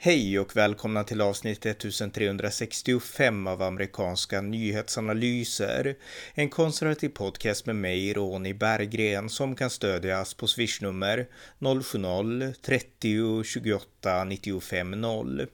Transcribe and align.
Hej 0.00 0.38
och 0.38 0.56
välkomna 0.56 1.04
till 1.04 1.20
avsnitt 1.20 1.66
1365 1.66 3.46
av 3.46 3.62
amerikanska 3.62 4.40
nyhetsanalyser. 4.40 5.96
En 6.34 6.48
konservativ 6.48 7.08
podcast 7.08 7.66
med 7.66 7.76
mig, 7.76 8.12
Ronny 8.12 8.54
Berggren, 8.54 9.28
som 9.28 9.56
kan 9.56 9.70
stödjas 9.70 10.34
på 10.34 10.46
swishnummer 10.46 11.26
070-30 11.58 13.42
28 13.42 14.24
95 14.24 14.90
0. 14.90 15.46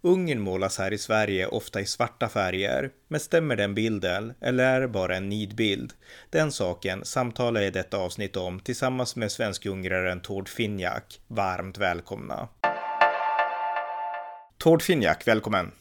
Ungern 0.00 0.40
målas 0.40 0.78
här 0.78 0.92
i 0.92 0.98
Sverige 0.98 1.46
ofta 1.46 1.80
i 1.80 1.86
svarta 1.86 2.28
färger, 2.28 2.90
men 3.08 3.20
stämmer 3.20 3.56
den 3.56 3.74
bilden 3.74 4.34
eller 4.40 4.64
är 4.64 4.80
det 4.80 4.88
bara 4.88 5.16
en 5.16 5.28
nidbild? 5.28 5.92
Den 6.30 6.52
saken 6.52 7.04
samtalar 7.04 7.60
jag 7.60 7.68
i 7.68 7.72
detta 7.72 7.96
avsnitt 7.96 8.36
om 8.36 8.60
tillsammans 8.60 9.16
med 9.16 9.32
svensk-ungraren 9.32 10.20
Tord 10.20 10.48
Finjak. 10.48 11.20
Varmt 11.28 11.78
välkomna! 11.78 12.48
Tord 14.62 14.82
Finjak, 14.82 15.28
välkommen! 15.28 15.72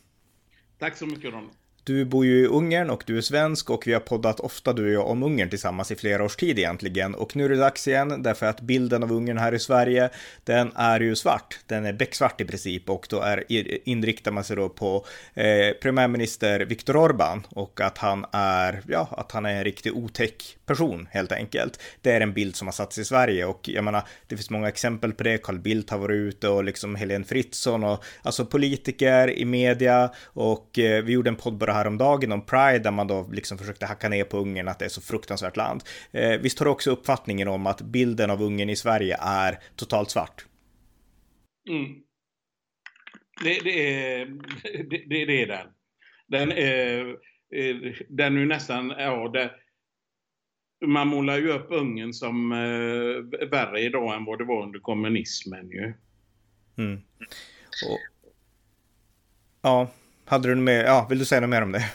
Tack 0.80 0.98
så 0.98 1.06
mycket 1.06 1.34
Ron. 1.34 1.50
Du 1.84 2.06
bor 2.06 2.26
ju 2.26 2.44
i 2.44 2.48
Ungern 2.48 2.90
och 2.90 3.04
du 3.06 3.18
är 3.18 3.22
svensk 3.22 3.70
och 3.70 3.88
vi 3.88 3.94
har 3.94 4.00
poddat 4.00 4.40
ofta 4.40 4.74
du 4.74 4.86
och 4.86 4.92
jag 4.92 5.08
om 5.08 5.24
Ungern 5.24 5.50
tillsammans 5.50 5.92
i 5.92 5.96
flera 5.96 6.24
års 6.24 6.36
tid 6.36 6.60
egentligen. 6.60 7.16
Och 7.16 7.36
nu 7.36 7.46
är 7.46 7.50
det 7.50 7.56
dags 7.56 7.88
igen 7.88 8.24
därför 8.24 8.46
att 8.46 8.62
bilden 8.62 9.04
av 9.04 9.12
Ungern 9.12 9.38
här 9.38 9.54
i 9.54 9.60
Sverige, 9.60 10.10
den 10.44 10.72
är 10.76 11.00
ju 11.00 11.16
svart. 11.16 11.60
Den 11.68 11.86
är 11.86 11.94
becksvart 11.94 12.42
i 12.42 12.46
princip 12.46 12.90
och 12.90 13.08
då 13.10 13.22
är, 13.22 13.44
inriktar 13.90 14.32
man 14.32 14.44
sig 14.44 14.56
då 14.56 14.70
på 14.70 15.06
eh, 15.34 15.72
premiärminister 15.82 16.60
Viktor 16.60 16.94
Orbán 16.94 17.44
och 17.50 17.82
att 17.82 17.98
han 17.98 18.26
är, 18.32 18.82
ja, 18.88 19.08
att 19.12 19.32
han 19.32 19.46
är 19.46 19.56
en 19.56 19.64
riktig 19.64 19.98
otäck 19.98 20.58
person 20.66 21.08
helt 21.12 21.32
enkelt. 21.32 21.80
Det 22.02 22.12
är 22.12 22.22
en 22.22 22.34
bild 22.34 22.56
som 22.56 22.68
har 22.68 22.74
satts 22.74 22.98
i 22.98 23.06
Sverige 23.06 23.46
och 23.46 23.70
jag 23.70 23.84
menar, 23.84 24.04
det 24.28 24.36
finns 24.36 24.50
många 24.50 24.68
exempel 24.68 25.14
på 25.14 25.24
det. 25.24 25.38
Carl 25.38 25.60
Bildt 25.60 25.90
har 25.90 25.98
varit 25.98 26.16
ute 26.16 26.50
och 26.50 26.64
liksom 26.64 26.96
Helene 26.96 27.26
Fritzon 27.26 27.84
och 27.84 28.04
alltså 28.22 28.46
politiker 28.46 29.30
i 29.30 29.46
media 29.46 30.12
och 30.24 30.80
eh, 30.80 31.04
vi 31.04 31.14
gjorde 31.14 31.30
en 31.30 31.36
podd 31.36 31.58
bara 31.58 31.71
häromdagen 31.74 32.32
om 32.32 32.46
Pride 32.46 32.80
där 32.80 32.92
man 32.92 33.08
då 33.08 33.30
liksom 33.32 33.58
försökte 33.58 33.86
hacka 33.86 34.10
ner 34.10 34.24
på 34.24 34.38
Ungern 34.38 34.68
att 34.68 34.80
det 34.80 34.86
är 34.86 34.90
så 34.90 35.02
fruktansvärt 35.02 35.58
land. 35.58 35.84
Eh, 36.12 36.40
visst 36.40 36.60
har 36.60 36.66
du 36.66 36.72
också 36.72 36.92
uppfattningen 36.92 37.48
om 37.48 37.68
att 37.68 37.82
bilden 37.82 38.32
av 38.32 38.42
Ungern 38.42 38.70
i 38.70 38.76
Sverige 38.76 39.18
är 39.22 39.60
totalt 39.76 40.10
svart? 40.10 40.46
Mm. 41.70 41.96
Det, 43.44 43.60
det, 43.64 43.96
är, 43.96 44.26
det, 44.90 45.10
det, 45.10 45.26
det 45.26 45.42
är 45.42 45.48
den. 45.48 45.68
Den 46.28 46.52
är, 46.52 47.10
eh, 47.56 47.76
den 48.10 48.38
är 48.38 48.46
nästan, 48.46 48.90
ja, 48.98 49.30
det, 49.34 49.52
man 50.86 51.08
målar 51.08 51.38
ju 51.38 51.52
upp 51.52 51.68
Ungern 51.70 52.14
som 52.14 52.52
eh, 52.52 53.48
värre 53.50 53.80
idag 53.80 54.16
än 54.16 54.26
vad 54.26 54.38
det 54.40 54.46
var 54.46 54.64
under 54.64 54.80
kommunismen 54.80 55.70
ju. 55.70 55.94
Mm. 56.78 57.02
Och, 57.90 58.00
ja, 59.62 59.90
hade 60.32 60.50
du 60.50 60.56
med, 60.56 60.86
ja, 60.86 61.08
vill 61.10 61.20
du 61.20 61.26
säga 61.26 61.42
något 61.42 61.50
mer 61.50 61.62
om 61.62 61.72
det? 61.72 61.92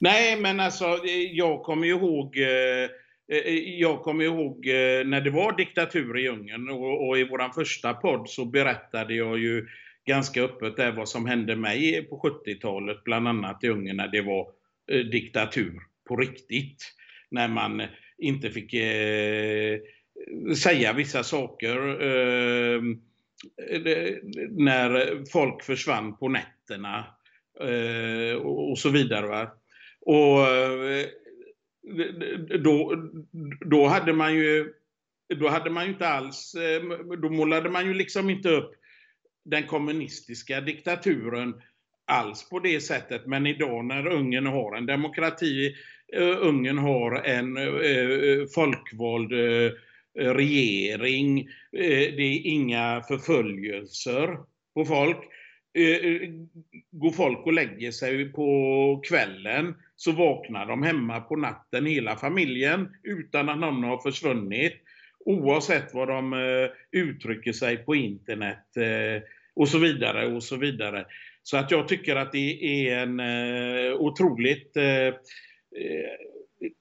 Nej, 0.00 0.40
men 0.40 0.60
alltså 0.60 0.98
jag 1.32 1.62
kommer 1.62 1.86
ju 1.86 1.92
ihåg 1.92 2.36
eh, 2.36 2.88
eh, 3.32 3.54
jag 3.78 4.02
kommer 4.02 4.24
ihåg 4.24 4.66
eh, 4.66 5.06
när 5.06 5.20
det 5.20 5.30
var 5.30 5.56
diktatur 5.56 6.18
i 6.18 6.28
Ungern 6.28 6.70
och, 6.70 7.08
och 7.08 7.18
i 7.18 7.24
vår 7.24 7.52
första 7.52 7.94
podd 7.94 8.28
så 8.28 8.44
berättade 8.44 9.14
jag 9.14 9.38
ju 9.38 9.68
ganska 10.06 10.42
öppet 10.42 10.76
där 10.76 10.92
vad 10.92 11.08
som 11.08 11.26
hände 11.26 11.56
mig 11.56 12.02
på 12.02 12.42
70-talet, 12.46 13.04
bland 13.04 13.28
annat 13.28 13.64
i 13.64 13.68
Ungern 13.68 13.96
när 13.96 14.08
det 14.08 14.22
var 14.22 14.46
diktatur 15.10 15.80
på 16.08 16.16
riktigt. 16.16 16.94
När 17.30 17.48
man 17.48 17.82
inte 18.18 18.50
fick 18.50 18.74
eh, 18.74 19.78
säga 20.56 20.92
vissa 20.92 21.22
saker. 21.22 22.02
Eh, 22.02 22.82
Eh, 23.68 24.16
när 24.50 25.20
folk 25.32 25.62
försvann 25.62 26.16
på 26.16 26.28
nätterna 26.28 27.04
eh, 27.60 28.36
och 28.36 28.78
så 28.78 28.88
vidare. 28.88 29.26
Va? 29.26 29.52
Och 30.00 30.46
eh, 30.48 31.06
då, 32.60 32.94
då 33.60 33.86
hade 33.86 34.12
man 34.12 34.34
ju 34.34 34.72
då 35.40 35.48
hade 35.48 35.70
man 35.70 35.84
ju 35.84 35.92
inte 35.92 36.08
alls, 36.08 36.54
då 37.22 37.30
målade 37.30 37.70
man 37.70 37.86
ju 37.86 37.94
liksom 37.94 38.30
inte 38.30 38.48
upp 38.48 38.70
den 39.44 39.66
kommunistiska 39.66 40.60
diktaturen 40.60 41.54
alls 42.04 42.48
på 42.48 42.58
det 42.58 42.80
sättet. 42.80 43.26
Men 43.26 43.46
idag 43.46 43.84
när 43.84 44.06
Ungern 44.06 44.46
har 44.46 44.76
en 44.76 44.86
demokrati, 44.86 45.74
Ungern 46.40 46.78
har 46.78 47.14
en 47.14 47.58
folkvald 48.54 49.32
Eh, 49.32 49.72
Eh, 50.18 50.34
regering, 50.34 51.40
eh, 51.72 52.14
det 52.16 52.22
är 52.22 52.46
inga 52.46 53.02
förföljelser 53.08 54.36
på 54.74 54.84
folk. 54.84 55.16
Eh, 55.78 56.30
går 56.90 57.10
folk 57.10 57.46
och 57.46 57.52
lägger 57.52 57.90
sig 57.90 58.32
på 58.32 59.02
kvällen 59.08 59.74
så 59.96 60.12
vaknar 60.12 60.66
de 60.66 60.82
hemma 60.82 61.20
på 61.20 61.36
natten, 61.36 61.86
hela 61.86 62.16
familjen, 62.16 62.88
utan 63.02 63.48
att 63.48 63.58
någon 63.58 63.84
har 63.84 63.98
försvunnit. 63.98 64.72
Oavsett 65.24 65.94
vad 65.94 66.08
de 66.08 66.34
uttrycker 66.92 67.52
sig 67.52 67.76
på 67.76 67.94
internet 67.94 68.66
och 69.54 69.68
så 69.68 69.78
vidare 69.78 70.26
och 70.26 70.42
så 70.42 70.56
vidare. 70.56 71.06
Så 71.42 71.56
att 71.56 71.70
jag 71.70 71.88
tycker 71.88 72.16
att 72.16 72.32
det 72.32 72.88
är 72.88 72.98
en 72.98 73.20
otroligt 73.92 74.76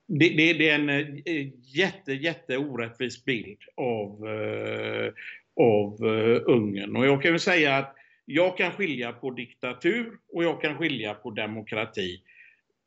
det, 0.08 0.30
det, 0.30 0.54
det, 0.54 0.70
är 0.70 0.76
en 0.76 0.90
eh, 0.90 1.48
jätte, 1.76 2.14
jätte 2.14 2.58
orättvis 2.58 3.26
bild 3.26 3.58
av, 3.76 4.28
eh, 4.28 5.14
av 5.56 6.04
uh, 6.04 6.42
Ungern. 6.46 6.96
Och 6.96 7.06
jag 7.06 7.22
kan 7.22 7.32
väl 7.32 7.40
säga 7.40 7.78
att 7.78 7.96
jag 8.26 8.58
kan 8.58 8.72
skilja 8.72 9.12
på 9.12 9.32
diktatur 9.32 10.12
och 10.34 10.44
jag 10.44 10.62
kan 10.62 10.78
skilja 10.78 11.14
på 11.14 11.32
demokrati. 11.32 12.22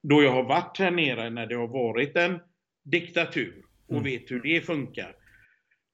Då 0.03 0.23
jag 0.23 0.31
har 0.31 0.43
varit 0.43 0.79
här 0.79 0.91
nere 0.91 1.31
när 1.31 1.47
det 1.47 1.55
har 1.55 1.69
varit 1.69 2.17
en 2.17 2.39
diktatur 2.85 3.65
och 3.87 3.97
mm. 3.97 4.05
vet 4.05 4.31
hur 4.31 4.41
det 4.43 4.61
funkar. 4.61 5.15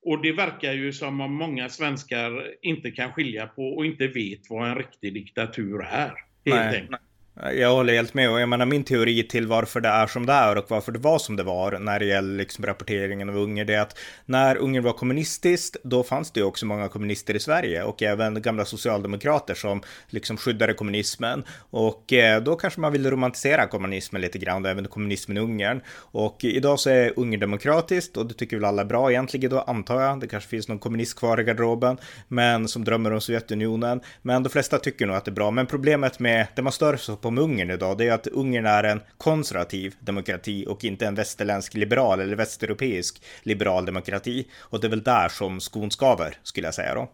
Och 0.02 0.22
det 0.22 0.32
verkar 0.32 0.72
ju 0.72 0.92
som 0.92 1.20
om 1.20 1.34
många 1.34 1.68
svenskar 1.68 2.54
inte 2.62 2.90
kan 2.90 3.12
skilja 3.12 3.46
på 3.46 3.62
och 3.62 3.86
inte 3.86 4.06
vet 4.06 4.40
vad 4.50 4.68
en 4.68 4.76
riktig 4.76 5.14
diktatur 5.14 5.80
är. 5.82 6.12
Helt 6.44 6.72
nej, 6.72 6.86
nej. 6.90 7.00
Jag 7.42 7.74
håller 7.74 7.94
helt 7.94 8.14
med. 8.14 8.30
Och 8.30 8.40
jag 8.40 8.48
menar 8.48 8.66
min 8.66 8.84
teori 8.84 9.22
till 9.22 9.46
varför 9.46 9.80
det 9.80 9.88
är 9.88 10.06
som 10.06 10.26
det 10.26 10.32
är 10.32 10.58
och 10.58 10.64
varför 10.68 10.92
det 10.92 10.98
var 10.98 11.18
som 11.18 11.36
det 11.36 11.42
var 11.42 11.78
när 11.78 11.98
det 11.98 12.04
gäller 12.04 12.38
liksom 12.38 12.66
rapporteringen 12.66 13.28
av 13.28 13.36
Ungern 13.36 13.66
det 13.66 13.74
är 13.74 13.80
att 13.80 13.98
när 14.26 14.56
Ungern 14.56 14.84
var 14.84 14.92
kommunistiskt 14.92 15.76
då 15.82 16.02
fanns 16.02 16.30
det 16.30 16.40
ju 16.40 16.46
också 16.46 16.66
många 16.66 16.88
kommunister 16.88 17.36
i 17.36 17.40
Sverige 17.40 17.82
och 17.82 18.02
även 18.02 18.42
gamla 18.42 18.64
socialdemokrater 18.64 19.54
som 19.54 19.82
liksom 20.08 20.36
skyddade 20.36 20.74
kommunismen. 20.74 21.44
Och 21.70 22.12
eh, 22.12 22.42
då 22.42 22.56
kanske 22.56 22.80
man 22.80 22.92
ville 22.92 23.10
romantisera 23.10 23.66
kommunismen 23.66 24.22
lite 24.22 24.38
grann 24.38 24.64
och 24.64 24.70
även 24.70 24.88
kommunismen 24.88 25.36
i 25.36 25.40
Ungern. 25.40 25.80
Och 25.90 26.44
idag 26.44 26.80
så 26.80 26.90
är 26.90 27.12
Ungern 27.16 27.40
demokratiskt 27.40 28.16
och 28.16 28.26
det 28.26 28.34
tycker 28.34 28.56
väl 28.56 28.64
alla 28.64 28.82
är 28.82 28.86
bra 28.86 29.10
egentligen 29.10 29.50
då 29.50 29.60
antar 29.60 30.00
jag. 30.00 30.20
Det 30.20 30.26
kanske 30.26 30.48
finns 30.48 30.68
någon 30.68 30.78
kommunist 30.78 31.18
kvar 31.18 31.40
i 31.40 31.44
garderoben 31.44 31.98
men 32.28 32.68
som 32.68 32.84
drömmer 32.84 33.12
om 33.12 33.20
Sovjetunionen. 33.20 34.00
Men 34.22 34.42
de 34.42 34.50
flesta 34.50 34.78
tycker 34.78 35.06
nog 35.06 35.16
att 35.16 35.24
det 35.24 35.30
är 35.30 35.32
bra. 35.32 35.50
Men 35.50 35.66
problemet 35.66 36.18
med 36.18 36.46
det 36.54 36.62
man 36.62 36.72
stör 36.72 36.96
sig 36.96 37.16
på 37.16 37.27
om 37.28 37.38
Ungern 37.38 37.70
idag, 37.70 37.98
det 37.98 38.08
är 38.08 38.12
att 38.12 38.26
Ungern 38.26 38.66
är 38.66 38.84
en 38.84 39.00
konservativ 39.18 39.94
demokrati 40.00 40.66
och 40.68 40.84
inte 40.84 41.06
en 41.06 41.14
västerländsk 41.14 41.74
liberal 41.74 42.20
eller 42.20 42.36
västeuropeisk 42.36 43.22
liberal 43.42 43.86
demokrati. 43.86 44.48
Och 44.60 44.80
det 44.80 44.86
är 44.86 44.90
väl 44.90 45.02
där 45.02 45.28
som 45.28 45.60
skon 45.60 45.90
skaver, 45.90 46.34
skulle 46.42 46.66
jag 46.66 46.74
säga 46.74 46.94
då. 46.94 47.12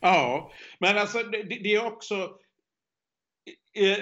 Ja, 0.00 0.52
men 0.78 0.98
alltså 0.98 1.18
det, 1.18 1.42
det 1.42 1.74
är 1.74 1.86
också... 1.86 2.14
Eh, 3.74 3.98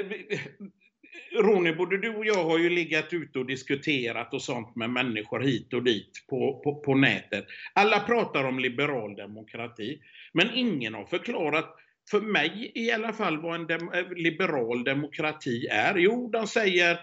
Ronny, 1.32 1.72
både 1.72 1.98
du 1.98 2.16
och 2.16 2.26
jag 2.26 2.44
har 2.44 2.58
ju 2.58 2.70
legat 2.70 3.12
ute 3.12 3.38
och 3.38 3.47
diskuterat 3.47 4.34
och 4.34 4.42
sånt 4.42 4.76
med 4.76 4.91
människor 4.91 5.41
hit 5.41 5.72
och 5.72 5.82
dit 5.82 6.10
på, 6.28 6.61
på, 6.64 6.75
på 6.75 6.94
nätet. 6.94 7.46
Alla 7.72 8.00
pratar 8.00 8.44
om 8.44 8.58
liberal 8.58 9.17
demokrati, 9.17 10.00
men 10.32 10.50
ingen 10.55 10.94
har 10.94 11.05
förklarat 11.05 11.76
för 12.10 12.20
mig 12.20 12.72
i 12.75 12.90
alla 12.90 13.12
fall 13.12 13.43
vad 13.43 13.54
en 13.54 13.66
dem 13.66 13.93
eh, 13.94 14.10
liberal 14.10 14.84
demokrati 14.84 15.66
är. 15.66 15.96
Jo, 15.96 16.31
de 16.32 16.46
säger, 16.46 17.00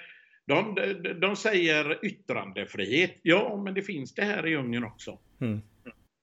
de, 0.47 0.75
de, 0.75 1.13
de, 1.13 1.35
säger 1.35 2.05
yttrandefrihet. 2.05 3.19
Ja, 3.21 3.61
men 3.63 3.73
det 3.73 3.81
finns 3.81 4.13
det 4.13 4.23
här 4.23 4.47
i 4.47 4.55
Ungern 4.55 4.83
också. 4.83 5.19
Mm. 5.41 5.61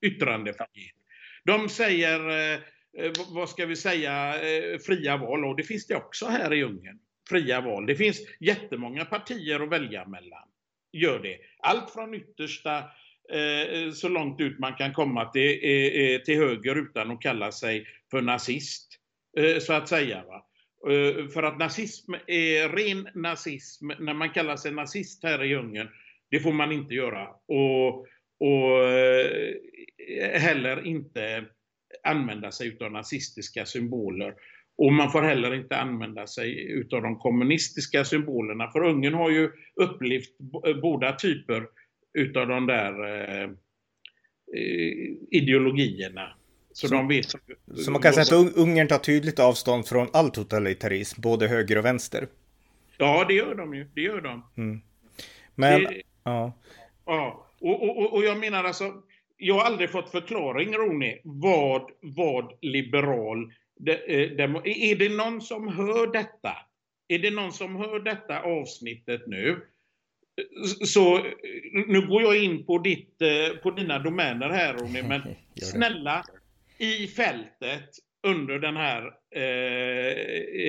Yttrandefrihet. 0.07 0.97
De 1.45 1.69
säger, 1.69 2.29
eh, 2.31 2.61
eh 2.99 3.13
vad 3.31 3.49
ska 3.49 3.67
vi 3.67 3.77
säga, 3.77 4.35
eh, 4.35 4.79
fria 4.79 5.17
val. 5.17 5.45
Och 5.45 5.57
det 5.57 5.63
finns 5.63 5.87
det 5.87 5.97
också 5.97 6.27
här 6.27 6.55
i 6.55 6.63
Ungern. 6.63 6.99
Fria 7.29 7.61
val. 7.61 7.87
Det 7.87 7.97
finns 7.97 8.21
jättemånga 8.41 9.05
partier 9.05 9.61
att 9.61 9.71
välja 9.71 10.07
mellan. 10.07 10.49
Gör 10.93 11.19
det. 11.19 11.39
Allt 11.59 11.91
från 11.91 12.15
yttersta 12.15 12.79
eh, 13.33 13.93
så 13.93 14.09
långt 14.09 14.41
ut 14.41 14.59
man 14.59 14.75
kan 14.75 14.93
komma 14.93 15.25
till, 15.25 15.61
till 16.25 16.37
höger 16.37 16.77
utan 16.77 17.11
att 17.11 17.21
kalla 17.21 17.53
sig 17.53 17.87
för 18.11 18.23
nazist, 18.23 18.99
eh, 19.39 19.59
så 19.59 19.73
att 19.73 19.89
säga. 19.89 20.25
Va? 20.25 20.47
Eh, 20.93 21.29
för 21.29 21.43
att 21.43 21.59
nazism 21.59 22.15
är 22.27 22.69
ren 22.69 23.09
nazism, 23.15 23.91
när 23.99 24.15
man 24.15 24.31
kallar 24.31 24.57
sig 24.57 24.73
nazist 24.73 25.25
här 25.25 25.45
i 25.45 25.55
Ungern, 25.55 25.89
det 26.31 26.41
får 26.41 26.53
man 26.53 26.73
inte 26.73 26.95
göra. 26.95 27.29
Och, 27.29 28.07
och 28.41 28.89
eh, 28.89 29.55
heller 30.41 30.87
inte 30.87 31.45
använda 32.03 32.53
sig 32.53 32.77
av 32.81 32.93
nazistiska 32.93 33.67
symboler. 33.67 34.35
Och 34.79 34.93
man 34.93 35.11
får 35.11 35.23
heller 35.23 35.55
inte 35.55 35.77
använda 35.77 36.27
sig 36.27 36.73
utav 36.73 37.03
de 37.03 37.19
kommunistiska 37.19 38.05
symbolerna. 38.05 38.71
För 38.71 38.85
Ungern 38.85 39.15
har 39.15 39.31
ju 39.31 39.51
upplevt 39.77 40.39
båda 40.83 41.13
typer 41.13 41.67
utav 42.19 42.49
de 42.49 42.67
där 42.67 43.05
eh, 43.05 43.51
ideologierna. 45.31 46.35
Så, 46.77 46.89
så, 46.89 46.95
de 46.95 47.09
vet, 47.09 47.27
så 47.85 47.91
man 47.91 48.03
kan 48.03 48.13
säga 48.13 48.23
att 48.23 48.57
Ungern 48.57 48.89
tar 48.89 48.99
tydligt 48.99 49.39
avstånd 49.39 49.87
från 49.87 50.09
all 50.13 50.31
totalitarism, 50.31 51.21
både 51.21 51.49
höger 51.49 51.79
och 51.79 51.85
vänster? 51.85 52.29
Ja, 52.97 53.25
det 53.29 53.35
gör 53.35 53.55
de 53.55 53.75
ju. 53.75 53.89
Det 53.95 54.01
gör 54.01 54.21
de. 54.21 54.43
Mm. 54.57 54.81
Men, 55.55 55.83
det, 55.83 56.03
ja. 56.25 56.53
Ja, 57.07 57.47
och, 57.61 57.83
och, 57.83 58.13
och 58.13 58.25
jag 58.25 58.39
menar 58.39 58.65
alltså, 58.65 58.93
jag 59.37 59.55
har 59.55 59.63
aldrig 59.63 59.91
fått 59.91 60.11
förklaring, 60.11 60.75
Roni, 60.75 61.21
vad, 61.25 61.91
vad 62.01 62.53
liberal 62.61 63.53
Eh, 63.85 64.51
är 64.65 64.97
det 64.97 65.09
någon 65.09 65.41
som 65.41 65.69
hör 65.69 66.13
detta? 66.13 66.57
Är 67.09 67.19
det 67.19 67.31
någon 67.31 67.53
som 67.53 67.77
hör 67.77 68.01
detta 68.01 68.41
avsnittet 68.41 69.23
nu? 69.27 69.61
Så 70.85 71.27
nu 71.87 72.07
går 72.07 72.23
jag 72.23 72.45
in 72.45 72.67
på, 72.67 72.79
ditt, 72.79 73.23
eh, 73.23 73.57
på 73.63 73.71
dina 73.71 73.99
domäner 73.99 74.49
här 74.49 74.75
Ronny, 74.75 75.03
men 75.03 75.23
snälla 75.55 76.25
i 76.79 77.09
fältet 77.09 77.91
under 78.27 78.59
den 78.59 78.77
här 78.77 79.13
eh, 79.35 80.13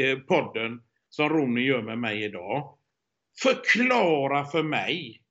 eh, 0.03 0.19
podden 0.19 0.81
som 1.09 1.29
Ronny 1.29 1.61
gör 1.61 1.81
med 1.81 1.99
mig 1.99 2.23
idag. 2.23 2.77
Förklara 3.41 4.45
för 4.45 4.63
mig 4.63 5.21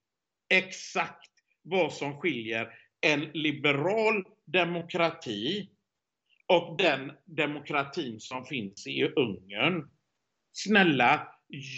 exakt 0.48 1.30
vad 1.62 1.92
som 1.92 2.20
skiljer 2.20 2.68
en 3.00 3.20
liberal 3.20 4.24
demokrati 4.46 5.70
och 6.46 6.78
den 6.78 7.12
demokratin 7.24 8.20
som 8.20 8.44
finns 8.44 8.86
i 8.86 9.04
Ungern. 9.04 9.90
Snälla, 10.52 11.28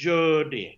gör 0.05 0.45
det. 0.45 0.77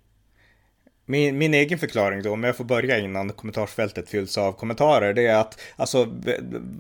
Min, 1.11 1.39
min 1.39 1.55
egen 1.55 1.79
förklaring 1.79 2.23
då, 2.23 2.33
om 2.33 2.45
jag 2.45 2.57
får 2.57 2.65
börja 2.65 2.99
innan 2.99 3.33
kommentarsfältet 3.33 4.09
fylls 4.09 4.39
av 4.39 4.53
kommentarer, 4.53 5.13
det 5.15 5.27
är 5.27 5.35
att 5.35 5.61
alltså, 5.77 6.09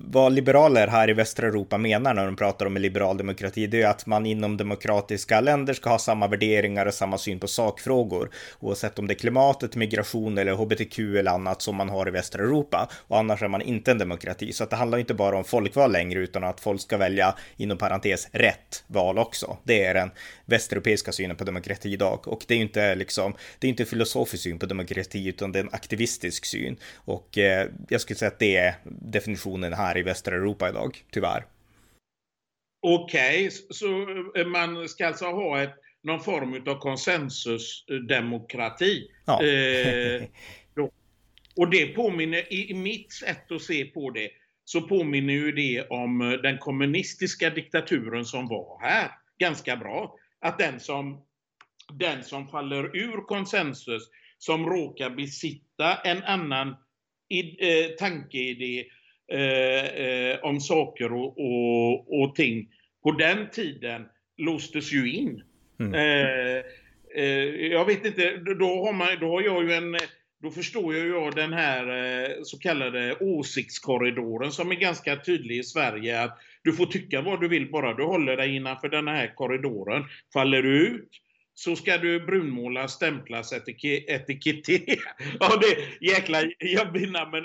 vad 0.05 0.32
liberaler 0.32 0.87
här 0.87 1.11
i 1.11 1.12
västra 1.12 1.47
Europa 1.47 1.79
menar 1.79 2.15
när 2.15 2.27
de 2.27 2.37
pratar 2.37 2.67
om 2.67 2.77
en 2.77 2.82
liberal 2.82 3.17
demokrati, 3.17 3.67
det 3.67 3.82
är 3.82 3.88
att 3.88 4.06
man 4.06 4.27
inom 4.27 4.56
demokratiska 4.56 5.41
länder 5.41 5.75
ska 5.75 5.91
ha 5.91 5.99
samma 5.99 6.29
värderingar 6.29 6.87
och 6.87 6.94
samma 6.94 7.19
syn 7.19 7.41
på 7.41 7.47
sakfrågor, 7.47 8.31
oavsett 8.61 8.99
om 8.99 9.06
det 9.06 9.12
är 9.12 9.19
klimatet, 9.19 9.77
migration 9.77 10.38
eller 10.38 10.53
hbtq 10.53 10.99
eller 10.99 11.31
annat 11.31 11.62
som 11.62 11.77
man 11.77 11.88
har 11.88 12.09
i 12.09 12.11
västra 12.11 12.43
Europa. 12.43 12.88
Och 13.09 13.19
annars 13.19 13.43
är 13.43 13.49
man 13.49 13.62
inte 13.62 13.91
en 13.91 13.99
demokrati, 13.99 14.53
så 14.53 14.65
att 14.65 14.71
det 14.71 14.77
handlar 14.77 14.99
inte 14.99 15.15
bara 15.15 15.37
om 15.37 15.44
folkval 15.44 15.93
längre, 15.93 16.19
utan 16.19 16.44
att 16.44 16.61
folk 16.61 16.81
ska 16.81 16.97
välja, 16.97 17.35
inom 17.56 17.79
parentes, 17.79 18.29
rätt 18.32 18.85
val 18.87 19.19
också. 19.19 19.56
Det 19.65 19.85
är 19.85 19.94
den 19.94 20.11
västeuropeiska 20.44 21.12
synen 21.12 21.37
på 21.37 21.44
demokrati 21.44 21.93
idag, 21.93 22.29
och 22.29 22.44
det 22.49 22.55
är 22.55 22.59
inte 22.59 22.94
liksom, 22.94 23.35
det 23.59 23.67
är 23.67 23.69
inte 23.69 23.85
filosofiskt 24.25 24.31
filosofisk 24.31 24.43
syn 24.43 24.58
på 24.58 24.67
demokrati, 24.67 25.28
utan 25.28 25.52
det 25.52 25.58
är 25.58 25.64
en 25.64 25.75
aktivistisk 25.75 26.44
syn. 26.44 26.76
Och 27.05 27.38
eh, 27.38 27.69
jag 27.88 28.00
skulle 28.00 28.17
säga 28.17 28.31
att 28.31 28.38
det 28.38 28.56
är 28.56 28.75
definitionen 28.84 29.72
här 29.72 29.99
i 29.99 30.02
västra 30.02 30.34
Europa 30.34 30.69
idag, 30.69 31.05
tyvärr. 31.11 31.44
Okej, 32.82 33.46
okay, 33.46 33.50
så 33.70 34.06
eh, 34.37 34.46
man 34.46 34.88
ska 34.88 35.06
alltså 35.06 35.25
ha 35.25 35.62
ett, 35.62 35.75
någon 36.02 36.20
form 36.20 36.62
av 36.67 36.78
konsensusdemokrati. 36.78 39.11
Ja. 39.26 39.44
eh, 39.44 40.22
och 41.56 41.70
det 41.70 41.87
påminner, 41.87 42.52
i, 42.52 42.70
i 42.70 42.75
mitt 42.75 43.12
sätt 43.12 43.52
att 43.52 43.62
se 43.62 43.84
på 43.84 44.11
det, 44.11 44.31
så 44.64 44.81
påminner 44.81 45.34
ju 45.34 45.52
det 45.52 45.87
om 45.90 46.20
eh, 46.20 46.31
den 46.31 46.58
kommunistiska 46.58 47.50
diktaturen 47.50 48.25
som 48.25 48.49
var 48.49 48.81
här 48.82 49.11
ganska 49.38 49.76
bra. 49.76 50.17
Att 50.40 50.58
den 50.58 50.81
som 50.81 51.25
den 51.98 52.25
som 52.25 52.48
faller 52.48 52.96
ur 52.96 53.26
konsensus, 53.26 54.10
som 54.38 54.66
råkar 54.66 55.10
besitta 55.10 55.94
en 56.04 56.22
annan 56.22 56.69
eh, 57.28 57.90
tankeidé 57.98 58.84
eh, 59.32 59.84
eh, 59.84 60.38
om 60.42 60.60
saker 60.60 61.12
och, 61.12 61.38
och, 61.38 62.20
och, 62.20 62.34
ting, 62.34 62.69
på 63.02 63.10
den 63.12 63.50
tiden 63.50 64.06
låstes 64.37 64.92
ju 64.92 65.12
in. 65.12 65.42
Mm. 65.81 65.94
Eh, 65.94 66.62
eh, 67.14 67.44
jag 67.66 67.84
vet 67.84 68.04
inte, 68.04 68.36
då 68.36 68.84
har, 68.84 68.93
man, 68.93 69.08
då 69.20 69.31
har 69.31 69.43
jag 69.43 69.64
ju 69.64 69.72
en 69.72 69.96
då 70.43 70.50
förstår 70.50 70.96
jag 70.96 71.06
ju 71.06 71.31
den 71.31 71.52
här 71.52 72.44
så 72.44 72.58
kallade 72.58 73.16
åsiktskorridoren 73.20 74.52
som 74.52 74.70
är 74.70 74.75
ganska 74.75 75.16
tydlig 75.16 75.58
i 75.58 75.62
Sverige. 75.62 76.22
att 76.22 76.38
Du 76.62 76.72
får 76.72 76.86
tycka 76.86 77.20
vad 77.20 77.40
du 77.40 77.48
vill 77.48 77.70
bara 77.70 77.94
du 77.94 78.04
håller 78.04 78.36
dig 78.36 78.56
innanför 78.56 78.88
den 78.88 79.08
här 79.08 79.34
korridoren. 79.34 80.04
Faller 80.32 80.62
du 80.62 80.86
ut, 80.86 81.08
så 81.60 81.76
ska 81.76 81.98
du 81.98 82.20
brunmåla, 82.20 82.88
stämplas, 82.88 83.52
etikettera. 83.52 85.10
Ja, 85.40 85.56
det 85.60 86.06
jäkla 86.06 86.42
jobbigt 86.60 87.10
men 87.30 87.42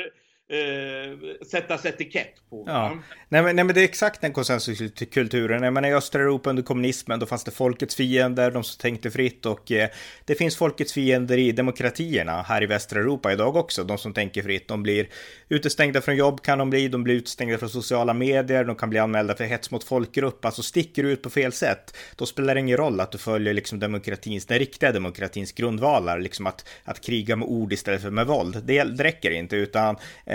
eh, 0.49 1.45
sättas 1.45 1.85
etikett 1.85 2.33
på. 2.49 2.63
Ja. 2.67 2.97
Nej, 3.29 3.43
men, 3.43 3.55
nej, 3.55 3.65
men 3.65 3.75
det 3.75 3.81
är 3.81 3.83
exakt 3.85 4.21
den 4.21 4.33
konsensuskulturen. 4.33 5.63
Jag 5.63 5.73
menar, 5.73 5.89
I 5.89 5.93
östra 5.93 6.21
Europa 6.21 6.49
under 6.49 6.63
kommunismen, 6.63 7.19
då 7.19 7.25
fanns 7.25 7.43
det 7.43 7.51
folkets 7.51 7.95
fiender, 7.95 8.51
de 8.51 8.63
som 8.63 8.81
tänkte 8.81 9.11
fritt 9.11 9.45
och 9.45 9.71
eh, 9.71 9.89
det 10.25 10.35
finns 10.35 10.55
folkets 10.55 10.93
fiender 10.93 11.37
i 11.37 11.51
demokratierna 11.51 12.41
här 12.41 12.63
i 12.63 12.65
västra 12.65 12.99
Europa 12.99 13.33
idag 13.33 13.55
också. 13.55 13.83
De 13.83 13.97
som 13.97 14.13
tänker 14.13 14.43
fritt, 14.43 14.67
de 14.67 14.83
blir 14.83 15.07
utestängda 15.49 16.01
från 16.01 16.15
jobb 16.15 16.41
kan 16.41 16.57
de 16.57 16.69
bli, 16.69 16.87
de 16.87 17.03
blir 17.03 17.15
utestängda 17.15 17.57
från 17.57 17.69
sociala 17.69 18.13
medier, 18.13 18.63
de 18.63 18.75
kan 18.75 18.89
bli 18.89 18.99
anmälda 18.99 19.35
för 19.35 19.43
hets 19.43 19.71
mot 19.71 19.83
folkgrupp, 19.83 20.45
alltså 20.45 20.63
sticker 20.63 21.03
du 21.03 21.11
ut 21.11 21.21
på 21.21 21.29
fel 21.29 21.51
sätt, 21.51 21.97
då 22.15 22.25
spelar 22.25 22.55
det 22.55 22.59
ingen 22.59 22.77
roll 22.77 22.99
att 22.99 23.11
du 23.11 23.17
följer 23.17 23.53
liksom 23.53 23.79
demokratins, 23.79 24.45
den 24.45 24.59
riktiga 24.59 24.91
demokratins 24.91 25.51
grundvalar, 25.51 26.19
liksom 26.19 26.47
att, 26.47 26.69
att 26.83 27.01
kriga 27.01 27.35
med 27.35 27.47
ord 27.47 27.73
istället 27.73 28.01
för 28.01 28.11
med 28.11 28.27
våld. 28.27 28.61
Det, 28.63 28.83
det 28.83 29.03
räcker 29.03 29.31
inte, 29.31 29.55
utan 29.55 29.97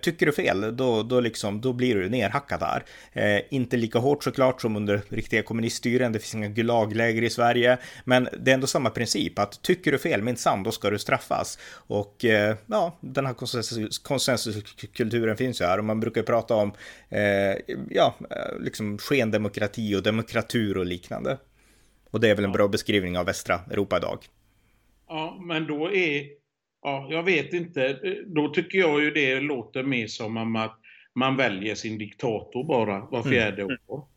tycker 0.00 0.26
du 0.26 0.32
fel, 0.32 0.76
då, 0.76 1.02
då, 1.02 1.20
liksom, 1.20 1.60
då 1.60 1.72
blir 1.72 1.94
du 1.94 2.08
nerhackad 2.08 2.60
där. 2.60 2.84
Eh, 3.12 3.42
inte 3.50 3.76
lika 3.76 3.98
hårt 3.98 4.24
såklart 4.24 4.60
som 4.60 4.76
under 4.76 5.02
riktiga 5.08 5.42
kommuniststyren, 5.42 6.12
det 6.12 6.18
finns 6.18 6.34
inga 6.34 6.48
gulagläger 6.48 7.22
i 7.22 7.30
Sverige, 7.30 7.78
men 8.04 8.28
det 8.40 8.50
är 8.50 8.54
ändå 8.54 8.66
samma 8.66 8.90
princip 8.90 9.38
att 9.38 9.62
tycker 9.62 9.92
du 9.92 9.98
fel, 9.98 10.22
minsann, 10.22 10.62
då 10.62 10.70
ska 10.70 10.90
du 10.90 10.98
straffas. 10.98 11.58
Och 11.74 12.24
eh, 12.24 12.56
ja, 12.66 12.98
den 13.00 13.26
här 13.26 13.34
konsensus, 13.34 13.98
konsensuskulturen 13.98 15.36
finns 15.36 15.60
ju 15.60 15.64
här 15.64 15.78
och 15.78 15.84
man 15.84 16.00
brukar 16.00 16.22
prata 16.22 16.54
om 16.54 16.72
eh, 17.08 17.76
ja, 17.90 18.14
eh, 18.30 18.60
liksom 18.60 18.98
skendemokrati 18.98 19.96
och 19.96 20.02
demokratur 20.02 20.76
och 20.76 20.86
liknande. 20.86 21.38
Och 22.10 22.20
det 22.20 22.28
är 22.28 22.34
väl 22.34 22.44
en 22.44 22.52
bra 22.52 22.68
beskrivning 22.68 23.18
av 23.18 23.26
västra 23.26 23.60
Europa 23.70 23.96
idag. 23.96 24.18
Ja, 25.08 25.40
men 25.40 25.66
då 25.66 25.92
är 25.92 26.41
Ja, 26.82 27.08
jag 27.10 27.22
vet 27.22 27.52
inte. 27.52 27.98
Då 28.26 28.48
tycker 28.48 28.78
jag 28.78 29.02
ju 29.02 29.10
det 29.10 29.40
låter 29.40 29.82
mer 29.82 30.06
som 30.06 30.36
om 30.36 30.56
att 30.56 30.78
man 31.14 31.36
väljer 31.36 31.74
sin 31.74 31.98
diktator 31.98 32.64
bara 32.64 33.00
var 33.00 33.22
fjärde 33.22 33.62
mm. 33.62 33.76
år. 33.86 34.11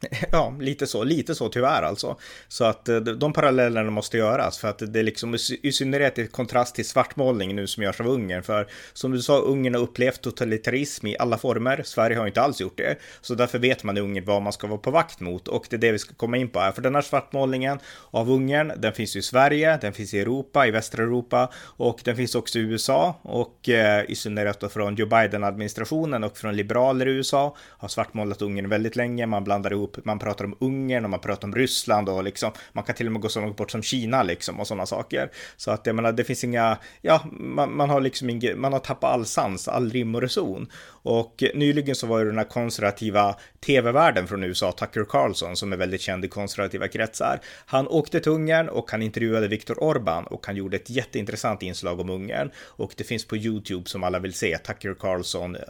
Ja, 0.32 0.54
lite 0.60 0.86
så, 0.86 1.04
lite 1.04 1.34
så 1.34 1.48
tyvärr 1.48 1.82
alltså. 1.82 2.16
Så 2.48 2.64
att 2.64 2.88
eh, 2.88 2.96
de 2.96 3.32
parallellerna 3.32 3.90
måste 3.90 4.18
göras 4.18 4.58
för 4.58 4.68
att 4.68 4.92
det 4.92 4.98
är 4.98 5.02
liksom 5.02 5.36
i 5.62 5.72
synnerhet 5.72 6.18
i 6.18 6.26
kontrast 6.26 6.74
till 6.74 6.88
svartmålning 6.88 7.56
nu 7.56 7.66
som 7.66 7.82
görs 7.82 8.00
av 8.00 8.06
Ungern. 8.06 8.42
För 8.42 8.66
som 8.92 9.12
du 9.12 9.22
sa, 9.22 9.38
Ungern 9.38 9.74
har 9.74 9.82
upplevt 9.82 10.20
totalitarism 10.20 11.06
i 11.06 11.16
alla 11.18 11.38
former. 11.38 11.82
Sverige 11.84 12.16
har 12.16 12.26
inte 12.26 12.42
alls 12.42 12.60
gjort 12.60 12.78
det. 12.78 12.96
Så 13.20 13.34
därför 13.34 13.58
vet 13.58 13.84
man 13.84 13.96
i 13.96 14.00
Ungern 14.00 14.24
vad 14.24 14.42
man 14.42 14.52
ska 14.52 14.66
vara 14.66 14.78
på 14.78 14.90
vakt 14.90 15.20
mot 15.20 15.48
och 15.48 15.66
det 15.70 15.76
är 15.76 15.80
det 15.80 15.92
vi 15.92 15.98
ska 15.98 16.14
komma 16.14 16.36
in 16.36 16.48
på 16.48 16.60
här. 16.60 16.72
För 16.72 16.82
den 16.82 16.94
här 16.94 17.02
svartmålningen 17.02 17.78
av 18.10 18.30
Ungern, 18.30 18.72
den 18.76 18.92
finns 18.92 19.16
ju 19.16 19.20
i 19.20 19.22
Sverige, 19.22 19.78
den 19.80 19.92
finns 19.92 20.14
i 20.14 20.20
Europa, 20.20 20.66
i 20.66 20.70
västra 20.70 21.02
Europa 21.02 21.50
och 21.56 22.00
den 22.04 22.16
finns 22.16 22.34
också 22.34 22.58
i 22.58 22.62
USA 22.62 23.20
och 23.22 23.68
eh, 23.68 24.04
i 24.08 24.14
synnerhet 24.14 24.60
då 24.60 24.68
från 24.68 24.94
Joe 24.94 25.06
Biden-administrationen 25.06 26.24
och 26.24 26.36
från 26.36 26.56
liberaler 26.56 27.08
i 27.08 27.10
USA 27.10 27.56
har 27.60 27.88
svartmålat 27.88 28.42
Ungern 28.42 28.68
väldigt 28.68 28.96
länge. 28.96 29.26
Man 29.26 29.44
blandar 29.44 29.72
ihop 29.72 29.85
man 30.04 30.18
pratar 30.18 30.44
om 30.44 30.56
Ungern 30.60 31.04
och 31.04 31.10
man 31.10 31.20
pratar 31.20 31.48
om 31.48 31.54
Ryssland 31.54 32.08
och 32.08 32.24
liksom, 32.24 32.52
man 32.72 32.84
kan 32.84 32.94
till 32.94 33.06
och 33.06 33.12
med 33.12 33.22
gå 33.22 33.28
så 33.28 33.40
långt 33.40 33.56
bort 33.56 33.70
som 33.70 33.82
Kina 33.82 34.22
liksom 34.22 34.60
och 34.60 34.66
sådana 34.66 34.86
saker. 34.86 35.30
Så 35.56 35.70
att 35.70 35.86
jag 35.86 35.96
menar, 35.96 36.12
det 36.12 36.24
finns 36.24 36.44
inga, 36.44 36.78
ja, 37.02 37.24
man, 37.32 37.76
man 37.76 37.90
har 37.90 38.00
liksom 38.00 38.30
inget, 38.30 38.58
man 38.58 38.72
har 38.72 38.80
tappat 38.80 39.12
all 39.12 39.26
sans, 39.26 39.68
all 39.68 39.90
rim 39.90 40.14
och 40.14 40.22
reson. 40.22 40.68
Och 41.02 41.44
nyligen 41.54 41.94
så 41.94 42.06
var 42.06 42.18
ju 42.18 42.24
den 42.24 42.38
här 42.38 42.44
konservativa 42.44 43.36
tv-världen 43.66 44.26
från 44.26 44.44
USA, 44.44 44.72
Tucker 44.72 45.04
Carlson, 45.04 45.56
som 45.56 45.72
är 45.72 45.76
väldigt 45.76 46.00
känd 46.00 46.24
i 46.24 46.28
konservativa 46.28 46.88
kretsar. 46.88 47.40
Han 47.66 47.88
åkte 47.88 48.20
till 48.20 48.32
Ungern 48.32 48.68
och 48.68 48.90
han 48.90 49.02
intervjuade 49.02 49.48
Viktor 49.48 49.82
Orban 49.82 50.26
och 50.26 50.46
han 50.46 50.56
gjorde 50.56 50.76
ett 50.76 50.90
jätteintressant 50.90 51.62
inslag 51.62 52.00
om 52.00 52.10
Ungern. 52.10 52.50
Och 52.56 52.92
det 52.96 53.04
finns 53.04 53.24
på 53.24 53.36
YouTube 53.36 53.88
som 53.88 54.04
alla 54.04 54.18
vill 54.18 54.34
se, 54.34 54.58
Tucker 54.58 54.94
Carlson 54.94 55.56
uh, 55.56 55.62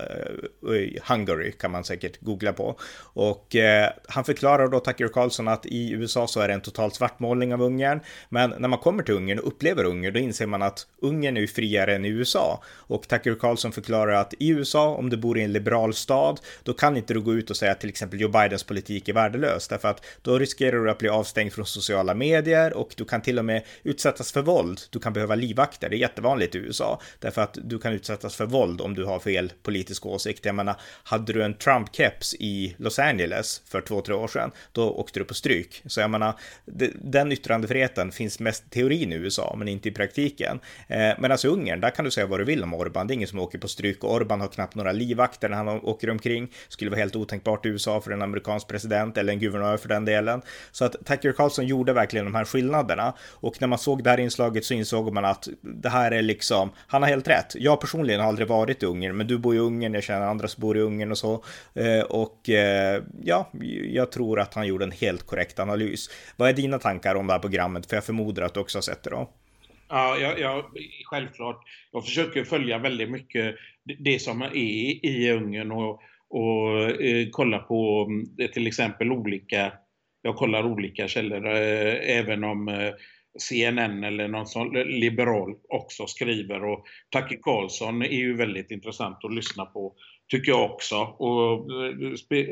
Hungary 1.09 1.53
kan 1.53 1.71
man 1.71 1.85
säkert 1.85 2.21
googla 2.21 2.53
på. 2.53 2.79
Och 2.99 3.55
uh, 3.55 4.06
han 4.09 4.25
förklarar 4.25 4.69
då 4.69 4.81
Tucker 4.81 5.09
Carlson 5.09 5.49
att 5.49 5.67
i 5.67 5.91
USA 5.91 6.27
så 6.27 6.41
är 6.41 6.49
det 6.49 6.55
en 6.55 6.61
total 6.61 6.93
svartmålning 6.93 7.55
av 7.55 7.63
Ungern, 7.63 8.01
men 8.29 8.55
när 8.59 8.69
man 8.69 8.79
kommer 8.79 9.03
till 9.03 9.15
Ungern 9.15 9.39
och 9.39 9.47
upplever 9.47 9.85
Ungern, 9.85 10.13
då 10.13 10.21
inser 10.21 10.47
man 10.47 10.63
att 10.63 10.87
Ungern 11.03 11.37
är 11.37 11.41
ju 11.41 11.47
friare 11.47 11.95
än 11.95 12.05
i 12.05 12.09
USA. 12.09 12.63
Och 12.67 13.09
Tucker 13.09 13.35
Carlson 13.35 13.73
förklarar 13.73 14.13
att 14.13 14.35
i 14.39 14.49
USA, 14.49 14.89
om 14.89 15.11
du 15.11 15.17
bor 15.17 15.39
i 15.39 15.43
en 15.43 15.53
liberal 15.53 15.95
stad, 15.95 16.41
då 16.63 16.73
kan 16.73 16.97
inte 16.97 17.15
du 17.15 17.21
gå 17.21 17.35
ut 17.35 17.51
och 17.51 17.57
säga 17.57 17.73
att 17.73 17.81
till 17.81 17.89
exempel 17.89 18.21
Joe 18.21 18.29
Bidens 18.29 18.65
politik 18.65 19.09
är 19.09 19.13
värdelös, 19.13 19.69
därför 19.69 19.89
att 19.89 20.05
då 20.23 20.39
riskerar 20.39 20.85
du 20.85 20.91
att 20.91 20.99
bli 20.99 21.09
avstängd 21.09 21.53
från 21.53 21.67
sociala 21.67 22.15
medier 22.15 22.73
och 22.73 22.95
du 22.97 23.05
kan 23.05 23.23
till 23.23 23.39
och 23.39 23.45
med 23.45 23.63
utsättas 23.83 24.33
för 24.33 24.43
våld. 24.43 24.81
Du 24.91 24.99
kan 24.99 25.13
behöva 25.13 25.35
livvakter, 25.35 25.89
det 25.89 25.97
är 25.97 25.99
jättevanligt 25.99 26.55
i 26.55 26.59
USA, 26.59 27.01
därför 27.19 27.43
att 27.43 27.59
du 27.63 27.79
kan 27.79 27.93
utsättas 27.93 28.37
för 28.37 28.47
våld 28.47 28.81
om 28.81 28.95
du 28.95 29.05
har 29.05 29.19
fel 29.19 29.53
politisk 29.63 30.07
åsikt. 30.07 30.45
Jag 30.45 30.55
menar, 30.55 30.77
hade 31.03 31.33
du 31.33 31.43
en 31.43 31.55
Trump-keps 31.55 32.35
i 32.39 32.75
Los 32.79 32.99
Angeles 32.99 33.63
för 33.67 33.81
två, 33.81 33.96
två, 33.97 34.03
tre 34.03 34.15
år 34.15 34.29
sedan, 34.29 34.51
då 34.73 34.91
åkte 34.91 35.21
du 35.21 35.25
på 35.25 35.35
stryk. 35.35 35.83
Så 35.87 36.01
jag 36.01 36.11
menar, 36.11 36.35
den 36.95 37.33
yttrandefriheten 37.33 38.13
finns 38.13 38.41
mest 38.41 38.65
i 38.67 38.69
teorin 38.69 39.13
i 39.13 39.17
USA, 39.17 39.55
men 39.59 39.69
inte 39.69 39.89
i 39.89 39.93
praktiken. 39.93 40.61
Eh, 40.89 41.13
men 41.19 41.33
alltså 41.33 41.49
Ungern, 41.49 41.81
där 41.81 41.91
kan 41.91 42.05
du 42.05 42.11
säga 42.11 42.27
vad 42.27 42.41
du 42.41 42.45
vill 42.45 42.63
om 42.63 42.75
Orban. 42.75 43.07
Det 43.07 43.13
är 43.13 43.15
ingen 43.15 43.29
som 43.29 43.39
åker 43.39 43.59
på 43.59 43.69
stryk 43.69 44.05
och 44.05 44.15
Orban 44.15 44.41
har 44.41 44.49
knappt 44.49 44.75
några 44.75 44.93
livvakter 44.93 45.49
när 45.49 45.57
han 45.57 45.69
åker 45.69 46.11
omkring. 46.11 46.49
Skulle 46.69 46.91
vara 46.91 46.99
helt 46.99 47.17
otänkbart 47.17 47.67
i 47.67 47.69
USA 47.69 48.01
för 48.01 48.11
en 48.11 48.23
amerikansk 48.23 48.69
president 48.69 49.17
eller 49.17 49.33
en 49.33 49.39
guvernör 49.39 49.77
för 49.77 49.89
den 49.89 50.05
delen. 50.05 50.43
Så 50.73 50.85
att 50.85 50.93
Tucker 51.05 51.33
Carlson 51.33 51.67
gjorde 51.67 51.93
verkligen 51.93 52.27
de 52.27 52.35
här 52.35 52.45
skillnaderna 52.45 53.15
och 53.21 53.61
när 53.61 53.69
man 53.69 53.79
såg 53.79 54.05
det 54.05 54.11
här 54.11 54.21
inslaget 54.21 54.65
så 54.65 54.75
insåg 54.75 55.13
man 55.13 55.25
att 55.25 55.49
det 55.61 55.89
här 55.89 56.11
är 56.13 56.23
liksom, 56.23 56.71
han 56.87 57.03
har 57.03 57.09
helt 57.09 57.29
rätt. 57.29 57.55
Jag 57.55 57.81
personligen 57.81 58.21
har 58.21 58.29
aldrig 58.29 58.49
varit 58.49 58.83
i 58.83 58.87
Ungern, 58.87 59.17
men 59.17 59.27
du 59.27 59.39
bor 59.39 59.55
i 59.55 59.59
Ungern, 59.59 59.95
jag 59.95 60.03
känner 60.03 60.27
andra 60.27 60.49
som 60.49 60.61
bor 60.61 60.77
i 60.77 60.81
Ungern 60.81 61.11
och 61.11 61.19
så. 61.19 61.45
Eh, 61.75 62.01
och 62.01 62.51
eh, 62.51 63.03
ja, 63.23 63.51
jag 63.95 64.13
tror 64.13 64.41
att 64.41 64.55
han 64.55 64.67
gjorde 64.67 64.85
en 64.85 64.93
helt 64.93 65.27
korrekt 65.27 65.59
analys. 65.59 66.11
Vad 66.37 66.49
är 66.49 66.53
dina 66.53 66.79
tankar 66.79 67.15
om 67.15 67.27
det 67.27 67.33
här 67.33 67.41
programmet? 67.41 67.87
För 67.87 67.97
jag 67.97 68.05
förmodar 68.05 68.43
att 68.43 68.55
du 68.55 68.61
också 68.61 68.79
har 68.79 68.83
sett 68.83 69.03
det 69.03 69.11
då. 69.11 69.31
Ja, 69.89 70.17
jag, 70.19 70.41
jag, 70.41 70.65
självklart. 71.05 71.63
Jag 71.93 72.05
försöker 72.05 72.45
följa 72.45 72.79
väldigt 72.79 73.11
mycket 73.11 73.55
det 73.99 74.19
som 74.19 74.43
är 74.43 74.57
i 74.57 75.33
Ungern 75.33 75.73
och, 75.73 76.01
och 76.29 76.81
eh, 76.81 77.27
kolla 77.31 77.59
på 77.59 78.09
eh, 78.39 78.51
till 78.51 78.67
exempel 78.67 79.13
olika, 79.13 79.73
jag 80.23 80.37
kollar 80.37 80.67
olika 80.67 81.09
källor, 81.09 81.47
eh, 81.47 82.19
även 82.19 82.45
om 82.45 82.69
eh, 82.69 82.93
CNN 83.39 84.05
eller 84.05 84.29
någon 84.29 84.47
sån 84.47 84.73
liberal 84.73 85.55
också 85.69 86.07
skriver 86.07 86.65
och 86.65 86.85
Tucker 87.13 87.39
Carlson 87.43 88.03
är 88.03 88.17
ju 88.17 88.37
väldigt 88.37 88.71
intressant 88.71 89.25
att 89.25 89.35
lyssna 89.35 89.67
på 89.67 89.95
tycker 90.29 90.53
jag 90.53 90.71
också. 90.71 90.97
Och 90.97 91.73
eh, 92.35 92.47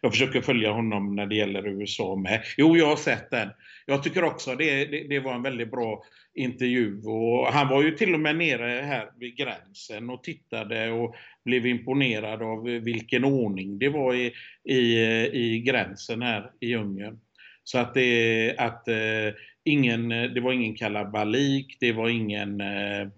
jag 0.00 0.12
försöker 0.12 0.40
följa 0.40 0.72
honom 0.72 1.16
när 1.16 1.26
det 1.26 1.34
gäller 1.34 1.66
USA 1.66 2.16
med. 2.16 2.42
Jo, 2.56 2.76
jag 2.76 2.86
har 2.86 2.96
sett 2.96 3.30
den. 3.30 3.48
Jag 3.86 4.02
tycker 4.02 4.24
också 4.24 4.54
det, 4.54 4.84
det, 4.84 5.08
det 5.08 5.20
var 5.20 5.34
en 5.34 5.42
väldigt 5.42 5.70
bra 5.70 6.02
intervju. 6.34 7.02
Och 7.02 7.46
han 7.46 7.68
var 7.68 7.82
ju 7.82 7.90
till 7.90 8.14
och 8.14 8.20
med 8.20 8.36
nere 8.36 8.82
här 8.84 9.10
vid 9.18 9.36
gränsen 9.36 10.10
och 10.10 10.22
tittade 10.22 10.90
och 10.90 11.14
blev 11.44 11.66
imponerad 11.66 12.42
av 12.42 12.62
vilken 12.64 13.24
ordning 13.24 13.78
det 13.78 13.88
var 13.88 14.14
i, 14.14 14.32
i, 14.64 15.00
i 15.32 15.60
gränsen 15.60 16.22
här 16.22 16.50
i 16.60 16.74
Ungern. 16.74 17.18
Så 17.64 17.78
att 17.78 17.94
det, 17.94 18.54
att, 18.58 18.88
eh, 18.88 19.34
ingen, 19.64 20.08
det 20.08 20.40
var 20.40 20.52
ingen 20.52 20.74
kalabalik, 20.74 21.76
det 21.80 21.92
var 21.92 22.08
ingen 22.08 22.60
eh, 22.60 23.08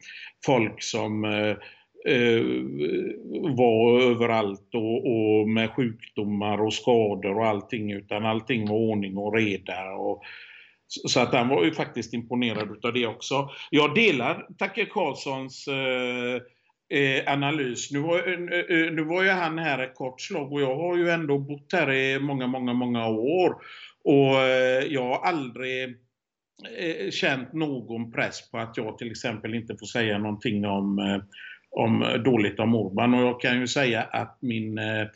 folk 0.46 0.82
som 0.82 1.24
eh, 1.24 1.56
eh, 2.06 2.44
var 3.56 4.00
överallt 4.00 4.74
och, 4.74 5.06
och, 5.06 5.48
med 5.48 5.70
sjukdomar 5.70 6.62
och 6.62 6.74
skador 6.74 7.38
och 7.38 7.46
allting 7.46 7.92
utan 7.92 8.26
allting 8.26 8.68
var 8.68 8.76
ordning 8.76 9.16
och 9.16 9.34
reda. 9.34 9.90
Och, 9.92 10.22
så 10.88 11.20
att 11.20 11.34
han 11.34 11.48
var 11.48 11.64
ju 11.64 11.72
faktiskt 11.72 12.14
imponerad 12.14 12.70
utav 12.70 12.92
det 12.92 13.06
också. 13.06 13.48
Jag 13.70 13.94
delar 13.94 14.46
Tacke 14.58 14.86
Karlssons 14.86 15.68
eh, 15.68 16.42
eh, 16.98 17.32
analys. 17.32 17.90
Nu 17.92 17.98
var, 17.98 18.18
eh, 18.18 18.60
eh, 18.60 18.92
nu 18.92 19.04
var 19.04 19.22
ju 19.22 19.30
han 19.30 19.58
här 19.58 19.78
ett 19.78 19.94
kort 19.94 20.20
slag 20.20 20.52
och 20.52 20.60
jag 20.60 20.76
har 20.76 20.96
ju 20.96 21.10
ändå 21.10 21.38
bott 21.38 21.72
här 21.72 21.92
i 21.92 22.18
många, 22.20 22.46
många, 22.46 22.72
många 22.72 23.08
år. 23.08 23.56
Och 24.04 24.40
eh, 24.40 24.84
jag 24.84 25.02
har 25.02 25.20
aldrig 25.28 25.84
eh, 26.78 27.10
känt 27.10 27.52
någon 27.52 28.12
press 28.12 28.50
på 28.50 28.58
att 28.58 28.76
jag 28.76 28.98
till 28.98 29.10
exempel 29.10 29.54
inte 29.54 29.76
får 29.78 29.86
säga 29.86 30.18
någonting 30.18 30.66
om 30.66 30.98
eh, 30.98 31.22
om 31.76 32.22
dåligt 32.24 32.60
om 32.60 32.74
Orban. 32.74 33.14
Och 33.14 33.20
jag 33.20 33.40
kan 33.40 33.60
ju 33.60 33.66
säga 33.66 34.02
att 34.02 34.38
min 34.40 34.78
eh, 34.78 35.06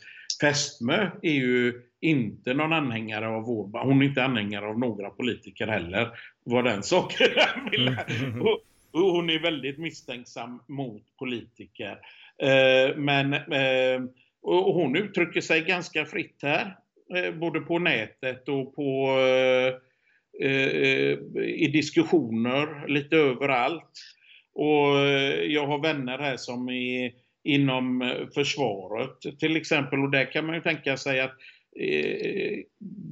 fästmö 0.41 1.09
är 1.21 1.33
ju 1.33 1.81
inte 2.01 2.53
någon 2.53 2.73
anhängare 2.73 3.27
av 3.27 3.49
Orban. 3.49 3.87
Hon 3.87 4.01
är 4.01 4.05
inte 4.05 4.23
anhängare 4.23 4.65
av 4.65 4.79
några 4.79 5.09
politiker 5.09 5.67
heller. 5.67 6.09
Vad 6.43 6.63
den 6.63 6.83
saken 6.83 7.27
mm. 7.77 8.41
och, 8.41 8.59
och 8.91 9.11
Hon 9.11 9.29
är 9.29 9.39
väldigt 9.39 9.77
misstänksam 9.77 10.59
mot 10.67 11.03
politiker. 11.19 11.99
Eh, 12.41 12.97
men 12.97 13.33
eh, 13.33 14.01
och 14.41 14.73
hon 14.73 14.95
uttrycker 14.95 15.41
sig 15.41 15.61
ganska 15.61 16.05
fritt 16.05 16.39
här. 16.41 16.77
Eh, 17.15 17.33
både 17.33 17.59
på 17.59 17.79
nätet 17.79 18.49
och 18.49 18.75
på 18.75 19.17
eh, 19.19 19.73
eh, 20.49 21.17
i 21.43 21.69
diskussioner 21.73 22.87
lite 22.87 23.15
överallt. 23.15 23.91
Och 24.53 24.99
eh, 24.99 25.43
jag 25.43 25.67
har 25.67 25.79
vänner 25.79 26.17
här 26.17 26.37
som 26.37 26.69
är 26.69 27.11
inom 27.43 28.01
eh, 28.01 28.27
försvaret 28.35 29.39
till 29.39 29.55
exempel. 29.55 29.99
Och 29.99 30.11
där 30.11 30.31
kan 30.31 30.45
man 30.45 30.55
ju 30.55 30.61
tänka 30.61 30.97
sig 30.97 31.19
att 31.19 31.35
eh, 31.79 32.59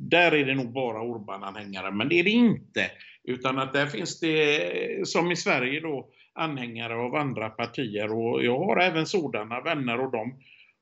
där 0.09 0.31
är 0.31 0.45
det 0.45 0.55
nog 0.55 0.73
bara 0.73 1.01
Orban-anhängare, 1.01 1.91
men 1.91 2.09
det 2.09 2.19
är 2.19 2.23
det 2.23 2.29
inte. 2.29 2.91
Utan 3.23 3.59
att 3.59 3.73
där 3.73 3.87
finns 3.87 4.19
det, 4.19 4.61
eh, 4.97 5.03
som 5.03 5.31
i 5.31 5.35
Sverige 5.35 5.79
då, 5.79 6.09
anhängare 6.33 6.95
av 6.95 7.15
andra 7.15 7.49
partier. 7.49 8.13
Och 8.13 8.43
jag 8.43 8.59
har 8.59 8.79
även 8.79 9.05
sådana 9.05 9.61
vänner 9.61 9.99
och 9.99 10.11
de 10.11 10.39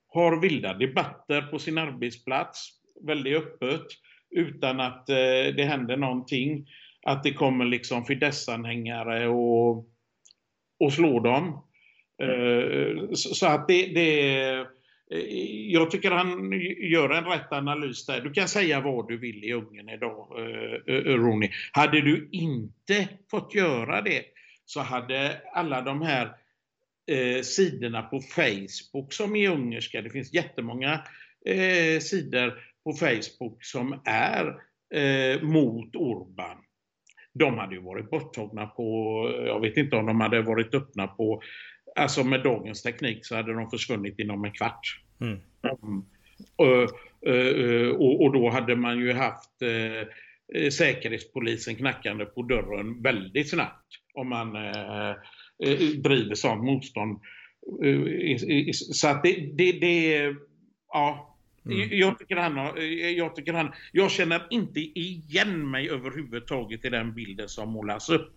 har 0.08 0.42
vilda 0.42 0.74
debatter 0.74 1.42
på 1.42 1.60
sin 1.60 1.78
arbetsplats, 1.78 2.70
väldigt 3.04 3.38
öppet, 3.38 3.86
utan 4.32 4.80
att 4.80 5.10
eh, 5.10 5.56
det 5.56 5.68
händer 5.70 5.98
någonting. 5.98 6.68
Att 7.04 7.24
det 7.24 7.34
kommer 7.34 7.66
liksom 7.66 8.06
Fidesz-anhängare 8.06 9.28
och 9.28 9.86
och 10.80 10.94
slå 10.94 11.20
dem. 11.20 11.64
Mm. 12.24 13.16
Så 13.16 13.48
att 13.48 13.68
det, 13.68 13.86
det, 13.86 14.50
eh, 15.12 15.20
jag 15.72 15.92
tycker 15.92 16.12
han 16.12 16.52
gör 16.92 17.10
en 17.10 17.26
rätt 17.26 17.52
analys 17.52 18.06
där. 18.06 18.22
Du 18.22 18.32
kan 18.32 18.48
säga 18.48 18.82
vad 18.82 19.08
du 19.08 19.18
vill 19.18 19.44
i 19.44 19.54
Ungern 19.54 19.90
idag, 19.90 20.28
eh, 20.88 20.94
Ronny. 20.94 21.50
Hade 21.72 22.02
du 22.02 22.30
inte 22.32 23.08
fått 23.32 23.56
göra 23.56 24.02
det 24.02 24.24
så 24.66 24.80
hade 24.80 25.42
alla 25.54 25.82
de 25.82 26.02
här 26.02 26.32
eh, 27.12 27.42
sidorna 27.42 28.02
på 28.02 28.22
Facebook 28.22 29.14
som 29.14 29.36
är 29.36 29.50
ungerska, 29.50 30.02
det 30.02 30.10
finns 30.10 30.34
jättemånga 30.34 31.04
eh, 31.46 32.00
sidor 32.00 32.60
på 32.84 32.94
Facebook 32.94 33.64
som 33.64 34.02
är 34.06 34.46
eh, 34.94 35.42
mot 35.42 35.96
Orban 35.96 36.58
de 37.38 37.58
hade 37.58 37.76
ju 37.76 37.82
varit 37.82 38.10
borttagna 38.10 38.66
på, 38.66 38.84
jag 39.46 39.62
vet 39.62 39.78
inte 39.78 39.96
om 39.96 40.06
de 40.06 40.22
hade 40.22 40.42
varit 40.42 40.74
öppna 40.74 41.08
på, 41.08 41.42
alltså 41.96 42.24
med 42.24 42.44
dagens 42.44 42.84
teknik 42.84 43.26
så 43.26 43.36
hade 43.36 43.54
de 43.54 43.70
försvunnit 43.70 44.20
inom 44.20 44.46
en 44.46 44.52
kvart. 44.52 45.02
Mm. 45.22 45.40
Mm. 45.64 46.06
Och, 46.56 46.84
och, 48.02 48.22
och, 48.22 48.34
då 48.34 48.50
hade 48.50 48.76
man 48.76 49.00
ju 49.00 49.14
haft 49.14 49.62
eh, 49.62 50.70
Säkerhetspolisen 50.70 51.76
knackande 51.76 52.26
på 52.26 52.42
dörren 52.42 53.02
väldigt 53.02 53.50
snabbt 53.50 53.86
om 54.14 54.30
man 54.30 54.56
eh, 54.56 55.16
driver 56.04 56.36
sånt 56.36 56.64
motstånd. 56.64 57.20
Så 58.74 59.08
att 59.08 59.24
det, 59.24 59.50
det, 59.58 59.72
det 59.72 60.36
ja, 60.94 61.37
Mm. 61.72 61.90
Jag, 61.92 62.20
tycker 62.20 62.36
han 62.36 62.58
har, 62.58 62.78
jag 63.18 63.36
tycker 63.36 63.54
han, 63.54 63.72
jag 63.92 64.12
känner 64.12 64.48
inte 64.50 64.80
igen 64.80 65.72
mig 65.72 65.90
överhuvudtaget 65.90 66.86
i 66.86 66.90
den 66.90 67.14
bilden 67.14 67.50
som 67.50 67.70
målas 67.70 68.10
upp. 68.10 68.34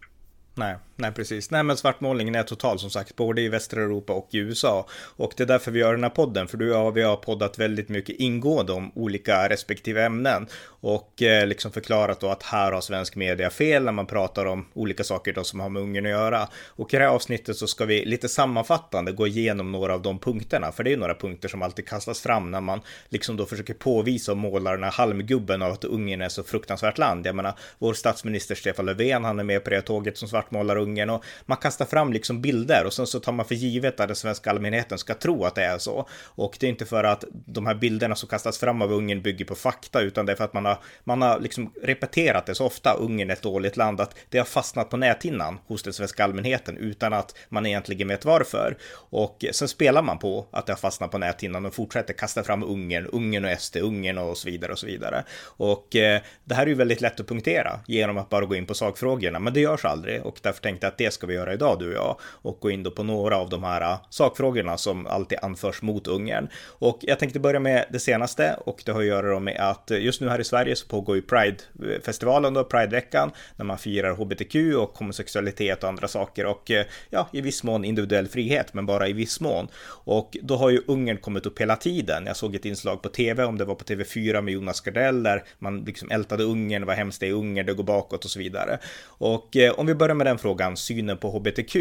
Nej, 0.60 0.76
nej 0.96 1.12
precis. 1.12 1.50
Nej 1.50 1.62
men 1.62 1.76
svartmålningen 1.76 2.34
är 2.34 2.42
total 2.42 2.78
som 2.78 2.90
sagt, 2.90 3.16
både 3.16 3.42
i 3.42 3.48
västra 3.48 3.82
Europa 3.82 4.12
och 4.12 4.28
i 4.30 4.38
USA. 4.38 4.86
Och 4.92 5.32
det 5.36 5.42
är 5.42 5.46
därför 5.46 5.70
vi 5.70 5.78
gör 5.78 5.92
den 5.92 6.02
här 6.02 6.10
podden, 6.10 6.48
för 6.48 6.56
du 6.56 6.74
och 6.74 6.96
vi 6.96 7.02
har 7.02 7.16
poddat 7.16 7.58
väldigt 7.58 7.88
mycket 7.88 8.16
ingående 8.16 8.72
om 8.72 8.92
olika 8.94 9.48
respektive 9.48 10.04
ämnen. 10.04 10.46
Och 10.66 11.22
eh, 11.22 11.46
liksom 11.46 11.72
förklarat 11.72 12.20
då 12.20 12.28
att 12.28 12.42
här 12.42 12.72
har 12.72 12.80
svensk 12.80 13.16
media 13.16 13.50
fel 13.50 13.84
när 13.84 13.92
man 13.92 14.06
pratar 14.06 14.46
om 14.46 14.66
olika 14.74 15.04
saker 15.04 15.32
då 15.32 15.44
som 15.44 15.60
har 15.60 15.68
med 15.68 15.82
Ungern 15.82 16.06
att 16.06 16.10
göra. 16.10 16.48
Och 16.66 16.94
i 16.94 16.96
det 16.96 17.02
här 17.02 17.10
avsnittet 17.10 17.56
så 17.56 17.66
ska 17.66 17.84
vi 17.84 18.04
lite 18.04 18.28
sammanfattande 18.28 19.12
gå 19.12 19.26
igenom 19.26 19.72
några 19.72 19.94
av 19.94 20.02
de 20.02 20.18
punkterna, 20.18 20.72
för 20.72 20.84
det 20.84 20.92
är 20.92 20.96
några 20.96 21.14
punkter 21.14 21.48
som 21.48 21.62
alltid 21.62 21.88
kastas 21.88 22.20
fram 22.20 22.50
när 22.50 22.60
man 22.60 22.80
liksom 23.08 23.36
då 23.36 23.46
försöker 23.46 23.74
påvisa 23.74 24.32
och 24.32 24.38
måla 24.38 24.70
den 24.70 24.84
här 24.84 24.90
halmgubben 24.90 25.62
av 25.62 25.72
att 25.72 25.84
Ungern 25.84 26.22
är 26.22 26.28
så 26.28 26.42
fruktansvärt 26.42 26.98
land. 26.98 27.26
Jag 27.26 27.34
menar, 27.34 27.54
vår 27.78 27.94
statsminister 27.94 28.54
Stefan 28.54 28.86
Löfven, 28.86 29.24
han 29.24 29.38
är 29.38 29.44
med 29.44 29.64
på 29.64 29.70
det 29.70 29.82
tåget 29.82 30.18
som 30.18 30.28
svart 30.28 30.49
svartmålar 30.50 30.76
Ungern 30.76 31.10
och 31.10 31.24
man 31.46 31.58
kastar 31.58 31.86
fram 31.86 32.12
liksom 32.12 32.40
bilder 32.42 32.84
och 32.86 32.92
sen 32.92 33.06
så 33.06 33.20
tar 33.20 33.32
man 33.32 33.46
för 33.46 33.54
givet 33.54 34.00
att 34.00 34.08
den 34.08 34.16
svenska 34.16 34.50
allmänheten 34.50 34.98
ska 34.98 35.14
tro 35.14 35.44
att 35.44 35.54
det 35.54 35.64
är 35.64 35.78
så. 35.78 36.08
Och 36.36 36.56
det 36.60 36.66
är 36.66 36.70
inte 36.70 36.86
för 36.86 37.04
att 37.04 37.24
de 37.30 37.66
här 37.66 37.74
bilderna 37.74 38.14
som 38.14 38.28
kastas 38.28 38.58
fram 38.58 38.82
av 38.82 38.92
Ungern 38.92 39.22
bygger 39.22 39.44
på 39.44 39.54
fakta, 39.54 40.00
utan 40.00 40.26
det 40.26 40.32
är 40.32 40.36
för 40.36 40.44
att 40.44 40.54
man 40.54 40.64
har, 40.64 40.78
man 41.04 41.22
har 41.22 41.40
liksom 41.40 41.72
repeterat 41.82 42.46
det 42.46 42.54
så 42.54 42.66
ofta, 42.66 42.94
Ungern 42.94 43.30
är 43.30 43.34
ett 43.34 43.42
dåligt 43.42 43.76
land, 43.76 44.00
att 44.00 44.14
det 44.28 44.38
har 44.38 44.44
fastnat 44.44 44.90
på 44.90 44.96
näthinnan 44.96 45.58
hos 45.66 45.82
den 45.82 45.92
svenska 45.92 46.24
allmänheten 46.24 46.76
utan 46.76 47.12
att 47.12 47.34
man 47.48 47.66
egentligen 47.66 48.08
vet 48.08 48.24
varför. 48.24 48.76
Och 49.10 49.44
sen 49.52 49.68
spelar 49.68 50.02
man 50.02 50.18
på 50.18 50.46
att 50.50 50.66
det 50.66 50.72
har 50.72 50.78
fastnat 50.78 51.10
på 51.10 51.18
näthinnan 51.18 51.66
och 51.66 51.74
fortsätter 51.74 52.14
kasta 52.14 52.42
fram 52.42 52.62
Ungern, 52.62 53.06
Ungern 53.06 53.44
och 53.44 53.60
SD, 53.60 53.76
Ungern 53.76 54.18
och 54.18 54.36
så 54.36 54.50
vidare 54.50 54.72
och 54.72 54.78
så 54.78 54.86
vidare. 54.86 55.24
Och 55.58 55.96
eh, 55.96 56.20
det 56.44 56.54
här 56.54 56.62
är 56.62 56.66
ju 56.66 56.74
väldigt 56.74 57.00
lätt 57.00 57.20
att 57.20 57.28
punktera 57.28 57.80
genom 57.86 58.18
att 58.18 58.28
bara 58.28 58.44
gå 58.44 58.54
in 58.54 58.66
på 58.66 58.74
sakfrågorna, 58.74 59.38
men 59.38 59.52
det 59.52 59.60
görs 59.60 59.84
aldrig 59.84 60.26
och 60.30 60.40
därför 60.42 60.62
tänkte 60.62 60.86
jag 60.86 60.92
att 60.92 60.98
det 60.98 61.10
ska 61.10 61.26
vi 61.26 61.34
göra 61.34 61.54
idag, 61.54 61.78
du 61.78 61.88
och 61.88 61.94
jag, 61.94 62.16
och 62.22 62.58
gå 62.60 62.70
in 62.70 62.82
då 62.82 62.90
på 62.90 63.02
några 63.02 63.36
av 63.36 63.48
de 63.48 63.64
här 63.64 63.80
äh, 63.80 64.00
sakfrågorna 64.10 64.76
som 64.76 65.06
alltid 65.06 65.38
anförs 65.42 65.82
mot 65.82 66.06
Ungern. 66.06 66.48
Och 66.66 66.98
jag 67.02 67.18
tänkte 67.18 67.40
börja 67.40 67.60
med 67.60 67.84
det 67.90 67.98
senaste 67.98 68.56
och 68.64 68.82
det 68.86 68.92
har 68.92 69.00
att 69.00 69.06
göra 69.06 69.38
med 69.38 69.56
att 69.60 69.90
äh, 69.90 69.98
just 69.98 70.20
nu 70.20 70.28
här 70.28 70.40
i 70.40 70.44
Sverige 70.44 70.76
så 70.76 70.86
pågår 70.86 71.16
ju 71.16 71.22
Pride-festivalen 71.22 72.54
då, 72.54 72.64
Pride-veckan, 72.64 73.30
när 73.56 73.64
man 73.64 73.78
firar 73.78 74.12
hbtq 74.12 74.76
och 74.76 74.98
homosexualitet 74.98 75.82
och 75.82 75.88
andra 75.88 76.08
saker 76.08 76.46
och 76.46 76.70
äh, 76.70 76.86
ja, 77.10 77.28
i 77.32 77.40
viss 77.40 77.62
mån 77.62 77.84
individuell 77.84 78.28
frihet, 78.28 78.74
men 78.74 78.86
bara 78.86 79.08
i 79.08 79.12
viss 79.12 79.40
mån. 79.40 79.68
Och 80.04 80.36
då 80.42 80.56
har 80.56 80.70
ju 80.70 80.82
Ungern 80.86 81.16
kommit 81.16 81.46
upp 81.46 81.60
hela 81.60 81.76
tiden. 81.76 82.26
Jag 82.26 82.36
såg 82.36 82.54
ett 82.54 82.64
inslag 82.64 83.02
på 83.02 83.08
tv, 83.08 83.44
om 83.44 83.58
det 83.58 83.64
var 83.64 83.74
på 83.74 83.84
TV4 83.84 84.42
med 84.42 84.54
Jonas 84.54 84.80
Gardell, 84.80 85.22
där 85.22 85.44
man 85.58 85.80
liksom 85.80 86.10
ältade 86.10 86.44
Ungern, 86.44 86.86
vad 86.86 86.96
hemskt 86.96 87.20
det 87.20 87.26
är 87.26 87.30
i 87.30 87.32
Ungern, 87.32 87.66
det 87.66 87.74
går 87.74 87.84
bakåt 87.84 88.24
och 88.24 88.30
så 88.30 88.38
vidare. 88.38 88.78
Och 89.04 89.56
eh, 89.56 89.72
om 89.72 89.86
vi 89.86 89.94
börjar 89.94 90.14
med 90.20 90.26
den 90.26 90.38
frågan, 90.38 90.76
synen 90.76 91.18
på 91.18 91.30
hbtq, 91.30 91.76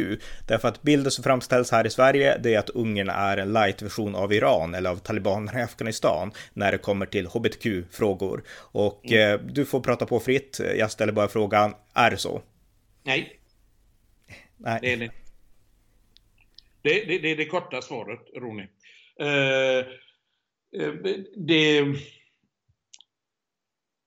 därför 0.48 0.68
att 0.68 0.82
bilden 0.82 1.12
som 1.12 1.24
framställs 1.24 1.72
här 1.72 1.88
i 1.88 1.90
Sverige, 1.90 2.38
det 2.38 2.56
är 2.56 2.60
att 2.60 2.70
Ungern 2.70 3.10
är 3.10 3.38
en 3.38 3.54
light-version 3.54 4.16
av 4.16 4.34
Iran 4.34 4.76
eller 4.76 4.90
av 4.90 4.96
talibanerna 4.96 5.60
i 5.60 5.64
Afghanistan 5.64 6.32
när 6.54 6.72
det 6.72 6.78
kommer 6.78 7.06
till 7.06 7.28
hbtq-frågor. 7.28 8.44
Och 8.72 9.06
mm. 9.06 9.34
eh, 9.34 9.40
du 9.54 9.66
får 9.66 9.80
prata 9.80 10.06
på 10.06 10.20
fritt. 10.20 10.62
Jag 10.78 10.92
ställer 10.92 11.14
bara 11.14 11.28
frågan, 11.28 11.76
är 11.94 12.12
det 12.12 12.18
så? 12.18 12.42
Nej. 13.04 13.40
Nej. 14.58 14.80
Det 14.82 14.94
är 14.94 14.98
det. 14.98 15.12
Det, 16.82 17.06
det, 17.06 17.20
det 17.20 17.32
är 17.32 17.36
det 17.36 17.46
korta 17.46 17.82
svaret, 17.82 18.20
Ronny. 18.36 18.64
Uh, 18.64 19.86
det... 21.36 21.84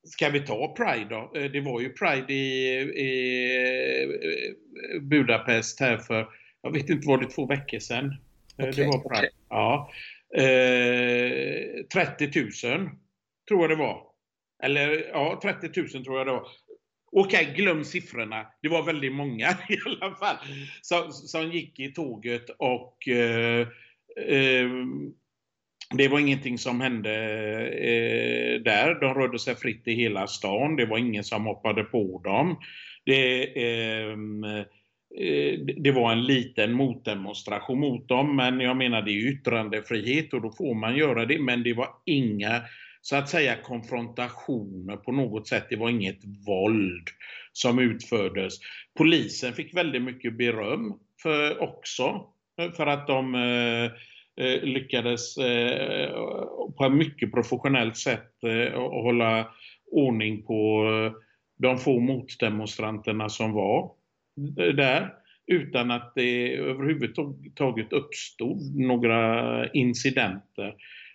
Ska 0.05 0.29
vi 0.29 0.41
ta 0.41 0.75
Pride 0.75 1.07
då? 1.11 1.31
Det 1.49 1.61
var 1.61 1.81
ju 1.81 1.93
Pride 1.93 2.33
i, 2.33 2.79
i 2.81 4.57
Budapest 5.01 5.81
här 5.81 5.97
för, 5.97 6.29
jag 6.63 6.73
vet 6.73 6.91
inte, 6.91 7.09
var 7.09 7.19
det 7.19 7.31
två 7.31 7.47
veckor 7.47 7.79
sedan? 7.79 8.15
Okay. 8.59 8.71
Det 8.71 8.87
var 8.87 8.99
Pride. 8.99 9.33
Ja. 9.49 9.91
Eh, 10.37 11.85
30 11.93 12.41
000 12.69 12.91
tror 13.49 13.61
jag 13.61 13.71
det 13.71 13.77
var. 13.77 14.03
Eller 14.63 15.09
ja, 15.09 15.41
30 15.43 15.81
000 15.81 16.05
tror 16.05 16.19
jag 16.19 16.27
det 16.27 16.33
var. 16.33 16.47
Okej, 17.13 17.43
okay, 17.43 17.55
glöm 17.55 17.85
siffrorna. 17.85 18.47
Det 18.63 18.69
var 18.69 18.83
väldigt 18.83 19.13
många 19.13 19.49
i 19.69 19.79
alla 19.87 20.15
fall 20.15 20.37
som, 20.83 21.13
som 21.13 21.51
gick 21.53 21.81
i 21.81 21.93
tåget 21.93 22.51
och 22.59 23.09
eh, 23.09 23.69
eh, 24.27 24.69
det 25.95 26.09
var 26.09 26.19
ingenting 26.19 26.59
som 26.59 26.81
hände 26.81 27.11
eh, 27.67 28.61
där. 28.63 29.01
De 29.01 29.15
rörde 29.15 29.39
sig 29.39 29.55
fritt 29.55 29.89
i 29.89 29.93
hela 29.93 30.27
stan. 30.27 30.77
Det 30.77 30.87
var 30.87 30.99
ingen 30.99 31.25
som 31.25 31.47
hoppade 31.47 31.85
på 31.85 32.21
dem. 32.25 32.57
Det, 33.05 33.45
ehm, 33.63 34.45
eh, 34.45 34.65
det 35.77 35.93
var 35.93 36.13
en 36.13 36.25
liten 36.25 36.73
motdemonstration 36.73 37.81
mot 37.81 38.09
dem, 38.09 38.37
men 38.37 38.61
jag 38.61 38.77
menar 38.77 39.03
det 39.03 39.11
är 39.11 39.33
yttrandefrihet 39.33 40.33
och 40.33 40.43
då 40.43 40.51
får 40.51 40.75
man 40.75 40.97
göra 40.97 41.27
det. 41.27 41.39
Men 41.39 41.63
det 41.63 41.75
var 41.75 41.89
inga 42.05 42.63
så 43.01 43.17
att 43.17 43.29
säga 43.29 43.57
konfrontationer 43.63 44.97
på 44.97 45.13
något 45.13 45.49
sätt. 45.49 45.67
Det 45.71 45.77
var 45.77 45.91
inget 45.91 46.21
våld 46.47 47.09
som 47.53 47.79
utfördes. 47.79 48.55
Polisen 48.99 49.53
fick 49.53 49.77
väldigt 49.77 50.03
mycket 50.03 50.39
beröm 50.39 50.95
för, 51.23 51.63
också 51.63 52.27
för 52.77 52.87
att 52.87 53.07
de 53.07 53.35
eh 53.35 53.91
Eh, 54.41 54.63
lyckades 54.63 55.37
eh, 55.37 56.11
på 56.77 56.85
ett 56.85 56.93
mycket 56.93 57.33
professionellt 57.33 57.97
sätt 57.97 58.45
eh, 58.45 58.81
hålla 58.81 59.49
ordning 59.91 60.43
på 60.43 60.85
de 61.59 61.79
få 61.79 62.01
motdemonstranterna 62.01 63.29
som 63.29 63.53
var 63.53 63.93
där 64.75 65.15
utan 65.47 65.91
att 65.91 66.13
det 66.15 66.57
överhuvudtaget 66.57 67.93
uppstod 67.93 68.77
några 68.77 69.69
incidenter. 69.69 70.75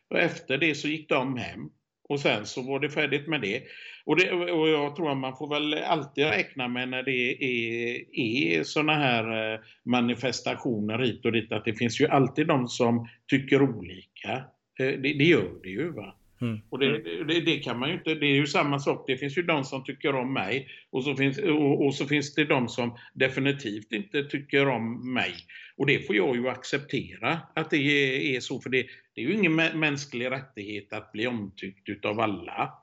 Och 0.10 0.20
efter 0.20 0.58
det 0.58 0.76
så 0.76 0.88
gick 0.88 1.10
de 1.10 1.38
hem. 1.38 1.70
Och 2.10 2.20
sen 2.20 2.46
så 2.46 2.62
var 2.62 2.80
det 2.80 2.90
färdigt 2.90 3.28
med 3.28 3.42
det. 3.42 3.64
Och, 4.06 4.16
det, 4.16 4.32
och 4.32 4.70
jag 4.70 4.96
tror 4.96 5.12
att 5.12 5.18
man 5.18 5.38
får 5.38 5.50
väl 5.50 5.74
alltid 5.74 6.26
räkna 6.26 6.68
med 6.68 6.90
när 6.90 7.04
det 7.04 7.44
är, 7.44 8.06
är 8.12 8.64
sådana 8.64 8.96
här 8.96 9.54
eh, 9.54 9.60
manifestationer 9.86 11.00
hit 11.00 11.26
och 11.26 11.32
dit 11.32 11.52
att 11.52 11.66
det 11.66 11.74
finns 11.74 12.02
ju 12.02 12.08
alltid 12.08 12.48
de 12.48 12.68
som 12.68 13.08
tycker 13.28 13.62
olika. 13.62 14.32
Eh, 14.80 14.88
det, 14.88 15.14
det 15.14 15.24
gör 15.24 15.64
det 15.64 15.70
ju. 15.70 15.92
va. 15.92 16.17
Mm. 16.42 16.60
Och 16.70 16.80
det, 16.80 17.24
det, 17.24 17.42
det, 17.42 17.60
kan 17.60 17.80
man 17.80 17.90
ju 17.90 17.96
inte, 17.96 18.16
det 18.16 18.26
är 18.26 18.36
ju 18.36 18.48
samma 18.48 18.80
sak. 18.80 19.04
Det 19.08 19.18
finns 19.18 19.38
ju 19.38 19.42
de 19.42 19.64
som 19.64 19.84
tycker 19.84 20.16
om 20.16 20.34
mig 20.34 20.68
och 20.90 21.04
så 21.04 21.16
finns, 21.16 21.38
och, 21.38 21.86
och, 21.86 21.96
så 21.96 22.06
finns 22.06 22.36
det 22.36 22.46
de 22.46 22.68
som 22.68 22.98
definitivt 23.14 23.92
inte 23.92 24.24
tycker 24.24 24.68
om 24.68 25.14
mig. 25.14 25.34
Och 25.78 25.86
det 25.86 26.08
får 26.08 26.16
jag 26.16 26.36
ju 26.36 26.50
acceptera 26.50 27.40
att 27.56 27.70
det 27.70 27.78
är, 27.78 28.36
är 28.36 28.40
så, 28.40 28.62
för 28.62 28.70
det, 28.70 28.86
det, 29.16 29.22
är 29.22 29.26
ju 29.26 29.34
ingen 29.34 29.56
mänsklig 29.56 30.32
rättighet 30.32 30.94
att 30.94 31.12
bli 31.12 31.28
omtyckt 31.28 31.90
utav 31.90 32.20
alla. 32.20 32.74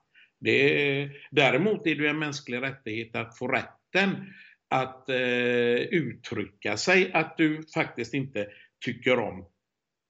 Det, 0.41 1.11
däremot 1.31 1.87
är 1.87 1.95
det 1.95 2.09
en 2.09 2.19
mänsklig 2.19 2.63
rättighet 2.63 3.17
att 3.17 3.39
få 3.39 3.49
rätten 3.49 4.33
att 4.71 5.09
eh, 5.09 5.77
uttrycka 5.77 6.77
sig, 6.77 7.13
att 7.13 7.37
du 7.37 7.63
faktiskt 7.75 8.15
inte 8.15 8.47
tycker 8.85 9.19
om 9.19 9.47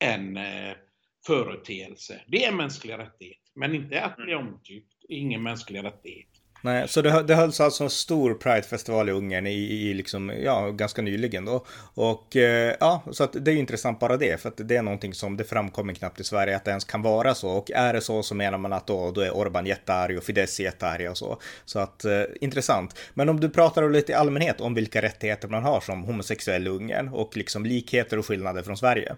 en 0.04 0.36
eh, 0.36 0.72
företeelse. 1.26 2.20
Det 2.26 2.44
är 2.44 2.48
en 2.48 2.56
mänsklig 2.56 2.98
rättighet. 2.98 3.38
Men 3.54 3.74
inte 3.74 4.02
att 4.02 4.16
bli 4.16 4.32
mm. 4.32 4.46
omtyckt. 4.46 4.88
Ingen 5.08 5.42
mänsklig 5.42 5.84
rättighet. 5.84 6.28
Nej, 6.64 6.88
så 6.88 7.02
det, 7.02 7.22
det 7.22 7.34
hölls 7.34 7.60
alltså 7.60 7.84
en 7.84 7.90
stor 7.90 8.34
Pride-festival 8.34 9.08
i 9.08 9.12
Ungern 9.12 9.46
i, 9.46 9.52
i 9.52 9.94
liksom, 9.94 10.32
ja, 10.44 10.70
ganska 10.70 11.02
nyligen 11.02 11.44
då. 11.44 11.66
Och 11.94 12.36
eh, 12.36 12.74
ja, 12.80 13.02
så 13.12 13.24
att 13.24 13.36
det 13.44 13.52
är 13.52 13.56
intressant 13.56 14.00
bara 14.00 14.16
det, 14.16 14.40
för 14.40 14.48
att 14.48 14.68
det 14.68 14.76
är 14.76 14.82
någonting 14.82 15.14
som 15.14 15.36
det 15.36 15.44
framkommer 15.44 15.94
knappt 15.94 16.20
i 16.20 16.24
Sverige 16.24 16.56
att 16.56 16.64
det 16.64 16.70
ens 16.70 16.84
kan 16.84 17.02
vara 17.02 17.34
så. 17.34 17.50
Och 17.50 17.70
är 17.70 17.92
det 17.92 18.00
så 18.00 18.22
så 18.22 18.34
menar 18.34 18.58
man 18.58 18.72
att 18.72 18.86
då, 18.86 19.10
då 19.10 19.20
är 19.20 19.36
Orban 19.36 19.66
jättearg 19.66 20.18
och 20.18 20.24
Fidesz 20.24 20.60
jättearg 20.60 21.10
och 21.10 21.18
så. 21.18 21.40
Så 21.64 21.78
att 21.78 22.04
eh, 22.04 22.22
intressant. 22.40 22.98
Men 23.14 23.28
om 23.28 23.40
du 23.40 23.50
pratar 23.50 23.90
lite 23.90 24.12
i 24.12 24.14
allmänhet 24.14 24.60
om 24.60 24.74
vilka 24.74 25.02
rättigheter 25.02 25.48
man 25.48 25.62
har 25.62 25.80
som 25.80 26.04
homosexuell 26.04 26.66
i 26.66 26.70
Ungern 26.70 27.08
och 27.08 27.36
liksom 27.36 27.66
likheter 27.66 28.18
och 28.18 28.26
skillnader 28.26 28.62
från 28.62 28.76
Sverige. 28.76 29.16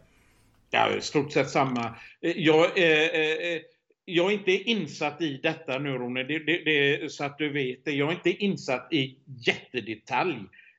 Ja, 0.70 0.96
i 0.96 1.00
stort 1.00 1.32
sett 1.32 1.50
samma. 1.50 1.96
Eh, 2.22 2.32
jag, 2.36 2.78
eh, 2.78 3.08
eh, 3.08 3.52
eh, 3.52 3.60
jag 4.04 4.32
är 4.32 4.34
inte 4.34 4.52
insatt 4.52 5.22
i 5.22 5.40
detta 5.42 5.78
nu 5.78 5.90
Rune, 5.90 6.22
det, 6.22 6.38
det, 6.38 6.64
det, 6.64 7.12
så 7.12 7.24
att 7.24 7.38
du 7.38 7.52
vet 7.52 7.84
det. 7.84 7.92
Jag 7.92 8.08
är 8.08 8.14
inte 8.14 8.44
insatt 8.44 8.88
i 8.92 9.16
jättedetalj. 9.46 10.36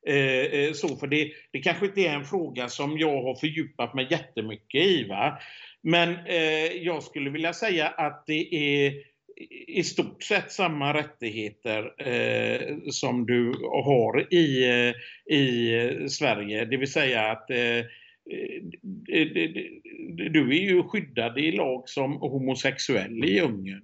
Eh, 0.07 0.15
eh, 0.15 0.73
så, 0.73 0.95
för 0.95 1.07
det, 1.07 1.31
det 1.51 1.59
kanske 1.59 1.85
inte 1.85 2.01
är 2.01 2.13
en 2.13 2.25
fråga 2.25 2.69
som 2.69 2.97
jag 2.97 3.21
har 3.23 3.35
fördjupat 3.35 3.93
mig 3.93 4.07
jättemycket 4.11 4.81
i. 4.81 5.03
Va? 5.03 5.39
Men 5.81 6.25
eh, 6.25 6.65
jag 6.65 7.03
skulle 7.03 7.29
vilja 7.29 7.53
säga 7.53 7.87
att 7.87 8.23
det 8.27 8.55
är 8.55 8.93
i 9.67 9.83
stort 9.83 10.23
sett 10.23 10.51
samma 10.51 10.93
rättigheter 10.93 12.07
eh, 12.07 12.77
som 12.89 13.25
du 13.25 13.53
har 13.61 14.33
i, 14.33 14.65
i 15.29 16.09
Sverige. 16.09 16.65
Det 16.65 16.77
vill 16.77 16.91
säga 16.91 17.31
att 17.31 17.49
Eh, 17.49 17.85
Eh, 18.31 19.17
eh, 19.17 19.27
eh, 19.27 19.49
du 20.31 20.49
är 20.49 20.61
ju 20.61 20.83
skyddad 20.83 21.37
i 21.37 21.51
lag 21.51 21.89
som 21.89 22.11
homosexuell 22.11 23.25
i 23.25 23.39
Ungern. 23.41 23.83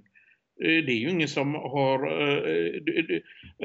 Det 0.59 0.91
är 0.91 0.99
ju 0.99 1.09
ingen 1.09 1.27
som 1.27 1.55
har 1.55 1.99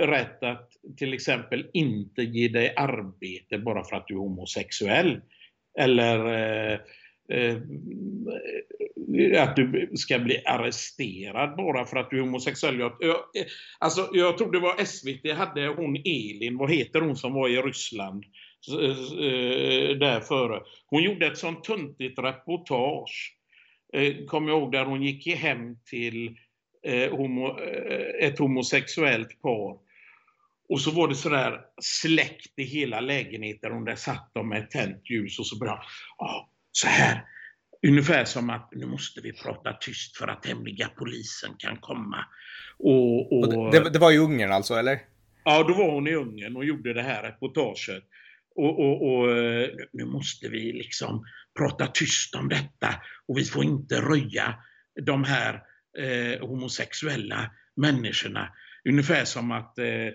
rätt 0.06 0.42
att 0.42 0.70
till 0.96 1.14
exempel 1.14 1.66
inte 1.72 2.22
ge 2.22 2.48
dig 2.48 2.74
arbete 2.76 3.58
bara 3.58 3.84
för 3.84 3.96
att 3.96 4.08
du 4.08 4.14
är 4.14 4.18
homosexuell. 4.18 5.20
Eller 5.78 6.18
att 9.38 9.56
du 9.56 9.90
ska 9.94 10.18
bli 10.18 10.42
arresterad 10.44 11.56
bara 11.56 11.86
för 11.86 11.96
att 11.96 12.10
du 12.10 12.16
är 12.16 12.20
homosexuell. 12.20 12.78
Jag, 12.78 12.92
alltså, 13.78 14.10
jag 14.12 14.38
tror 14.38 14.52
det 14.52 14.60
var 14.60 14.84
SVT 14.84 15.36
hade 15.36 15.66
hon 15.66 15.96
Elin, 15.96 16.56
vad 16.58 16.72
heter 16.72 17.00
hon 17.00 17.16
som 17.16 17.32
var 17.34 17.48
i 17.48 17.56
Ryssland? 17.56 18.24
Eh, 18.66 19.96
där 19.96 20.20
före. 20.20 20.60
Hon 20.86 21.02
gjorde 21.02 21.26
ett 21.26 21.38
sånt 21.38 21.64
tuntigt 21.64 22.18
reportage, 22.18 23.36
eh, 23.92 24.24
kommer 24.26 24.48
jag 24.48 24.60
ihåg, 24.60 24.72
där 24.72 24.84
hon 24.84 25.02
gick 25.02 25.36
hem 25.36 25.76
till 25.90 26.36
eh, 26.82 27.12
ett 28.20 28.38
homosexuellt 28.38 29.42
par. 29.42 29.78
Och 30.68 30.80
så 30.80 30.90
var 30.90 31.08
det 31.08 31.14
sådär 31.14 31.60
släckt 31.82 32.58
i 32.58 32.62
hela 32.62 33.00
lägenheten 33.00 33.72
och 33.72 33.84
där 33.84 33.96
satt 33.96 34.30
de 34.34 34.48
med 34.48 34.70
tänt 34.70 35.10
ljus 35.10 35.38
och 35.38 35.46
så 35.46 35.58
började 35.58 35.82
ja, 36.18 36.48
så 36.72 36.88
här. 36.88 37.24
Ungefär 37.86 38.24
som 38.24 38.50
att 38.50 38.68
nu 38.72 38.86
måste 38.86 39.20
vi 39.20 39.32
prata 39.32 39.72
tyst 39.72 40.16
för 40.16 40.28
att 40.28 40.46
hemliga 40.46 40.88
polisen 40.98 41.50
kan 41.58 41.76
komma. 41.76 42.24
Och, 42.78 43.32
och... 43.32 43.54
och 43.54 43.72
det, 43.72 43.90
det, 43.90 43.98
var 43.98 44.12
i 44.12 44.18
Ungern 44.18 44.52
alltså, 44.52 44.74
eller? 44.74 44.98
Ja, 45.44 45.62
då 45.62 45.74
var 45.74 45.90
hon 45.90 46.06
i 46.08 46.14
Ungern 46.14 46.56
och 46.56 46.64
gjorde 46.64 46.94
det 46.94 47.02
här 47.02 47.22
reportaget. 47.22 48.04
Och, 48.58 48.80
och, 48.80 49.12
och, 49.12 49.36
eh, 49.36 49.68
nu 49.92 50.04
måste 50.04 50.48
vi 50.48 50.72
liksom 50.72 51.24
prata 51.58 51.86
tyst 51.86 52.34
om 52.34 52.48
detta 52.48 52.94
och 53.28 53.38
vi 53.38 53.44
får 53.44 53.64
inte 53.64 54.00
röja 54.00 54.54
de 55.02 55.24
här 55.24 55.62
eh, 55.98 56.48
homosexuella 56.48 57.50
människorna. 57.76 58.48
Ungefär 58.88 59.24
som 59.24 59.52
att 59.52 59.78
eh, 59.78 60.12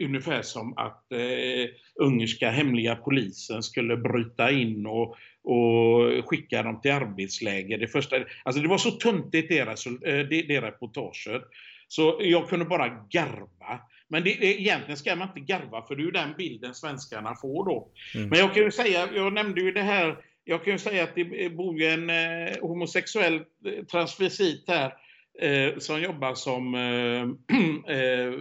Ungefär 0.00 0.42
som 0.42 0.78
att 0.78 1.12
eh, 1.12 1.68
ungerska 2.00 2.50
hemliga 2.50 2.96
polisen 2.96 3.62
skulle 3.62 3.96
bryta 3.96 4.50
in 4.50 4.86
och, 4.86 5.16
och 5.44 6.28
skicka 6.28 6.62
dem 6.62 6.80
till 6.80 6.92
arbetsläger. 6.92 7.78
Det, 7.78 7.88
första, 7.88 8.16
alltså 8.44 8.62
det 8.62 8.68
var 8.68 8.78
så 8.78 8.90
tuntigt 8.90 9.48
det, 9.48 9.58
eh, 9.58 10.28
det, 10.28 10.42
det 10.42 10.60
reportaget. 10.60 11.42
Så 11.88 12.18
jag 12.20 12.48
kunde 12.48 12.64
bara 12.64 12.88
garva. 12.88 13.80
Men 14.08 14.24
det, 14.24 14.36
det, 14.40 14.60
egentligen 14.60 14.96
ska 14.96 15.16
man 15.16 15.28
inte 15.28 15.52
garva 15.52 15.86
för 15.86 15.96
det 15.96 16.02
är 16.02 16.04
ju 16.04 16.10
den 16.10 16.34
bilden 16.38 16.74
svenskarna 16.74 17.34
får 17.34 17.64
då. 17.64 17.88
Mm. 18.14 18.28
Men 18.28 18.38
jag 18.38 18.54
kan 18.54 18.62
ju 18.62 18.70
säga, 18.70 19.08
jag 19.14 19.32
nämnde 19.32 19.60
ju 19.60 19.72
det 19.72 19.82
här, 19.82 20.16
jag 20.44 20.64
kan 20.64 20.72
ju 20.72 20.78
säga 20.78 21.04
att 21.04 21.14
det 21.14 21.56
bor 21.56 21.80
ju 21.80 21.86
en 21.86 22.10
eh, 22.10 22.60
homosexuell 22.60 23.34
eh, 23.34 23.84
transvestit 23.84 24.64
här 24.68 24.92
eh, 25.42 25.78
som 25.78 26.02
jobbar 26.02 26.34
som 26.34 26.74
eh, 26.74 27.92
eh 27.96 28.32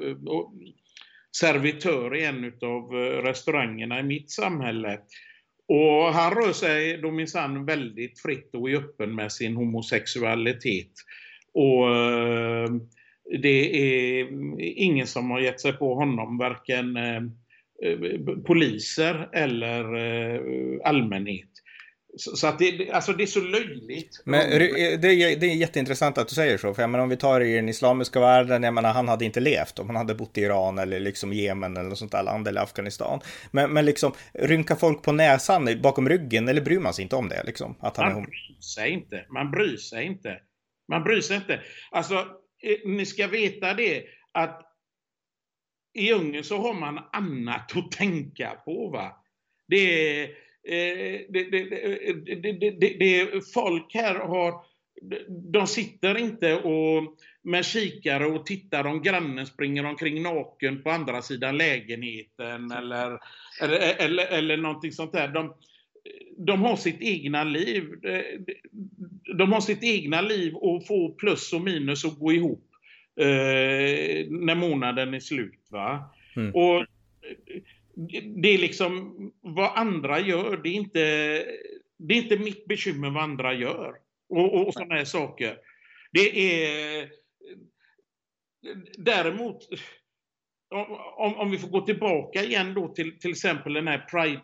servitör 1.35 2.15
i 2.15 2.25
en 2.25 2.45
av 2.45 2.95
eh, 2.95 3.23
restaurangerna 3.23 3.99
i 3.99 4.03
mitt 4.03 4.31
samhälle. 4.31 4.99
Och 5.67 6.13
han 6.13 6.33
rör 6.33 6.53
sig 6.53 6.97
då 6.97 7.11
minsann 7.11 7.65
väldigt 7.65 8.21
fritt 8.21 8.55
och 8.55 8.69
är 8.69 8.75
öppen 8.75 9.15
med 9.15 9.31
sin 9.31 9.55
homosexualitet. 9.55 10.91
Och 11.53 11.87
det 13.41 13.77
är 14.19 14.27
ingen 14.59 15.07
som 15.07 15.31
har 15.31 15.39
gett 15.39 15.61
sig 15.61 15.73
på 15.73 15.95
honom, 15.95 16.37
varken 16.37 16.97
eh, 16.97 17.21
poliser 18.45 19.29
eller 19.33 19.95
eh, 19.95 20.41
allmänhet. 20.83 21.49
Så 22.17 22.47
att 22.47 22.59
det, 22.59 22.91
alltså 22.91 23.13
det 23.13 23.23
är 23.23 23.27
så 23.27 23.39
löjligt. 23.39 24.21
Men 24.25 24.49
det 24.49 25.07
är, 25.07 25.37
det 25.39 25.45
är 25.45 25.55
jätteintressant 25.55 26.17
att 26.17 26.27
du 26.27 26.35
säger 26.35 26.57
så. 26.57 26.73
För 26.73 26.83
jag 26.83 26.89
menar, 26.89 27.03
om 27.03 27.09
vi 27.09 27.17
tar 27.17 27.41
i 27.41 27.55
den 27.55 27.69
islamiska 27.69 28.19
världen, 28.19 28.63
jag 28.63 28.73
menar, 28.73 28.93
han 28.93 29.07
hade 29.07 29.25
inte 29.25 29.39
levt 29.39 29.79
om 29.79 29.87
han 29.87 29.95
hade 29.95 30.15
bott 30.15 30.37
i 30.37 30.41
Iran 30.41 30.77
eller 30.77 30.99
liksom 30.99 31.33
Jemen 31.33 31.77
eller 31.77 31.89
något 31.89 31.97
sånt 31.97 32.11
där 32.11 32.23
land 32.23 32.47
eller 32.47 32.61
Afghanistan. 32.61 33.19
Men, 33.51 33.73
men 33.73 33.85
liksom, 33.85 34.11
rynkar 34.33 34.75
folk 34.75 35.03
på 35.03 35.11
näsan 35.11 35.81
bakom 35.81 36.09
ryggen 36.09 36.47
eller 36.47 36.61
bryr 36.61 36.79
man 36.79 36.93
sig 36.93 37.03
inte 37.03 37.15
om 37.15 37.29
det? 37.29 37.43
Liksom, 37.45 37.75
att 37.79 37.97
han 37.97 38.13
man 38.13 38.21
är 38.21 38.25
bryr 38.25 38.61
sig 38.75 38.91
inte. 38.91 39.25
Man 39.29 39.51
bryr 39.51 39.77
sig 39.77 40.05
inte. 40.05 40.37
Man 40.89 41.03
bryr 41.03 41.21
sig 41.21 41.35
inte. 41.35 41.59
Alltså, 41.91 42.15
Eh, 42.15 42.44
Eh, 42.65 42.77
ni 42.85 43.05
ska 43.05 43.27
veta 43.27 43.73
det 43.73 44.03
att 44.31 44.61
i 45.93 46.13
Ungern 46.13 46.43
så 46.43 46.57
har 46.57 46.73
man 46.73 46.99
annat 47.13 47.77
att 47.77 47.91
tänka 47.91 48.49
på. 48.65 48.89
Va? 48.89 49.23
Det 49.67 49.77
är, 49.77 50.23
eh, 50.67 51.13
eh, 51.13 51.21
det, 51.29 51.43
det, 51.43 52.71
det, 52.79 52.97
det, 52.99 53.53
folk 53.53 53.93
här 53.93 54.15
har, 54.15 54.53
de 55.51 55.67
sitter 55.67 56.17
inte 56.17 56.55
och 56.55 57.17
med 57.43 57.65
kikare 57.65 58.25
och 58.25 58.45
tittar 58.45 58.87
om 58.87 59.01
grannen 59.01 59.45
springer 59.45 59.85
omkring 59.85 60.21
naken 60.21 60.83
på 60.83 60.89
andra 60.89 61.21
sidan 61.21 61.57
lägenheten 61.57 62.71
eller, 62.71 63.19
eller, 63.61 63.95
eller, 63.99 64.27
eller 64.27 64.57
någonting 64.57 64.91
sånt 64.91 65.13
där. 65.13 65.27
De, 65.27 65.55
de 66.37 66.61
har 66.61 66.75
sitt 66.75 67.01
egna 67.01 67.43
liv. 67.43 67.89
De 69.37 69.53
har 69.53 69.61
sitt 69.61 69.83
egna 69.83 70.21
liv 70.21 70.55
och 70.55 70.87
få 70.87 71.09
plus 71.09 71.53
och 71.53 71.61
minus 71.61 72.05
att 72.05 72.19
gå 72.19 72.33
ihop 72.33 72.69
eh, 73.19 74.27
när 74.29 74.55
månaden 74.55 75.13
är 75.13 75.19
slut. 75.19 75.67
Va? 75.69 76.13
Mm. 76.35 76.55
Och 76.55 76.85
det 78.35 78.49
är 78.49 78.57
liksom 78.57 79.15
vad 79.41 79.77
andra 79.77 80.19
gör, 80.19 80.57
det 80.57 80.69
är 80.69 80.73
inte, 80.73 80.99
det 81.97 82.13
är 82.13 82.21
inte 82.21 82.37
mitt 82.37 82.65
bekymmer 82.65 83.09
vad 83.09 83.23
andra 83.23 83.53
gör. 83.53 83.95
Och, 84.29 84.53
och, 84.53 84.67
och 84.67 84.73
sådana 84.73 84.95
här 84.95 85.05
saker. 85.05 85.57
Det 86.11 86.63
är 86.63 87.09
däremot 88.97 89.67
om, 91.17 91.35
om 91.35 91.51
vi 91.51 91.57
får 91.57 91.67
gå 91.67 91.81
tillbaka 91.81 92.43
igen 92.43 92.73
då 92.73 92.87
till 92.87 93.19
till 93.19 93.31
exempel 93.31 93.73
den 93.73 93.87
här 93.87 93.97
Pride 93.97 94.41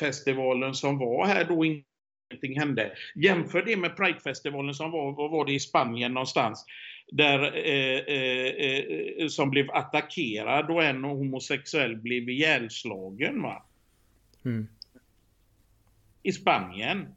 festivalen 0.00 0.74
som 0.74 0.98
var 0.98 1.26
här 1.26 1.44
då 1.44 1.64
ingenting 1.64 2.60
hände. 2.60 2.92
Jämför 3.14 3.62
det 3.62 3.76
med 3.76 3.96
Pridefestivalen 3.96 4.74
som 4.74 4.90
var, 4.90 5.12
var, 5.12 5.28
var 5.28 5.44
det 5.44 5.52
i 5.52 5.60
Spanien 5.60 6.14
någonstans, 6.14 6.66
där, 7.12 7.42
eh, 7.42 8.16
eh, 8.16 8.84
eh, 9.18 9.28
som 9.28 9.50
blev 9.50 9.70
attackerad 9.70 10.70
och 10.70 10.84
en 10.84 11.04
homosexuell 11.04 11.96
blev 11.96 12.28
ihjälslagen. 12.28 13.42
Va? 13.42 13.66
Mm. 14.44 14.68
I 16.22 16.32
Spanien. 16.32 17.14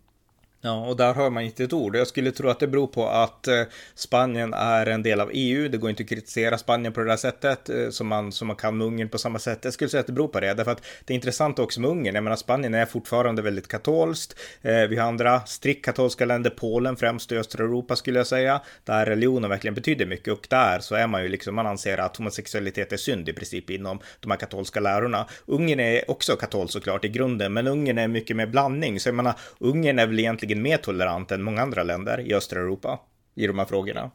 Ja, 0.65 0.87
och 0.87 0.97
där 0.97 1.13
hör 1.13 1.29
man 1.29 1.43
inte 1.43 1.63
ett 1.63 1.73
ord. 1.73 1.95
Jag 1.95 2.07
skulle 2.07 2.31
tro 2.31 2.49
att 2.49 2.59
det 2.59 2.67
beror 2.67 2.87
på 2.87 3.07
att 3.07 3.47
eh, 3.47 3.61
Spanien 3.95 4.53
är 4.53 4.85
en 4.85 5.03
del 5.03 5.19
av 5.19 5.29
EU. 5.33 5.69
Det 5.69 5.77
går 5.77 5.89
inte 5.89 6.03
att 6.03 6.09
kritisera 6.09 6.57
Spanien 6.57 6.93
på 6.93 6.99
det 6.99 7.05
där 7.05 7.17
sättet 7.17 7.69
eh, 7.69 7.89
som 7.89 8.07
man, 8.07 8.31
som 8.31 8.47
man 8.47 8.55
kan 8.55 8.77
med 8.77 8.87
Ungern 8.87 9.09
på 9.09 9.17
samma 9.17 9.39
sätt. 9.39 9.59
Jag 9.63 9.73
skulle 9.73 9.89
säga 9.89 10.01
att 10.01 10.07
det 10.07 10.13
beror 10.13 10.27
på 10.27 10.39
det, 10.39 10.53
därför 10.53 10.71
att 10.71 10.83
det 11.05 11.13
är 11.13 11.15
intressant 11.15 11.59
också 11.59 11.81
med 11.81 11.89
Ungern. 11.89 12.15
Jag 12.15 12.23
menar, 12.23 12.37
Spanien 12.37 12.73
är 12.73 12.85
fortfarande 12.85 13.41
väldigt 13.41 13.67
katolskt. 13.67 14.39
Eh, 14.61 14.81
vi 14.81 14.95
har 14.95 15.07
andra 15.07 15.39
strikt 15.45 15.85
katolska 15.85 16.25
länder, 16.25 16.49
Polen 16.49 16.95
främst 16.95 17.31
i 17.31 17.37
östra 17.37 17.63
Europa 17.63 17.95
skulle 17.95 18.19
jag 18.19 18.27
säga, 18.27 18.61
där 18.83 19.05
religionen 19.05 19.49
verkligen 19.49 19.75
betyder 19.75 20.05
mycket 20.05 20.33
och 20.33 20.47
där 20.49 20.79
så 20.79 20.95
är 20.95 21.07
man 21.07 21.23
ju 21.23 21.29
liksom, 21.29 21.55
man 21.55 21.67
anser 21.67 21.97
att 21.97 22.17
homosexualitet 22.17 22.93
är 22.93 22.97
synd 22.97 23.29
i 23.29 23.33
princip 23.33 23.69
inom 23.69 23.99
de 24.19 24.31
här 24.31 24.37
katolska 24.37 24.79
lärorna. 24.79 25.25
Ungern 25.45 25.79
är 25.79 26.11
också 26.11 26.35
katolsk 26.35 26.73
såklart 26.73 27.05
i 27.05 27.09
grunden, 27.09 27.53
men 27.53 27.67
Ungern 27.67 27.97
är 27.97 28.07
mycket 28.07 28.35
mer 28.35 28.47
blandning, 28.47 28.99
så 28.99 29.09
jag 29.09 29.15
menar, 29.15 29.33
Ungern 29.59 29.99
är 29.99 30.07
väl 30.07 30.19
egentligen 30.19 30.52
egentligen 30.53 30.63
mer 30.63 30.77
tolerant 30.77 31.31
än 31.31 31.43
många 31.43 31.61
andra 31.61 31.83
länder 31.83 32.19
i 32.19 32.33
östra 32.33 32.59
Europa 32.59 32.99
i 33.35 33.47
de 33.47 33.59
här 33.59 33.65
frågorna. 33.65 34.11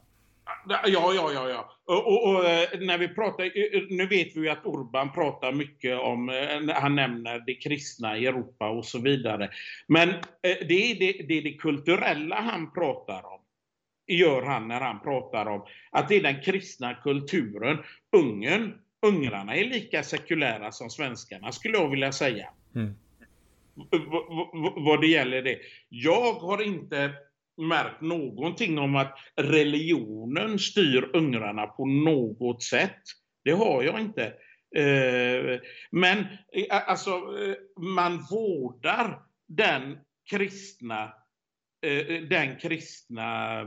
Ja, 0.68 0.80
ja, 0.86 1.32
ja, 1.34 1.48
ja. 1.48 1.72
Och, 1.86 2.06
och, 2.06 2.28
och, 2.28 2.44
eh, 2.44 2.80
när 2.80 2.98
vi 2.98 3.08
pratar, 3.08 3.44
eh, 3.44 3.82
nu 3.90 4.06
vet 4.06 4.36
vi 4.36 4.40
ju 4.40 4.48
att 4.48 4.64
Urban 4.64 5.12
pratar 5.12 5.52
mycket 5.52 5.98
om, 5.98 6.28
eh, 6.28 6.74
han 6.74 6.94
nämner 6.94 7.42
det 7.46 7.54
kristna 7.54 8.18
i 8.18 8.26
Europa 8.26 8.68
och 8.68 8.84
så 8.84 8.98
vidare. 8.98 9.50
Men 9.88 10.08
det 10.42 10.90
är 10.90 10.98
det, 10.98 11.26
det, 11.28 11.38
är 11.38 11.42
det 11.42 11.52
kulturella 11.52 12.40
han 12.40 12.72
pratar 12.72 13.24
om 13.24 13.40
gör 14.10 14.42
han 14.42 14.68
när 14.68 14.80
han 14.80 15.00
pratar 15.00 15.46
om 15.46 15.66
att 15.90 16.08
det 16.08 16.16
är 16.16 16.22
den 16.22 16.42
kristna 16.42 16.94
kulturen. 16.94 17.78
Ungern, 18.16 18.74
ungrarna 19.06 19.56
är 19.56 19.64
lika 19.64 20.02
sekulära 20.02 20.72
som 20.72 20.90
svenskarna 20.90 21.52
skulle 21.52 21.78
jag 21.78 21.90
vilja 21.90 22.12
säga. 22.12 22.48
Mm 22.74 22.94
vad 24.76 25.00
det 25.00 25.06
gäller 25.06 25.42
det. 25.42 25.58
Jag 25.88 26.32
har 26.32 26.62
inte 26.62 27.12
märkt 27.58 28.00
någonting 28.00 28.78
om 28.78 28.96
att 28.96 29.18
religionen 29.36 30.58
styr 30.58 31.10
ungrarna 31.12 31.66
på 31.66 31.86
något 31.86 32.62
sätt. 32.62 33.02
Det 33.44 33.50
har 33.50 33.82
jag 33.82 34.00
inte. 34.00 34.32
Eh, 34.76 35.60
men 35.90 36.18
eh, 36.52 36.88
alltså, 36.88 37.10
eh, 37.10 37.82
man 37.82 38.26
vårdar 38.30 39.22
den 39.48 39.98
kristna 40.30 41.12
den 42.28 42.56
kristna 42.56 43.64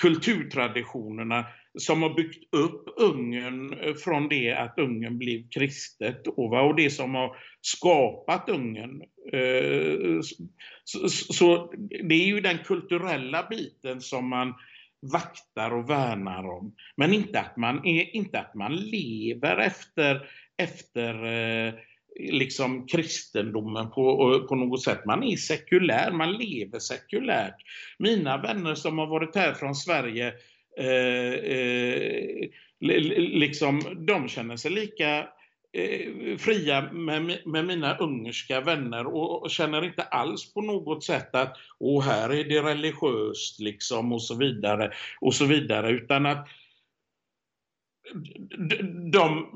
kulturtraditionerna 0.00 1.46
som 1.78 2.02
har 2.02 2.14
byggt 2.14 2.54
upp 2.54 2.84
Ungern 2.96 3.72
eh, 3.72 3.94
från 3.94 4.28
det 4.28 4.52
att 4.52 4.78
Ungern 4.78 5.18
blev 5.18 5.48
kristet 5.48 6.26
och 6.26 6.76
det 6.76 6.90
som 6.90 7.14
har 7.14 7.36
skapat 7.60 8.48
Ungern. 8.48 9.02
Eh, 9.32 10.20
så 11.32 11.72
det 12.08 12.14
är 12.14 12.26
ju 12.26 12.40
den 12.40 12.58
kulturella 12.58 13.46
biten 13.50 14.00
som 14.00 14.28
man 14.28 14.54
vaktar 15.12 15.70
och 15.70 15.90
värnar 15.90 16.46
om. 16.58 16.74
Men 16.96 17.14
inte 17.14 17.40
att 17.40 17.56
man, 17.56 17.84
inte 17.84 18.38
att 18.38 18.54
man 18.54 18.76
lever 18.76 19.56
efter, 19.56 20.26
efter 20.62 21.24
eh, 21.24 21.74
liksom 22.18 22.86
kristendomen 22.86 23.90
på, 23.90 24.46
på 24.48 24.54
något 24.54 24.82
sätt. 24.82 25.06
Man 25.06 25.22
är 25.22 25.36
sekulär, 25.36 26.12
man 26.12 26.32
lever 26.32 26.78
sekulärt. 26.78 27.56
Mina 27.98 28.42
vänner 28.42 28.74
som 28.74 28.98
har 28.98 29.06
varit 29.06 29.36
här 29.36 29.52
från 29.52 29.74
Sverige 29.74 30.28
eh, 30.28 30.34
Eh, 30.80 31.34
eh, 31.34 32.48
liksom, 33.18 34.04
de 34.06 34.28
känner 34.28 34.56
sig 34.56 34.70
lika 34.70 35.28
eh, 35.72 36.36
fria 36.38 36.92
med, 36.92 37.46
med 37.46 37.66
mina 37.66 37.96
ungerska 37.96 38.60
vänner 38.60 39.06
och, 39.06 39.42
och, 39.42 39.50
känner 39.50 39.84
inte 39.84 40.02
alls 40.02 40.54
på 40.54 40.60
något 40.60 41.04
sätt 41.04 41.34
att 41.34 41.56
Åh, 41.78 42.04
här 42.04 42.32
är 42.32 42.44
det 42.44 42.62
religiöst 42.62 43.60
liksom 43.60 44.12
och 44.12 44.22
så 44.22 44.36
vidare 44.36 44.92
och 45.20 45.34
så 45.34 45.44
vidare 45.44 45.90
utan 45.90 46.26
att 46.26 46.48
de, 48.58 48.76
de, 49.12 49.46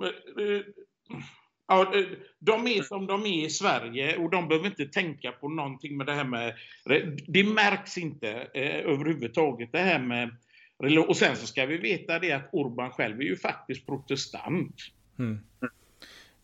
ja, 1.68 1.92
de 2.38 2.66
är 2.66 2.82
som 2.82 3.06
de 3.06 3.26
är 3.26 3.46
i 3.46 3.50
Sverige 3.50 4.16
och 4.16 4.30
de 4.30 4.48
behöver 4.48 4.66
inte 4.66 4.86
tänka 4.86 5.32
på 5.32 5.48
någonting 5.48 5.96
med 5.96 6.06
det 6.06 6.12
här 6.12 6.24
med... 6.24 6.54
Det 7.26 7.44
märks 7.44 7.98
inte 7.98 8.30
eh, 8.54 8.92
överhuvudtaget 8.92 9.72
det 9.72 9.78
här 9.78 9.98
med... 9.98 10.36
Och 11.08 11.16
sen 11.16 11.36
så 11.36 11.46
ska 11.46 11.66
vi 11.66 11.78
veta 11.78 12.18
det 12.18 12.32
att 12.32 12.48
Orban 12.52 12.90
själv 12.90 13.20
är 13.20 13.24
ju 13.24 13.36
faktiskt 13.36 13.86
protestant. 13.86 14.74
Mm. 15.18 15.40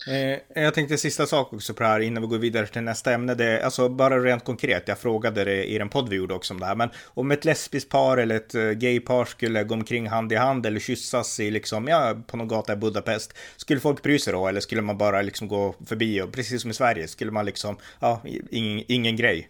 Eh, 0.09 0.63
jag 0.63 0.75
tänkte 0.75 0.99
sista 0.99 1.27
sak 1.27 1.53
också 1.53 1.75
på 1.75 1.83
det 1.83 1.89
här 1.89 2.01
innan 2.01 2.23
vi 2.23 2.29
går 2.29 2.39
vidare 2.39 2.67
till 2.67 2.83
nästa 2.83 3.13
ämne. 3.13 3.35
Det, 3.35 3.65
alltså 3.65 3.89
bara 3.89 4.19
rent 4.19 4.45
konkret, 4.45 4.89
jag 4.89 4.99
frågade 4.99 5.45
det 5.45 5.65
i 5.65 5.79
den 5.79 5.89
podd 5.89 6.09
vi 6.09 6.17
gjorde 6.17 6.35
också 6.35 6.55
om 6.55 6.61
det 6.61 6.67
här. 6.67 6.75
Men 6.75 6.91
om 7.07 7.31
ett 7.31 7.45
lesbiskt 7.45 7.91
par 7.91 8.17
eller 8.17 8.37
ett 8.37 8.55
uh, 8.55 8.73
gaypar 8.73 9.25
skulle 9.25 9.65
gå 9.65 9.75
omkring 9.75 10.09
hand 10.09 10.33
i 10.33 10.37
hand 10.37 10.67
eller 10.67 10.81
kyssas 10.81 11.41
i 11.41 11.51
liksom, 11.51 11.89
ja, 11.89 12.17
på 12.27 12.37
någon 12.37 12.49
gata 12.49 12.73
i 12.73 12.77
Budapest. 12.77 13.39
Skulle 13.57 13.81
folk 13.81 14.03
bry 14.03 14.19
sig 14.19 14.33
då? 14.33 14.49
Eller 14.49 14.61
skulle 14.61 14.83
man 14.83 14.99
bara 14.99 15.23
liksom 15.23 15.49
gå 15.49 15.75
förbi 15.87 16.23
och 16.23 16.33
precis 16.33 16.63
som 16.63 16.71
i 16.71 16.75
Sverige 16.75 17.09
skulle 17.09 17.31
man 17.31 17.47
liksom, 17.47 17.77
ja, 18.01 18.23
ingen, 18.51 18.85
ingen 18.89 19.17
grej? 19.17 19.49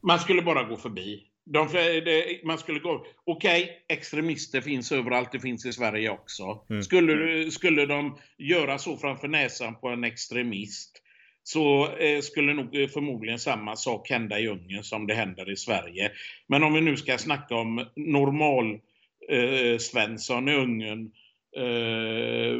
Man 0.00 0.18
skulle 0.18 0.42
bara 0.42 0.64
gå 0.64 0.76
förbi. 0.76 1.27
De, 1.52 1.68
det, 2.04 2.44
man 2.44 2.58
skulle 2.58 2.78
gå... 2.78 3.06
Okej, 3.24 3.62
okay, 3.62 3.96
extremister 3.96 4.60
finns 4.60 4.92
överallt, 4.92 5.32
det 5.32 5.40
finns 5.40 5.66
i 5.66 5.72
Sverige 5.72 6.10
också. 6.10 6.64
Mm. 6.70 6.82
Skulle, 6.82 7.50
skulle 7.50 7.86
de 7.86 8.18
göra 8.38 8.78
så 8.78 8.96
framför 8.96 9.28
näsan 9.28 9.80
på 9.80 9.88
en 9.88 10.04
extremist 10.04 11.02
så 11.48 11.96
eh, 11.96 12.20
skulle 12.20 12.54
nog 12.54 12.76
eh, 12.76 12.88
förmodligen 12.88 13.38
samma 13.38 13.76
sak 13.76 14.10
hända 14.10 14.40
i 14.40 14.48
Ungern 14.48 14.82
som 14.82 15.06
det 15.06 15.14
händer 15.14 15.50
i 15.50 15.56
Sverige. 15.56 16.10
Men 16.46 16.62
om 16.62 16.72
vi 16.72 16.80
nu 16.80 16.96
ska 16.96 17.18
snacka 17.18 17.54
om 17.54 17.86
normal 17.96 18.80
eh, 19.28 19.78
Svensson 19.78 20.48
i 20.48 20.54
Ungern 20.54 21.10
eh, 21.56 22.56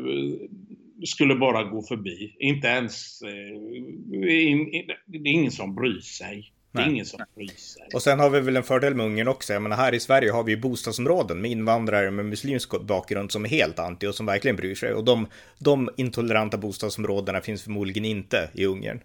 skulle 1.05 1.35
bara 1.35 1.64
gå 1.64 1.83
förbi. 1.83 2.37
Inte 2.38 2.68
ens... 2.68 3.22
Eh, 3.22 4.48
in, 4.48 4.74
in, 4.74 4.90
det 5.07 5.18
är 5.18 5.33
ingen 5.33 5.53
som 5.53 5.74
bryr 5.74 6.01
sig. 6.01 6.53
Det 6.79 6.91
är 6.91 6.93
ingen 6.93 7.07
som 7.07 7.21
sig. 7.57 7.83
Och 7.95 8.03
sen 8.03 8.21
har 8.21 8.31
vi 8.31 8.41
väl 8.41 8.57
en 8.57 8.62
fördel 8.62 8.95
med 8.95 9.07
Ungern 9.07 9.29
också. 9.29 9.53
Jag 9.53 9.62
menar, 9.62 9.77
här 9.77 9.95
i 9.95 10.01
Sverige 10.01 10.31
har 10.31 10.45
vi 10.45 10.53
ju 10.53 10.61
bostadsområden 10.61 11.41
med 11.41 11.51
invandrare 11.51 12.11
med 12.11 12.27
muslimsk 12.27 12.81
bakgrund 12.81 13.33
som 13.33 13.45
är 13.45 13.49
helt 13.49 13.79
anti 13.79 14.07
och 14.07 14.14
som 14.14 14.27
verkligen 14.27 14.57
bryr 14.57 14.75
sig. 14.75 14.93
Och 14.93 15.05
de, 15.05 15.27
de 15.59 15.91
intoleranta 15.97 16.59
bostadsområdena 16.59 17.41
finns 17.41 17.62
förmodligen 17.62 18.05
inte 18.05 18.51
i 18.55 18.67
Ungern. 18.67 19.01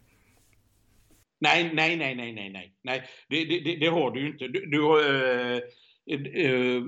Nej, 1.42 1.72
nej, 1.74 1.96
nej, 1.96 2.16
nej, 2.16 2.34
nej, 2.34 2.50
nej, 2.50 2.74
nej. 2.84 3.04
Det, 3.30 3.46
det, 3.46 3.76
det 3.76 3.88
har 3.88 4.12
du 4.12 4.22
ju 4.22 4.28
inte. 4.28 4.48
Du, 4.48 4.66
du 4.66 4.78
uh, 4.78 5.60
uh, 6.12 6.84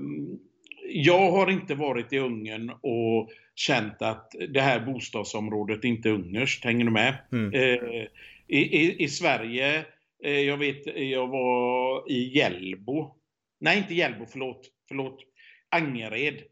jag 0.88 1.30
har 1.30 1.50
inte 1.50 1.74
varit 1.74 2.12
i 2.12 2.18
Ungern 2.18 2.70
och 2.70 3.30
känt 3.54 4.02
att 4.02 4.32
det 4.48 4.60
här 4.60 4.80
bostadsområdet 4.80 5.84
inte 5.84 6.08
är 6.08 6.12
ungerskt. 6.12 6.64
Hänger 6.64 6.84
du 6.84 6.90
med? 6.90 7.14
Mm. 7.32 7.54
Uh, 7.54 8.06
i, 8.48 8.58
i, 8.58 9.04
I 9.04 9.08
Sverige 9.08 9.84
jag 10.18 10.56
vet, 10.56 10.96
jag 10.96 11.28
var 11.28 12.10
i 12.10 12.36
Hjällbo. 12.36 13.14
Nej, 13.60 13.78
inte 13.78 13.94
Hjällbo, 13.94 14.26
förlåt. 14.28 14.70
förlåt. 14.88 15.20
Angered 15.68 16.42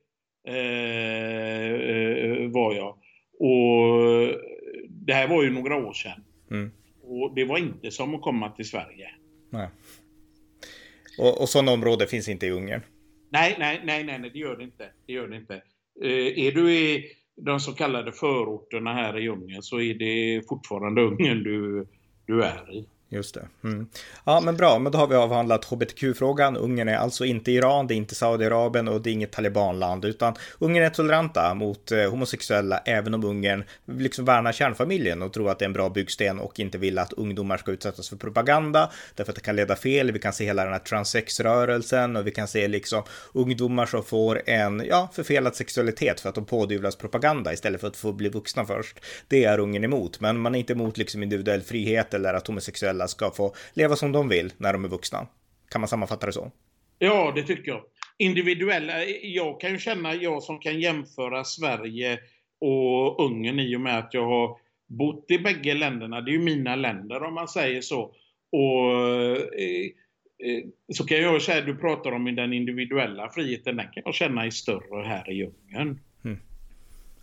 eh, 0.47 2.51
var 2.51 2.75
jag. 2.75 2.99
Och 3.39 4.41
det 4.89 5.13
här 5.13 5.29
var 5.29 5.43
ju 5.43 5.51
några 5.51 5.77
år 5.77 5.93
sedan. 5.93 6.25
Mm. 6.51 6.71
Och 7.03 7.35
det 7.35 7.45
var 7.45 7.59
inte 7.59 7.91
som 7.91 8.15
att 8.15 8.23
komma 8.23 8.51
till 8.51 8.69
Sverige. 8.69 9.11
Nej. 9.51 9.69
Och, 11.19 11.41
och 11.41 11.49
sådana 11.49 11.73
områden 11.73 12.09
finns 12.09 12.29
inte 12.29 12.47
i 12.47 12.51
Ungern? 12.51 12.81
Nej, 13.31 13.57
nej, 13.59 13.81
nej, 13.85 14.05
nej, 14.05 14.31
det 14.33 14.39
gör 14.39 14.57
det 14.57 14.65
inte. 14.65 14.91
Det 15.07 15.13
gör 15.13 15.29
det 15.29 15.37
inte. 15.37 15.55
Eh, 16.03 16.47
är 16.47 16.53
du 16.53 16.75
i 16.75 17.05
de 17.37 17.61
så 17.61 17.73
kallade 17.73 18.13
förorterna 18.13 18.95
här 18.95 19.19
i 19.19 19.29
Ungern 19.29 19.63
så 19.63 19.81
är 19.81 19.95
det 19.95 20.43
fortfarande 20.49 21.03
Ungern 21.03 21.43
du, 21.43 21.87
du 22.27 22.43
är 22.43 22.75
i. 22.75 22.89
Just 23.09 23.35
det. 23.35 23.47
Mm. 23.65 23.87
Ja, 24.25 24.41
men 24.41 24.57
bra, 24.57 24.79
men 24.79 24.93
då 24.93 24.99
har 24.99 25.07
vi 25.07 25.15
avhandlat 25.15 25.65
hbtq-frågan. 25.65 26.57
Ungern 26.57 26.89
är 26.89 26.97
alltså 26.97 27.25
inte 27.25 27.53
Iran, 27.53 27.87
det 27.87 27.95
är 27.95 27.97
inte 27.97 28.15
Saudiarabien 28.15 28.89
och 28.89 29.01
det 29.01 29.11
är 29.11 29.13
inget 29.13 29.33
talibanland, 29.33 30.05
utan 30.05 30.35
Ungern 30.59 30.85
är 30.85 30.91
toleranta 30.91 31.55
mot 31.55 31.93
eh, 31.93 32.11
homosexuella, 32.11 32.79
även 32.79 33.15
om 33.15 33.25
Ungern 33.25 33.65
liksom 33.87 34.25
värnar 34.25 34.53
kärnfamiljen 34.53 35.23
och 35.23 35.33
tror 35.33 35.51
att 35.51 35.59
det 35.59 35.65
är 35.65 35.67
en 35.67 35.73
bra 35.73 35.89
byggsten 35.89 36.41
och 36.41 36.61
inte 36.61 36.79
vill 36.79 36.99
att 36.99 37.13
ungdomar 37.13 37.57
ska 37.57 37.73
utsättas 37.73 38.09
för 38.09 38.17
propaganda, 38.17 38.91
därför 39.15 39.33
att 39.33 39.37
det 39.37 39.43
kan 39.43 39.57
leda 39.57 39.77
fel. 39.77 40.13
Vi 40.13 40.19
kan 40.19 40.33
se 40.33 40.45
hela 40.45 40.65
den 40.65 40.73
här 40.73 40.81
transsexrörelsen 40.81 42.17
och 42.17 42.27
vi 42.27 42.31
kan 42.31 42.49
se 42.49 42.69
liksom 42.69 43.03
ungdomar 43.33 43.87
som 43.87 44.05
får 44.05 44.43
en, 44.47 44.83
ja, 44.89 45.11
förfelad 45.13 45.57
sexualitet 45.57 46.21
för 46.21 46.29
att 46.29 46.35
de 46.35 46.45
pådyvlas 46.45 46.97
propaganda 46.97 47.53
istället 47.53 47.81
för 47.81 47.89
att 47.89 47.97
få 47.97 48.13
bli 48.13 48.29
vuxna 48.29 48.65
först. 48.65 49.01
Det 49.29 49.45
är 49.45 49.59
Ungern 49.59 49.85
emot, 49.85 50.21
men 50.21 50.39
man 50.39 50.55
är 50.55 50.59
inte 50.59 50.73
emot 50.73 50.99
liksom 50.99 51.23
individuell 51.23 51.63
frihet 51.63 52.15
eller 52.15 52.35
att 52.35 52.47
homosexuella 52.47 52.94
homosexuella 52.95 53.09
ska 53.09 53.31
få 53.31 53.55
leva 53.75 53.97
som 53.97 54.13
de 54.13 54.29
vill 54.29 54.53
när 54.59 54.73
de 54.73 54.85
är 54.85 54.89
vuxna. 54.89 55.27
Kan 55.71 55.81
man 55.81 55.89
sammanfatta 55.89 56.27
det 56.27 56.33
så? 56.33 56.53
Ja, 56.99 57.33
det 57.35 57.43
tycker 57.43 57.71
jag. 57.71 57.83
Individuella, 58.19 59.03
eh, 59.03 59.35
jag 59.35 59.61
kan 59.61 59.71
ju 59.71 59.79
känna, 59.79 60.15
jag 60.15 60.43
som 60.43 60.59
kan 60.61 60.81
jämföra 60.81 61.45
Sverige 61.45 62.19
och 62.61 63.25
Ungern 63.25 63.61
i 63.61 63.77
och 63.77 63.81
med 63.81 63.99
att 63.99 64.15
jag 64.15 64.27
har 64.27 64.57
bott 64.87 65.31
i 65.31 65.39
bägge 65.39 65.75
länderna. 65.75 66.21
Det 66.21 66.31
är 66.31 66.33
ju 66.33 66.45
mina 66.45 66.77
länder 66.77 67.23
om 67.23 67.35
man 67.35 67.49
säger 67.49 67.81
så. 67.81 68.15
Och 68.53 69.09
eh, 69.17 69.89
eh 70.39 70.65
så 70.95 71.07
kan 71.07 71.19
jag 71.19 71.43
säga, 71.43 71.65
du 71.65 71.77
pratar 71.77 72.13
om 72.13 72.37
den 72.37 72.53
individuella 72.53 73.31
friheten, 73.31 73.77
den 73.77 73.87
kan 73.93 74.03
jag 74.05 74.15
känna 74.15 74.47
är 74.47 74.51
större 74.51 75.07
här 75.07 75.31
i 75.31 75.45
Ungern. 75.45 75.99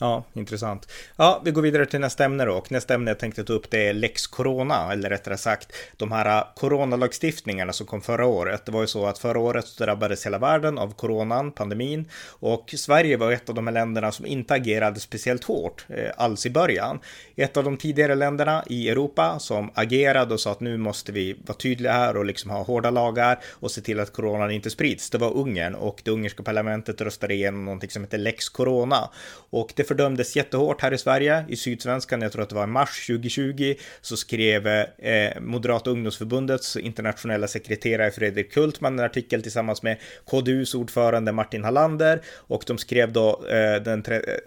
Ja, 0.02 0.24
intressant. 0.34 0.92
Ja, 1.16 1.42
vi 1.46 1.52
går 1.52 1.62
vidare 1.62 1.86
till 1.86 2.00
nästa 2.00 2.26
ämne 2.26 2.46
då. 2.46 2.54
Och 2.54 2.72
nästa 2.72 2.94
ämne 2.94 3.12
jag 3.12 3.20
tänkte 3.20 3.44
ta 3.44 3.54
upp 3.54 3.72
det 3.72 3.88
är 3.88 3.94
lex 3.94 4.28
corona, 4.28 4.94
eller 4.94 5.10
rättare 5.10 5.38
sagt 5.38 5.74
de 5.98 6.12
här 6.12 6.38
äh, 6.38 6.44
coronalagstiftningarna 6.56 7.74
som 7.74 7.88
kom 7.88 8.02
förra 8.02 8.26
året. 8.26 8.66
Det 8.66 8.72
var 8.72 8.82
ju 8.82 8.88
så 8.88 9.06
att 9.06 9.18
förra 9.18 9.40
året 9.40 9.78
drabbades 9.78 10.26
hela 10.26 10.38
världen 10.38 10.78
av 10.78 10.94
coronan, 10.94 11.52
pandemin, 11.52 12.10
och 12.40 12.74
Sverige 12.78 13.18
var 13.18 13.32
ett 13.32 13.50
av 13.50 13.56
de 13.56 13.68
här 13.68 13.74
länderna 13.74 14.12
som 14.12 14.26
inte 14.26 14.54
agerade 14.54 15.00
speciellt 15.00 15.44
hårt 15.44 15.86
eh, 15.90 16.12
alls 16.18 16.46
i 16.46 16.50
början. 16.50 17.00
Ett 17.36 17.58
av 17.58 17.64
de 17.64 17.78
tidigare 17.78 18.16
länderna 18.16 18.64
i 18.68 18.90
Europa 18.90 19.40
som 19.40 19.72
agerade 19.74 20.34
och 20.34 20.40
sa 20.40 20.52
att 20.52 20.60
nu 20.60 20.78
måste 20.78 21.12
vi 21.12 21.36
vara 21.46 21.58
tydliga 21.58 21.94
här 21.94 22.18
och 22.18 22.26
liksom 22.26 22.52
ha 22.52 22.64
hårda 22.64 22.90
lagar 22.90 23.40
och 23.50 23.72
se 23.72 23.82
till 23.82 24.00
att 24.00 24.14
coronan 24.14 24.52
inte 24.52 24.70
sprids. 24.70 25.10
Det 25.10 25.18
var 25.18 25.38
Ungern 25.38 25.76
och 25.76 26.02
det 26.04 26.12
ungerska 26.12 26.44
parlamentet 26.44 27.02
röstade 27.02 27.34
igenom 27.34 27.66
någonting 27.66 27.90
som 27.90 28.04
heter 28.04 28.18
lex 28.18 28.50
corona 28.50 29.10
och 29.50 29.74
det 29.76 29.91
fördömdes 29.92 30.36
jättehårt 30.36 30.82
här 30.82 30.94
i 30.94 30.98
Sverige. 30.98 31.46
I 31.48 31.56
Sydsvenskan, 31.56 32.22
jag 32.22 32.32
tror 32.32 32.42
att 32.44 32.50
det 32.50 32.56
var 32.56 32.64
i 32.64 32.68
mars 32.68 33.08
2020, 33.08 33.76
så 34.02 34.18
skrev 34.18 34.68
eh, 34.68 35.42
Moderata 35.42 35.90
ungdomsförbundets 35.90 36.78
internationella 36.78 37.48
sekreterare 37.48 38.12
Fredrik 38.12 38.54
Kultman 38.54 39.00
en 39.00 39.06
artikel 39.06 39.44
tillsammans 39.44 39.84
med 39.84 39.98
KDUs 40.26 40.76
ordförande 40.76 41.32
Martin 41.32 41.64
Hallander 41.64 42.22
och 42.36 42.64
de 42.68 42.78
skrev 42.78 43.12
då 43.12 43.46
eh, 43.50 43.84
den 43.84 44.04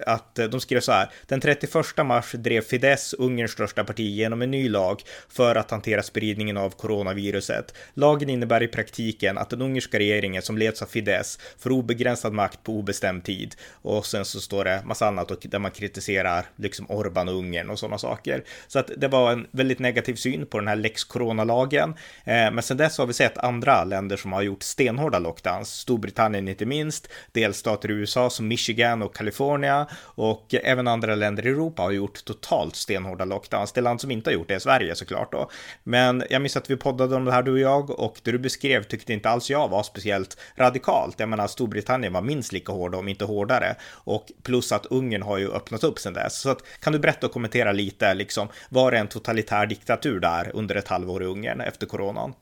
att 0.06 0.34
de 0.34 0.60
skrev 0.60 0.80
så 0.80 0.92
här. 0.92 1.10
Den 1.26 1.40
31 1.40 1.74
mars 2.04 2.32
drev 2.32 2.60
Fidesz, 2.60 3.14
Ungerns 3.14 3.50
största 3.50 3.84
parti, 3.84 4.14
genom 4.14 4.42
en 4.42 4.50
ny 4.50 4.68
lag 4.68 5.02
för 5.28 5.56
att 5.56 5.70
hantera 5.70 6.02
spridningen 6.02 6.56
av 6.56 6.70
coronaviruset. 6.70 7.74
Lagen 7.94 8.30
innebär 8.30 8.62
i 8.62 8.68
praktiken 8.68 9.38
att 9.38 9.50
den 9.50 9.62
ungerska 9.62 9.98
regeringen 9.98 10.42
som 10.42 10.58
leds 10.58 10.82
av 10.82 10.86
Fidesz 10.86 11.38
får 11.58 11.70
obegränsad 11.70 12.32
makt 12.32 12.62
på 12.62 12.72
obestämd 12.72 13.24
tid. 13.24 13.54
Och 13.82 14.06
sen 14.06 14.24
så 14.24 14.40
står 14.40 14.64
det 14.64 14.82
massa 14.84 15.06
annat 15.06 15.30
och 15.34 15.50
där 15.50 15.58
man 15.58 15.70
kritiserar 15.70 16.46
liksom 16.56 16.86
Orban 16.88 17.28
och 17.28 17.34
Ungern 17.34 17.70
och 17.70 17.78
sådana 17.78 17.98
saker. 17.98 18.44
Så 18.66 18.78
att 18.78 18.90
det 18.96 19.08
var 19.08 19.32
en 19.32 19.46
väldigt 19.50 19.78
negativ 19.78 20.14
syn 20.14 20.46
på 20.46 20.58
den 20.58 20.68
här 20.68 20.76
lex 20.76 21.04
corona-lagen. 21.04 21.94
Eh, 22.24 22.50
men 22.52 22.62
sen 22.62 22.76
dess 22.76 22.98
har 22.98 23.06
vi 23.06 23.12
sett 23.12 23.38
andra 23.38 23.84
länder 23.84 24.16
som 24.16 24.32
har 24.32 24.42
gjort 24.42 24.62
stenhårda 24.62 25.18
lockdowns. 25.18 25.68
Storbritannien 25.68 26.48
inte 26.48 26.66
minst, 26.66 27.08
delstater 27.32 27.90
i 27.90 27.94
USA 27.94 28.30
som 28.30 28.48
Michigan 28.48 29.02
och 29.02 29.14
Kalifornien 29.14 29.86
och 29.94 30.54
även 30.54 30.88
andra 30.88 31.14
länder 31.14 31.46
i 31.46 31.48
Europa 31.48 31.82
har 31.82 31.90
gjort 31.90 32.24
totalt 32.24 32.76
stenhårda 32.76 33.24
lockdowns. 33.24 33.72
Det 33.72 33.80
land 33.80 34.00
som 34.00 34.10
inte 34.10 34.30
har 34.30 34.34
gjort 34.34 34.48
det 34.48 34.54
är 34.54 34.58
Sverige 34.58 34.94
såklart 34.94 35.32
då. 35.32 35.50
Men 35.82 36.22
jag 36.30 36.42
minns 36.42 36.56
att 36.56 36.70
vi 36.70 36.76
poddade 36.76 37.16
om 37.16 37.24
det 37.24 37.32
här 37.32 37.42
du 37.42 37.52
och 37.52 37.58
jag 37.58 37.90
och 37.90 38.20
det 38.22 38.32
du 38.32 38.38
beskrev 38.38 38.82
tyckte 38.82 39.12
inte 39.12 39.28
alls 39.28 39.50
jag 39.50 39.68
var 39.68 39.82
speciellt 39.82 40.38
radikalt. 40.56 41.20
Jag 41.20 41.28
menar 41.28 41.46
Storbritannien 41.46 42.12
var 42.12 42.22
minst 42.22 42.52
lika 42.52 42.72
hårda 42.72 42.98
om 42.98 43.08
inte 43.08 43.24
hårdare 43.24 43.76
och 43.92 44.32
plus 44.42 44.72
att 44.72 44.86
Ungern 44.86 45.22
har 45.24 45.38
ju 45.38 45.50
öppnat 45.50 45.84
upp 45.84 45.98
sedan 45.98 46.12
dess. 46.12 46.40
Så 46.40 46.50
att, 46.50 46.80
kan 46.80 46.92
du 46.92 46.98
berätta 46.98 47.26
och 47.26 47.32
kommentera 47.32 47.72
lite, 47.72 48.14
liksom, 48.14 48.48
var 48.70 48.90
det 48.90 48.98
en 48.98 49.08
totalitär 49.08 49.66
diktatur 49.66 50.20
där 50.20 50.50
under 50.54 50.74
ett 50.74 50.88
halvår 50.88 51.22
i 51.22 51.26
Ungern 51.26 51.60
efter 51.60 51.86
coronan? 51.86 52.34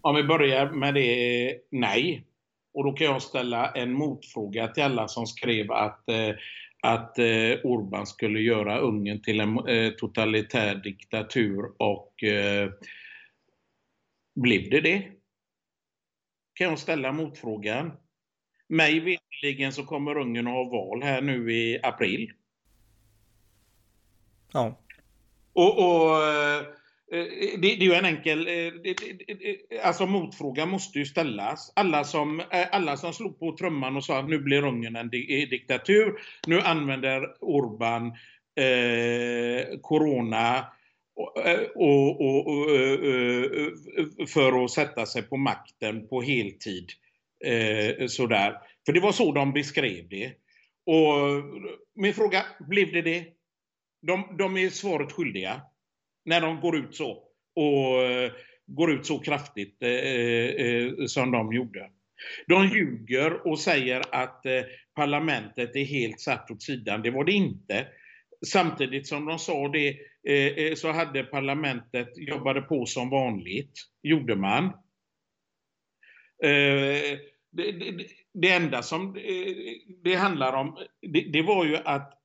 Om 0.00 0.14
vi 0.16 0.22
börjar 0.22 0.70
med 0.70 0.94
det, 0.94 1.56
nej. 1.70 2.24
Och 2.74 2.84
då 2.84 2.92
kan 2.92 3.06
jag 3.06 3.22
ställa 3.22 3.70
en 3.70 3.92
motfråga 3.92 4.68
till 4.68 4.82
alla 4.82 5.08
som 5.08 5.26
skrev 5.26 5.72
att, 5.72 6.08
eh, 6.08 6.34
att 6.82 7.18
eh, 7.18 7.58
Orban 7.64 8.06
skulle 8.06 8.40
göra 8.40 8.78
Ungern 8.78 9.22
till 9.22 9.40
en 9.40 9.68
eh, 9.68 9.90
totalitär 9.90 10.74
diktatur 10.74 11.64
och 11.78 12.24
eh, 12.24 12.70
blev 14.34 14.70
det 14.70 14.80
det? 14.80 15.02
Kan 16.54 16.68
jag 16.68 16.78
ställa 16.78 17.12
motfrågan? 17.12 17.92
Mig 18.70 19.00
veterligen 19.00 19.72
så 19.72 19.84
kommer 19.84 20.18
Ungern 20.18 20.46
att 20.46 20.52
ha 20.52 20.64
val 20.64 21.02
här 21.02 21.22
nu 21.22 21.52
i 21.52 21.80
april. 21.82 22.32
Ja. 24.52 24.78
Och, 25.52 25.78
och 25.78 26.22
eh, 26.22 26.62
det, 27.10 27.56
det, 27.56 27.72
är 27.72 27.84
ju 27.84 27.94
en 27.94 28.04
enkel... 28.04 28.48
Eh, 28.48 28.72
alltså 29.86 30.06
motfrågan 30.06 30.68
måste 30.68 30.98
ju 30.98 31.06
ställas. 31.06 31.72
Alla 31.76 32.04
som, 32.04 32.40
eh, 32.40 32.66
alla 32.72 32.96
som 32.96 33.12
slog 33.12 33.38
på 33.38 33.56
trumman 33.56 33.96
och 33.96 34.04
sa 34.04 34.18
att 34.18 34.28
nu 34.28 34.38
blir 34.38 34.64
Ungern 34.64 34.96
en 34.96 35.10
diktatur. 35.10 36.20
Nu 36.46 36.60
använder 36.60 37.36
Orban 37.40 38.06
eh, 38.54 39.78
corona 39.80 40.64
och, 41.14 41.36
och, 41.76 42.20
och, 42.20 42.66
för 44.28 44.64
att 44.64 44.70
sätta 44.70 45.06
sig 45.06 45.22
på 45.22 45.36
makten 45.36 46.08
på 46.08 46.22
heltid. 46.22 46.90
Eh, 47.44 48.06
sådär. 48.06 48.56
För 48.86 48.92
det 48.92 49.00
var 49.00 49.12
så 49.12 49.32
de 49.32 49.52
beskrev 49.52 50.08
det. 50.08 50.32
Och 50.86 51.44
min 51.94 52.14
fråga, 52.14 52.44
blev 52.68 52.92
det 52.92 53.02
det? 53.02 53.24
De, 54.02 54.36
de 54.38 54.56
är 54.56 54.68
svaret 54.68 55.12
skyldiga. 55.12 55.60
När 56.24 56.40
de 56.40 56.60
går 56.60 56.76
ut 56.76 56.94
så. 56.94 57.24
Och 57.56 58.02
eh, 58.02 58.32
går 58.66 58.92
ut 58.92 59.06
så 59.06 59.18
kraftigt 59.18 59.82
eh, 59.82 59.90
eh, 59.90 60.66
eh 60.66 60.92
som 61.06 61.30
de 61.30 61.52
gjorde. 61.52 61.90
De 62.46 62.68
ljuger 62.68 63.46
och 63.46 63.58
säger 63.58 64.02
att 64.10 64.46
eh, 64.46 64.62
parlamentet 64.94 65.76
är 65.76 65.84
helt 65.84 66.20
satt 66.20 66.50
åt 66.50 66.62
sidan. 66.62 67.02
Det 67.02 67.10
var 67.10 67.24
det 67.24 67.32
inte. 67.32 67.86
Samtidigt 68.46 69.06
som 69.06 69.26
de 69.26 69.38
sa 69.38 69.68
det 69.68 69.88
eh, 70.28 70.64
eh 70.64 70.74
så 70.74 70.92
hade 70.92 71.24
parlamentet 71.24 72.08
jobbade 72.16 72.62
på 72.62 72.86
som 72.86 73.10
vanligt. 73.10 73.72
Gjorde 74.02 74.36
man. 74.36 74.64
Eh, 76.44 77.18
det, 77.50 77.72
det, 77.72 78.06
det, 78.32 78.52
enda 78.52 78.82
som 78.82 79.14
det 80.02 80.14
handlar 80.14 80.52
om, 80.52 80.78
det, 81.00 81.20
det 81.20 81.42
var 81.42 81.64
ju 81.64 81.76
att 81.76 82.20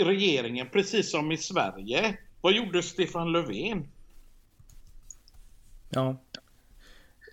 regeringen, 0.00 0.68
precis 0.72 1.10
som 1.10 1.32
i 1.32 1.36
Sverige, 1.36 2.18
vad 2.40 2.52
gjorde 2.52 2.82
Stefan 2.82 3.32
Löfven? 3.32 3.88
Ja. 5.90 6.16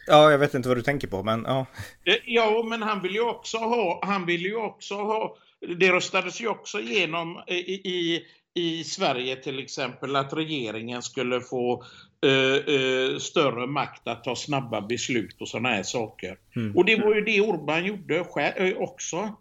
Ja, 0.07 0.31
jag 0.31 0.39
vet 0.39 0.53
inte 0.53 0.69
vad 0.69 0.77
du 0.77 0.81
tänker 0.81 1.07
på, 1.07 1.23
men 1.23 1.43
ja. 1.47 1.65
Eh, 2.05 2.15
ja, 2.25 2.63
men 2.63 2.81
han 2.81 3.01
vill 3.01 3.13
ju 3.13 3.21
också 3.21 3.57
ha, 3.57 3.99
han 4.03 4.25
vill 4.25 4.41
ju 4.41 4.55
också 4.55 4.95
ha, 4.95 5.37
det 5.79 5.91
röstades 5.91 6.41
ju 6.41 6.47
också 6.47 6.79
igenom 6.79 7.43
i, 7.47 7.53
i, 7.89 8.25
i 8.59 8.83
Sverige 8.83 9.35
till 9.35 9.59
exempel 9.59 10.15
att 10.15 10.33
regeringen 10.33 11.01
skulle 11.01 11.41
få 11.41 11.83
uh, 12.25 12.73
uh, 12.73 13.17
större 13.17 13.67
makt 13.67 14.07
att 14.07 14.23
ta 14.23 14.35
snabba 14.35 14.81
beslut 14.81 15.41
och 15.41 15.47
sådana 15.47 15.69
här 15.69 15.83
saker. 15.83 16.37
Mm. 16.55 16.77
Och 16.77 16.85
det 16.85 16.95
var 16.95 17.15
ju 17.15 17.21
det 17.21 17.41
Orban 17.41 17.85
gjorde 17.85 18.23
själv, 18.23 18.77
också. 18.77 19.35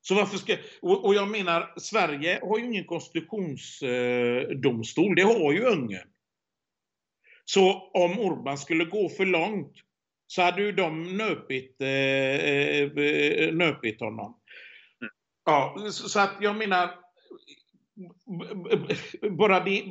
Så 0.00 0.14
varför 0.14 0.38
ska, 0.38 0.56
och, 0.82 1.04
och 1.04 1.14
jag 1.14 1.28
menar, 1.28 1.74
Sverige 1.76 2.40
har 2.42 2.58
ju 2.58 2.64
ingen 2.64 2.84
konstitutionsdomstol, 2.84 5.14
det 5.16 5.22
har 5.22 5.52
ju 5.52 5.64
Ungern. 5.64 6.08
Så 7.44 7.90
om 7.94 8.18
Orban 8.18 8.58
skulle 8.58 8.84
gå 8.84 9.08
för 9.08 9.26
långt 9.26 9.72
så 10.26 10.42
hade 10.42 10.62
ju 10.62 10.72
de 10.72 11.16
nöpit, 11.16 11.80
eh, 11.80 11.88
eh 11.88 12.90
nöpit 13.54 14.00
honom. 14.00 14.40
Mm. 15.00 15.12
Ja, 15.44 15.76
så 15.90 16.20
att 16.20 16.36
jag 16.40 16.56
menar, 16.56 16.90
bara 19.30 19.60
det, 19.60 19.84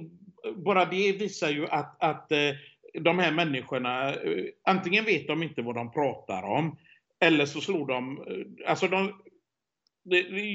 bara 0.55 0.85
det 0.85 1.11
visar 1.11 1.49
ju 1.49 1.67
att, 1.67 2.03
att 2.03 2.31
eh, 2.31 2.51
de 2.93 3.19
här 3.19 3.31
människorna, 3.31 4.13
eh, 4.13 4.45
antingen 4.65 5.05
vet 5.05 5.27
de 5.27 5.43
inte 5.43 5.61
vad 5.61 5.75
de 5.75 5.91
pratar 5.91 6.43
om, 6.43 6.77
eller 7.19 7.45
så 7.45 7.61
slår 7.61 7.87
de, 7.87 8.25
alltså 8.67 8.87
de, 8.87 9.13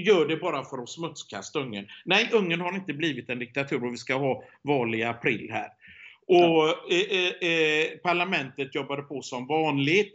gör 0.04 0.28
det 0.28 0.36
bara 0.36 0.64
för 0.64 0.82
att 0.82 0.90
smutskasta 0.90 1.60
Ungern. 1.60 1.88
Nej, 2.04 2.30
Ungern 2.32 2.60
har 2.60 2.74
inte 2.74 2.92
blivit 2.92 3.30
en 3.30 3.38
diktatur 3.38 3.84
och 3.84 3.92
vi 3.92 3.96
ska 3.96 4.14
ha 4.14 4.42
val 4.62 4.94
i 4.94 5.02
april 5.02 5.50
här. 5.52 5.68
Och 6.26 6.92
eh, 6.92 7.50
eh, 7.50 7.98
parlamentet 8.02 8.74
jobbade 8.74 9.02
på 9.02 9.22
som 9.22 9.46
vanligt. 9.46 10.14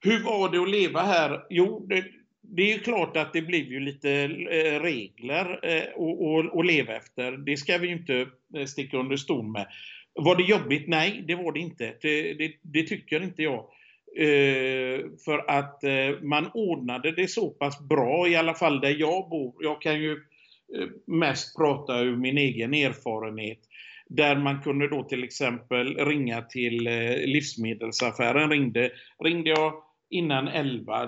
Hur 0.00 0.24
var 0.24 0.48
det 0.48 0.62
att 0.62 0.70
leva 0.70 1.02
här? 1.02 1.46
Jo, 1.50 1.86
det, 1.88 2.04
det 2.48 2.62
är 2.62 2.72
ju 2.72 2.78
klart 2.78 3.16
att 3.16 3.32
det 3.32 3.42
blev 3.42 3.64
ju 3.64 3.80
lite 3.80 4.10
eh, 4.10 4.80
regler 4.80 5.60
eh, 5.62 6.58
att 6.58 6.66
leva 6.66 6.96
efter. 6.96 7.32
Det 7.32 7.56
ska 7.56 7.78
vi 7.78 7.86
ju 7.86 7.92
inte 7.92 8.26
eh, 8.56 8.64
sticka 8.64 8.96
under 8.96 9.16
stol 9.16 9.46
med. 9.46 9.66
Var 10.14 10.36
det 10.36 10.42
jobbigt? 10.42 10.88
Nej, 10.88 11.24
det 11.26 11.34
var 11.34 11.52
det 11.52 11.60
inte. 11.60 11.94
Det, 12.02 12.34
det, 12.34 12.52
det 12.62 12.82
tycker 12.82 13.22
inte 13.22 13.42
jag. 13.42 13.64
För 15.24 15.50
att 15.50 15.80
man 16.22 16.50
ordnade 16.54 17.12
det 17.12 17.28
så 17.28 17.50
pass 17.50 17.88
bra, 17.88 18.28
i 18.28 18.36
alla 18.36 18.54
fall 18.54 18.80
där 18.80 18.96
jag 18.98 19.28
bor. 19.28 19.54
Jag 19.60 19.82
kan 19.82 20.02
ju 20.02 20.16
mest 21.06 21.56
prata 21.56 22.00
ur 22.00 22.16
min 22.16 22.38
egen 22.38 22.74
erfarenhet. 22.74 23.58
Där 24.08 24.36
man 24.36 24.62
kunde 24.62 24.88
då 24.88 25.02
till 25.02 25.24
exempel 25.24 25.96
ringa 25.96 26.42
till 26.42 26.82
livsmedelsaffären. 27.26 28.50
Ringde, 28.50 28.90
ringde 29.24 29.50
jag 29.50 29.72
innan 30.10 30.48
11 30.48 31.06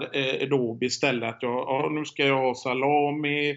då 0.50 0.70
och 0.70 0.76
beställde 0.76 1.28
att 1.28 1.42
jag, 1.42 1.52
ja, 1.52 1.88
nu 1.92 2.04
ska 2.04 2.26
jag 2.26 2.38
ha 2.38 2.54
salami, 2.54 3.56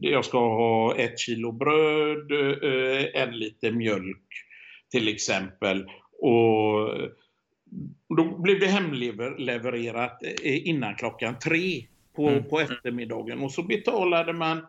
jag 0.00 0.24
ska 0.24 0.38
ha 0.38 0.96
ett 0.96 1.18
kilo 1.18 1.52
bröd, 1.52 2.32
en 3.14 3.38
liter 3.38 3.72
mjölk 3.72 4.26
till 4.90 5.08
exempel. 5.08 5.84
Och 6.18 6.90
då 8.16 8.38
blev 8.38 8.60
det 8.60 8.66
hemlevererat 8.66 10.22
eh, 10.44 10.68
innan 10.68 10.94
klockan 10.94 11.38
tre 11.38 11.86
på, 12.16 12.28
mm. 12.28 12.48
på 12.48 12.60
eftermiddagen 12.60 13.42
och 13.42 13.52
så 13.52 13.62
betalade 13.62 14.32
man 14.32 14.66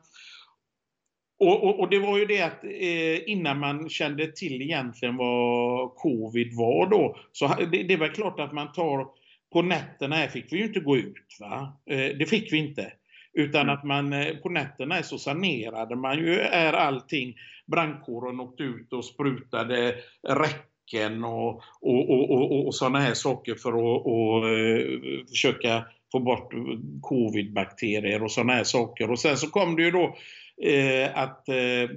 och, 1.39 1.63
och, 1.63 1.79
och, 1.79 1.89
det 1.89 1.99
var 1.99 2.17
ju 2.17 2.25
det 2.25 2.41
att 2.41 2.63
eh, 2.63 3.29
innan 3.31 3.59
man 3.59 3.89
kände 3.89 4.31
till 4.31 4.61
egentligen 4.61 5.17
vad 5.17 5.95
covid 5.95 6.53
var 6.57 6.89
då, 6.89 7.17
så 7.31 7.47
det, 7.71 7.83
det 7.83 7.97
var 7.97 8.07
klart 8.07 8.39
att 8.39 8.53
man 8.53 8.71
tar 8.71 9.07
på 9.53 9.61
nätterna 9.61 10.27
fick 10.27 10.53
vi 10.53 10.57
ju 10.57 10.65
inte 10.65 10.79
gå 10.79 10.97
ut. 10.97 11.37
Va? 11.39 11.81
Eh, 11.89 12.17
det 12.17 12.25
fick 12.29 12.53
vi 12.53 12.57
inte. 12.57 12.93
Utan 13.33 13.61
mm. 13.61 13.75
att 13.75 13.83
man 13.83 14.13
eh, 14.13 14.35
på 14.35 14.49
nätterna 14.49 15.03
så 15.03 15.17
sanerade 15.17 15.95
man 15.95 16.17
ju 16.17 16.39
är 16.39 16.73
allting. 16.73 17.35
Brandkåren 17.67 18.39
åkte 18.39 18.63
ut 18.63 18.93
och 18.93 19.05
sprutade 19.05 19.95
räck 20.27 20.67
räcken 20.91 21.23
och, 21.23 21.61
och, 21.81 22.09
och, 22.09 22.31
och, 22.31 22.67
och 22.67 22.75
sådana 22.75 22.99
här 22.99 23.13
saker 23.13 23.55
för 23.55 23.69
att 23.69 24.05
och, 24.05 24.45
uh, 24.45 25.25
försöka 25.25 25.85
få 26.11 26.19
bort 26.19 26.53
covid-bakterier 27.01 28.23
och 28.23 28.31
sådana 28.31 28.53
här 28.53 28.63
saker. 28.63 29.11
Och 29.11 29.19
sen 29.19 29.37
så 29.37 29.47
kom 29.49 29.75
det 29.75 29.83
ju 29.83 29.91
då 29.91 30.17
eh, 30.63 31.17
att 31.17 31.49
eh, 31.49 31.55
eh, 31.55 31.89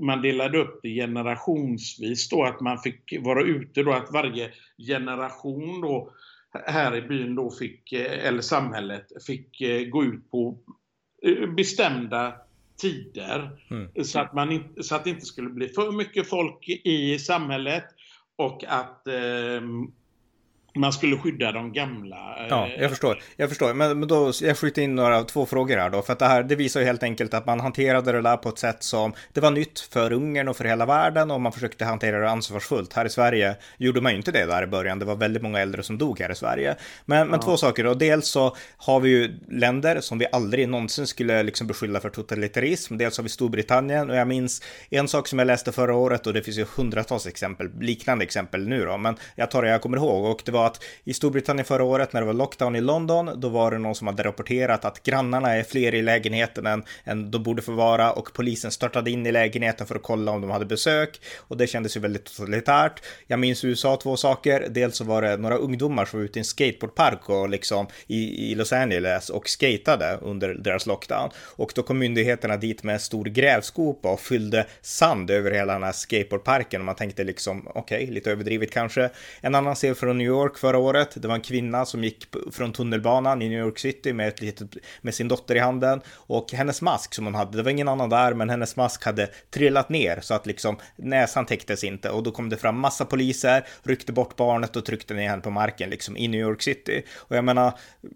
man 0.00 0.22
delade 0.22 0.58
upp 0.58 0.80
det 0.82 0.88
generationsvis 0.88 2.28
då, 2.28 2.44
att 2.44 2.60
man 2.60 2.78
fick 2.78 3.18
vara 3.20 3.42
ute 3.42 3.82
då, 3.82 3.92
att 3.92 4.12
varje 4.12 4.50
generation 4.88 5.80
då 5.80 6.12
här 6.66 6.96
i 6.96 7.02
byn 7.02 7.34
då 7.34 7.50
fick, 7.50 7.92
eh, 7.92 8.26
eller 8.26 8.40
samhället, 8.40 9.06
fick 9.26 9.60
eh, 9.60 9.88
gå 9.88 10.04
ut 10.04 10.30
på 10.30 10.58
bestämda 11.56 12.34
tider. 12.76 13.50
Mm. 13.70 14.04
Så, 14.04 14.20
att 14.20 14.34
man, 14.34 14.64
så 14.80 14.94
att 14.94 15.04
det 15.04 15.10
inte 15.10 15.26
skulle 15.26 15.50
bli 15.50 15.68
för 15.68 15.92
mycket 15.92 16.28
folk 16.28 16.68
i 16.68 17.18
samhället 17.18 17.84
och 18.36 18.64
att 18.68 19.06
eh, 19.06 19.60
man 20.74 20.92
skulle 20.92 21.16
skydda 21.16 21.52
de 21.52 21.72
gamla. 21.72 22.46
Ja, 22.50 22.68
jag 22.78 22.90
förstår. 22.90 23.22
Jag 23.36 23.48
förstår. 23.48 23.74
Men, 23.74 23.98
men 23.98 24.08
då, 24.08 24.32
jag 24.42 24.58
skjuter 24.58 24.82
in 24.82 24.94
några, 24.94 25.24
två 25.24 25.46
frågor 25.46 25.76
här 25.76 25.90
då. 25.90 26.02
För 26.02 26.12
att 26.12 26.18
det 26.18 26.26
här, 26.26 26.42
det 26.42 26.56
visar 26.56 26.80
ju 26.80 26.86
helt 26.86 27.02
enkelt 27.02 27.34
att 27.34 27.46
man 27.46 27.60
hanterade 27.60 28.12
det 28.12 28.22
där 28.22 28.36
på 28.36 28.48
ett 28.48 28.58
sätt 28.58 28.82
som, 28.82 29.12
det 29.32 29.40
var 29.40 29.50
nytt 29.50 29.80
för 29.80 30.12
Ungern 30.12 30.48
och 30.48 30.56
för 30.56 30.64
hela 30.64 30.86
världen 30.86 31.30
och 31.30 31.40
man 31.40 31.52
försökte 31.52 31.84
hantera 31.84 32.18
det 32.18 32.30
ansvarsfullt. 32.30 32.92
Här 32.92 33.04
i 33.04 33.10
Sverige 33.10 33.56
gjorde 33.76 34.00
man 34.00 34.12
ju 34.12 34.18
inte 34.18 34.32
det 34.32 34.46
där 34.46 34.62
i 34.62 34.66
början. 34.66 34.98
Det 34.98 35.04
var 35.04 35.16
väldigt 35.16 35.42
många 35.42 35.60
äldre 35.60 35.82
som 35.82 35.98
dog 35.98 36.20
här 36.20 36.32
i 36.32 36.34
Sverige. 36.34 36.76
Men, 37.04 37.28
men 37.28 37.40
två 37.40 37.56
saker 37.56 37.84
då. 37.84 37.94
Dels 37.94 38.28
så 38.28 38.56
har 38.76 39.00
vi 39.00 39.10
ju 39.10 39.38
länder 39.48 40.00
som 40.00 40.18
vi 40.18 40.26
aldrig 40.32 40.68
någonsin 40.68 41.06
skulle 41.06 41.42
liksom 41.42 41.66
beskylla 41.66 42.00
för 42.00 42.10
totalitarism. 42.10 42.96
Dels 42.96 43.16
har 43.16 43.22
vi 43.22 43.28
Storbritannien 43.28 44.10
och 44.10 44.16
jag 44.16 44.28
minns 44.28 44.62
en 44.90 45.08
sak 45.08 45.28
som 45.28 45.38
jag 45.38 45.46
läste 45.46 45.72
förra 45.72 45.94
året 45.94 46.26
och 46.26 46.32
det 46.32 46.42
finns 46.42 46.58
ju 46.58 46.66
hundratals 46.76 47.26
exempel, 47.26 47.70
liknande 47.80 48.24
exempel 48.24 48.68
nu 48.68 48.84
då. 48.84 48.98
Men 48.98 49.16
jag 49.34 49.50
tar 49.50 49.62
det 49.62 49.68
jag 49.68 49.82
kommer 49.82 49.96
ihåg 49.96 50.24
och 50.24 50.42
det 50.44 50.52
var 50.52 50.61
att 50.66 50.84
i 51.04 51.14
Storbritannien 51.14 51.64
förra 51.64 51.84
året 51.84 52.12
när 52.12 52.20
det 52.20 52.26
var 52.26 52.32
lockdown 52.32 52.76
i 52.76 52.80
London, 52.80 53.40
då 53.40 53.48
var 53.48 53.70
det 53.70 53.78
någon 53.78 53.94
som 53.94 54.06
hade 54.06 54.22
rapporterat 54.22 54.84
att 54.84 55.02
grannarna 55.02 55.56
är 55.56 55.62
fler 55.62 55.94
i 55.94 56.02
lägenheten 56.02 56.66
än, 56.66 56.84
än 57.04 57.30
de 57.30 57.42
borde 57.42 57.62
få 57.62 57.72
vara 57.72 58.12
och 58.12 58.32
polisen 58.32 58.70
störtade 58.70 59.10
in 59.10 59.26
i 59.26 59.32
lägenheten 59.32 59.86
för 59.86 59.94
att 59.94 60.02
kolla 60.02 60.32
om 60.32 60.40
de 60.40 60.50
hade 60.50 60.66
besök 60.66 61.20
och 61.38 61.56
det 61.56 61.66
kändes 61.66 61.96
ju 61.96 62.00
väldigt 62.00 62.24
totalitärt. 62.24 63.02
Jag 63.26 63.38
minns 63.38 63.64
i 63.64 63.68
USA 63.68 63.96
två 63.96 64.16
saker. 64.16 64.66
Dels 64.70 64.96
så 64.96 65.04
var 65.04 65.22
det 65.22 65.36
några 65.36 65.56
ungdomar 65.56 66.04
som 66.04 66.18
var 66.18 66.24
ute 66.24 66.38
i 66.38 66.40
en 66.40 66.44
skateboardpark 66.44 67.28
och 67.28 67.48
liksom 67.48 67.86
i, 68.06 68.50
i 68.50 68.54
Los 68.54 68.72
Angeles 68.72 69.30
och 69.30 69.48
skatade 69.48 70.18
under 70.22 70.54
deras 70.54 70.86
lockdown 70.86 71.30
och 71.36 71.72
då 71.74 71.82
kom 71.82 71.98
myndigheterna 71.98 72.56
dit 72.56 72.82
med 72.82 72.94
en 72.94 73.00
stor 73.00 73.24
grävskopa 73.24 74.12
och 74.12 74.20
fyllde 74.20 74.66
sand 74.80 75.30
över 75.30 75.50
hela 75.50 75.72
den 75.72 75.82
här 75.82 75.92
skateboardparken 75.92 76.80
och 76.80 76.84
man 76.84 76.94
tänkte 76.94 77.24
liksom 77.24 77.68
okej, 77.74 78.02
okay, 78.02 78.14
lite 78.14 78.30
överdrivet 78.30 78.70
kanske. 78.70 79.10
En 79.40 79.54
annan 79.54 79.76
ser 79.76 79.94
från 79.94 80.18
New 80.18 80.26
York 80.26 80.51
York 80.52 80.58
förra 80.58 80.78
året. 80.78 81.22
Det 81.22 81.28
var 81.28 81.34
en 81.34 81.40
kvinna 81.40 81.84
som 81.84 82.04
gick 82.04 82.26
från 82.52 82.72
tunnelbanan 82.72 83.42
i 83.42 83.48
New 83.48 83.58
York 83.58 83.78
City 83.78 84.12
med, 84.12 84.28
ett 84.28 84.40
litet, 84.40 84.76
med 85.02 85.14
sin 85.14 85.28
dotter 85.28 85.54
i 85.54 85.58
handen 85.58 86.00
och 86.28 86.52
hennes 86.52 86.82
mask 86.82 87.14
som 87.14 87.24
hon 87.24 87.34
hade, 87.34 87.56
det 87.56 87.62
var 87.62 87.70
ingen 87.70 87.88
annan 87.88 88.10
där, 88.10 88.34
men 88.34 88.50
hennes 88.50 88.76
mask 88.76 89.04
hade 89.04 89.30
trillat 89.50 89.88
ner 89.88 90.20
så 90.20 90.34
att 90.34 90.46
liksom 90.46 90.76
näsan 90.96 91.46
täcktes 91.46 91.84
inte 91.84 92.10
och 92.10 92.22
då 92.22 92.30
kom 92.30 92.48
det 92.48 92.56
fram 92.56 92.80
massa 92.80 93.04
poliser, 93.04 93.66
ryckte 93.82 94.12
bort 94.12 94.36
barnet 94.36 94.76
och 94.76 94.84
tryckte 94.84 95.14
ner 95.14 95.28
henne 95.28 95.42
på 95.42 95.50
marken 95.50 95.90
liksom 95.90 96.16
i 96.16 96.28
New 96.28 96.40
York 96.40 96.62
City. 96.62 97.02
Och 97.16 97.36
jag 97.36 97.44
menar, 97.44 97.72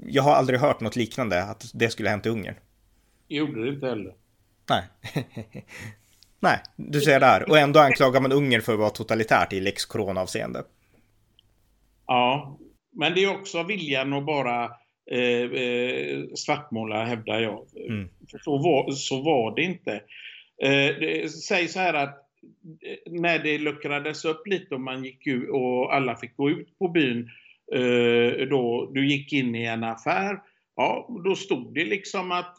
jag 0.06 0.22
har 0.22 0.34
aldrig 0.34 0.60
hört 0.60 0.80
något 0.80 0.96
liknande, 0.96 1.42
att 1.42 1.70
det 1.74 1.90
skulle 1.90 2.08
hänt 2.08 2.26
i 2.26 2.28
Ungern. 2.28 2.54
Gjorde 3.28 3.62
det 3.62 3.68
inte 3.68 3.86
heller. 3.86 4.14
Nej. 4.68 4.82
Nej, 6.40 6.58
du 6.76 7.00
ser 7.00 7.20
där. 7.20 7.50
Och 7.50 7.58
ändå 7.58 7.80
anklagar 7.80 8.20
man 8.20 8.32
Ungern 8.32 8.62
för 8.62 8.72
att 8.72 8.78
vara 8.78 8.90
totalitärt 8.90 9.52
i 9.52 9.60
lex 9.60 9.84
corona-avseende. 9.84 10.62
Ja, 12.06 12.58
men 12.92 13.14
det 13.14 13.24
är 13.24 13.38
också 13.38 13.62
viljan 13.62 14.12
att 14.12 14.26
bara 14.26 14.64
eh, 15.10 15.50
eh, 15.62 16.24
svartmåla, 16.34 17.04
hävdar 17.04 17.40
jag. 17.40 17.66
Mm. 17.88 18.08
För 18.30 18.38
så, 18.38 18.58
var, 18.58 18.90
så 18.90 19.22
var 19.22 19.56
det 19.56 19.62
inte. 19.62 19.92
Eh, 20.62 20.98
det, 21.00 21.32
säg 21.32 21.68
så 21.68 21.78
här 21.78 21.94
att 21.94 22.18
eh, 22.86 23.12
när 23.12 23.38
det 23.38 23.58
luckrades 23.58 24.24
upp 24.24 24.46
lite 24.46 24.74
och 24.74 24.80
man 24.80 25.04
gick 25.04 25.26
ut 25.26 25.50
och 25.50 25.94
alla 25.94 26.16
fick 26.16 26.36
gå 26.36 26.50
ut 26.50 26.78
på 26.78 26.88
byn, 26.88 27.30
eh, 27.74 28.48
då 28.48 28.90
du 28.94 29.08
gick 29.08 29.32
in 29.32 29.54
i 29.54 29.64
en 29.64 29.84
affär, 29.84 30.38
ja, 30.76 31.08
då 31.24 31.34
stod 31.34 31.74
det 31.74 31.84
liksom 31.84 32.32
att 32.32 32.56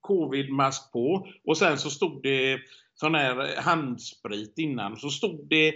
covid-mask 0.00 0.92
på 0.92 1.28
och 1.44 1.58
sen 1.58 1.78
så 1.78 1.90
stod 1.90 2.22
det 2.22 2.58
sån 2.94 3.14
här 3.14 3.62
handsprit 3.62 4.58
innan. 4.58 4.96
Så 4.96 5.10
stod 5.10 5.48
det 5.48 5.68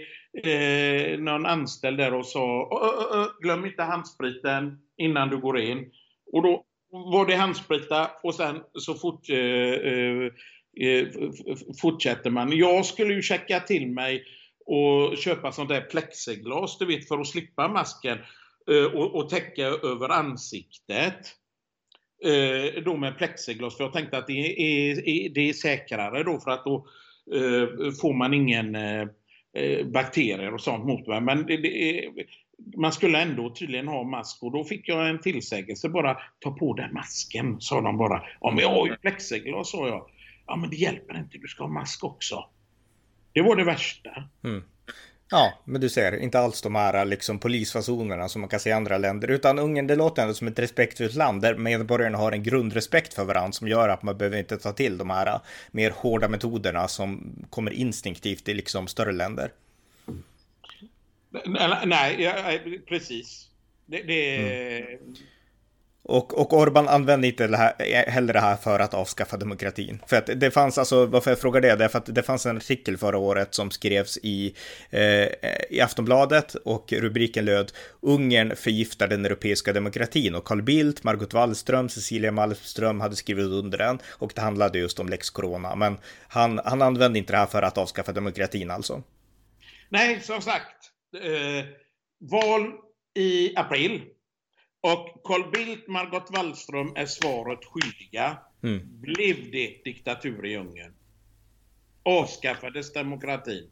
eh, 0.43 1.19
någon 1.19 1.45
anställd 1.45 1.97
där 1.97 2.13
och 2.13 2.25
sa 2.25 2.69
ö, 2.83 3.19
ö, 3.19 3.25
glöm 3.41 3.65
inte 3.65 3.83
handspriten 3.83 4.79
innan 4.97 5.29
du 5.29 5.37
går 5.37 5.59
in. 5.59 5.91
Och 6.33 6.43
då 6.43 6.65
var 6.91 7.25
det 7.25 7.35
handsprita 7.35 8.11
och 8.23 8.35
sen 8.35 8.61
så 8.73 8.93
fort, 8.93 9.29
eh, 9.29 9.37
eh, 9.37 10.31
eh 10.81 11.07
fortsätter 11.81 12.29
man. 12.29 12.57
Jag 12.57 12.85
skulle 12.85 13.13
ju 13.13 13.21
checka 13.21 13.59
till 13.59 13.87
mig 13.87 14.23
och 14.65 15.17
köpa 15.17 15.51
sånt 15.51 15.69
där 15.69 15.81
plexiglas, 15.81 16.77
du 16.77 16.85
vet, 16.85 17.07
för 17.07 17.19
att 17.19 17.27
slippa 17.27 17.67
masken 17.67 18.17
eh, 18.71 18.83
och, 18.83 19.15
och 19.15 19.29
täcka 19.29 19.65
över 19.65 20.09
ansiktet 20.09 21.35
eh, 22.25 22.83
då 22.83 22.97
med 22.97 23.17
plexiglas 23.17 23.77
för 23.77 23.83
jag 23.83 23.93
tänkte 23.93 24.17
att 24.17 24.27
det 24.27 24.61
är, 24.61 24.95
det 25.29 25.49
är 25.49 25.53
säkrare 25.53 26.23
då 26.23 26.39
för 26.39 26.51
att 26.51 26.65
då 26.65 26.87
Eh, 27.33 27.91
får 28.01 28.13
man 28.13 28.33
ingen 28.33 28.75
eh, 28.75 29.07
eh, 29.53 29.85
bakterier 29.85 30.53
och 30.53 30.61
sånt 30.61 30.85
mot 30.85 31.07
mig. 31.07 31.21
Men 31.21 31.45
det, 31.45 31.57
det 31.57 31.99
är, 32.05 32.11
man 32.77 32.91
skulle 32.91 33.21
ändå 33.21 33.49
tydligen 33.49 33.87
ha 33.87 34.03
mask 34.03 34.43
och 34.43 34.51
då 34.51 34.63
fick 34.63 34.87
jag 34.87 35.09
en 35.09 35.21
tillsägelse 35.21 35.89
bara 35.89 36.17
ta 36.39 36.51
på 36.51 36.73
den 36.73 36.93
masken, 36.93 37.61
sa 37.61 37.81
de 37.81 37.97
bara. 37.97 38.23
Ja 38.41 38.51
men 38.51 38.59
jag 38.59 38.69
har 38.69 38.87
ju 38.87 38.95
plexiglas, 38.95 39.71
sa 39.71 39.87
jag. 39.87 40.09
Ja 40.47 40.55
men 40.55 40.69
det 40.69 40.75
hjälper 40.75 41.17
inte, 41.17 41.37
du 41.37 41.47
ska 41.47 41.63
ha 41.63 41.71
mask 41.71 42.03
också. 42.03 42.45
Det 43.33 43.41
var 43.41 43.55
det 43.55 43.63
värsta. 43.63 44.09
Mm. 44.43 44.63
Ja, 45.31 45.53
men 45.65 45.81
du 45.81 45.89
ser, 45.89 46.15
inte 46.15 46.39
alls 46.39 46.61
de 46.61 46.75
här 46.75 47.05
liksom 47.05 47.39
polisfasonerna 47.39 48.29
som 48.29 48.41
man 48.41 48.49
kan 48.49 48.59
se 48.59 48.69
i 48.69 48.73
andra 48.73 48.97
länder, 48.97 49.27
utan 49.27 49.59
Ungern, 49.59 49.87
det 49.87 49.95
låter 49.95 50.21
ändå 50.21 50.33
som 50.33 50.47
ett 50.47 50.59
respektfullt 50.59 51.15
land 51.15 51.41
där 51.41 51.55
medborgarna 51.55 52.17
har 52.17 52.31
en 52.31 52.43
grundrespekt 52.43 53.13
för 53.13 53.23
varandra 53.23 53.51
som 53.51 53.67
gör 53.67 53.89
att 53.89 54.03
man 54.03 54.17
behöver 54.17 54.37
inte 54.37 54.57
ta 54.57 54.71
till 54.71 54.97
de 54.97 55.09
här 55.09 55.39
mer 55.71 55.91
hårda 55.91 56.27
metoderna 56.27 56.87
som 56.87 57.35
kommer 57.49 57.71
instinktivt 57.71 58.49
i 58.49 58.53
liksom 58.53 58.87
större 58.87 59.11
länder. 59.11 59.51
Nej, 61.85 62.21
ja, 62.21 62.33
precis. 62.87 63.49
Det, 63.85 64.01
det, 64.01 64.37
mm. 64.81 65.15
Och, 66.09 66.41
och 66.41 66.53
Orban 66.53 66.87
använde 66.87 67.27
inte 67.27 67.47
det 67.47 67.57
här, 67.57 67.73
eh, 67.79 68.11
heller 68.13 68.33
det 68.33 68.39
här 68.39 68.55
för 68.55 68.79
att 68.79 68.93
avskaffa 68.93 69.37
demokratin. 69.37 70.01
För 70.07 70.17
att 70.17 70.29
det 70.35 70.51
fanns 70.51 70.77
alltså, 70.77 71.05
varför 71.05 71.31
jag 71.31 71.39
frågar 71.39 71.61
det, 71.61 71.75
det 71.75 71.83
är 71.83 71.87
för 71.87 71.97
att 71.97 72.15
det 72.15 72.23
fanns 72.23 72.45
en 72.45 72.57
artikel 72.57 72.97
förra 72.97 73.17
året 73.17 73.55
som 73.55 73.71
skrevs 73.71 74.17
i, 74.23 74.55
eh, 74.89 75.27
i 75.69 75.81
Aftonbladet 75.81 76.55
och 76.55 76.93
rubriken 76.93 77.45
löd 77.45 77.71
Ungern 78.01 78.55
förgiftar 78.55 79.07
den 79.07 79.25
europeiska 79.25 79.73
demokratin 79.73 80.35
och 80.35 80.43
Carl 80.45 80.61
Bildt, 80.61 81.03
Margot 81.03 81.33
Wallström, 81.33 81.89
Cecilia 81.89 82.31
Malmström 82.31 83.01
hade 83.01 83.15
skrivit 83.15 83.45
under 83.45 83.77
den 83.77 83.99
och 84.07 84.31
det 84.35 84.41
handlade 84.41 84.79
just 84.79 84.99
om 84.99 85.09
lex 85.09 85.29
corona. 85.29 85.75
Men 85.75 85.97
han, 86.27 86.59
han 86.65 86.81
använde 86.81 87.19
inte 87.19 87.33
det 87.33 87.37
här 87.37 87.45
för 87.45 87.61
att 87.61 87.77
avskaffa 87.77 88.11
demokratin 88.11 88.71
alltså. 88.71 89.03
Nej, 89.89 90.21
som 90.21 90.41
sagt, 90.41 90.91
eh, 91.23 91.65
val 92.29 92.71
i 93.15 93.53
april 93.55 94.01
och 94.81 95.23
Carl 95.23 95.51
Bildt, 95.51 95.87
Margot 95.87 96.31
Wallström 96.31 96.93
är 96.95 97.05
svaret 97.05 97.59
skyldiga. 97.65 98.37
Mm. 98.63 99.01
Blev 99.01 99.51
det 99.51 99.81
diktatur 99.83 100.45
i 100.45 100.57
Ungern? 100.57 100.93
Avskaffades 102.03 102.93
demokratin? 102.93 103.71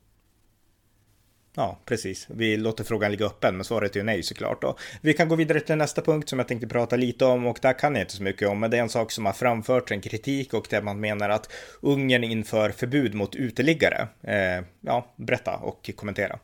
Ja, 1.59 1.79
precis. 1.85 2.27
Vi 2.29 2.57
låter 2.57 2.83
frågan 2.83 3.11
ligga 3.11 3.25
öppen, 3.25 3.55
men 3.55 3.65
svaret 3.65 3.95
är 3.95 3.99
ju 3.99 4.03
nej 4.03 4.23
såklart. 4.23 4.61
Då. 4.61 4.77
Vi 5.01 5.13
kan 5.13 5.29
gå 5.29 5.35
vidare 5.35 5.59
till 5.59 5.75
nästa 5.75 6.01
punkt 6.01 6.29
som 6.29 6.39
jag 6.39 6.47
tänkte 6.47 6.67
prata 6.67 6.95
lite 6.95 7.25
om 7.25 7.45
och 7.45 7.59
där 7.61 7.79
kan 7.79 7.95
jag 7.95 8.03
inte 8.03 8.13
så 8.13 8.23
mycket 8.23 8.49
om, 8.49 8.59
men 8.59 8.71
det 8.71 8.77
är 8.77 8.81
en 8.81 8.89
sak 8.89 9.11
som 9.11 9.25
har 9.25 9.33
framförts 9.33 9.91
en 9.91 10.01
kritik 10.01 10.53
och 10.53 10.67
där 10.69 10.81
man 10.81 10.99
menar 10.99 11.29
att 11.29 11.51
Ungern 11.81 12.23
inför 12.23 12.69
förbud 12.69 13.13
mot 13.13 13.35
uteliggare. 13.35 14.07
Eh, 14.21 14.65
ja, 14.81 15.13
berätta 15.15 15.57
och 15.57 15.89
kommentera. 15.95 16.39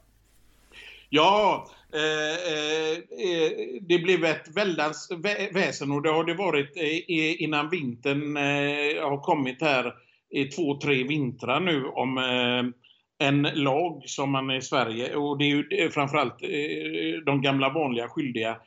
Ja, 1.09 1.69
Eh, 1.93 2.35
eh, 2.53 2.97
eh, 3.29 3.51
det 3.81 3.99
blev 3.99 4.25
ett 4.25 4.55
väldans 4.55 5.11
väsen 5.53 5.91
och 5.91 6.01
det 6.01 6.09
har 6.09 6.23
det 6.23 6.33
varit 6.33 6.71
innan 7.39 7.69
vintern 7.69 8.35
har 9.01 9.21
kommit 9.21 9.61
här 9.61 9.93
i 10.29 10.45
två, 10.45 10.79
tre 10.79 11.03
vintrar 11.03 11.59
nu 11.59 11.85
om 11.85 12.17
en 13.19 13.41
lag 13.41 14.03
som 14.05 14.31
man 14.31 14.51
i 14.51 14.61
Sverige, 14.61 15.15
och 15.15 15.37
det 15.37 15.45
är 15.45 15.47
ju 15.47 15.89
framförallt 15.89 16.39
de 17.25 17.41
gamla 17.41 17.69
vanliga 17.69 18.07
skyldiga, 18.07 18.57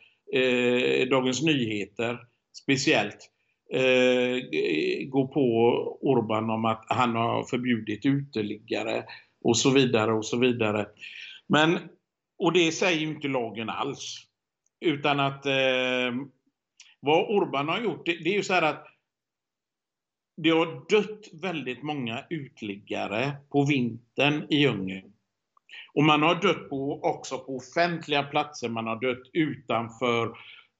Dagens 1.11 1.43
Nyheter 1.43 2.19
speciellt, 2.63 3.31
går 5.09 5.27
på 5.27 5.41
Orban 6.01 6.51
om 6.51 6.65
att 6.65 6.85
han 6.89 7.17
har 7.17 7.45
förbjudit 7.45 8.07
uteliggare 8.07 9.05
och 9.45 9.57
så 9.57 9.71
vidare 9.71 10.13
och 10.13 10.27
så 10.27 10.39
vidare. 10.39 10.87
Men 11.49 11.79
och 12.39 12.53
det 12.53 12.73
säger 12.73 12.99
ju 13.01 13.07
inte 13.07 13.29
lagen 13.29 13.71
alls. 13.71 14.27
Utan 14.81 15.21
att 15.21 15.47
eh, 15.47 16.15
vad 17.01 17.37
Orban 17.37 17.69
har 17.69 17.81
gjort, 17.81 18.07
det, 18.07 18.13
det, 18.25 18.31
är 18.31 18.35
ju 18.35 18.43
så 18.43 18.55
här 18.55 18.63
att 18.63 18.87
det 20.37 20.51
har 20.51 20.91
dött 20.91 21.43
väldigt 21.43 21.83
många 21.83 22.25
utliggare 22.31 23.37
på 23.51 23.65
vintern 23.65 24.47
i 24.51 24.67
Ungern. 24.67 25.13
Och 25.95 26.05
man 26.05 26.23
har 26.23 26.35
dött 26.35 26.69
på, 26.69 27.01
också 27.03 27.39
på 27.39 27.57
offentliga 27.57 28.23
platser, 28.23 28.69
man 28.69 28.87
har 28.87 29.01
dött 29.01 29.31
utanför 29.33 30.27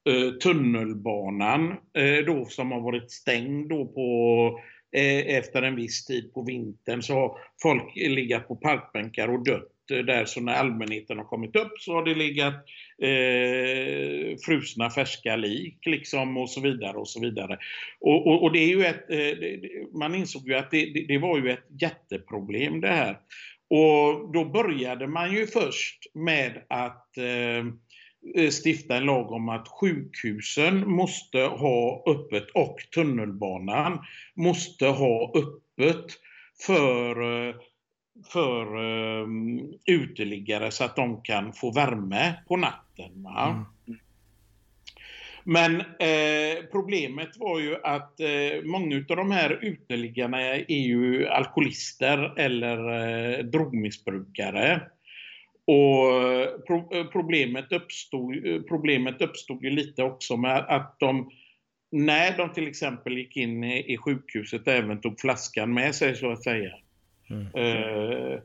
eh, 0.09 0.31
tunnelbanan 0.43 1.71
eh, 1.71 2.25
då, 2.25 2.45
som 2.45 2.71
har 2.71 2.81
varit 2.81 3.11
stängd 3.11 3.69
då 3.69 3.85
på, 3.85 4.59
eh, 4.91 5.37
efter 5.37 5.61
en 5.61 5.75
viss 5.75 6.05
tid 6.05 6.33
på 6.33 6.43
vintern. 6.43 7.01
Så 7.01 7.13
har 7.13 7.39
folk 7.61 7.95
legat 7.95 8.47
på 8.47 8.55
parkbänkar 8.55 9.27
och 9.27 9.43
dött 9.43 9.76
Eh, 9.91 9.97
där 9.97 10.25
så 10.25 10.41
när 10.41 10.53
allmänheten 10.53 11.17
har 11.17 11.25
kommit 11.25 11.55
upp 11.55 11.71
så 11.79 11.93
har 11.93 12.05
det 12.05 12.15
legat 12.15 12.53
eh, 13.01 14.37
frusna 14.45 14.89
färska 14.89 15.35
lik 15.35 15.85
liksom 15.85 16.37
och 16.37 16.49
så 16.49 16.61
vidare 16.61 16.97
och 16.97 17.07
så 17.07 17.21
vidare. 17.21 17.57
Och, 17.99 18.27
och, 18.27 18.43
och 18.43 18.51
det 18.51 18.59
är 18.59 18.67
ju 18.67 18.85
ett, 18.85 19.09
eh, 19.09 19.99
man 19.99 20.15
insåg 20.15 20.47
ju 20.47 20.55
att 20.55 20.71
det, 20.71 20.85
det, 20.93 21.05
det, 21.07 21.17
var 21.17 21.39
ju 21.39 21.51
ett 21.51 21.67
jätteproblem 21.81 22.81
det 22.81 22.87
här. 22.87 23.17
Och 23.69 24.31
då 24.33 24.45
började 24.45 25.07
man 25.07 25.33
ju 25.33 25.47
först 25.47 25.99
med 26.13 26.63
att 26.69 27.17
eh, 27.17 27.65
eh 28.35 28.49
stifta 28.63 28.97
en 28.97 29.05
lag 29.05 29.31
om 29.31 29.49
att 29.49 29.67
sjukhusen 29.67 30.89
måste 30.89 31.39
ha 31.39 32.03
öppet 32.07 32.49
och 32.53 32.77
tunnelbanan 32.95 33.99
måste 34.35 34.87
ha 34.87 35.33
öppet 35.35 36.05
för 36.65 37.21
eh, 37.49 37.55
för 38.25 38.77
um, 38.77 39.73
uteliggare 39.85 40.71
så 40.71 40.83
att 40.83 40.95
de 40.95 41.21
kan 41.21 41.53
få 41.53 41.71
värme 41.71 42.33
på 42.47 42.57
natten. 42.57 43.27
Mm. 43.37 43.65
Men 45.43 45.81
eh, 45.81 46.63
problemet 46.71 47.37
var 47.37 47.59
ju 47.59 47.75
att 47.83 48.19
eh, 48.19 48.63
många 48.63 48.95
av 49.09 49.15
de 49.15 49.31
här 49.31 49.59
uteliggarna 49.61 50.41
är 50.55 50.87
ju 50.87 51.27
alkoholister 51.27 52.39
eller 52.39 52.77
eh, 52.77 53.45
drogmissbrukare. 53.45 54.81
Och 55.65 56.65
pro 56.67 56.89
eh, 56.93 57.05
problemet, 57.05 57.71
uppstod, 57.71 58.45
eh, 58.45 58.61
problemet 58.61 59.21
uppstod 59.21 59.63
ju 59.63 59.69
lite 59.69 60.03
också 60.03 60.37
med 60.37 60.57
att 60.57 60.99
de 60.99 61.31
när 61.91 62.37
de 62.37 62.53
till 62.53 62.67
exempel 62.67 63.17
gick 63.17 63.37
in 63.37 63.63
i, 63.63 63.93
i 63.93 63.97
sjukhuset 63.97 64.67
även 64.67 65.01
tog 65.01 65.19
flaskan 65.19 65.73
med 65.73 65.95
sig 65.95 66.15
så 66.15 66.31
att 66.31 66.43
säga. 66.43 66.71
Mm. 67.29 67.47
Eh, 67.55 68.39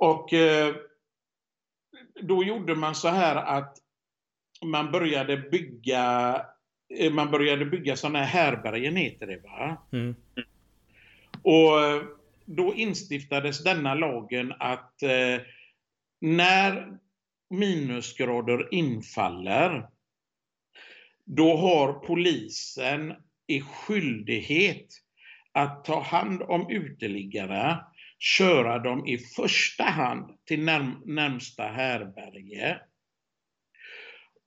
och 0.00 0.32
eh, 0.32 0.74
då 2.22 2.44
gjorde 2.44 2.74
man 2.74 2.94
så 2.94 3.08
här 3.08 3.36
att 3.36 3.78
man 4.64 4.92
började 4.92 5.36
bygga 5.36 6.36
eh, 6.98 7.12
man 7.12 7.30
började 7.30 7.64
bygga 7.64 7.96
sådana 7.96 8.18
här 8.18 8.52
härbergen 8.52 8.96
heter 8.96 9.26
det 9.26 9.38
va? 9.38 9.86
Mm. 9.92 10.14
Och 11.42 12.04
då 12.44 12.74
instiftades 12.74 13.64
denna 13.64 13.94
lagen 13.94 14.52
att 14.58 15.02
eh, 15.02 15.40
när 16.20 16.98
minusgrader 17.50 18.74
infaller 18.74 19.88
då 21.24 21.56
har 21.56 21.92
polisen 21.92 23.14
i 23.46 23.60
skyldighet 23.60 24.86
att 25.52 25.84
ta 25.84 26.00
hand 26.00 26.42
om 26.42 26.70
uteliggare, 26.70 27.84
köra 28.18 28.78
dem 28.78 29.06
i 29.06 29.18
första 29.18 29.84
hand 29.84 30.30
till 30.44 30.64
närm 30.64 31.02
närmsta 31.04 31.62
härberge 31.62 32.80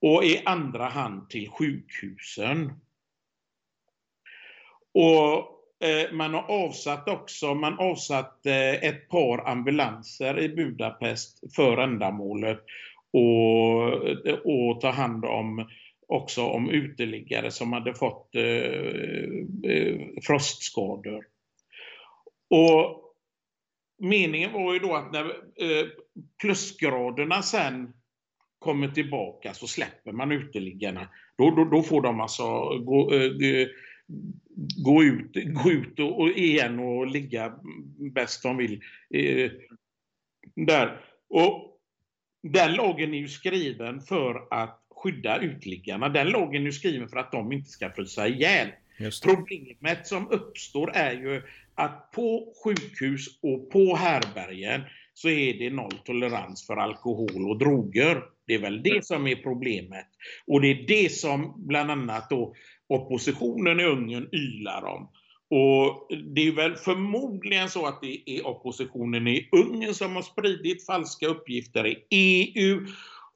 och 0.02 0.24
i 0.24 0.42
andra 0.44 0.84
hand 0.84 1.30
till 1.30 1.50
sjukhusen. 1.50 2.72
Och 4.94 5.38
eh, 5.86 6.12
man 6.12 6.34
har 6.34 6.42
avsatt 6.42 7.08
också, 7.08 7.54
man 7.54 7.78
avsatt 7.78 8.46
eh, 8.46 8.84
ett 8.84 9.08
par 9.08 9.48
ambulanser 9.48 10.38
i 10.38 10.48
Budapest 10.48 11.54
för 11.56 11.78
ändamålet 11.78 12.64
och, 13.12 13.82
och 14.44 14.80
ta 14.80 14.90
hand 14.90 15.24
om 15.24 15.68
också 16.06 16.42
om 16.42 16.70
uteliggare 16.70 17.50
som 17.50 17.72
hade 17.72 17.94
fått 17.94 18.34
eh, 18.34 18.42
eh, 19.72 20.00
frostskador. 20.22 21.26
Och 22.50 23.14
meningen 23.98 24.52
var 24.52 24.72
ju 24.72 24.78
då 24.78 24.94
att 24.94 25.12
när 25.12 25.24
eh, 25.24 25.86
plusgraderna 26.42 27.42
sen 27.42 27.92
kommer 28.58 28.88
tillbaka 28.88 29.54
så 29.54 29.66
släpper 29.66 30.12
man 30.12 30.32
uteliggarna. 30.32 31.08
Då, 31.38 31.50
då, 31.50 31.64
då 31.64 31.82
får 31.82 32.02
de 32.02 32.20
alltså 32.20 32.78
gå, 32.78 33.14
eh, 33.14 33.22
eh, 33.22 33.68
gå 34.84 35.04
ut, 35.04 35.32
gå 35.34 35.70
ut 35.70 35.98
och, 35.98 36.20
och, 36.20 36.28
igen 36.28 36.78
och 36.78 37.06
ligga 37.06 37.54
bäst 38.14 38.42
de 38.42 38.56
vill. 38.56 38.80
Eh, 39.14 39.50
där. 40.54 41.00
Och 41.28 41.80
den 42.42 42.74
lagen 42.74 43.14
är 43.14 43.18
ju 43.18 43.28
skriven 43.28 44.00
för 44.00 44.48
att 44.50 44.85
skydda 44.96 45.40
uteliggarna. 45.40 46.08
Den 46.08 46.28
lagen 46.28 46.62
är 46.62 46.66
ju 46.66 46.72
skriven 46.72 47.08
för 47.08 47.16
att 47.16 47.32
de 47.32 47.52
inte 47.52 47.70
ska 47.70 47.90
frysa 47.90 48.28
ihjäl. 48.28 48.68
Problemet 49.22 50.06
som 50.06 50.30
uppstår 50.30 50.90
är 50.94 51.12
ju 51.12 51.42
att 51.74 52.10
på 52.12 52.52
sjukhus 52.64 53.26
och 53.42 53.70
på 53.70 53.96
härbergen 53.96 54.82
så 55.14 55.28
är 55.28 55.54
det 55.54 55.70
noll 55.70 55.98
tolerans 56.04 56.66
för 56.66 56.76
alkohol 56.76 57.50
och 57.50 57.58
droger. 57.58 58.22
Det 58.46 58.54
är 58.54 58.58
väl 58.58 58.82
det 58.82 59.06
som 59.06 59.26
är 59.26 59.36
problemet. 59.36 60.06
Och 60.46 60.60
det 60.60 60.68
är 60.68 60.86
det 60.86 61.12
som 61.12 61.54
bland 61.66 61.90
annat 61.90 62.30
då 62.30 62.54
oppositionen 62.88 63.80
i 63.80 63.84
Ungern 63.84 64.28
ylar 64.32 64.84
om. 64.84 65.08
Och 65.50 66.08
det 66.34 66.48
är 66.48 66.52
väl 66.52 66.76
förmodligen 66.76 67.68
så 67.68 67.86
att 67.86 68.00
det 68.00 68.30
är 68.30 68.46
oppositionen 68.46 69.28
i 69.28 69.48
Ungern 69.52 69.94
som 69.94 70.16
har 70.16 70.22
spridit 70.22 70.86
falska 70.86 71.26
uppgifter 71.26 71.86
i 71.86 72.04
EU. 72.10 72.86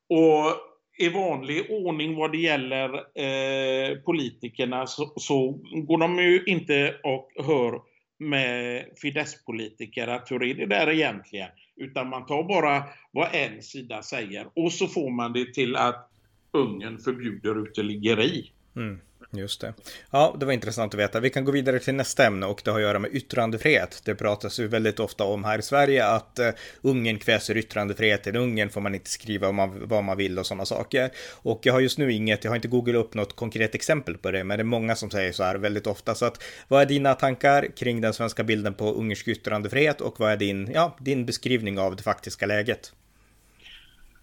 Och 0.09 0.70
i 1.01 1.09
vanlig 1.09 1.71
ordning 1.71 2.17
vad 2.17 2.33
det 2.33 2.39
gäller 2.39 2.95
eh, 2.95 3.99
politikerna 3.99 4.87
så, 4.87 5.13
så, 5.17 5.51
går 5.73 5.99
de 5.99 6.19
ju 6.19 6.45
inte 6.47 6.97
och 7.03 7.31
hör 7.47 7.81
med 8.19 8.85
Fidesz-politiker 9.03 10.09
att 10.09 10.31
hur 10.31 10.43
är 10.43 10.55
det 10.55 10.67
där 10.67 10.91
egentligen? 10.91 11.49
Utan 11.77 12.09
man 12.09 12.27
tar 12.27 12.43
bara 12.43 12.85
vad 13.13 13.29
en 13.35 13.63
sida 13.63 14.03
säger 14.03 14.47
och 14.55 14.73
så 14.73 14.87
får 14.87 15.11
man 15.11 15.33
det 15.33 15.55
till 15.55 15.77
att 15.77 16.11
Ungern 16.53 16.99
förbjuder 16.99 17.63
uteliggeri. 17.63 18.53
Mm. 18.77 19.01
Just 19.33 19.61
det. 19.61 19.75
Ja, 20.11 20.37
det 20.41 20.47
var 20.47 20.53
intressant 20.53 20.95
att 20.95 21.01
veta. 21.01 21.21
Vi 21.21 21.31
kan 21.31 21.45
gå 21.45 21.53
vidare 21.53 21.79
till 21.79 21.95
nästa 21.95 22.27
ämne 22.27 22.47
och 22.47 22.61
det 22.65 22.71
har 22.71 22.79
att 22.79 22.83
göra 22.83 22.99
med 22.99 23.15
yttrandefrihet. 23.15 24.03
Det 24.05 24.15
pratas 24.15 24.61
ju 24.61 24.69
väldigt 24.69 25.01
ofta 25.01 25.25
om 25.25 25.45
här 25.45 25.59
i 25.59 25.63
Sverige 25.63 26.07
att 26.07 26.39
uh, 26.41 26.49
Ungern 26.81 27.19
kväser 27.19 27.57
yttrandefriheten. 27.57 28.37
I 28.37 28.39
Ungern 28.39 28.71
får 28.71 28.81
man 28.81 28.95
inte 28.95 29.11
skriva 29.11 29.53
man, 29.53 29.89
vad 29.89 30.05
man 30.05 30.17
vill 30.17 30.39
och 30.39 30.47
sådana 30.47 30.65
saker. 30.65 31.11
Och 31.31 31.61
jag 31.63 31.73
har 31.73 31.81
just 31.81 31.99
nu 31.99 32.13
inget, 32.13 32.45
jag 32.45 32.51
har 32.51 32.57
inte 32.57 32.69
googlat 32.69 33.05
upp 33.05 33.15
något 33.15 33.37
konkret 33.37 33.75
exempel 33.75 34.19
på 34.19 34.31
det, 34.31 34.45
men 34.45 34.59
det 34.59 34.63
är 34.63 34.65
många 34.65 34.97
som 34.97 35.11
säger 35.11 35.33
så 35.33 35.43
här 35.43 35.55
väldigt 35.55 35.87
ofta. 35.87 36.15
Så 36.15 36.25
att 36.25 36.43
vad 36.69 36.83
är 36.83 36.87
dina 36.87 37.15
tankar 37.15 37.77
kring 37.77 38.01
den 38.01 38.13
svenska 38.13 38.45
bilden 38.45 38.75
på 38.75 38.93
ungersk 38.93 39.29
yttrandefrihet 39.29 40.01
och 40.01 40.21
vad 40.21 40.33
är 40.33 40.37
din, 40.37 40.71
ja, 40.75 40.97
din 41.01 41.27
beskrivning 41.27 41.79
av 41.79 41.97
det 41.97 42.03
faktiska 42.03 42.47
läget? 42.47 42.93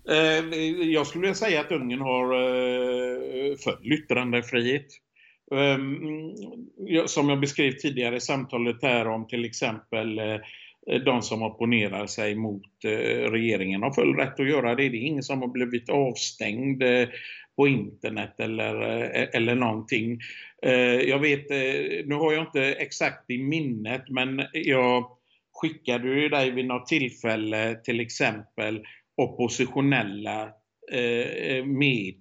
Eh, 0.09 0.59
jag 0.91 1.07
skulle 1.07 1.21
vilja 1.21 1.35
säga 1.35 1.61
att 1.61 1.71
Ungern 1.71 2.01
har 2.01 2.33
eh, 2.33 3.55
full 3.55 3.93
yttrandefrihet. 3.93 4.87
Ehm, 5.55 7.05
som 7.05 7.29
jag 7.29 7.39
beskrev 7.39 7.71
tidigare 7.71 8.15
i 8.15 8.19
samtalet 8.19 8.81
här 8.81 9.07
om 9.07 9.27
till 9.27 9.45
exempel 9.45 10.19
eh, 10.19 10.35
de 11.05 11.21
som 11.21 11.43
opponerar 11.43 12.07
sig 12.07 12.35
mot 12.35 12.63
regeringen 13.29 13.83
har 13.83 13.91
full 13.91 14.15
rätt 14.15 14.39
att 14.39 14.49
göra 14.49 14.75
det. 14.75 14.89
Det 14.89 14.97
är 14.97 15.07
ingen 15.07 15.23
som 15.23 15.41
har 15.41 15.47
blivit 15.47 15.89
avstängd 15.89 16.83
på 17.55 17.67
internet 17.67 18.39
eller, 18.39 18.75
eller 19.35 19.55
någonting. 19.55 20.19
Jag 21.05 21.19
vet, 21.19 21.49
nu 22.05 22.15
har 22.15 22.33
jag 22.33 22.43
inte 22.43 22.63
exakt 22.63 23.29
i 23.29 23.37
minnet 23.37 24.09
men 24.09 24.41
jag 24.53 25.05
skickade 25.53 26.07
ju 26.07 26.29
dig 26.29 26.51
vid 26.51 26.65
något 26.65 26.87
tillfälle 26.87 27.75
till 27.83 27.99
exempel 27.99 28.85
oppositionella 29.17 30.49
eh, 30.91 31.57
eh 31.57 31.65
med, 31.65 32.15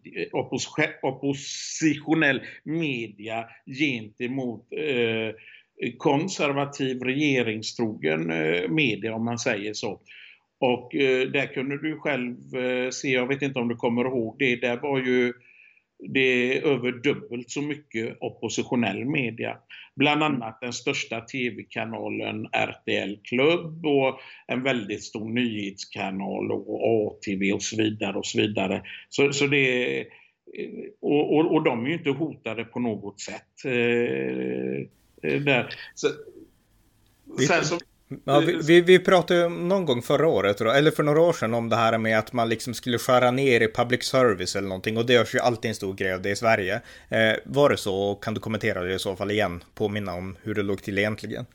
oppositionell 1.03 2.40
media 2.64 3.44
gentemot 3.66 4.68
eh, 4.72 5.34
konservativ 5.99 7.03
regeringstrogen 7.03 8.30
eh, 8.30 8.68
media 8.68 9.14
om 9.14 9.24
man 9.24 9.38
säger 9.38 9.74
så. 9.74 10.01
Och 10.61 10.94
eh, 10.94 11.28
där 11.28 11.47
kunde 11.47 11.82
du 11.82 11.97
själv 11.97 12.36
eh, 12.57 12.90
se, 12.90 13.09
jag 13.09 13.26
vet 13.26 13.42
inte 13.42 13.59
om 13.59 13.68
du 13.68 13.76
kommer 13.76 14.05
ihåg 14.05 14.36
det, 14.38 14.57
där 14.57 14.76
var 14.76 14.99
ju 14.99 15.32
det 15.99 16.59
är 16.59 16.62
över 16.62 16.92
dubbelt 16.92 17.51
så 17.51 17.62
mycket 17.62 18.16
oppositionell 18.20 19.05
media. 19.05 19.57
Bland 19.97 20.22
annat 20.22 20.59
den 20.61 20.72
största 20.72 21.20
tv-kanalen 21.20 22.47
RTL 22.53 23.16
Klubb 23.24 23.86
och 23.86 24.20
en 24.47 24.62
väldigt 24.62 25.03
stor 25.03 25.28
nyhetskanal 25.28 26.53
och 26.53 27.07
ATV 27.07 27.53
och 27.53 27.62
så 27.62 27.76
vidare. 27.76 28.16
och 28.16 28.26
Så 28.26 28.40
vidare. 28.40 28.82
Så, 29.09 29.32
så 29.32 29.47
det 29.47 30.07
och, 31.01 31.36
och, 31.36 31.55
och 31.55 31.62
de 31.62 31.84
är 31.84 31.88
ju 31.88 31.94
inte 31.94 32.11
hotade 32.11 32.64
på 32.64 32.80
något 32.80 33.20
sätt. 33.20 33.64
Eh, 33.64 35.32
eh 35.32 35.40
där. 35.40 35.74
Så, 35.94 36.09
sen 37.47 37.64
så, 37.64 37.78
Ja, 38.24 38.40
vi, 38.40 38.59
vi, 38.66 38.80
vi, 38.80 38.98
pratade 38.98 39.48
någon 39.48 39.84
gång 39.84 40.02
förra 40.02 40.28
året, 40.28 40.61
eller 40.61 40.90
för 40.90 41.02
några 41.02 41.20
år 41.20 41.32
sedan, 41.32 41.54
om 41.54 41.68
det 41.68 41.76
här 41.76 41.98
med 41.98 42.18
att 42.18 42.32
man 42.32 42.48
liksom 42.48 42.74
skulle 42.74 42.98
skära 42.98 43.30
ner 43.30 43.61
i 43.61 43.72
public 43.72 44.02
service 44.04 44.57
eller 44.57 44.68
någonting. 44.68 44.96
Och 44.96 45.07
det 45.07 45.12
görs 45.12 45.34
ju 45.34 45.38
alltid 45.38 45.68
en 45.68 45.74
stor 45.74 45.94
grej 45.94 46.12
av 46.12 46.22
det 46.22 46.30
i 46.30 46.36
Sverige. 46.36 46.80
Eh, 47.09 47.36
var 47.44 47.70
det 47.70 47.76
så? 47.76 48.14
Kan 48.14 48.34
du 48.34 48.40
kommentera 48.40 48.82
det 48.82 48.94
i 48.94 48.98
så 48.98 49.16
fall 49.16 49.30
igen? 49.30 49.64
Påminna 49.74 50.14
om 50.14 50.36
hur 50.42 50.54
det 50.54 50.62
låg 50.62 50.82
till 50.82 50.98
egentligen. 50.98 51.46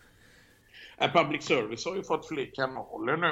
public 1.13 1.43
service 1.43 1.85
har 1.85 1.95
ju 1.95 2.03
fått 2.03 2.27
fler 2.27 2.49
kanaler 2.53 3.17
nu. 3.17 3.27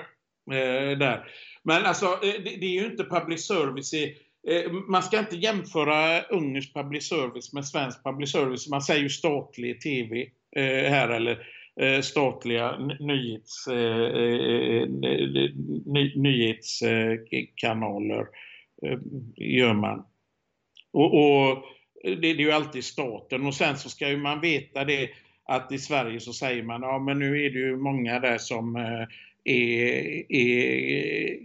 Eh, 0.58 0.98
där. 0.98 1.28
Men 1.64 1.86
alltså, 1.86 2.06
eh, 2.06 2.20
det, 2.22 2.58
det, 2.60 2.66
är 2.66 2.82
ju 2.82 2.86
inte 2.86 3.04
public 3.04 3.48
service 3.48 3.94
i, 3.94 4.18
eh, 4.48 4.72
man 4.72 5.04
ska 5.04 5.20
inte 5.20 5.36
jämföra 5.36 6.22
ungersk 6.22 6.74
public 6.74 7.10
service 7.10 7.54
med 7.54 7.66
svensk 7.66 8.04
public 8.04 8.32
service. 8.32 8.70
Man 8.70 8.82
säger 8.82 9.02
ju 9.02 9.10
statlig 9.10 9.82
tv 9.82 10.22
eh, 10.56 10.92
här 10.92 11.10
eller 11.10 11.32
Eh, 11.32 11.59
Eh, 11.80 12.02
statliga 12.02 12.78
nyhets, 13.00 13.68
eh, 13.68 14.02
eh, 14.02 14.88
ny, 15.86 16.14
nyhetskanaler 16.16 18.28
gör 19.36 19.74
man. 19.74 20.06
Och, 20.94 21.14
och 21.14 21.64
det, 22.04 22.16
det, 22.16 22.30
är 22.30 22.36
ju 22.36 22.52
alltid 22.52 22.84
staten 22.84 23.46
och 23.46 23.54
sen 23.54 23.78
så 23.78 23.90
ska 23.90 24.10
ju 24.10 24.18
man 24.18 24.42
veta 24.42 24.86
det 24.86 25.10
att 25.46 25.72
i 25.72 25.78
Sverige 25.78 26.20
så 26.20 26.34
säger 26.34 26.64
man 26.64 26.82
ja 26.82 27.00
men 27.00 27.20
nu 27.20 27.46
är 27.46 27.50
det 27.50 27.60
ju 27.60 27.78
många 27.78 28.20
där 28.20 28.38
som 28.38 28.76
är, 28.76 29.08
är 30.30 31.40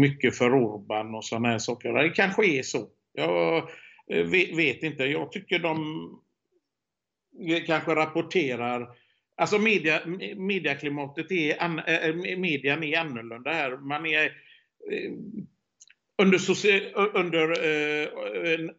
mycket 0.00 0.36
för 0.36 0.54
Orban 0.54 1.14
och 1.14 1.24
sådana 1.24 1.48
här 1.48 1.58
saker. 1.58 1.92
Det 1.92 2.10
kanske 2.10 2.46
är 2.46 2.62
så. 2.62 2.88
Jag 3.12 3.68
vet, 4.08 4.56
vet 4.56 4.82
inte. 4.82 5.04
Jag 5.04 5.32
tycker 5.32 5.58
de 5.58 6.08
kanske 7.66 7.94
rapporterar 7.94 9.01
Alltså 9.36 9.58
media, 9.58 10.00
mediaklimatet 10.36 11.32
är, 11.32 11.56
äh, 12.08 12.36
median 12.38 12.82
är 12.84 12.98
annorlunda 12.98 13.52
här. 13.52 13.76
Man 13.76 14.06
är, 14.06 14.24
äh, 14.24 15.12
under, 16.18 16.38
under 17.14 17.48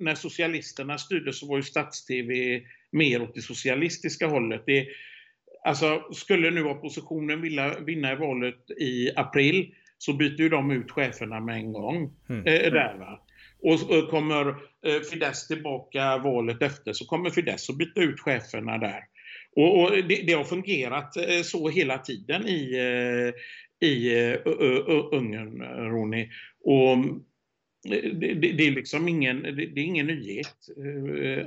när 0.03 0.15
socialisterna 0.15 0.97
styrde 0.97 1.33
så 1.33 1.47
var 1.47 1.57
ju 1.57 1.63
stats-tv 1.63 2.61
mer 2.91 3.21
åt 3.21 3.35
det 3.35 3.41
socialistiska 3.41 4.27
hållet. 4.27 4.63
Det, 4.65 4.87
alltså, 5.63 6.09
skulle 6.11 6.51
nu 6.51 6.63
oppositionen 6.63 7.41
vilja 7.41 7.79
vinna 7.79 8.11
i 8.11 8.15
valet 8.15 8.71
i 8.71 9.11
april 9.15 9.75
så 9.97 10.13
byter 10.13 10.41
ju 10.41 10.49
de 10.49 10.71
ut 10.71 10.91
cheferna 10.91 11.39
med 11.39 11.55
en 11.55 11.73
gång. 11.73 12.13
Mm. 12.29 12.47
Eh, 12.47 12.71
där, 12.71 12.97
va? 12.97 13.19
Och 13.61 14.09
kommer 14.09 14.47
eh, 14.85 15.01
Fidesz 15.11 15.47
tillbaka 15.47 16.17
valet 16.17 16.61
efter 16.61 16.93
så 16.93 17.05
kommer 17.05 17.29
Fidesz 17.29 17.69
att 17.69 17.77
byta 17.77 18.01
ut 18.01 18.19
cheferna 18.19 18.77
där. 18.77 18.99
Och, 19.55 19.81
och 19.81 19.91
det, 19.91 20.23
det, 20.27 20.33
har 20.33 20.43
fungerat 20.43 21.17
eh, 21.17 21.41
så 21.41 21.69
hela 21.69 21.97
tiden 21.97 22.47
i, 22.47 22.75
eh, 22.75 23.87
i 23.89 24.23
eh, 24.23 24.37
Ungern, 25.11 25.61
Ronny. 25.91 26.29
Och 26.63 26.93
mm, 26.93 27.23
det, 27.83 28.33
det, 28.33 28.67
är 28.67 28.71
liksom 28.71 29.07
ingen, 29.07 29.41
det, 29.41 29.63
är 29.63 29.77
ingen 29.79 30.07
nyhet 30.07 30.55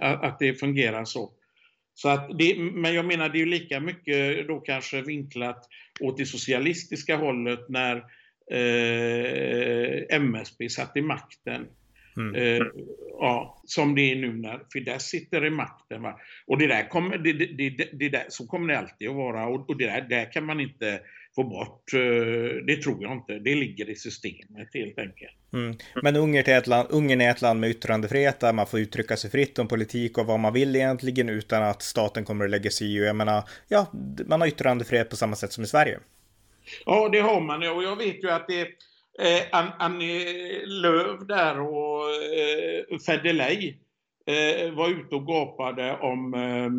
att 0.00 0.38
det 0.38 0.54
fungerar 0.54 1.04
så. 1.04 1.32
Så 1.94 2.08
att 2.08 2.38
det, 2.38 2.58
men 2.58 2.94
jag 2.94 3.04
menar 3.04 3.28
det 3.28 3.42
är 3.42 3.46
lika 3.46 3.80
mycket 3.80 4.48
då 4.48 4.60
kanske 4.60 5.02
vinklat 5.02 5.68
åt 6.00 6.16
det 6.16 6.26
socialistiska 6.26 7.16
hållet 7.16 7.68
när 7.68 7.96
eh, 8.50 10.16
MSB 10.16 10.68
satt 10.68 10.96
i 10.96 11.00
makten. 11.00 11.66
Mm. 12.16 12.34
Eh, 12.34 12.66
ja, 13.18 13.62
som 13.66 13.94
det 13.94 14.12
är 14.12 14.16
nu 14.16 14.32
när 14.32 14.60
Fidesz 14.72 15.02
sitter 15.02 15.46
i 15.46 15.50
makten. 15.50 16.02
Va? 16.02 16.20
Och 16.46 16.58
det 16.58 16.66
där 16.66 16.88
kommer, 16.88 17.18
det, 17.18 17.32
det, 17.32 17.46
det, 17.46 17.88
det 17.92 18.08
där, 18.08 18.24
så 18.28 18.46
kommer 18.46 18.72
det 18.72 18.78
alltid 18.78 19.08
att 19.08 19.14
vara. 19.14 19.46
Och, 19.46 19.70
och 19.70 19.76
det 19.76 19.86
där, 19.86 20.06
där 20.08 20.32
kan 20.32 20.44
man 20.44 20.60
inte 20.60 21.00
få 21.34 21.44
bort. 21.44 21.92
Eh, 21.94 22.64
det 22.66 22.82
tror 22.82 23.02
jag 23.02 23.12
inte. 23.12 23.38
Det 23.38 23.54
ligger 23.54 23.90
i 23.90 23.94
systemet 23.94 24.68
helt 24.74 24.98
enkelt. 24.98 25.32
Mm. 25.52 25.76
Men 26.02 26.16
Ungern 26.16 26.44
är, 26.46 26.58
ett 26.58 26.66
land, 26.66 26.88
Ungern 26.90 27.20
är 27.20 27.30
ett 27.30 27.42
land 27.42 27.60
med 27.60 27.70
yttrandefrihet 27.70 28.40
där 28.40 28.52
man 28.52 28.66
får 28.66 28.80
uttrycka 28.80 29.16
sig 29.16 29.30
fritt 29.30 29.58
om 29.58 29.68
politik 29.68 30.18
och 30.18 30.26
vad 30.26 30.40
man 30.40 30.52
vill 30.52 30.76
egentligen 30.76 31.28
utan 31.28 31.62
att 31.62 31.82
staten 31.82 32.24
kommer 32.24 32.44
att 32.44 32.50
lägga 32.50 32.70
sig 32.70 32.86
i. 32.86 33.06
Jag 33.06 33.16
menar, 33.16 33.42
ja, 33.68 33.86
man 34.26 34.40
har 34.40 34.48
yttrandefrihet 34.48 35.10
på 35.10 35.16
samma 35.16 35.36
sätt 35.36 35.52
som 35.52 35.64
i 35.64 35.66
Sverige. 35.66 35.98
Ja, 36.86 37.08
det 37.08 37.20
har 37.20 37.40
man. 37.40 37.62
Och 37.62 37.82
jag 37.82 37.96
vet 37.96 38.24
ju 38.24 38.30
att 38.30 38.46
det 38.48 38.68
Eh, 39.18 39.42
Annie 39.78 40.66
Lööf 40.66 41.20
där 41.28 41.60
och 41.60 42.02
eh, 42.10 42.98
Federley 43.06 43.74
eh, 44.26 44.72
var 44.72 44.88
ute 44.88 45.14
och 45.14 45.26
gapade 45.26 45.96
om 45.96 46.34
eh, 46.34 46.70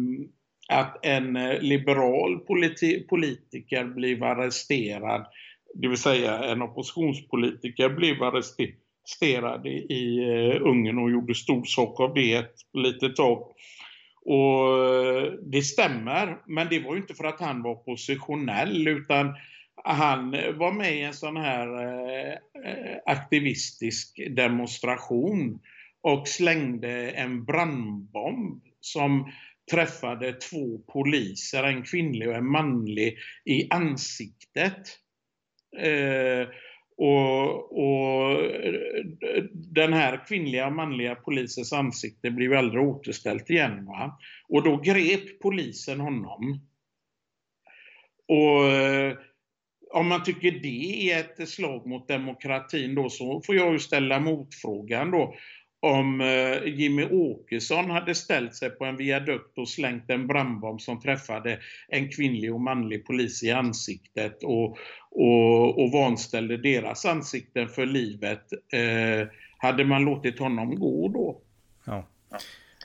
att 0.77 1.05
en 1.05 1.35
eh, 1.35 1.59
liberal 1.61 2.39
politi 2.39 3.07
politiker 3.09 3.83
blev 3.83 4.23
arresterad, 4.23 5.25
det 5.73 5.87
vill 5.87 5.97
säga 5.97 6.43
en 6.43 6.61
oppositionspolitiker 6.61 7.89
blev 7.89 8.23
arresterad 8.23 9.67
i, 9.67 9.93
i 9.93 10.17
eh, 10.17 10.61
Ungern 10.61 10.99
och 10.99 11.11
gjorde 11.11 11.35
stor 11.35 11.63
sak 11.63 11.99
av 11.99 12.13
det 12.13 12.33
ett 12.33 12.55
litet 12.73 13.15
tag. 13.15 13.51
Och 14.25 14.85
eh, 14.85 15.31
det 15.41 15.61
stämmer, 15.61 16.37
men 16.47 16.67
det 16.69 16.79
var 16.79 16.93
ju 16.93 17.01
inte 17.01 17.13
för 17.13 17.23
att 17.23 17.39
han 17.39 17.63
var 17.63 17.71
oppositionell 17.71 18.87
utan 18.87 19.35
han 19.83 20.31
var 20.31 20.71
med 20.71 20.95
i 20.95 21.01
en 21.01 21.13
sån 21.13 21.37
här 21.37 21.67
eh, 22.65 22.97
aktivistisk 23.05 24.19
demonstration 24.29 25.59
och 26.01 26.27
slängde 26.27 27.09
en 27.11 27.45
brandbomb 27.45 28.63
som 28.79 29.31
träffade 29.71 30.33
två 30.33 30.77
poliser, 30.77 31.63
en 31.63 31.83
kvinnlig 31.83 32.29
och 32.29 32.35
en 32.35 32.51
manlig, 32.51 33.17
i 33.45 33.67
ansiktet. 33.69 34.99
Eh, 35.77 36.47
och, 36.97 37.77
och, 37.77 38.41
den 39.53 39.93
här 39.93 40.25
kvinnliga 40.27 40.67
och 40.67 40.73
manliga 40.73 41.15
polisens 41.15 41.73
ansikte 41.73 42.31
blev 42.31 42.53
aldrig 42.53 42.83
återställt 42.83 43.49
igen. 43.49 43.85
Va? 43.85 44.19
Och 44.49 44.63
då 44.63 44.77
grep 44.77 45.39
polisen 45.41 45.99
honom. 45.99 46.67
Och 48.27 48.67
eh, 48.67 49.17
om 49.91 50.07
man 50.07 50.23
tycker 50.23 50.51
det 50.51 51.11
är 51.11 51.19
ett 51.19 51.49
slag 51.49 51.87
mot 51.87 52.07
demokratin 52.07 52.95
då 52.95 53.09
så 53.09 53.41
får 53.41 53.55
jag 53.55 53.73
ju 53.73 53.79
ställa 53.79 54.19
motfrågan 54.19 55.11
då 55.11 55.35
om 55.79 56.21
eh, 56.21 56.63
Jimmy 56.65 57.05
Åkesson 57.05 57.89
hade 57.89 58.15
ställt 58.15 58.55
sig 58.55 58.69
på 58.69 58.85
en 58.85 58.97
viadukt 58.97 59.57
och 59.57 59.69
slängt 59.69 60.09
en 60.09 60.27
brandbomb 60.27 60.81
som 60.81 61.01
träffade 61.01 61.59
en 61.87 62.09
kvinnlig 62.11 62.53
och 62.53 62.61
manlig 62.61 63.05
polis 63.05 63.43
i 63.43 63.51
ansiktet 63.51 64.43
och, 64.43 64.77
och, 65.11 65.83
och 65.83 65.91
vanställde 65.91 66.57
deras 66.57 67.05
ansikten 67.05 67.67
för 67.67 67.85
livet. 67.85 68.53
Eh, 68.73 69.27
hade 69.57 69.85
man 69.85 70.05
låtit 70.05 70.39
honom 70.39 70.75
gå 70.75 71.07
då? 71.07 71.41
Ja. 71.85 72.07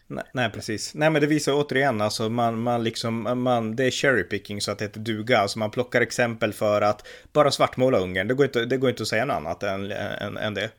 Nej, 0.07 0.25
nej, 0.33 0.51
precis. 0.51 0.95
Nej, 0.95 1.11
men 1.11 1.21
det 1.21 1.27
visar 1.27 1.53
återigen, 1.53 2.01
alltså 2.01 2.29
man, 2.29 2.63
man 2.63 2.85
liksom, 2.85 3.43
man, 3.43 3.77
det 3.77 3.85
är 3.85 3.91
cherry 3.91 4.25
picking 4.25 4.61
så 4.61 4.71
att 4.71 4.79
det 4.79 4.85
heter 4.85 5.01
duga. 5.01 5.39
Alltså 5.39 5.59
man 5.59 5.71
plockar 5.71 6.01
exempel 6.01 6.53
för 6.53 6.83
att 6.83 7.07
bara 7.33 7.51
svartmåla 7.51 7.99
Ungern. 7.99 8.29
Det 8.29 8.35
går 8.35 8.47
inte, 8.47 8.65
det 8.65 8.77
går 8.77 8.91
inte 8.91 9.03
att 9.03 9.09
säga 9.09 9.25
något 9.25 9.37
annat 9.37 9.63
än, 9.63 9.93
än, 9.93 10.37
än 10.37 10.55
det. 10.55 10.71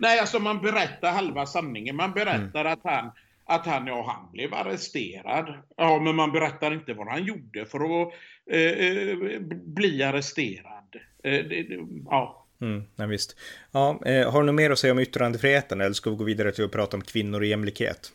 Nej, 0.00 0.18
alltså 0.20 0.38
man 0.38 0.60
berättar 0.60 1.12
halva 1.12 1.46
sanningen. 1.46 1.96
Man 1.96 2.12
berättar 2.12 2.60
mm. 2.60 2.72
att 2.72 2.80
han 2.84 3.10
att 3.46 3.66
han, 3.66 3.86
ja, 3.86 4.04
han 4.06 4.32
blev 4.32 4.54
arresterad. 4.54 5.54
Ja, 5.76 6.00
men 6.00 6.16
man 6.16 6.32
berättar 6.32 6.74
inte 6.74 6.94
vad 6.94 7.08
han 7.08 7.24
gjorde 7.24 7.66
för 7.66 8.02
att 8.02 8.12
eh, 8.50 8.60
eh 8.60 9.40
bli 9.50 10.02
arresterad. 10.02 10.96
Eh, 11.24 11.44
det, 11.44 11.66
ja. 12.04 12.43
Mm, 12.60 12.82
ja, 12.96 13.06
visst. 13.06 13.36
Ja, 13.72 14.00
eh, 14.06 14.32
har 14.32 14.40
du 14.40 14.46
något 14.46 14.54
mer 14.54 14.70
att 14.70 14.78
säga 14.78 14.92
om 14.92 14.98
yttrandefriheten 14.98 15.80
eller 15.80 15.92
ska 15.92 16.10
vi 16.10 16.16
gå 16.16 16.24
vidare 16.24 16.52
till 16.52 16.64
att 16.64 16.72
prata 16.72 16.96
om 16.96 17.02
kvinnor 17.02 17.40
och 17.40 17.46
jämlikhet? 17.46 18.12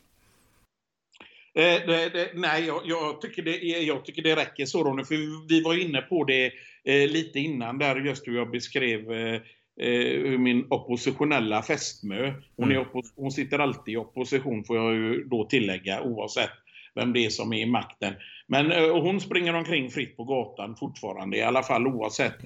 Eh, 1.55 1.87
det, 1.87 2.09
det, 2.09 2.31
nej, 2.33 2.65
jag, 2.65 2.81
jag, 2.85 3.21
tycker 3.21 3.41
det, 3.41 3.57
jag 3.61 4.05
tycker 4.05 4.21
det 4.21 4.35
räcker 4.35 4.65
så 4.65 4.83
Ronny, 4.83 5.03
för 5.03 5.47
vi 5.47 5.61
var 5.61 5.81
inne 5.81 6.01
på 6.01 6.23
det 6.23 6.45
eh, 6.83 7.09
lite 7.09 7.39
innan 7.39 7.77
där 7.77 7.95
just 7.95 8.27
hur 8.27 8.35
jag 8.35 8.51
beskrev 8.51 9.11
eh, 9.11 9.41
eh 9.81 10.39
min 10.39 10.67
oppositionella 10.69 11.63
fästmö. 11.63 12.33
Hon, 12.55 12.71
mm. 12.71 12.85
hon 13.15 13.31
sitter 13.31 13.59
alltid 13.59 13.93
i 13.93 13.97
opposition 13.97 14.63
får 14.63 14.77
jag 14.77 14.93
ju 14.93 15.23
då 15.23 15.45
tillägga 15.45 16.01
oavsett 16.01 16.49
vem 16.95 17.13
det 17.13 17.25
är 17.25 17.29
som 17.29 17.53
är 17.53 17.61
i 17.61 17.65
makten. 17.65 18.13
Men 18.47 18.71
eh, 18.71 19.01
hon 19.01 19.21
springer 19.21 19.53
omkring 19.53 19.89
fritt 19.89 20.17
på 20.17 20.23
gatan 20.23 20.75
fortfarande 20.75 21.37
i 21.37 21.41
alla 21.41 21.63
fall 21.63 21.87
oavsett. 21.87 22.35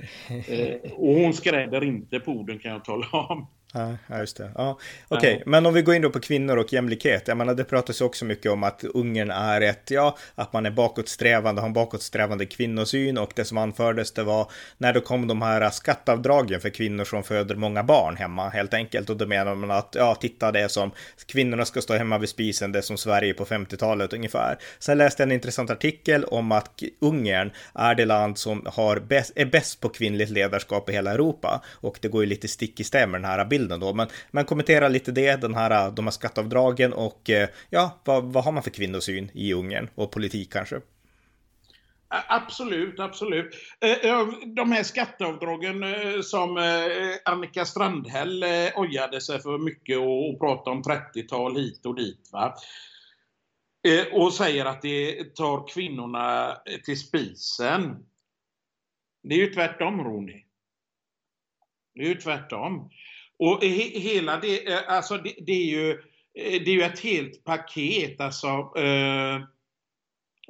Eh, 0.47 0.91
och 0.91 1.13
hon 1.15 1.33
skräder 1.33 1.83
inte 1.83 2.19
på 2.19 2.31
orden 2.31 2.59
kan 2.59 2.71
jag 2.71 2.85
tala 2.85 3.07
om. 3.11 3.47
Ja, 3.75 4.19
just 4.19 4.37
det. 4.37 4.51
Ja. 4.55 4.79
Okej, 5.07 5.33
okay. 5.33 5.43
men 5.45 5.65
om 5.65 5.73
vi 5.73 5.81
går 5.81 5.95
in 5.95 6.01
då 6.01 6.09
på 6.09 6.19
kvinnor 6.19 6.57
och 6.57 6.73
jämlikhet. 6.73 7.27
Jag 7.27 7.37
menar, 7.37 7.53
det 7.53 7.63
pratas 7.63 8.01
ju 8.01 8.05
också 8.05 8.25
mycket 8.25 8.51
om 8.51 8.63
att 8.63 8.83
Ungern 8.83 9.31
är 9.31 9.61
ett, 9.61 9.91
ja, 9.91 10.17
att 10.35 10.53
man 10.53 10.65
är 10.65 10.71
bakåtsträvande, 10.71 11.61
har 11.61 11.67
en 11.67 11.73
bakåtsträvande 11.73 12.45
kvinnosyn 12.45 13.17
och 13.17 13.31
det 13.35 13.45
som 13.45 13.57
anfördes 13.57 14.11
det 14.11 14.23
var 14.23 14.51
när 14.77 14.93
det 14.93 15.01
kom 15.01 15.27
de 15.27 15.41
här 15.41 15.69
skattavdragen 15.69 16.61
för 16.61 16.69
kvinnor 16.69 17.03
som 17.03 17.23
föder 17.23 17.55
många 17.55 17.83
barn 17.83 18.17
hemma 18.17 18.49
helt 18.49 18.73
enkelt. 18.73 19.09
Och 19.09 19.17
då 19.17 19.25
menar 19.25 19.55
man 19.55 19.71
att, 19.71 19.95
ja, 19.97 20.15
titta 20.15 20.51
det 20.51 20.59
är 20.59 20.67
som 20.67 20.91
kvinnorna 21.25 21.65
ska 21.65 21.81
stå 21.81 21.93
hemma 21.93 22.17
vid 22.17 22.29
spisen, 22.29 22.71
det 22.71 22.79
är 22.79 22.83
som 22.83 22.97
Sverige 22.97 23.33
på 23.33 23.45
50-talet 23.45 24.13
ungefär. 24.13 24.57
Sen 24.79 24.97
läste 24.97 25.23
jag 25.23 25.27
en 25.27 25.31
intressant 25.31 25.69
artikel 25.69 26.23
om 26.23 26.51
att 26.51 26.83
Ungern 26.99 27.51
är 27.73 27.95
det 27.95 28.05
land 28.05 28.37
som 28.37 28.65
har 28.65 28.99
bäst, 28.99 29.31
är 29.35 29.45
bäst 29.45 29.79
på 29.79 29.89
kvinnligt 29.89 30.29
ledarskap 30.29 30.89
i 30.89 30.93
hela 30.93 31.11
Europa. 31.11 31.63
Och 31.71 31.97
det 32.01 32.07
går 32.07 32.23
ju 32.23 32.29
lite 32.29 32.47
stick 32.47 32.79
i 32.79 32.83
stäv 32.83 33.09
med 33.09 33.21
den 33.21 33.29
här 33.29 33.45
bilden 33.45 33.62
bilden 33.63 33.79
då. 33.79 33.93
Men, 33.93 34.07
men 34.31 34.45
kommentera 34.45 34.87
lite 34.87 35.11
det, 35.11 35.41
den 35.41 35.55
här, 35.55 35.87
äh, 35.87 35.93
de 35.93 36.05
här 36.05 36.11
skatteavdragen 36.11 36.93
och 36.93 37.29
äh, 37.29 37.49
ja, 37.69 38.01
vad, 38.03 38.23
vad 38.23 38.43
har 38.43 38.51
man 38.51 38.63
för 38.63 38.71
kvinnosyn 38.71 39.31
i 39.33 39.53
Ungern 39.53 39.89
och 39.95 40.11
politik 40.11 40.53
kanske? 40.53 40.81
Absolut, 42.27 42.99
absolut. 42.99 43.55
De 44.55 44.71
här 44.71 44.83
skatteavdragen 44.83 45.83
som 46.23 46.57
Annika 47.25 47.65
Strandhäll 47.65 48.45
ojade 48.75 49.21
sig 49.21 49.41
för 49.41 49.57
mycket 49.57 49.97
och 49.97 50.39
pratade 50.39 50.75
om 50.75 50.83
30-tal 50.83 51.55
hit 51.55 51.85
och 51.85 51.95
dit. 51.95 52.29
Va? 52.31 52.55
Och 54.11 54.33
säger 54.33 54.65
att 54.65 54.81
det 54.81 55.35
tar 55.35 55.67
kvinnorna 55.67 56.57
till 56.85 56.99
spisen. 56.99 58.05
Det 59.23 59.35
är 59.35 59.39
ju 59.39 59.53
tvärtom, 59.53 60.03
Roni. 60.03 60.45
Det 61.95 62.01
är 62.01 62.07
ju 62.07 62.15
tvärtom. 62.15 62.89
Och 63.43 63.63
he, 63.63 63.99
hela 63.99 64.37
det, 64.37 64.73
eh, 64.73 64.79
alltså 64.87 65.17
det, 65.17 65.33
det, 65.37 65.51
är 65.51 65.65
ju, 65.65 65.91
eh, 66.33 66.61
det 66.65 66.71
är 66.71 66.75
ju 66.75 66.81
ett 66.81 66.99
helt 66.99 67.43
paket 67.43 68.21
alltså, 68.21 68.47
eh, 68.77 69.41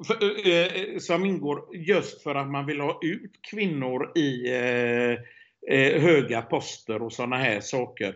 för, 0.08 0.48
eh, 0.48 0.66
eh, 0.66 0.98
som 1.00 1.26
ingår 1.26 1.76
just 1.76 2.24
för 2.24 2.36
att 2.36 2.52
man 2.52 2.66
vill 2.66 2.80
ha 2.80 3.00
ut 3.04 3.32
kvinnor 3.52 4.18
i 4.18 4.50
eh, 4.50 5.18
eh 5.78 6.02
höga 6.02 6.42
poster 6.42 7.02
och 7.02 7.14
sådana 7.14 7.38
här 7.38 7.60
saker. 7.60 8.16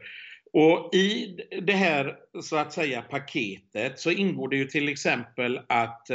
Och 0.53 0.95
i 0.95 1.39
det 1.61 1.73
här 1.73 2.15
så 2.41 2.57
att 2.57 2.73
säga 2.73 3.01
paketet 3.01 3.99
så 3.99 4.11
ingår 4.11 4.49
det 4.49 4.57
ju 4.57 4.65
till 4.65 4.89
exempel 4.89 5.59
att 5.69 6.07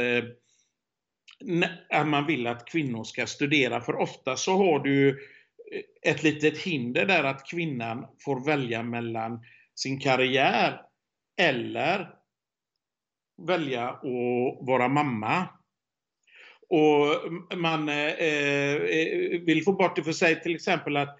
att 1.89 2.07
man 2.07 2.25
vill 2.27 2.47
att 2.47 2.65
kvinnor 2.65 3.03
ska 3.03 3.25
studera. 3.25 3.81
För 3.81 3.95
ofta 3.95 4.35
så 4.35 4.57
har 4.57 4.79
du 4.79 5.19
ett 6.01 6.23
litet 6.23 6.57
hinder 6.57 7.05
där 7.05 7.23
att 7.23 7.47
kvinnan 7.47 8.05
får 8.25 8.45
välja 8.45 8.83
mellan 8.83 9.43
sin 9.75 9.99
karriär 9.99 10.81
eller 11.41 12.09
välja 13.47 13.89
att 13.89 14.67
vara 14.67 14.87
mamma. 14.87 15.47
Och 16.69 17.31
man 17.57 17.89
eh, 17.89 17.95
eh, 17.95 18.81
vill 19.41 19.63
få 19.63 19.73
bort 19.73 19.95
det 19.95 20.03
för 20.03 20.11
sig 20.11 20.41
till 20.41 20.55
exempel 20.55 20.97
att 20.97 21.19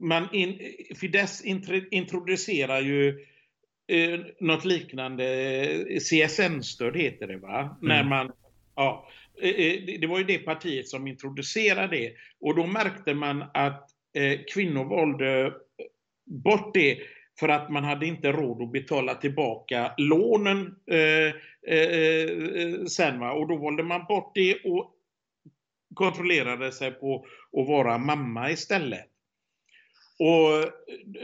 man 0.00 0.28
in, 0.34 0.58
Fidesz 0.96 1.44
introducerar 1.90 2.80
ju 2.80 3.26
eh, 3.88 4.20
något 4.40 4.64
liknande, 4.64 5.98
CSN-stöd 6.00 6.96
heter 6.96 7.26
det 7.26 7.36
va? 7.36 7.60
Mm. 7.60 7.76
När 7.80 8.04
man, 8.04 8.32
ja, 8.76 9.08
eh, 9.42 9.50
eh, 9.50 10.00
det 10.00 10.06
var 10.06 10.18
ju 10.18 10.24
det 10.24 10.38
partiet 10.38 10.88
som 10.88 11.06
introducerade 11.06 11.96
det. 11.96 12.12
Och 12.40 12.56
då 12.56 12.66
märkte 12.66 13.14
man 13.14 13.44
att 13.54 13.89
eh, 13.89 13.89
Eh, 14.12 14.40
kvinnor 14.54 14.84
valde 14.84 15.52
bort 16.26 16.74
det 16.74 16.98
för 17.40 17.48
att 17.48 17.70
man 17.70 17.84
hade 17.84 18.06
inte 18.06 18.32
råd 18.32 18.62
att 18.62 18.72
betala 18.72 19.14
tillbaka 19.14 19.92
lånen 19.96 20.76
eh, 20.90 21.34
eh, 21.76 21.90
eh, 21.90 22.84
sen. 22.84 23.20
Va? 23.20 23.32
Och 23.32 23.48
då 23.48 23.56
valde 23.56 23.82
man 23.82 24.04
bort 24.08 24.32
det 24.34 24.54
och 24.64 24.94
kontrollerade 25.94 26.72
sig 26.72 26.90
på 26.90 27.26
att 27.58 27.68
vara 27.68 27.98
mamma 27.98 28.50
istället. 28.50 29.06
Och 30.18 30.72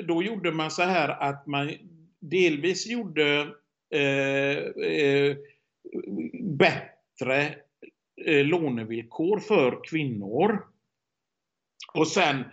då 0.05 0.22
gjorde 0.22 0.53
man 0.53 0.70
så 0.70 0.82
här 0.82 1.09
att 1.09 1.47
man 1.47 1.72
delvis 2.20 2.87
gjorde 2.87 3.49
eh, 3.91 4.59
eh, 4.93 5.37
bättre 6.43 7.55
eh, 8.26 8.45
lånevillkor 8.45 9.39
för 9.39 9.84
kvinnor. 9.84 10.66
Och 11.95 12.09
sen, 12.09 12.45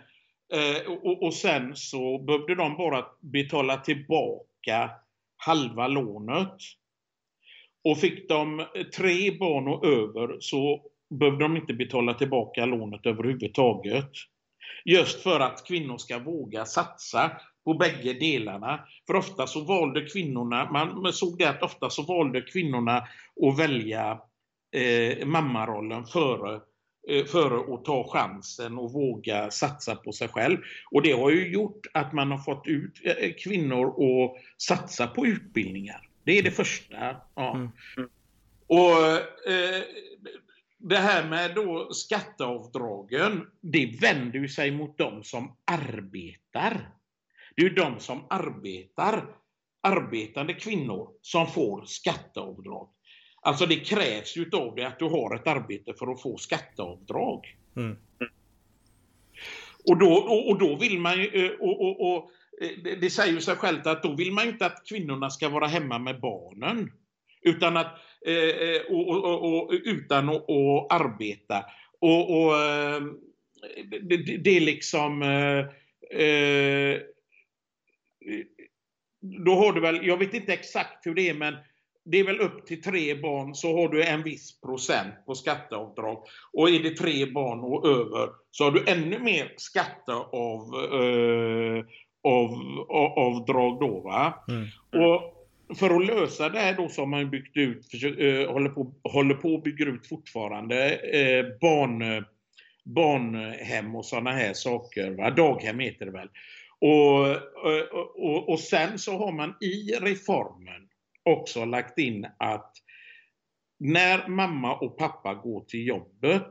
eh, 0.54 0.92
och, 0.92 1.22
och, 1.22 1.34
sen 1.34 1.76
så 1.76 2.18
behövde 2.18 2.54
de 2.54 2.76
bara 2.76 3.04
betala 3.20 3.76
tillbaka 3.76 4.90
halva 5.36 5.88
lånet. 5.88 6.58
Och 7.84 7.98
fick 7.98 8.28
de 8.28 8.66
tre 8.96 9.30
barn 9.30 9.68
och 9.68 9.86
över 9.86 10.36
så 10.40 10.80
behövde 11.10 11.44
de 11.44 11.56
inte 11.56 11.74
betala 11.74 12.14
tillbaka 12.14 12.66
lånet 12.66 13.06
överhuvudtaget. 13.06 14.10
Just 14.84 15.22
för 15.22 15.40
att 15.40 15.66
kvinnor 15.66 15.98
ska 15.98 16.18
våga 16.18 16.64
satsa 16.64 17.30
på 17.64 17.74
bägge 17.74 18.12
delarna. 18.12 18.80
För 19.06 19.16
ofta 19.16 19.46
så 19.46 19.60
valde 19.60 20.06
kvinnorna, 20.06 20.70
man 20.72 21.12
såg 21.12 21.38
det 21.38 21.44
att 21.44 21.62
ofta 21.62 21.90
så 21.90 22.02
valde 22.02 22.40
kvinnorna 22.40 22.96
att 23.42 23.58
välja 23.58 24.20
eh, 24.76 25.26
mammarollen 25.26 26.04
före 26.04 26.60
före 27.26 27.74
att 27.74 27.84
ta 27.84 28.08
chansen 28.08 28.78
och 28.78 28.92
våga 28.92 29.50
satsa 29.50 29.96
på 29.96 30.12
sig 30.12 30.28
själv. 30.28 30.58
Och 30.90 31.02
det 31.02 31.12
har 31.12 31.30
ju 31.30 31.52
gjort 31.52 31.86
att 31.94 32.12
man 32.12 32.30
har 32.30 32.38
fått 32.38 32.66
ut 32.66 33.00
eh, 33.04 33.32
kvinnor 33.38 33.86
att 33.86 34.36
satsa 34.62 35.06
på 35.06 35.26
utbildningar. 35.26 36.08
Det 36.24 36.38
är 36.38 36.42
det 36.42 36.50
första. 36.50 37.16
Ja. 37.34 37.54
Mm. 37.54 37.70
Och 38.66 39.06
eh, 39.50 39.82
det 40.78 40.96
här 40.96 41.28
med 41.28 41.54
då 41.54 41.92
skatteavdragen, 41.92 43.46
det 43.60 43.98
vänder 44.00 44.38
ju 44.38 44.48
sig 44.48 44.70
mot 44.70 44.98
de 44.98 45.24
som 45.24 45.56
arbetar. 45.64 46.90
Det 47.56 47.62
är 47.62 47.68
ju 47.68 47.74
de 47.74 48.00
som 48.00 48.26
arbetar, 48.30 49.26
arbetande 49.82 50.54
kvinnor, 50.54 51.10
som 51.22 51.46
får 51.46 51.84
skatteavdrag. 51.84 52.88
Alltså 53.44 53.66
det 53.66 53.76
krävs 53.76 54.36
ju 54.36 54.50
av 54.52 54.74
dig 54.74 54.84
att 54.84 54.98
du 54.98 55.04
har 55.04 55.34
ett 55.34 55.46
arbete 55.46 55.94
för 55.98 56.12
att 56.12 56.22
få 56.22 56.36
skatteavdrag. 56.36 57.56
Mm. 57.76 57.96
Och, 59.84 59.98
då, 59.98 60.12
och, 60.12 60.48
och, 60.48 60.58
då 60.58 60.76
vill 60.76 60.98
man 60.98 61.18
ju, 61.18 61.46
eh, 61.46 61.50
och, 61.60 61.80
och, 61.80 62.14
och, 62.14 62.30
eh, 62.62 62.96
det 63.00 63.10
säger 63.10 63.40
sig 63.40 63.56
självt 63.56 63.86
att 63.86 64.02
då 64.02 64.14
vill 64.14 64.32
man 64.32 64.48
inte 64.48 64.66
att 64.66 64.86
kvinnorna 64.88 65.30
ska 65.30 65.48
vara 65.48 65.66
hemma 65.66 65.98
med 65.98 66.20
barnen. 66.20 66.92
Utan 67.42 67.76
att, 67.76 67.98
eh, 68.26 68.94
och, 68.94 69.72
utan 69.72 70.28
att 70.28 70.46
arbeta. 70.92 71.64
Och, 71.98 72.52
det, 74.02 74.38
det, 74.38 74.56
är 74.56 74.60
liksom 74.60 75.20
då 79.20 79.54
har 79.54 79.72
du 79.72 79.80
väl, 79.80 80.06
jag 80.06 80.16
vet 80.16 80.34
inte 80.34 80.52
exakt 80.52 81.06
hur 81.06 81.14
det 81.14 81.28
är, 81.28 81.34
men 81.34 81.54
det 82.04 82.18
är 82.18 82.24
väl 82.24 82.40
upp 82.40 82.66
till 82.66 82.82
tre 82.82 83.14
barn 83.14 83.54
så 83.54 83.76
har 83.76 83.88
du 83.88 84.04
en 84.04 84.22
viss 84.22 84.60
procent 84.60 85.14
på 85.26 85.34
skatteavdrag. 85.34 86.22
Och 86.52 86.70
är 86.70 86.82
det 86.82 86.96
tre 86.96 87.26
barn 87.26 87.60
och 87.60 87.86
över 87.88 88.28
så 88.50 88.64
har 88.64 88.70
du 88.70 88.84
ännu 88.86 89.18
mer 89.18 89.52
skatteavdrag 89.56 90.74
eh, 93.48 93.78
då. 93.78 94.00
Va? 94.00 94.44
Mm. 94.48 94.66
Och 95.06 95.30
för 95.78 95.96
att 95.96 96.06
lösa 96.06 96.48
det 96.48 96.58
här 96.58 96.76
då 96.76 96.88
så 96.88 97.02
har 97.02 97.06
man 97.06 97.30
byggt 97.30 97.56
ut, 97.56 97.94
eh, 98.04 98.52
håller, 98.52 98.70
på, 98.70 98.94
håller 99.02 99.34
på 99.34 99.54
och 99.54 99.62
bygger 99.62 99.86
ut 99.86 100.06
fortfarande 100.06 100.94
eh, 100.94 101.44
barn, 101.60 102.24
barnhem 102.84 103.96
och 103.96 104.04
sådana 104.04 104.32
här 104.32 104.52
saker. 104.52 105.10
Va? 105.10 105.30
Daghem 105.30 105.78
heter 105.78 106.06
det 106.06 106.12
väl. 106.12 106.28
Och, 106.78 107.26
och, 108.14 108.48
och 108.48 108.60
sen 108.60 108.98
så 108.98 109.18
har 109.18 109.32
man 109.32 109.54
i 109.60 109.92
reformen 110.00 110.83
också 111.24 111.64
lagt 111.64 111.98
in 111.98 112.26
att 112.38 112.72
när 113.78 114.28
mamma 114.28 114.76
och 114.76 114.98
pappa 114.98 115.34
går 115.34 115.64
till 115.64 115.86
jobbet 115.86 116.50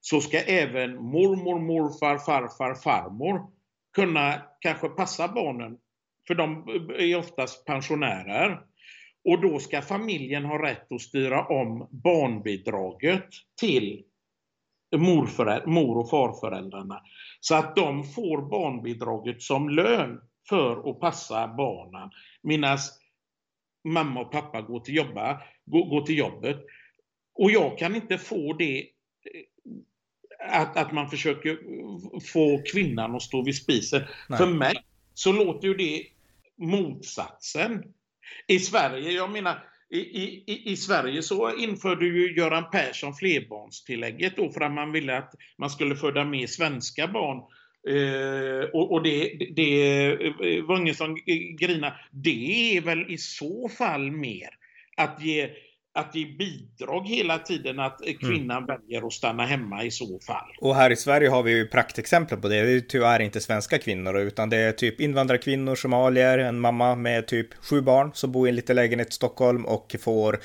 så 0.00 0.20
ska 0.20 0.38
även 0.38 0.94
mormor, 0.94 1.60
morfar, 1.60 2.18
farfar, 2.18 2.74
farmor 2.74 3.50
kunna 3.94 4.42
kanske 4.60 4.88
passa 4.88 5.28
barnen, 5.28 5.78
för 6.26 6.34
de 6.34 6.68
är 6.98 7.18
oftast 7.18 7.64
pensionärer. 7.64 8.60
Och 9.24 9.40
då 9.40 9.58
ska 9.58 9.82
familjen 9.82 10.44
ha 10.44 10.62
rätt 10.62 10.92
att 10.92 11.00
styra 11.00 11.46
om 11.46 11.88
barnbidraget 11.90 13.28
till 13.60 14.04
mor 14.96 15.98
och 15.98 16.10
farföräldrarna. 16.10 17.00
Så 17.40 17.54
att 17.54 17.76
de 17.76 18.04
får 18.04 18.50
barnbidraget 18.50 19.42
som 19.42 19.68
lön 19.68 20.20
för 20.48 20.90
att 20.90 21.00
passa 21.00 21.48
barnen. 21.48 22.10
Medan 22.42 22.78
mamma 23.84 24.20
och 24.20 24.32
pappa 24.32 24.62
går 24.62 24.80
till, 24.80 24.94
jobba, 24.94 25.42
går, 25.64 25.90
går 25.90 26.00
till 26.06 26.18
jobbet. 26.18 26.56
Och 27.34 27.50
jag 27.50 27.78
kan 27.78 27.94
inte 27.94 28.18
få 28.18 28.52
det 28.52 28.78
eh, 28.78 30.60
att, 30.60 30.76
att 30.76 30.92
man 30.92 31.10
försöker 31.10 31.58
få 32.20 32.62
kvinnan 32.72 33.14
att 33.14 33.22
stå 33.22 33.44
vid 33.44 33.56
spisen. 33.56 34.02
Nej. 34.28 34.38
För 34.38 34.46
mig 34.46 34.76
så 35.14 35.32
låter 35.32 35.68
ju 35.68 35.74
det 35.74 36.06
motsatsen. 36.56 37.84
I 38.46 38.58
Sverige, 38.58 39.10
jag 39.10 39.30
menar, 39.30 39.64
i, 39.90 39.98
i, 39.98 40.62
I 40.72 40.76
Sverige 40.76 41.22
så 41.22 41.56
införde 41.56 42.06
ju 42.06 42.36
Göran 42.36 42.70
Persson 42.70 43.14
flerbarnstillägget 43.14 44.36
då 44.36 44.50
för 44.52 44.60
att 44.60 44.72
man 44.72 44.92
ville 44.92 45.18
att 45.18 45.34
man 45.58 45.70
skulle 45.70 45.96
föda 45.96 46.24
mer 46.24 46.46
svenska 46.46 47.06
barn. 47.06 47.42
Eh, 47.88 48.68
och, 48.72 48.92
och 48.92 49.02
det, 49.02 49.32
det 49.56 50.06
eh, 50.06 50.64
var 50.64 50.80
ingen 50.80 50.94
som 50.94 51.18
grina. 51.58 51.92
Det 52.10 52.76
är 52.76 52.80
väl 52.80 53.10
i 53.10 53.18
så 53.18 53.68
fall 53.68 54.10
mer 54.10 54.48
att 54.96 55.22
ge 55.22 55.50
att 55.98 56.14
ge 56.14 56.24
bidrag 56.24 57.08
hela 57.08 57.38
tiden, 57.38 57.80
att 57.80 58.00
kvinnan 58.20 58.64
mm. 58.64 58.66
väljer 58.66 59.06
att 59.06 59.12
stanna 59.12 59.46
hemma 59.46 59.84
i 59.84 59.90
så 59.90 60.20
fall. 60.26 60.48
Och 60.60 60.74
här 60.74 60.90
i 60.90 60.96
Sverige 60.96 61.28
har 61.28 61.42
vi 61.42 61.52
ju 61.52 61.66
praktexempel 61.66 62.38
på 62.38 62.48
det. 62.48 62.62
Det 62.62 62.72
är 62.72 62.80
tyvärr 62.80 63.20
inte 63.20 63.40
svenska 63.40 63.78
kvinnor, 63.78 64.18
utan 64.18 64.50
det 64.50 64.56
är 64.56 64.72
typ 64.72 65.00
invandrarkvinnor, 65.00 65.74
somalier, 65.74 66.38
en 66.38 66.60
mamma 66.60 66.94
med 66.94 67.26
typ 67.26 67.54
sju 67.54 67.80
barn 67.80 68.10
som 68.14 68.32
bor 68.32 68.48
i 68.48 68.50
en 68.50 68.56
liten 68.56 68.76
lägenhet 68.76 69.08
i 69.10 69.12
Stockholm 69.12 69.64
och 69.64 69.96
får 70.00 70.38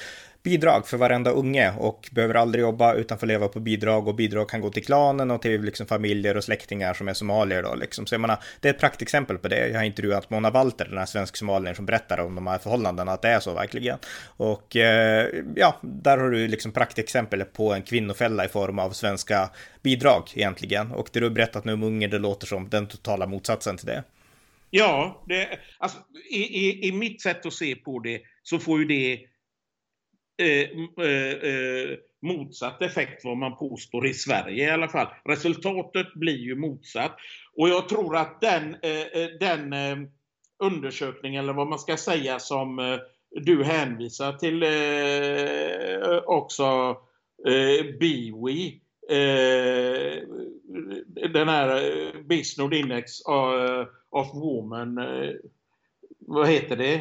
bidrag 0.43 0.87
för 0.87 0.97
varenda 0.97 1.31
unge 1.31 1.73
och 1.77 2.09
behöver 2.11 2.35
aldrig 2.35 2.61
jobba 2.61 2.93
utan 2.93 3.17
får 3.19 3.27
leva 3.27 3.47
på 3.47 3.59
bidrag 3.59 4.07
och 4.07 4.15
bidrag 4.15 4.49
kan 4.49 4.61
gå 4.61 4.69
till 4.69 4.85
klanen 4.85 5.31
och 5.31 5.41
till 5.41 5.61
liksom 5.61 5.87
familjer 5.87 6.37
och 6.37 6.43
släktingar 6.43 6.93
som 6.93 7.07
är 7.07 7.13
somalier 7.13 7.63
då 7.63 7.75
liksom. 7.75 8.05
Så 8.05 8.13
jag 8.15 8.21
menar, 8.21 8.37
det 8.59 8.69
är 8.69 8.73
ett 8.73 8.79
praktexempel 8.79 9.37
på 9.37 9.47
det. 9.47 9.67
Jag 9.67 9.79
har 9.79 9.83
intervjuat 9.83 10.29
Mona 10.29 10.49
Walter, 10.49 10.85
den 10.85 10.97
här 10.97 11.05
svensk-somalien 11.05 11.75
som 11.75 11.85
berättar 11.85 12.19
om 12.19 12.35
de 12.35 12.47
här 12.47 12.57
förhållandena, 12.57 13.11
att 13.11 13.21
det 13.21 13.29
är 13.29 13.39
så 13.39 13.53
verkligen. 13.53 13.97
Och 14.37 14.75
eh, 14.75 15.27
ja, 15.55 15.79
där 15.81 16.17
har 16.17 16.29
du 16.29 16.47
liksom 16.47 16.71
praktexempel 16.71 17.43
på 17.43 17.73
en 17.73 17.81
kvinnofälla 17.81 18.45
i 18.45 18.47
form 18.47 18.79
av 18.79 18.91
svenska 18.91 19.49
bidrag 19.81 20.23
egentligen. 20.35 20.91
Och 20.91 21.09
det 21.11 21.19
du 21.19 21.25
har 21.25 21.31
berättat 21.31 21.65
nu 21.65 21.73
om 21.73 21.83
unge, 21.83 22.07
det 22.07 22.19
låter 22.19 22.47
som 22.47 22.69
den 22.69 22.87
totala 22.87 23.27
motsatsen 23.27 23.77
till 23.77 23.87
det. 23.87 24.03
Ja, 24.69 25.23
det, 25.27 25.47
alltså, 25.77 25.97
i, 26.29 26.39
i, 26.39 26.87
i 26.87 26.91
mitt 26.91 27.21
sätt 27.21 27.45
att 27.45 27.53
se 27.53 27.75
på 27.75 27.99
det 27.99 28.21
så 28.43 28.59
får 28.59 28.79
ju 28.79 28.85
det 28.85 29.19
Eh, 30.37 30.69
eh, 31.05 31.51
eh, 31.51 31.97
motsatt 32.21 32.81
effekt 32.81 33.25
vad 33.25 33.37
man 33.37 33.57
påstår 33.57 34.07
i 34.07 34.13
Sverige 34.13 34.67
i 34.67 34.71
alla 34.71 34.87
fall. 34.87 35.07
Resultatet 35.25 36.13
blir 36.13 36.37
ju 36.37 36.55
motsatt. 36.55 37.15
Och 37.55 37.69
jag 37.69 37.89
tror 37.89 38.17
att 38.17 38.41
den, 38.41 38.75
eh, 38.81 39.21
eh 39.21 39.29
den 39.39 39.73
eh, 39.73 39.97
undersökning, 40.59 41.35
eller 41.35 41.53
vad 41.53 41.67
man 41.67 41.79
ska 41.79 41.97
säga, 41.97 42.39
som 42.39 42.99
du 43.31 43.63
hänvisar 43.63 44.33
till 44.33 44.63
också, 46.25 46.97
Biwi, 47.99 48.81
den 51.33 51.49
här 51.49 52.23
Bisnord 52.23 52.73
Index 52.73 53.11
of 54.09 54.33
Women, 54.33 54.99
vad 56.19 56.47
heter 56.47 56.75
det? 56.75 56.95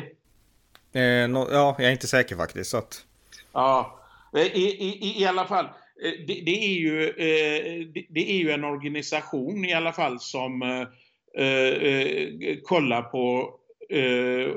Eh, 1.00 1.28
no, 1.28 1.48
ja, 1.50 1.76
jag 1.78 1.88
är 1.88 1.92
inte 1.92 2.06
säker 2.06 2.36
faktiskt. 2.36 2.70
Så 2.70 2.76
att... 2.76 3.06
Ja, 3.52 3.98
i, 4.36 4.38
i, 4.38 5.20
i 5.20 5.26
alla 5.26 5.44
fall. 5.44 5.64
Eh, 6.04 6.26
det, 6.26 6.42
det, 6.44 6.64
är 6.64 6.78
ju, 6.78 7.08
eh, 7.08 7.86
det 8.08 8.30
är 8.30 8.38
ju 8.38 8.50
en 8.50 8.64
organisation 8.64 9.64
i 9.64 9.72
alla 9.72 9.92
fall 9.92 10.20
som, 10.20 10.62
eh, 10.62 12.58
kolla 12.62 13.02
på 13.02 13.54
eh, 13.90 14.54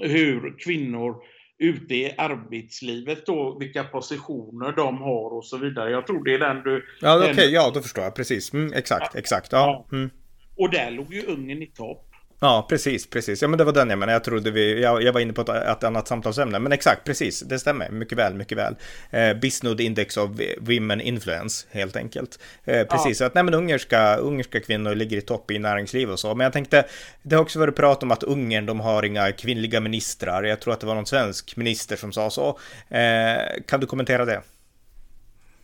hur 0.00 0.58
kvinnor 0.58 1.16
ute 1.58 1.94
i 1.94 2.14
arbetslivet 2.18 3.26
då, 3.26 3.58
vilka 3.60 3.84
positioner 3.84 4.72
de 4.72 4.98
har 4.98 5.36
och 5.36 5.44
så 5.44 5.56
vidare. 5.56 5.90
Jag 5.90 6.06
tror 6.06 6.24
det 6.24 6.34
är 6.34 6.38
den 6.38 6.62
du... 6.62 6.86
Ja, 7.00 7.18
okej, 7.18 7.32
okay, 7.32 7.48
ja, 7.48 7.70
då 7.74 7.80
förstår 7.80 8.04
jag. 8.04 8.14
Precis. 8.14 8.52
Mm, 8.52 8.72
exakt, 8.72 9.14
exakt. 9.14 9.52
Ja. 9.52 9.86
Mm. 9.92 10.10
Och 10.56 10.70
där 10.70 10.90
låg 10.90 11.14
ju 11.14 11.22
Ungern 11.22 11.62
i 11.62 11.66
topp. 11.66 12.07
Ja, 12.40 12.66
precis, 12.68 13.10
precis. 13.10 13.42
Ja, 13.42 13.48
men 13.48 13.58
det 13.58 13.64
var 13.64 13.72
den 13.72 13.90
jag 13.90 13.98
menade. 13.98 14.12
Jag 14.12 14.24
trodde 14.24 14.50
vi, 14.50 14.82
jag, 14.82 15.02
jag 15.02 15.12
var 15.12 15.20
inne 15.20 15.32
på 15.32 15.40
ett, 15.40 15.48
ett, 15.48 15.84
annat 15.84 16.08
samtalsämne, 16.08 16.58
men 16.58 16.72
exakt, 16.72 17.04
precis, 17.04 17.40
det 17.40 17.58
stämmer. 17.58 17.90
Mycket 17.90 18.18
väl, 18.18 18.34
mycket 18.34 18.58
väl. 18.58 18.76
Eh, 19.10 19.34
Bisnode 19.34 19.82
Index 19.84 20.16
of 20.16 20.30
Women 20.60 21.00
Influence, 21.00 21.66
helt 21.70 21.96
enkelt. 21.96 22.38
Eh, 22.64 22.86
precis, 22.86 23.20
ja. 23.20 23.26
att 23.26 23.34
nej, 23.34 23.44
men 23.44 23.54
ungerska, 23.54 24.16
ungerska 24.16 24.60
kvinnor 24.60 24.94
ligger 24.94 25.16
i 25.16 25.20
topp 25.20 25.50
i 25.50 25.58
näringsliv 25.58 26.10
och 26.10 26.18
så. 26.18 26.34
Men 26.34 26.44
jag 26.44 26.52
tänkte, 26.52 26.84
det 27.22 27.36
har 27.36 27.42
också 27.42 27.58
varit 27.58 27.76
prat 27.76 28.02
om 28.02 28.10
att 28.10 28.22
Ungern, 28.22 28.66
de 28.66 28.80
har 28.80 29.02
inga 29.02 29.32
kvinnliga 29.32 29.80
ministrar. 29.80 30.42
Jag 30.42 30.60
tror 30.60 30.74
att 30.74 30.80
det 30.80 30.86
var 30.86 30.94
någon 30.94 31.06
svensk 31.06 31.56
minister 31.56 31.96
som 31.96 32.12
sa 32.12 32.30
så. 32.30 32.58
Eh, 32.88 33.62
kan 33.66 33.80
du 33.80 33.86
kommentera 33.86 34.24
det? 34.24 34.42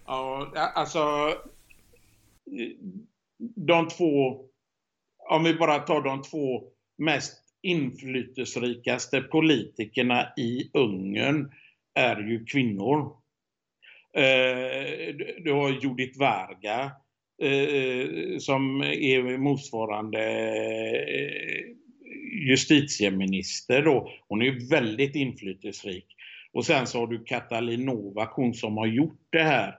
Ja, 0.06 0.52
alltså, 0.74 1.32
de 3.56 3.88
två 3.88 4.40
om 5.30 5.44
vi 5.44 5.54
bara 5.54 5.78
tar 5.78 6.02
de 6.02 6.22
två 6.22 6.62
mest 6.98 7.44
inflytelserikaste 7.62 9.20
politikerna 9.20 10.28
i 10.36 10.70
Ungern 10.72 11.52
är 11.94 12.16
ju 12.16 12.44
kvinnor. 12.44 13.16
Eh, 14.16 15.14
du 15.44 15.52
har 15.52 15.82
Judith 15.82 16.18
Varga 16.18 16.92
eh, 17.42 18.38
som 18.38 18.80
är 18.82 19.38
motsvarande 19.38 20.20
eh, 20.98 21.64
justitieminister 22.48 23.82
då. 23.82 24.10
Hon 24.28 24.42
är 24.42 24.70
väldigt 24.70 25.14
inflytelserik. 25.14 26.06
Och 26.52 26.66
sen 26.66 26.86
så 26.86 26.98
har 26.98 27.06
du 27.06 27.24
Katalin 27.24 27.84
Novak, 27.84 28.32
hon 28.32 28.54
som 28.54 28.76
har 28.76 28.86
gjort 28.86 29.20
det 29.30 29.42
här 29.42 29.74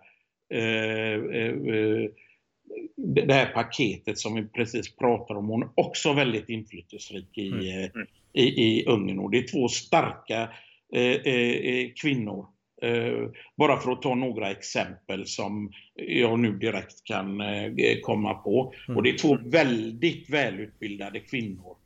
det 2.98 3.34
här 3.34 3.46
paketet 3.46 4.20
som 4.20 4.36
vi 4.36 4.44
precis 4.48 4.96
pratade 4.96 5.40
om, 5.40 5.48
hon 5.48 5.64
är 5.64 5.70
också 5.76 6.14
väldigt 6.14 6.50
inflytelserik 6.50 7.38
i, 7.38 7.48
mm. 7.48 7.84
Eh, 7.84 7.90
i, 8.34 8.44
i 8.44 8.86
Ungern. 8.86 9.20
Och 9.20 9.32
det 9.32 9.38
är 9.38 9.48
två 9.48 9.68
starka 9.68 10.50
eh, 10.94 11.02
eh, 11.02 11.52
eh, 11.52 11.90
kvinnor. 12.02 12.48
Eh, 12.82 13.30
bara 13.58 13.78
för 13.78 13.92
att 13.92 14.02
ta 14.02 14.16
några 14.16 14.52
exempel 14.52 15.28
som 15.28 15.72
jag 15.96 16.40
nu 16.40 16.52
direkt 16.52 17.04
kan 17.04 17.42
eh, 17.42 17.72
komma 18.02 18.34
på. 18.34 18.74
Mm. 18.88 18.98
Och 18.98 19.04
det 19.04 19.10
är 19.10 19.18
två 19.18 19.38
väldigt 19.46 20.30
välutbildade 20.30 21.20
kvinnor. 21.20 21.78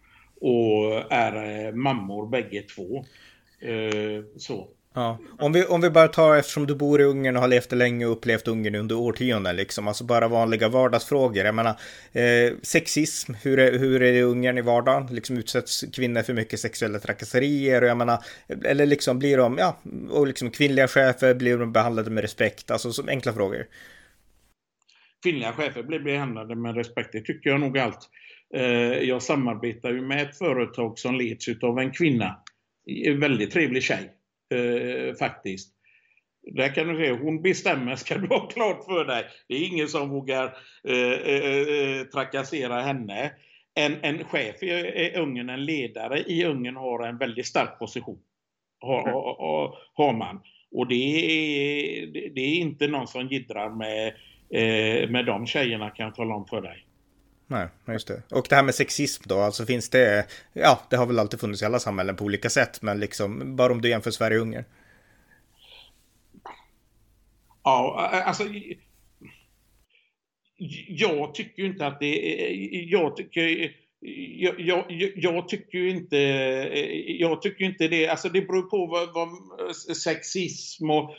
Och 0.42 1.14
är 1.14 1.72
mammor 1.72 2.30
bägge 2.30 2.62
två. 2.62 3.06
så. 4.38 4.68
Ja. 5.00 5.18
Om, 5.38 5.54
vi, 5.54 5.66
om 5.66 5.82
vi 5.82 5.90
bara 5.90 6.08
tar, 6.08 6.36
eftersom 6.36 6.68
du 6.68 6.76
bor 6.76 7.02
i 7.02 7.04
Ungern 7.04 7.36
och 7.36 7.42
har 7.42 7.48
levt 7.48 7.72
länge 7.72 8.06
och 8.06 8.12
upplevt 8.12 8.48
Ungern 8.48 8.76
under 8.76 8.96
årtionden, 8.96 9.56
liksom, 9.56 9.88
alltså 9.88 10.04
bara 10.04 10.28
vanliga 10.28 10.70
vardagsfrågor. 10.70 11.46
Jag 11.46 11.56
menar, 11.56 11.76
eh, 12.12 12.54
sexism, 12.62 13.34
hur 13.44 13.60
är, 13.60 13.80
hur 13.80 13.96
är 14.02 14.12
det 14.12 14.18
i 14.18 14.22
Ungern 14.22 14.58
i 14.58 14.62
vardagen? 14.62 15.08
Liksom 15.12 15.38
utsätts 15.38 15.86
kvinnor 15.94 16.22
för 16.22 16.34
mycket 16.34 16.60
sexuella 16.60 17.00
trakasserier? 17.00 17.82
Och 17.82 17.88
jag 17.88 17.98
menar, 17.98 18.24
eller 18.66 18.86
liksom 18.86 19.20
blir 19.20 19.38
de, 19.38 19.58
ja, 19.58 19.78
och 20.10 20.28
liksom 20.28 20.52
kvinnliga 20.52 20.88
chefer, 20.88 21.34
blir 21.34 21.58
de 21.58 21.72
behandlade 21.72 22.10
med 22.10 22.22
respekt? 22.22 22.72
Alltså 22.72 22.92
som 22.92 23.10
enkla 23.10 23.34
frågor. 23.34 23.66
Kvinnliga 25.24 25.54
chefer 25.54 25.84
blir 25.84 26.00
behandlade 26.00 26.56
med 26.56 26.76
respekt, 26.76 27.10
det 27.12 27.22
tycker 27.22 27.50
jag 27.50 27.60
nog 27.60 27.78
allt. 27.78 28.10
Eh, 28.56 28.64
jag 29.10 29.24
samarbetar 29.24 29.90
ju 29.90 30.02
med 30.02 30.22
ett 30.22 30.38
företag 30.38 31.00
som 31.00 31.16
leds 31.16 31.48
av 31.62 31.80
en 31.80 31.92
kvinna. 31.92 32.38
En 33.06 33.20
väldigt 33.20 33.52
trevlig 33.52 33.84
tjej 33.84 34.16
eh, 34.52 35.16
faktiskt. 35.16 35.74
Där 36.52 36.76
kan 36.76 36.88
du 36.88 36.98
se, 36.98 37.12
hon 37.12 37.42
bestämmer 37.42 37.96
ska 37.96 38.18
du 38.18 38.28
ha 38.28 38.48
klart 38.48 38.86
för 38.86 39.06
dig. 39.06 39.26
Det 39.48 39.56
är 39.56 39.68
ingen 39.68 39.88
som 39.88 40.10
vågar 40.10 40.58
eh, 40.84 41.12
eh, 41.12 42.00
eh 42.00 42.04
trakassera 42.04 42.82
henne. 42.82 43.32
En, 43.76 43.98
en 44.02 44.24
chef 44.24 44.64
i, 44.64 44.70
i 44.70 45.14
Ungern, 45.16 45.50
en 45.50 45.66
ledare 45.66 46.20
i 46.20 46.46
Ungern 46.46 46.76
har 46.76 47.08
en 47.08 47.18
väldigt 47.18 47.46
stark 47.46 47.80
position. 47.80 48.20
Har, 48.82 49.02
mm. 49.02 49.14
har, 49.14 49.78
har 49.94 50.14
man. 50.14 50.42
Och 50.72 50.88
det 50.88 50.96
är, 50.96 52.08
det 52.36 52.42
är 52.42 52.56
inte 52.56 52.88
någon 52.88 53.08
som 53.08 53.28
gidrar 53.28 53.70
med, 53.70 54.08
eh, 54.54 55.10
med 55.10 55.26
de 55.26 55.46
tjejerna 55.48 55.90
kan 55.90 56.06
jag 56.06 56.16
tala 56.16 56.36
om 56.36 56.48
för 56.48 56.62
dig. 56.62 56.86
Nej, 57.52 57.68
just 57.88 58.08
det. 58.08 58.22
Och 58.32 58.46
det 58.50 58.56
här 58.56 58.64
med 58.64 58.76
sexism 58.76 59.24
då, 59.26 59.40
alltså 59.40 59.66
finns 59.66 59.90
det, 59.90 60.26
ja, 60.54 60.82
det 60.90 60.96
har 60.96 61.06
väl 61.06 61.20
alltid 61.20 61.40
funnits 61.40 61.62
i 61.62 61.66
alla 61.66 61.80
samhällen 61.80 62.16
på 62.16 62.24
olika 62.24 62.50
sätt, 62.50 62.82
men 62.82 63.00
liksom, 63.00 63.56
bara 63.56 63.74
om 63.74 63.82
du 63.82 63.90
jämför 63.90 64.12
Sverige 64.12 64.38
och 64.38 64.42
Ungern. 64.42 64.64
Ja, 67.64 68.10
alltså, 68.26 68.44
jag 70.88 71.34
tycker 71.34 71.64
ju 71.64 71.70
inte 71.70 71.88
att 71.88 72.00
det 72.00 72.44
är, 72.44 72.84
jag 72.92 73.18
tycker, 73.18 73.74
jag, 74.00 74.60
jag, 74.60 74.86
jag, 75.16 75.48
tycker 75.48 75.78
ju 75.78 75.90
inte, 75.90 76.18
jag 77.20 77.42
tycker 77.42 77.66
inte 77.66 77.88
det, 77.88 78.08
alltså 78.08 78.30
det 78.30 78.42
beror 78.42 78.70
på 78.70 78.86
vad, 78.86 79.14
vad 79.14 79.28
eh, 79.68 79.74
sexism 79.74 80.90
och, 80.90 81.10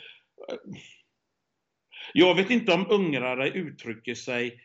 eh, 0.49 0.57
jag 2.13 2.35
vet 2.35 2.49
inte 2.49 2.73
om 2.73 2.85
ungrare 2.89 3.49
uttrycker 3.49 4.15
sig 4.15 4.61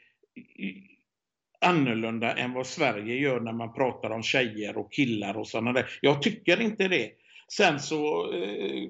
annorlunda 1.61 2.32
än 2.32 2.52
vad 2.52 2.66
Sverige 2.66 3.14
gör 3.14 3.40
när 3.40 3.52
man 3.52 3.74
pratar 3.74 4.11
om 4.11 4.22
tjejer 4.22 4.78
och 4.78 4.92
killar 4.92 5.36
och 5.36 5.48
sådana 5.48 5.72
där. 5.72 5.86
Jag 6.00 6.22
tycker 6.22 6.61
inte 6.61 6.88
det. 6.88 7.11
Sen 7.48 7.80
så 7.80 8.32
eh, 8.32 8.82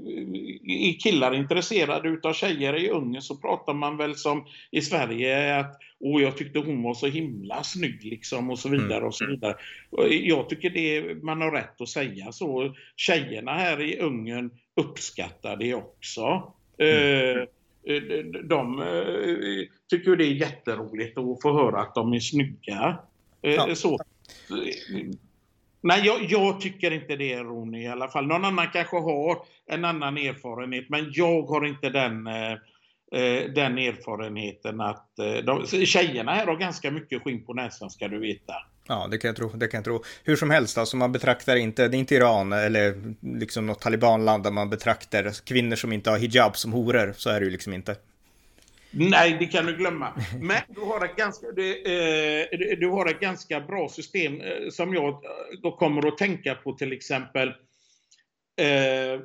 är 0.64 1.00
killar 1.00 1.34
intresserade 1.34 2.08
utav 2.08 2.32
tjejer 2.32 2.76
i 2.76 2.90
Ungern 2.90 3.22
så 3.22 3.36
pratar 3.36 3.74
man 3.74 3.96
väl 3.96 4.14
som 4.14 4.46
i 4.70 4.80
Sverige 4.80 5.56
att 5.56 5.78
Åh, 6.00 6.22
jag 6.22 6.36
tyckte 6.36 6.58
hon 6.58 6.82
var 6.82 6.94
så 6.94 7.06
himla 7.06 7.62
snygg 7.62 8.04
liksom 8.04 8.50
och 8.50 8.58
så 8.58 8.68
mm. 8.68 8.82
vidare 8.82 9.04
och 9.04 9.14
så 9.14 9.26
vidare. 9.26 9.54
Jag 10.10 10.48
tycker 10.48 10.70
det, 10.70 11.14
man 11.22 11.40
har 11.40 11.50
rätt 11.50 11.80
att 11.80 11.88
säga 11.88 12.32
så. 12.32 12.74
Tjejerna 12.96 13.54
här 13.54 13.80
i 13.80 13.98
Ungern 13.98 14.50
uppskattar 14.80 15.56
det 15.56 15.74
också. 15.74 16.52
Mm. 16.78 17.46
Eh, 17.87 18.24
de 18.45 18.80
eh, 18.80 19.66
tycker 19.91 20.16
det 20.16 20.24
är 20.24 20.32
jätteroligt 20.32 21.18
att 21.18 21.43
få 21.43 21.53
höra 21.53 21.80
att 21.80 21.95
de 21.95 22.12
är 22.12 22.20
snygga. 22.20 22.99
Eh, 23.43 23.55
ja. 23.55 23.74
Så. 23.74 23.99
Nej, 25.80 26.03
jag, 26.05 26.22
jag, 26.22 26.61
tycker 26.61 26.91
inte 26.91 27.16
det, 27.16 27.39
Ronny, 27.39 27.82
i 27.82 27.89
alla 27.89 28.09
fall. 28.09 28.26
Någon 28.26 28.45
annan 28.45 28.66
kanske 28.72 28.97
har 28.97 29.39
en 29.66 29.84
annan 29.84 30.18
erfarenhet, 30.18 30.89
men 30.89 31.11
jag 31.12 31.43
har 31.43 31.66
inte 31.66 31.91
den, 31.91 32.24
den 33.55 33.78
erfarenheten 33.78 34.80
att 34.80 35.11
de, 35.45 35.66
tjejerna 35.66 36.34
här 36.34 36.47
har 36.47 36.57
ganska 36.57 36.91
mycket 36.91 37.22
skinn 37.22 37.45
på 37.45 37.55
näsan, 37.55 37.91
ska 37.91 38.09
du 38.09 38.18
veta. 38.18 38.55
Ja, 38.89 39.09
det 39.11 39.18
kan 39.18 39.28
jag 39.28 39.37
tro. 39.37 39.49
Det 39.49 39.68
kan 39.68 39.78
jag 39.78 39.84
tro. 39.84 40.03
Hur 40.24 40.37
som 40.37 40.51
helst, 40.51 40.78
alltså 40.78 40.97
man 40.97 41.12
betraktar 41.12 41.57
inte, 41.57 41.89
det 41.89 41.97
är 41.97 41.99
inte 41.99 42.14
Iran 42.14 42.53
eller 42.53 43.14
liksom 43.20 43.66
något 43.66 43.80
talibanland 43.80 44.43
där 44.43 44.51
man 44.51 44.70
betraktar 44.70 45.45
kvinnor 45.45 45.76
som 45.76 45.93
inte 45.93 46.11
har 46.11 46.18
hijab 46.18 46.57
som 46.57 46.72
horor. 46.72 47.12
Så 47.16 47.30
är 47.30 47.41
det 47.41 47.47
ju 47.47 47.53
liksom 47.53 47.72
inte. 47.72 47.97
Nej, 48.91 49.37
det 49.39 49.47
kan 49.47 49.66
du 49.66 49.76
glömma. 49.76 50.22
Men 50.41 50.61
du 50.68 50.80
har 50.80 51.05
ett 51.05 51.16
ganska, 51.16 51.47
du, 51.53 51.70
eh, 51.70 52.76
du 52.78 52.89
har 52.89 53.11
ett 53.11 53.20
ganska 53.20 53.61
bra 53.61 53.89
system 53.89 54.41
eh, 54.41 54.68
som 54.70 54.95
jag 54.95 55.09
eh, 55.09 55.20
då 55.62 55.76
kommer 55.76 56.09
att 56.09 56.18
tänka 56.18 56.55
på 56.55 56.72
till 56.72 56.93
exempel. 56.93 57.49
Eh, 58.61 59.20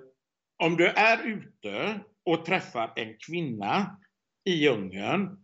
om 0.63 0.77
du 0.77 0.87
är 0.87 1.27
ute 1.27 1.99
och 2.25 2.45
träffar 2.45 2.93
en 2.95 3.15
kvinna 3.27 3.97
i 4.45 4.67
Ungern, 4.67 5.37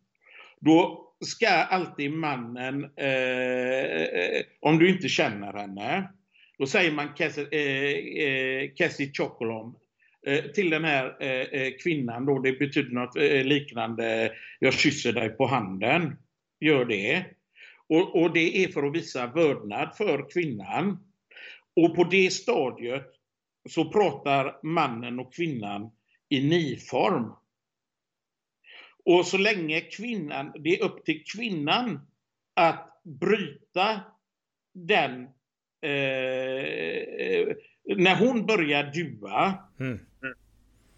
då 0.59 1.06
ska 1.26 1.47
alltid 1.47 2.11
mannen, 2.11 2.84
eh, 2.95 4.01
eh, 4.01 4.43
om 4.59 4.80
du 4.80 4.89
inte 4.89 5.09
känner 5.09 5.53
henne, 5.53 6.09
då 6.57 6.65
säger 6.68 6.91
man 6.91 7.15
Kessie 7.15 7.47
eh, 7.51 8.63
eh 8.63 8.72
eh, 10.28 10.51
till 10.51 10.70
den 10.70 10.84
här 10.84 11.18
eh, 11.20 11.61
eh, 11.61 11.74
kvinnan 11.84 12.26
då, 12.26 12.39
det 12.39 12.59
betyder 12.59 12.91
något 12.91 13.15
eh, 13.15 13.43
liknande, 13.43 14.32
jag 14.59 14.74
kysser 14.74 15.13
dig 15.13 15.30
på 15.30 15.45
handen. 15.45 16.15
Gör 16.59 16.86
det. 16.86 17.26
Och, 17.89 18.22
och 18.22 18.34
det 18.34 18.63
är 18.63 18.68
för 18.68 18.84
att 18.84 18.95
visa 18.95 19.28
vördnad 19.28 19.95
för 19.97 20.30
kvinnan. 20.30 20.97
Och 21.76 21.95
på 21.95 22.03
det 22.03 22.34
stadiet 22.34 23.07
så 23.70 23.91
pratar 23.91 24.59
mannen 24.63 25.20
och 25.20 25.34
kvinnan 25.34 25.91
i 26.30 26.49
ni-form. 26.49 27.32
Och 29.07 29.27
så 29.27 29.37
länge 29.37 29.81
kvinnan, 29.81 30.51
det 30.59 30.79
är 30.79 30.83
upp 30.83 31.05
till 31.05 31.23
kvinnan 31.23 31.99
att 32.53 33.01
bryta 33.03 34.01
den 34.73 35.23
eh, 35.81 37.55
när 37.95 38.15
hon 38.15 38.45
börjar 38.45 38.91
dua, 38.93 39.53
mm. 39.79 39.99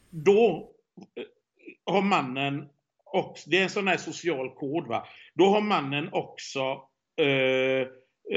då 0.09 0.71
eh, 1.15 1.23
har 1.85 2.01
mannen 2.01 2.69
också, 3.05 3.49
det 3.49 3.57
är 3.57 3.63
en 3.63 3.69
sån 3.69 3.87
här 3.87 3.97
social 3.97 4.49
kod 4.49 4.87
va, 4.87 5.07
då 5.33 5.45
har 5.45 5.61
mannen 5.61 6.09
också 6.11 6.81
eh, 7.17 7.87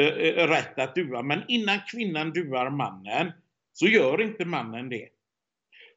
eh, 0.01 0.49
rätt 0.49 0.79
att 0.79 0.95
dua. 0.95 1.23
Men 1.23 1.43
innan 1.49 1.79
kvinnan 1.93 2.33
duar 2.33 2.71
mannen 2.71 3.33
så 3.73 3.87
gör 3.87 4.23
inte 4.23 4.45
mannen 4.45 4.89
det. 4.89 5.09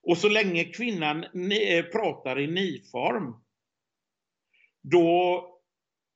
Och 0.04 0.18
så 0.18 0.30
länge 0.30 0.64
kvinnan 0.64 1.24
eh, 1.24 1.86
pratar 1.86 2.40
i 2.40 2.48
ni-form, 2.48 3.45
då, 4.92 5.46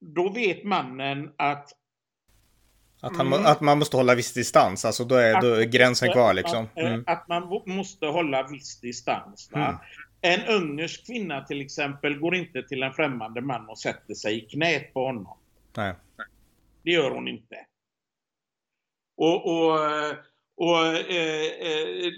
då 0.01 0.29
vet 0.29 0.63
mannen 0.63 1.33
att 1.37 1.69
att, 3.01 3.17
han, 3.17 3.27
mm. 3.27 3.45
att, 3.45 3.61
man 3.61 3.79
måste 3.79 3.97
hålla 3.97 4.15
viss 4.15 4.33
distans, 4.33 4.85
alltså 4.85 5.05
då 5.05 5.15
är, 5.15 5.41
då 5.41 5.47
är 5.47 5.65
gränsen 5.65 6.11
kvar 6.11 6.33
liksom. 6.33 6.67
Mm. 6.75 7.03
Att 7.07 7.27
man 7.27 7.61
måste 7.65 8.05
hålla 8.05 8.47
viss 8.47 8.79
distans. 8.79 9.51
Mm. 9.53 9.75
En 10.21 10.43
ungersk 10.43 11.05
kvinna 11.05 11.45
till 11.45 11.61
exempel 11.61 12.19
går 12.19 12.35
inte 12.35 12.63
till 12.63 12.83
en 12.83 12.93
främmande 12.93 13.41
man 13.41 13.69
och 13.69 13.79
sätter 13.79 14.13
sig 14.13 14.37
i 14.37 14.41
knät 14.41 14.93
på 14.93 15.05
honom. 15.05 15.37
Nej. 15.77 15.93
Det 16.83 16.91
gör 16.91 17.11
hon 17.11 17.27
inte. 17.27 17.55
Och, 19.17 19.45
och, 19.45 19.79
och 20.57 20.85
eh, 20.85 21.45
eh, 21.61 22.11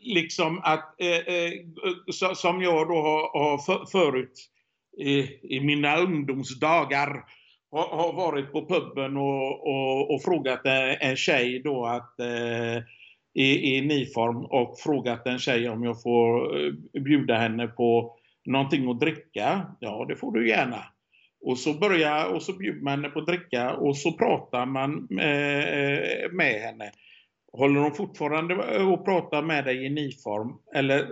liksom 0.00 0.60
att, 0.64 1.00
eh, 1.00 1.08
eh 1.08 1.52
som 2.34 2.62
jag 2.62 2.88
då 2.88 2.94
har, 2.94 3.38
har 3.38 3.86
förut 3.86 4.51
i, 4.98 5.38
i 5.56 5.60
mina 5.60 5.96
ungdomsdagar 5.96 7.24
har, 7.70 7.96
har 7.96 8.12
varit 8.12 8.52
på 8.52 8.66
puben 8.66 9.16
och, 9.16 9.66
och, 9.66 10.14
och 10.14 10.22
frågat 10.22 10.60
en 11.00 11.16
tjej 11.16 11.62
då 11.64 11.86
att 11.86 12.20
eh, 12.20 12.82
i, 13.34 13.76
i 13.76 13.80
niform 13.80 14.44
och 14.44 14.78
frågat 14.78 15.26
en 15.26 15.38
tjej 15.38 15.68
om 15.68 15.82
jag 15.82 16.02
får 16.02 16.56
eh, 16.60 16.72
bjuda 17.02 17.34
henne 17.34 17.66
på 17.66 18.16
någonting 18.44 18.90
att 18.90 19.00
dricka. 19.00 19.66
Ja, 19.80 20.04
det 20.08 20.16
får 20.16 20.32
du 20.32 20.48
gärna. 20.48 20.84
Och 21.44 21.58
så 21.58 21.74
börjar 21.74 22.34
och 22.34 22.42
så 22.42 22.52
bjuder 22.52 22.80
man 22.80 22.92
henne 22.92 23.08
på 23.08 23.18
att 23.18 23.26
dricka 23.26 23.74
och 23.74 23.96
så 23.96 24.12
pratar 24.12 24.66
man 24.66 25.06
med, 25.10 26.24
eh, 26.24 26.30
med 26.32 26.60
henne. 26.60 26.90
Håller 27.52 27.80
hon 27.80 27.94
fortfarande 27.94 28.82
och 28.84 29.04
pratar 29.04 29.42
med 29.42 29.64
dig 29.64 29.86
i 29.86 29.90
niform 29.90 30.58
eller, 30.74 31.08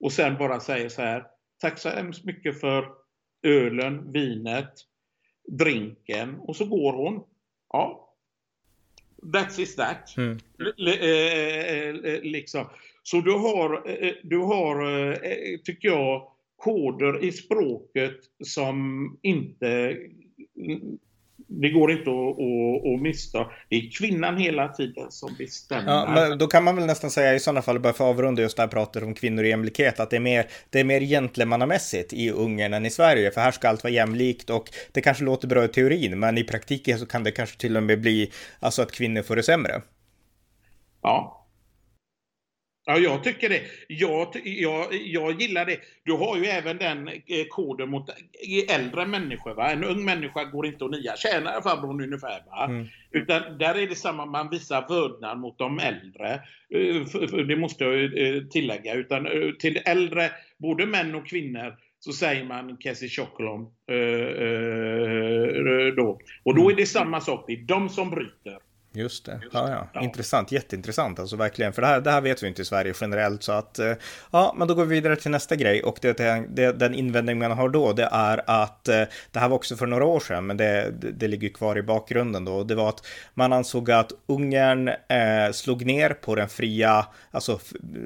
och 0.00 0.12
sen 0.12 0.36
bara 0.38 0.60
säger 0.60 0.88
så 0.88 1.02
här. 1.02 1.24
Tack 1.60 1.78
så 1.78 1.88
hemskt 1.88 2.24
mycket 2.24 2.60
för 2.60 2.88
ölen, 3.42 4.12
vinet, 4.12 4.72
drinken 5.48 6.36
och 6.40 6.56
så 6.56 6.64
går 6.64 6.92
hon. 6.92 7.24
Ja. 7.72 8.14
That's 9.22 9.60
is 9.60 9.76
that. 9.76 10.14
Mm. 10.16 10.38
liksom. 12.22 12.66
Så 13.02 13.20
du 13.20 13.32
har, 13.32 13.82
du 14.22 14.38
har, 14.38 15.64
tycker 15.64 15.88
jag, 15.88 16.32
koder 16.56 17.24
i 17.24 17.32
språket 17.32 18.20
som 18.44 19.18
inte 19.22 19.98
det 21.50 21.70
går 21.70 21.92
inte 21.92 22.10
att, 22.10 22.38
att, 22.38 22.94
att 22.94 23.00
mista. 23.02 23.46
Det 23.68 23.76
är 23.76 23.90
kvinnan 23.98 24.36
hela 24.36 24.68
tiden 24.68 25.10
som 25.10 25.34
bestämmer. 25.38 25.92
Ja, 25.92 26.10
men 26.14 26.38
då 26.38 26.46
kan 26.46 26.64
man 26.64 26.76
väl 26.76 26.86
nästan 26.86 27.10
säga 27.10 27.34
i 27.34 27.40
sådana 27.40 27.62
fall, 27.62 27.80
bara 27.80 27.92
för 27.92 28.04
att 28.04 28.14
avrunda 28.14 28.42
just 28.42 28.56
det 28.56 28.62
här 28.62 28.68
pratet 28.68 29.02
om 29.02 29.14
kvinnor 29.14 29.42
och 29.42 29.48
jämlikhet, 29.48 30.00
att 30.00 30.10
det 30.10 30.16
är 30.16 30.20
mer, 30.20 30.46
det 30.70 30.80
är 30.80 30.84
mer 30.84 31.00
gentlemannamässigt 31.00 32.12
i 32.12 32.30
Ungern 32.30 32.74
än 32.74 32.86
i 32.86 32.90
Sverige, 32.90 33.30
för 33.30 33.40
här 33.40 33.50
ska 33.50 33.68
allt 33.68 33.84
vara 33.84 33.92
jämlikt 33.92 34.50
och 34.50 34.70
det 34.92 35.00
kanske 35.00 35.24
låter 35.24 35.48
bra 35.48 35.64
i 35.64 35.68
teorin, 35.68 36.18
men 36.18 36.38
i 36.38 36.44
praktiken 36.44 36.98
så 36.98 37.06
kan 37.06 37.24
det 37.24 37.30
kanske 37.30 37.58
till 37.58 37.76
och 37.76 37.82
med 37.82 38.00
bli 38.00 38.32
alltså 38.60 38.82
att 38.82 38.92
kvinnor 38.92 39.22
får 39.22 39.36
det 39.36 39.42
sämre. 39.42 39.82
Ja, 41.02 41.37
Ja, 42.90 42.98
jag 42.98 43.24
tycker 43.24 43.48
det. 43.48 43.62
Jag, 43.88 44.28
jag, 44.44 44.86
jag 44.92 45.40
gillar 45.40 45.66
det. 45.66 45.78
Du 46.04 46.12
har 46.12 46.36
ju 46.36 46.44
även 46.44 46.78
den 46.78 47.08
eh, 47.08 47.46
koden 47.48 47.90
mot 47.90 48.10
äldre 48.68 49.06
människor. 49.06 49.54
Va? 49.54 49.70
En 49.70 49.84
ung 49.84 50.04
människa 50.04 50.44
går 50.44 50.66
inte 50.66 50.84
att 50.84 50.90
nia. 50.90 51.16
Tjänar 51.16 51.60
farbrorn 51.60 52.00
ungefär. 52.00 52.42
Va? 52.46 52.64
Mm. 52.64 52.86
Utan 53.10 53.58
där 53.58 53.78
är 53.78 53.86
det 53.86 53.94
samma, 53.94 54.26
man 54.26 54.50
visar 54.50 54.88
vördnad 54.88 55.38
mot 55.38 55.58
de 55.58 55.78
äldre. 55.78 56.32
Eh, 56.74 57.44
det 57.46 57.56
måste 57.56 57.84
jag 57.84 58.04
eh, 58.04 58.42
tillägga. 58.42 58.94
Utan 58.94 59.28
till 59.58 59.80
äldre, 59.84 60.30
både 60.58 60.86
män 60.86 61.14
och 61.14 61.26
kvinnor, 61.26 61.76
så 62.00 62.12
säger 62.12 62.44
man 62.44 62.76
Kessie 62.80 63.08
Chocolom. 63.08 63.72
Då. 65.96 66.20
Och 66.42 66.54
då 66.54 66.70
är 66.70 66.76
det 66.76 66.86
samma 66.86 67.20
sak. 67.20 67.44
Det 67.46 67.52
är 67.52 67.62
de 67.62 67.88
som 67.88 68.10
bryter. 68.10 68.67
Just 68.92 69.24
det. 69.24 69.40
Ja, 69.52 69.70
ja. 69.70 69.88
ja. 69.92 70.00
Intressant, 70.00 70.52
jätteintressant 70.52 71.18
alltså 71.18 71.36
verkligen. 71.36 71.72
För 71.72 71.82
det 71.82 71.88
här, 71.88 72.00
det 72.00 72.10
här 72.10 72.20
vet 72.20 72.42
vi 72.42 72.48
inte 72.48 72.62
i 72.62 72.64
Sverige 72.64 72.94
generellt 73.00 73.42
så 73.42 73.52
att 73.52 73.78
eh, 73.78 73.92
ja, 74.30 74.54
men 74.58 74.68
då 74.68 74.74
går 74.74 74.84
vi 74.84 74.94
vidare 74.94 75.16
till 75.16 75.30
nästa 75.30 75.56
grej 75.56 75.82
och 75.82 75.98
det, 76.02 76.18
det, 76.48 76.72
den 76.72 76.94
invändning 76.94 77.38
man 77.38 77.50
har 77.50 77.68
då 77.68 77.92
det 77.92 78.08
är 78.12 78.42
att 78.46 78.88
eh, 78.88 79.02
det 79.32 79.38
här 79.38 79.48
var 79.48 79.56
också 79.56 79.76
för 79.76 79.86
några 79.86 80.04
år 80.04 80.20
sedan 80.20 80.46
men 80.46 80.56
det, 80.56 80.90
det, 80.98 81.10
det 81.10 81.28
ligger 81.28 81.48
kvar 81.48 81.78
i 81.78 81.82
bakgrunden 81.82 82.44
då. 82.44 82.64
Det 82.64 82.74
var 82.74 82.88
att 82.88 83.06
man 83.34 83.52
ansåg 83.52 83.90
att 83.90 84.12
Ungern 84.26 84.88
eh, 84.88 85.52
slog 85.52 85.86
ner 85.86 86.10
på 86.10 86.34
den 86.34 86.48
fria, 86.48 87.06
alltså 87.30 87.60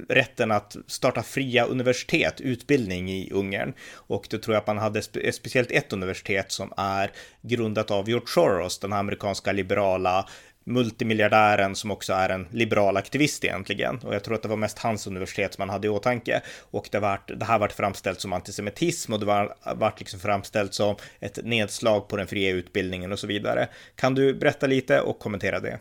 rätten 0.09 0.51
att 0.51 0.77
starta 0.87 1.23
fria 1.23 1.65
universitet, 1.65 2.41
utbildning 2.41 3.11
i 3.11 3.31
Ungern. 3.33 3.73
Och 3.95 4.27
då 4.31 4.39
tror 4.39 4.55
jag 4.55 4.61
att 4.61 4.67
man 4.67 4.79
hade 4.79 5.03
spe, 5.03 5.33
speciellt 5.33 5.71
ett 5.71 5.93
universitet 5.93 6.53
som 6.53 6.73
är 6.77 7.11
grundat 7.43 7.91
av 7.91 8.09
George 8.09 8.27
Soros, 8.27 8.79
den 8.79 8.93
amerikanska 8.93 9.53
liberala 9.53 10.27
multimiljardären 10.65 11.75
som 11.75 11.91
också 11.91 12.13
är 12.13 12.29
en 12.29 12.49
liberal 12.51 12.97
aktivist 12.97 13.45
egentligen. 13.45 13.99
Och 13.99 14.15
jag 14.15 14.25
tror 14.25 14.35
att 14.35 14.43
det 14.43 14.49
var 14.49 14.57
mest 14.57 14.79
hans 14.79 15.07
universitet 15.07 15.55
som 15.55 15.63
man 15.63 15.71
hade 15.71 15.87
i 15.87 15.91
åtanke. 15.91 16.43
Och 16.71 16.89
det, 16.93 17.01
var, 17.01 17.21
det 17.27 17.45
här 17.45 17.59
vart 17.59 17.73
framställt 17.73 18.21
som 18.21 18.33
antisemitism 18.33 19.13
och 19.13 19.21
det 19.21 19.27
var, 19.27 19.55
vart 19.77 19.99
liksom 19.99 20.21
framställt 20.21 20.75
som 20.75 20.97
ett 21.21 21.39
nedslag 21.45 22.09
på 22.09 22.17
den 22.17 22.27
fria 22.27 22.51
utbildningen 22.51 23.13
och 23.13 23.19
så 23.19 23.27
vidare. 23.27 23.69
Kan 23.97 24.15
du 24.15 24.35
berätta 24.35 24.67
lite 24.67 25.01
och 25.01 25.19
kommentera 25.19 25.61
det? 25.61 25.79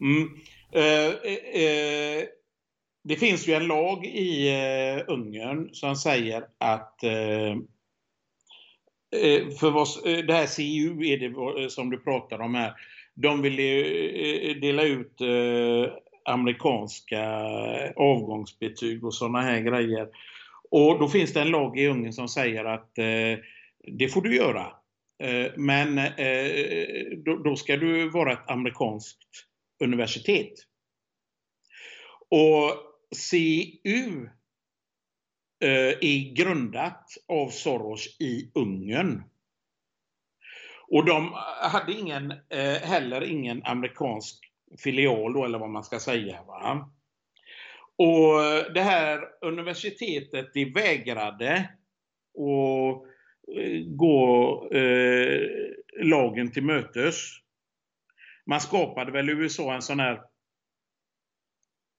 Mm. 0.00 0.28
Eh, 0.72 1.62
eh, 1.62 2.24
det 3.04 3.16
finns 3.16 3.48
ju 3.48 3.52
en 3.52 3.66
lag 3.66 4.04
i 4.04 4.48
eh, 4.48 5.04
Ungern 5.06 5.68
som 5.72 5.96
säger 5.96 6.44
att 6.58 7.02
eh, 7.02 7.50
eh, 9.22 9.48
för 9.60 9.70
vad, 9.70 9.88
eh, 10.06 10.24
det 10.24 10.32
här 10.32 10.46
CU 10.56 11.06
är 11.06 11.18
det 11.18 11.70
som 11.70 11.90
du 11.90 11.98
pratar 11.98 12.38
om 12.38 12.54
här 12.54 12.72
de 13.16 13.42
ville 13.42 13.62
ju 13.62 13.84
eh, 14.16 14.50
eh, 14.50 14.56
dela 14.56 14.82
ut 14.82 15.20
eh, 15.20 15.92
amerikanska 16.24 17.20
eh, 17.20 17.92
avgångsbetyg 17.96 19.04
och 19.04 19.14
sådana 19.14 19.40
här 19.40 19.60
grejer. 19.60 20.08
Och 20.70 20.98
då 20.98 21.08
finns 21.08 21.32
det 21.32 21.40
en 21.40 21.50
lag 21.50 21.78
i 21.78 21.86
Ungern 21.86 22.12
som 22.12 22.28
säger 22.28 22.64
att 22.64 22.98
eh, 22.98 23.38
det 23.98 24.08
får 24.12 24.22
du 24.22 24.36
göra. 24.36 24.72
Men 25.56 26.00
då 27.44 27.56
ska 27.56 27.76
du 27.76 28.10
vara 28.10 28.32
ett 28.32 28.50
amerikanskt 28.50 29.18
universitet. 29.84 30.52
Och 32.28 32.72
CU 33.30 34.28
är 35.60 36.34
grundat 36.34 37.04
av 37.28 37.48
Soros 37.48 38.20
i 38.20 38.50
Ungern. 38.54 39.22
Och 40.88 41.04
de 41.04 41.32
hade 41.60 41.92
ingen, 41.92 42.30
eh, 42.30 42.80
heller 42.82 43.22
ingen 43.22 43.62
amerikansk 43.64 44.40
filial 44.78 45.32
då, 45.32 45.44
eller 45.44 45.58
vad 45.58 45.70
man 45.70 45.84
ska 45.84 46.00
säga. 46.00 46.42
Va? 46.46 46.90
Och 47.98 48.72
det 48.74 48.80
här 48.80 49.20
universitetet, 49.40 50.54
de 50.54 50.64
vägrade 50.64 51.68
att 52.36 53.06
eh, 53.56 53.84
gå 53.86 54.68
eh, 54.72 55.40
lagen 56.02 56.52
till 56.52 56.64
mötes. 56.64 57.14
Man 58.46 58.60
skapade 58.60 59.12
väl 59.12 59.30
i 59.30 59.32
USA 59.32 59.74
en 59.74 59.82
sån 59.82 60.00
här, 60.00 60.20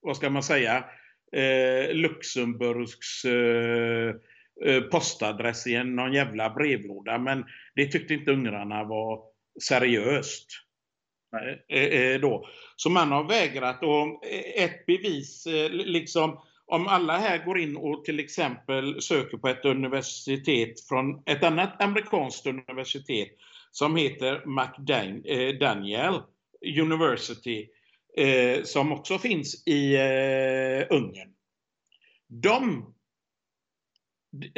vad 0.01 0.17
ska 0.17 0.29
man 0.29 0.43
säga, 0.43 0.85
eh, 1.31 1.93
Luxemburgs 1.93 3.25
Eh, 3.25 4.15
postadress 4.91 5.67
i 5.67 5.75
en, 5.75 5.95
någon 5.95 6.13
jävla 6.13 6.49
brevlåda. 6.49 7.17
Men 7.17 7.45
det 7.75 7.85
tyckte 7.85 8.13
inte 8.13 8.31
ungrarna 8.31 8.83
var 8.83 9.21
seriöst. 9.63 10.47
Eh, 11.69 11.79
eh, 11.79 12.19
då. 12.19 12.47
Så 12.75 12.89
man 12.89 13.11
har 13.11 13.23
vägrat. 13.23 13.83
Och 13.83 14.25
ett 14.55 14.85
bevis, 14.85 15.47
liksom 15.71 16.39
om 16.65 16.87
alla 16.87 17.17
här 17.17 17.45
går 17.45 17.59
in 17.59 17.77
och 17.77 18.05
till 18.05 18.19
exempel 18.19 19.01
söker 19.01 19.37
på 19.37 19.47
ett 19.47 19.65
universitet 19.65 20.87
från 20.87 21.23
ett 21.25 21.43
annat 21.43 21.81
amerikanskt 21.81 22.47
universitet 22.47 23.29
som 23.71 23.95
heter 23.95 24.43
McDaniel 24.45 26.21
University 26.81 27.67
som 28.63 28.91
också 28.91 29.17
finns 29.17 29.67
i 29.67 29.97
Ungern. 30.89 31.33
De 32.27 32.93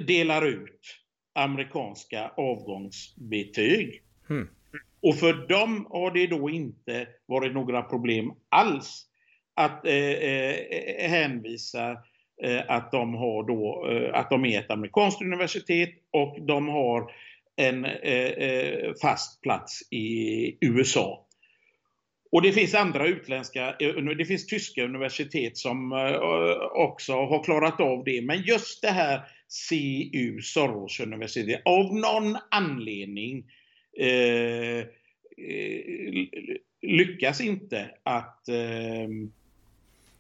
delar 0.08 0.46
ut 0.46 0.80
amerikanska 1.36 2.32
avgångsbetyg. 2.38 4.04
Mm. 4.30 4.48
Och 5.02 5.16
för 5.16 5.48
dem 5.48 5.88
har 5.90 6.12
det 6.12 6.28
då 6.28 6.50
inte 6.50 7.08
varit 7.26 7.54
några 7.54 7.82
problem 7.82 8.32
alls 8.50 9.06
att 9.56 9.86
eh, 9.86 9.94
eh, 9.94 11.10
hänvisa 11.10 11.92
eh, 12.44 12.62
att 12.68 12.92
de 12.92 13.14
har 13.14 13.48
då, 13.48 13.90
eh, 13.92 14.20
att 14.20 14.30
de 14.30 14.46
är 14.46 14.60
ett 14.60 14.72
amerikanskt 14.72 15.22
universitet 15.22 15.90
och 16.12 16.38
de 16.42 16.68
har 16.68 17.12
en 17.56 17.86
eh, 17.86 18.26
eh, 18.26 18.94
fast 19.02 19.42
plats 19.42 19.92
i 19.92 20.58
USA. 20.62 21.26
Och 22.32 22.42
det 22.42 22.52
finns 22.52 22.76
andra 22.76 23.08
utländska, 23.08 23.76
det 24.18 24.26
finns 24.26 24.48
tyska 24.48 24.84
universitet 24.84 25.58
som 25.58 25.92
också 26.76 27.14
har 27.14 27.44
klarat 27.44 27.82
av 27.82 28.04
det. 28.04 28.22
Men 28.22 28.42
just 28.42 28.82
det 28.82 28.90
här 28.90 29.22
CU, 29.70 30.42
Soros 30.42 31.00
universitet, 31.00 31.62
av 31.66 31.96
någon 31.96 32.38
anledning 32.52 33.46
eh, 34.00 34.86
lyckas 36.82 37.42
inte 37.42 37.92
att 38.04 38.50
eh, 38.50 39.10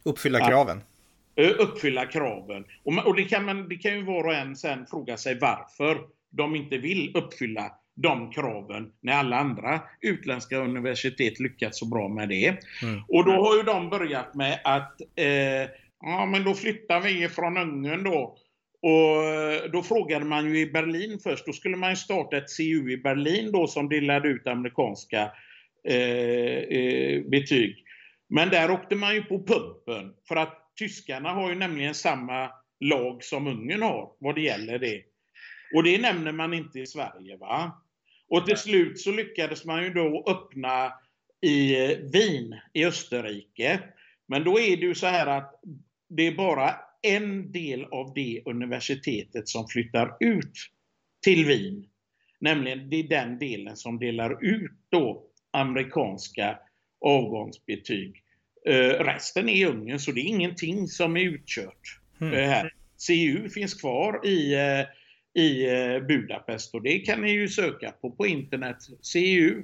uppfylla 0.04 0.48
kraven. 0.48 0.78
Att, 0.78 1.60
uppfylla 1.60 2.06
kraven. 2.06 2.66
Och, 2.84 3.08
och 3.08 3.16
det, 3.16 3.24
kan 3.24 3.46
man, 3.46 3.70
det 3.70 3.76
kan 3.76 3.98
ju 3.98 4.04
var 4.04 4.24
och 4.24 4.34
en 4.34 4.56
sen 4.56 4.86
fråga 4.86 5.18
sig 5.18 5.38
varför 5.40 6.02
de 6.30 6.56
inte 6.56 6.78
vill 6.78 7.12
uppfylla 7.16 7.72
de 7.96 8.32
kraven 8.32 8.92
när 9.02 9.14
alla 9.14 9.38
andra 9.38 9.82
utländska 10.02 10.58
universitet 10.58 11.40
lyckats 11.40 11.80
så 11.80 11.86
bra 11.86 12.08
med 12.08 12.30
det. 12.30 12.48
Mm. 12.84 13.02
Och 13.08 13.26
då 13.26 13.32
har 13.32 13.58
ju 13.58 13.64
de 13.64 13.90
börjat 13.90 14.36
med 14.36 14.60
att 14.64 15.02
eh, 15.16 15.70
ja 16.02 16.26
men 16.26 16.44
då 16.44 16.54
flyttar 16.54 17.02
vi 17.02 17.30
från 17.30 17.58
Ungern 17.58 18.04
då. 18.04 18.38
Och 18.82 19.24
eh, 19.24 19.72
då 19.72 19.84
frågade 19.84 20.26
man 20.26 20.46
ju 20.46 20.60
i 20.60 20.72
Berlin 20.72 21.20
först, 21.24 21.46
då 21.46 21.54
skulle 21.54 21.78
man 21.78 21.90
ju 21.90 21.96
starta 21.96 22.38
ett 22.38 22.58
CU 22.58 22.92
i 22.92 22.98
Berlin 22.98 23.52
då 23.52 23.68
som 23.68 23.90
delade 23.90 24.28
ut 24.28 24.48
amerikanska 24.48 25.32
eh, 25.88 25.98
eh, 25.98 27.24
betyg. 27.24 27.86
Men 28.30 28.50
där 28.50 28.72
åkte 28.72 28.96
man 28.96 29.16
ju 29.16 29.24
på 29.24 29.46
pumpen 29.46 30.14
för 30.28 30.36
att 30.36 30.74
tyskarna 30.80 31.30
har 31.30 31.50
ju 31.50 31.56
nämligen 31.56 31.96
samma 31.96 32.52
lag 32.80 33.24
som 33.24 33.48
Ungern 33.48 33.82
har 33.82 34.12
vad 34.20 34.36
det 34.36 34.42
gäller 34.42 34.80
det. 34.80 35.02
Och 35.76 35.84
det 35.84 36.02
nämner 36.02 36.32
man 36.32 36.54
inte 36.54 36.80
i 36.80 36.88
Sverige. 36.88 37.38
va? 37.38 37.82
Och 38.30 38.46
till 38.46 38.58
slut 38.58 39.00
så 39.00 39.12
lyckades 39.12 39.66
man 39.66 39.84
ju 39.84 39.90
då 39.90 40.24
öppna 40.28 40.94
i 41.42 41.76
Wien 41.96 42.56
i 42.74 42.86
Österrike. 42.86 43.80
Men 44.28 44.44
då 44.44 44.60
är 44.60 44.78
det 44.78 44.86
ju 44.86 44.96
så 44.96 45.08
här 45.08 45.28
att 45.28 45.62
det 46.10 46.28
är 46.28 46.36
bara 46.36 46.76
en 47.02 47.52
del 47.52 47.86
av 47.86 48.14
det 48.14 48.42
universitetet 48.46 49.48
som 49.48 49.68
flyttar 49.68 50.18
ut 50.20 50.54
till 51.24 51.46
Wien. 51.46 51.86
Nämligen 52.40 52.90
det 52.90 52.96
är 52.96 53.10
den 53.10 53.40
delen 53.40 53.76
som 53.76 54.00
delar 54.00 54.46
ut 54.46 54.72
då 54.90 55.24
amerikanska 55.52 56.60
avgångsbetyg. 57.06 58.24
Uh, 58.70 59.04
resten 59.04 59.50
är 59.50 59.68
Ungern, 59.68 60.00
så 60.00 60.12
det 60.12 60.22
är 60.22 60.26
ingenting 60.26 60.88
som 60.88 61.18
är 61.18 61.22
utkört. 61.22 62.00
Mm. 62.22 62.34
Uh, 62.34 62.40
här. 62.40 62.74
CU 63.08 63.50
finns 63.50 63.74
kvar 63.74 64.28
i, 64.28 64.56
uh, 64.56 65.44
i 65.44 65.68
Budapest 66.08 66.74
och 66.74 66.82
det 66.82 67.00
kan 67.00 67.22
ni 67.22 67.32
ju 67.32 67.48
söka 67.48 67.92
på 67.92 68.12
på 68.12 68.28
internet. 68.28 68.78
CU 69.14 69.64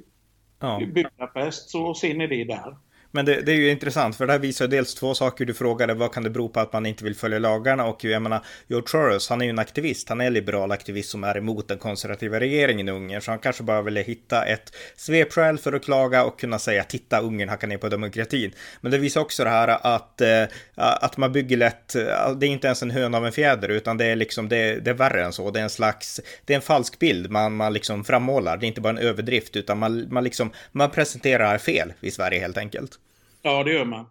ja. 0.60 0.82
Budapest 0.94 1.70
så 1.70 1.94
ser 1.94 2.14
ni 2.14 2.28
det 2.28 2.44
där. 2.44 2.78
Men 3.16 3.26
det, 3.26 3.41
det, 3.41 3.51
är 3.51 3.55
ju 3.55 3.70
intressant, 3.70 4.16
för 4.16 4.28
det 4.28 4.34
här 4.34 4.39
visar 4.39 4.68
dels 4.68 4.95
två 4.95 5.13
saker. 5.13 5.45
Du 5.45 5.53
frågade 5.53 5.93
vad 5.93 6.13
kan 6.13 6.24
det 6.24 6.30
bero 6.30 6.49
på 6.49 6.59
att 6.59 6.74
man 6.74 6.86
inte 6.86 7.03
vill 7.03 7.16
följa 7.16 7.39
lagarna? 7.39 7.86
Och 7.86 8.03
jag 8.03 8.22
menar, 8.22 8.45
George 8.68 8.88
Soros, 8.88 9.30
han 9.30 9.41
är 9.41 9.45
ju 9.45 9.49
en 9.49 9.59
aktivist. 9.59 10.09
Han 10.09 10.22
är 10.22 10.26
en 10.28 10.34
liberal 10.34 10.72
aktivist 10.72 11.09
som 11.09 11.24
är 11.24 11.38
emot 11.38 11.68
den 11.68 11.78
konservativa 11.78 12.39
regeringen 12.39 12.89
i 12.89 12.91
Ungern. 12.91 13.22
Så 13.22 13.32
han 13.32 13.39
kanske 13.39 13.63
bara 13.63 13.82
ville 13.82 14.01
hitta 14.01 14.45
ett 14.45 14.76
svepskäl 14.95 15.57
för 15.57 15.74
att 15.74 15.84
klaga 15.84 16.24
och 16.24 16.39
kunna 16.39 16.59
säga 16.59 16.84
titta, 16.84 17.20
Ungern 17.20 17.49
hackar 17.49 17.68
ner 17.68 17.78
på 17.78 17.89
demokratin. 17.89 18.51
Men 18.82 18.91
det 18.91 18.97
visar 18.97 19.22
också 19.22 19.43
det 19.43 19.49
här 19.49 19.95
att, 19.95 20.22
eh, 20.22 20.43
att 20.76 21.18
man 21.18 21.32
bygger 21.32 21.57
lätt, 21.57 21.95
eh, 21.95 22.32
det 22.38 22.45
är 22.45 22.49
inte 22.49 22.68
ens 22.68 22.82
en 22.82 22.91
höna 22.91 23.18
av 23.18 23.26
en 23.26 23.32
fjäder, 23.32 23.70
utan 23.70 23.97
det 23.97 24.05
är 24.05 24.16
liksom, 24.16 24.49
det, 24.49 24.76
det 24.76 24.89
är 24.89 24.95
värre 24.95 25.26
än 25.26 25.34
så. 25.34 25.51
Det 25.51 25.59
är 25.59 25.63
en 25.63 25.70
slags, 25.70 26.22
det 26.45 26.53
är 26.53 26.55
en 26.55 26.61
falsk 26.61 26.99
bild 26.99 27.32
man, 27.32 27.55
man 27.55 27.74
liksom 27.74 28.03
frammålar. 28.03 28.57
Det 28.57 28.66
är 28.66 28.68
inte 28.68 28.82
bara 28.82 28.89
en 28.89 28.97
överdrift, 28.97 29.55
utan 29.55 29.78
man, 29.78 30.13
man 30.13 30.24
liksom, 30.24 30.51
man 30.72 30.91
presenterar 30.91 31.57
fel 31.57 31.93
i 32.01 32.11
Sverige 32.11 32.39
helt 32.39 32.57
enkelt. 32.57 32.99
Ja, 33.46 33.64
det 33.64 33.74
gör 33.74 33.86
man. 33.86 34.06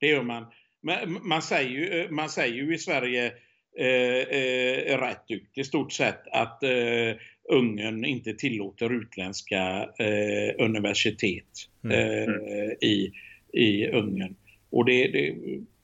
Det 0.00 0.06
gör 0.06 0.22
man. 0.22 0.46
Men 0.82 1.18
man 1.28 1.42
säger 1.42 1.70
ju, 1.70 2.00
eh, 2.00 2.10
man 2.10 2.28
säger 2.28 2.54
ju 2.54 2.74
i 2.74 2.78
Sverige 2.78 3.32
eh, 3.78 4.38
eh, 4.38 4.98
rätt 4.98 5.24
ut 5.28 5.50
i 5.54 5.64
stort 5.64 5.92
sett 5.92 6.26
att 6.32 6.62
eh, 6.62 7.16
Ungern 7.52 8.04
inte 8.04 8.34
tillåter 8.34 8.92
utländska 8.92 9.88
eh, 9.98 10.64
universitet 10.64 11.44
mm. 11.84 11.98
Eh, 11.98 12.70
i, 12.88 13.12
i 13.52 13.86
Ungern. 13.86 14.36
Och 14.70 14.84
det, 14.84 15.08
det, 15.08 15.34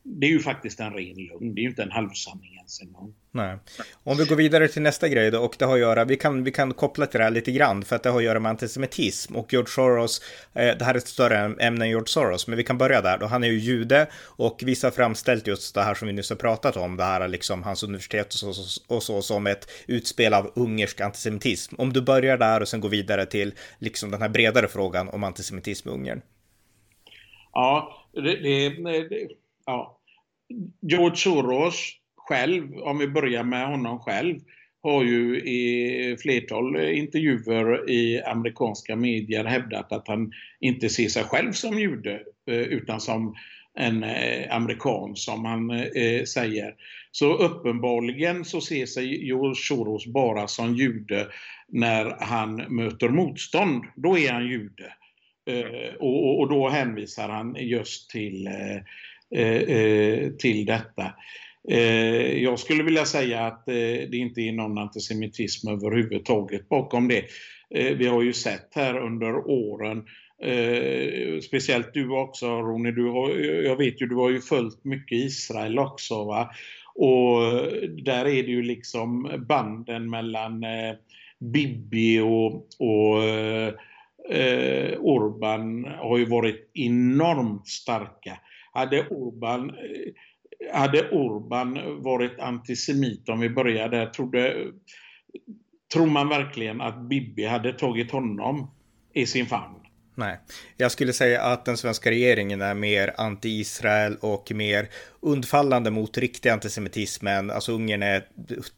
det, 0.02 0.26
är 0.26 0.30
ju 0.30 0.38
faktiskt 0.38 0.80
en 0.80 0.92
ren 0.92 1.16
lögn. 1.16 1.54
Det 1.54 1.60
är 1.60 1.62
ju 1.62 1.68
inte 1.68 1.82
en 1.82 1.90
halvsanning 1.90 2.54
ens 2.54 2.80
en 2.80 2.92
gång. 2.92 3.14
Nej. 3.30 3.58
Om 4.04 4.16
vi 4.16 4.24
går 4.24 4.36
vidare 4.36 4.68
till 4.68 4.82
nästa 4.82 5.08
grej 5.08 5.30
då, 5.30 5.38
och 5.38 5.56
det 5.58 5.64
har 5.64 5.74
att 5.74 5.80
göra, 5.80 6.04
vi 6.04 6.16
kan, 6.16 6.44
vi 6.44 6.52
kan 6.52 6.74
koppla 6.74 7.06
till 7.06 7.18
det 7.18 7.24
här 7.24 7.30
lite 7.30 7.52
grann, 7.52 7.82
för 7.82 7.96
att 7.96 8.02
det 8.02 8.10
har 8.10 8.18
att 8.18 8.24
göra 8.24 8.40
med 8.40 8.50
antisemitism 8.50 9.36
och 9.36 9.52
George 9.52 9.68
Soros, 9.68 10.22
eh, 10.54 10.78
det 10.78 10.84
här 10.84 10.94
är 10.94 10.98
ett 10.98 11.08
större 11.08 11.36
ämne 11.38 11.84
än 11.84 11.90
George 11.90 12.06
Soros, 12.06 12.46
men 12.46 12.56
vi 12.56 12.64
kan 12.64 12.78
börja 12.78 13.00
där 13.00 13.18
då. 13.18 13.26
Han 13.26 13.44
är 13.44 13.48
ju 13.48 13.58
jude 13.58 14.06
och 14.24 14.62
vissa 14.66 14.86
har 14.86 14.92
framställt 14.92 15.46
just 15.46 15.74
det 15.74 15.82
här 15.82 15.94
som 15.94 16.08
vi 16.08 16.12
nyss 16.12 16.30
har 16.30 16.36
pratat 16.36 16.76
om, 16.76 16.96
det 16.96 17.04
här 17.04 17.28
liksom 17.28 17.62
hans 17.62 17.82
universitet 17.82 18.26
och 18.26 18.54
så, 18.54 18.54
och 18.94 19.02
så 19.02 19.22
som 19.22 19.46
ett 19.46 19.70
utspel 19.86 20.34
av 20.34 20.52
ungersk 20.54 21.00
antisemitism. 21.00 21.74
Om 21.78 21.92
du 21.92 22.00
börjar 22.00 22.38
där 22.38 22.60
och 22.60 22.68
sen 22.68 22.80
går 22.80 22.88
vidare 22.88 23.26
till 23.26 23.54
liksom 23.78 24.10
den 24.10 24.22
här 24.22 24.28
bredare 24.28 24.68
frågan 24.68 25.08
om 25.08 25.24
antisemitism 25.24 25.88
i 25.88 25.92
Ungern. 25.92 26.22
Ja, 27.52 28.06
det, 28.12 28.20
det, 28.20 28.68
det 29.08 29.41
ja. 29.66 29.98
George 30.80 31.16
Soros 31.16 31.92
själv, 32.16 32.74
om 32.74 32.98
vi 32.98 33.08
börjar 33.08 33.44
med 33.44 33.66
honom 33.66 33.98
själv, 33.98 34.40
har 34.82 35.04
ju 35.04 35.36
i 35.40 36.16
flertal 36.22 36.76
intervjuer 36.76 37.90
i 37.90 38.22
amerikanska 38.22 38.96
medier 38.96 39.44
hävdat 39.44 39.92
att 39.92 40.08
han 40.08 40.32
inte 40.60 40.88
ser 40.88 41.08
sig 41.08 41.24
själv 41.24 41.52
som 41.52 41.78
jude 41.78 42.22
eh, 42.46 42.54
utan 42.54 43.00
som 43.00 43.34
en 43.78 44.04
eh, 44.04 44.56
amerikan 44.56 45.16
som 45.16 45.44
han 45.44 45.70
eh, 45.70 46.24
säger. 46.24 46.74
Så 47.10 47.34
uppenbarligen 47.34 48.44
så 48.44 48.60
ser 48.60 48.86
sig 48.86 49.26
George 49.26 49.54
Soros 49.54 50.06
bara 50.06 50.48
som 50.48 50.74
jude 50.74 51.28
när 51.68 52.16
han 52.20 52.54
möter 52.54 53.08
motstånd. 53.08 53.84
Då 53.96 54.18
är 54.18 54.32
han 54.32 54.46
jude. 54.46 54.92
och, 55.98 56.48
då 56.48 56.68
hänvisar 56.68 57.28
han 57.28 57.56
just 57.58 58.10
till, 58.10 58.48
Eh, 59.34 59.76
eh, 59.76 60.30
till 60.30 60.66
detta. 60.66 61.14
Eh, 61.68 62.42
jag 62.42 62.58
skulle 62.58 62.82
vilja 62.82 63.04
säga 63.04 63.40
att 63.40 63.66
det 63.66 64.16
inte 64.16 64.40
är 64.40 64.52
någon 64.52 64.78
antisemitism 64.78 65.68
överhuvudtaget 65.68 66.68
bakom 66.68 67.08
det. 67.08 67.24
Vi 67.70 68.06
har 68.06 68.22
ju 68.22 68.32
sett 68.32 68.68
här 68.74 68.98
under 68.98 69.50
åren 69.50 70.04
speciellt 71.42 71.94
du 71.94 72.10
också 72.10 72.46
Ronny, 72.46 72.90
du 72.90 73.04
har, 73.04 73.30
jag 73.64 73.76
vet 73.76 74.02
ju 74.02 74.06
du 74.06 74.14
har 74.14 74.30
ju 74.30 74.40
följt 74.40 74.84
mycket 74.84 75.18
Israel 75.18 75.78
också 75.78 76.24
va. 76.24 76.50
Och 76.94 77.40
där 78.04 78.24
är 78.24 78.42
det 78.42 78.50
ju 78.50 78.62
liksom 78.62 79.30
banden 79.48 80.10
mellan 80.10 80.64
Bibi 81.38 82.20
och, 82.20 82.66
och 82.78 83.24
eh, 84.30 84.98
Orban 84.98 85.84
har 85.84 86.18
ju 86.18 86.24
varit 86.24 86.70
enormt 86.74 87.68
starka. 87.68 88.38
Hade 88.72 89.08
Orban 89.08 89.70
eh, 89.70 90.12
hade 90.72 91.10
Orban 91.10 92.02
varit 92.02 92.40
antisemit, 92.40 93.28
om 93.28 93.40
vi 93.40 93.50
börjar 93.50 93.88
där, 93.88 94.06
trodde, 94.06 94.56
tror 95.92 96.06
man 96.06 96.28
verkligen 96.28 96.80
att 96.80 97.08
Bibi 97.08 97.46
hade 97.46 97.72
tagit 97.72 98.10
honom 98.10 98.70
i 99.12 99.26
sin 99.26 99.46
famn? 99.46 99.82
Nej, 100.14 100.38
jag 100.76 100.92
skulle 100.92 101.12
säga 101.12 101.42
att 101.42 101.64
den 101.64 101.76
svenska 101.76 102.10
regeringen 102.10 102.62
är 102.62 102.74
mer 102.74 103.14
anti-Israel 103.18 104.16
och 104.20 104.52
mer 104.54 104.88
undfallande 105.20 105.90
mot 105.90 106.18
riktig 106.18 106.48
antisemitism. 106.48 107.24
Men 107.24 107.50
alltså 107.50 107.72
Ungern 107.72 108.02
är 108.02 108.24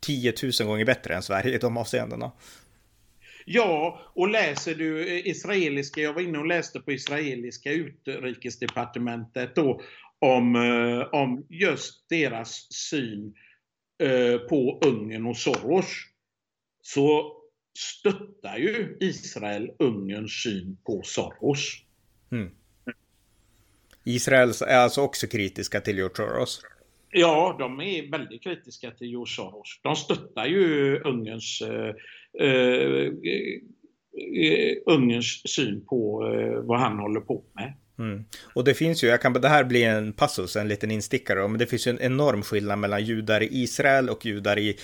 10 0.01 0.33
000 0.61 0.69
gånger 0.69 0.85
bättre 0.85 1.15
än 1.15 1.23
Sverige 1.23 1.55
i 1.55 1.59
de 1.59 1.77
avseendena. 1.77 2.33
Ja, 3.45 4.01
och 4.15 4.29
läser 4.29 4.75
du 4.75 5.19
israeliska, 5.21 6.01
jag 6.01 6.13
var 6.13 6.21
inne 6.21 6.39
och 6.39 6.47
läste 6.47 6.81
på 6.81 6.93
israeliska 6.93 7.73
utrikesdepartementet 7.73 9.55
då 9.55 9.81
om, 10.19 10.57
eh, 10.57 11.21
om 11.21 11.47
just 11.49 12.09
deras 12.09 12.73
syn 12.73 13.35
eh, 13.99 14.39
på 14.39 14.81
Ungern 14.87 15.27
och 15.27 15.37
Soros 15.37 15.87
så 16.83 17.37
stöttar 17.79 18.57
ju 18.57 18.97
Israel 19.01 19.71
Ungerns 19.79 20.43
syn 20.43 20.77
på 20.85 21.03
Soros. 21.05 21.83
Mm. 22.33 22.51
Israel 24.05 24.53
är 24.67 24.79
alltså 24.79 25.01
också 25.01 25.27
kritiska 25.27 25.81
till 25.81 25.97
George 25.97 26.17
Soros? 26.17 26.63
Ja, 27.11 27.57
de 27.59 27.81
är 27.81 28.11
väldigt 28.11 28.43
kritiska 28.43 28.91
till 28.91 29.07
George 29.07 29.35
Soros. 29.35 29.81
De 29.83 29.97
stöttar 29.97 30.47
ju 30.47 30.99
Ungerns, 31.01 31.63
Eh, 32.41 33.07
eh, 33.07 33.61
eh, 34.43 34.77
Ungerns 34.87 35.43
syn 35.45 35.87
på 35.87 36.27
eh, 36.27 36.61
vad 36.61 36.81
han 36.81 36.99
håller 36.99 37.21
på 37.21 37.45
med. 37.55 37.75
Mm. 37.99 38.25
Och 38.43 38.65
det 38.65 38.75
finns 38.75 39.05
ju, 39.05 39.09
jag 39.09 39.23
kan, 39.23 39.33
det 39.33 39.49
här 39.49 39.65
blir 39.65 39.87
en 39.87 40.13
passus, 40.13 40.57
en 40.57 40.69
liten 40.69 40.91
instickare, 40.91 41.49
men 41.49 41.59
det 41.59 41.67
finns 41.67 41.87
ju 41.87 41.91
en 41.91 42.01
enorm 42.01 42.43
skillnad 42.43 42.79
mellan 42.79 43.05
judar 43.05 43.43
i 43.43 43.49
Israel 43.63 44.09
och 44.11 44.27
judar 44.27 44.59
i, 44.59 44.77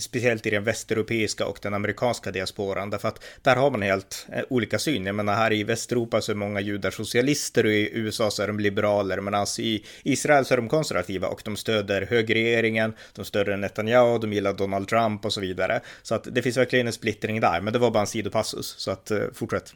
speciellt 0.00 0.46
i 0.46 0.50
den 0.50 0.64
västeuropeiska 0.64 1.46
och 1.46 1.58
den 1.62 1.74
amerikanska 1.74 2.30
diasporan, 2.30 2.90
därför 2.90 3.08
att 3.08 3.24
där 3.42 3.56
har 3.56 3.70
man 3.70 3.82
helt 3.82 4.26
eh, 4.32 4.42
olika 4.50 4.78
syn. 4.78 5.06
Jag 5.06 5.14
menar, 5.14 5.34
här 5.34 5.52
i 5.52 5.64
Västeuropa 5.64 6.20
så 6.20 6.32
är 6.32 6.36
många 6.36 6.60
judar 6.60 6.90
socialister 6.90 7.64
och 7.64 7.72
i 7.72 7.90
USA 7.92 8.30
så 8.30 8.42
är 8.42 8.46
de 8.46 8.60
liberaler, 8.60 9.20
medan 9.20 9.46
i 9.58 9.84
Israel 10.02 10.44
så 10.44 10.54
är 10.54 10.58
de 10.58 10.68
konservativa 10.68 11.28
och 11.28 11.42
de 11.44 11.56
stöder 11.56 12.06
högerregeringen, 12.06 12.94
de 13.14 13.24
stöder 13.24 13.56
Netanyahu, 13.56 14.18
de 14.18 14.32
gillar 14.32 14.52
Donald 14.52 14.88
Trump 14.88 15.24
och 15.24 15.32
så 15.32 15.40
vidare. 15.40 15.80
Så 16.02 16.14
att 16.14 16.28
det 16.30 16.42
finns 16.42 16.56
verkligen 16.56 16.86
en 16.86 16.92
splittring 16.92 17.40
där, 17.40 17.60
men 17.60 17.72
det 17.72 17.78
var 17.78 17.90
bara 17.90 18.00
en 18.00 18.06
sidopassus, 18.06 18.74
så 18.78 18.90
att 18.90 19.10
eh, 19.10 19.18
fortsätt. 19.32 19.72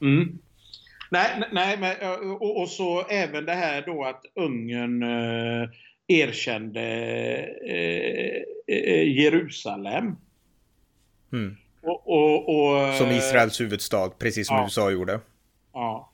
Mm. 0.00 0.38
Nej, 1.10 1.42
nej 1.52 1.78
men, 1.78 2.10
och, 2.20 2.60
och, 2.60 2.68
så 2.68 3.06
även 3.08 3.44
det 3.44 3.52
här 3.52 3.82
då 3.86 4.04
att 4.04 4.22
Ungern 4.34 5.02
eh, 5.02 5.68
erkände 6.08 6.82
eh, 7.68 8.42
Jerusalem. 9.08 10.16
Mm. 11.32 11.56
Och, 11.82 12.48
och, 12.48 12.94
som 12.94 13.10
Israels 13.10 13.60
huvudstad, 13.60 14.08
precis 14.18 14.46
som 14.46 14.56
ja, 14.56 14.64
USA 14.64 14.90
gjorde. 14.90 15.20
Ja. 15.72 16.12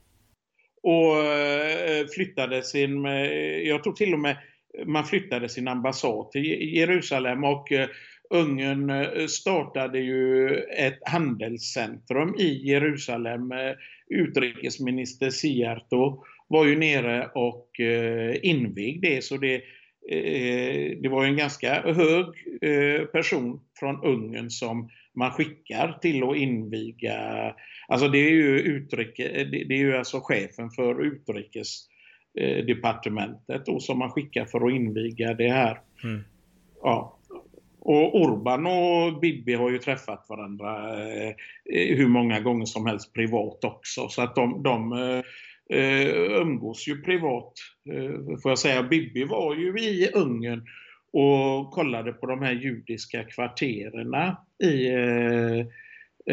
Och 0.83 1.15
flyttade 2.15 2.63
sin, 2.63 3.05
jag 3.65 3.83
tror 3.83 3.93
till 3.93 4.15
och 4.15 4.21
med 4.21 4.37
man 4.87 5.05
flyttade 5.05 5.49
sin 5.49 5.69
ambassad 5.69 6.31
till 6.31 6.75
Jerusalem 6.75 7.45
och 7.45 7.73
Ungern 8.31 9.29
startade 9.29 9.99
ju 9.99 10.57
ett 10.59 10.99
handelscentrum 11.05 12.35
i 12.39 12.69
Jerusalem 12.69 13.53
utrikesminister 14.13 15.31
Siarto 15.31 16.25
var 16.49 16.67
ju 16.67 16.79
nere 16.79 17.31
och 17.35 17.81
eh, 17.81 18.37
invigde 18.43 19.09
det. 19.09 19.25
Så 19.25 19.37
det, 19.37 19.55
eh, 20.11 20.99
det 21.03 21.09
var 21.09 21.25
en 21.25 21.37
ganska 21.37 21.83
hög 21.83 22.27
eh, 22.63 23.05
person 23.05 23.61
från 23.79 24.05
Ungern 24.05 24.51
som 24.51 24.91
man 25.15 25.31
skickar 25.31 25.99
till 26.03 26.23
att 26.23 26.37
inviga. 26.37 27.55
Alltså 27.89 28.09
det 28.09 28.19
är 28.19 28.31
ju, 28.31 28.61
utrike, 28.61 29.45
det 29.45 29.75
är 29.75 29.79
ju 29.79 29.97
alltså 29.97 30.21
chefen 30.21 30.71
för 30.71 31.07
utrikesdepartementet 31.07 33.67
då, 33.67 33.81
som 33.81 33.99
man 33.99 34.11
skickar 34.11 34.45
för 34.45 34.67
att 34.67 34.73
inviga 34.73 35.35
det 35.35 35.51
här. 35.51 35.81
Mm. 36.05 36.23
Ja, 36.83 37.19
och 37.85 38.21
Orban 38.23 38.67
och 38.67 39.21
Bibi 39.21 39.55
har 39.55 39.71
ju 39.71 39.79
träffat 39.79 40.27
varandra 40.29 40.99
eh, 41.05 41.35
hur 41.97 42.09
många 42.09 42.41
gånger 42.41 42.67
som 42.67 42.87
helst 42.87 43.13
privat 43.13 43.65
också. 43.65 44.09
Så 44.09 44.23
att 44.23 44.35
de, 44.35 44.63
de 44.63 44.93
eh, 45.73 46.41
umgås 46.41 46.89
ju 46.89 47.03
privat. 47.03 47.53
Eh, 47.93 48.39
får 48.43 48.51
jag 48.51 48.59
säga, 48.59 48.83
Bibi 48.83 49.25
var 49.25 49.55
ju 49.55 49.79
i 49.79 50.11
Ungern 50.15 50.67
och 51.13 51.71
kollade 51.71 52.13
på 52.13 52.27
de 52.27 52.43
här 52.43 52.53
judiska 52.53 53.25
kvartererna 53.25 54.37
i 54.65 54.89
eh, 54.89 55.67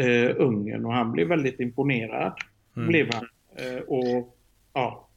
eh, 0.04 0.36
Ungern 0.36 0.84
och 0.84 0.92
han 0.92 1.12
blev 1.12 1.28
väldigt 1.28 1.60
imponerad. 1.60 2.34
Mm. 2.76 2.88
Blev 2.88 3.14
han. 3.14 3.26
Eh, 3.56 3.82
och 3.82 4.36
ja, 4.72 5.09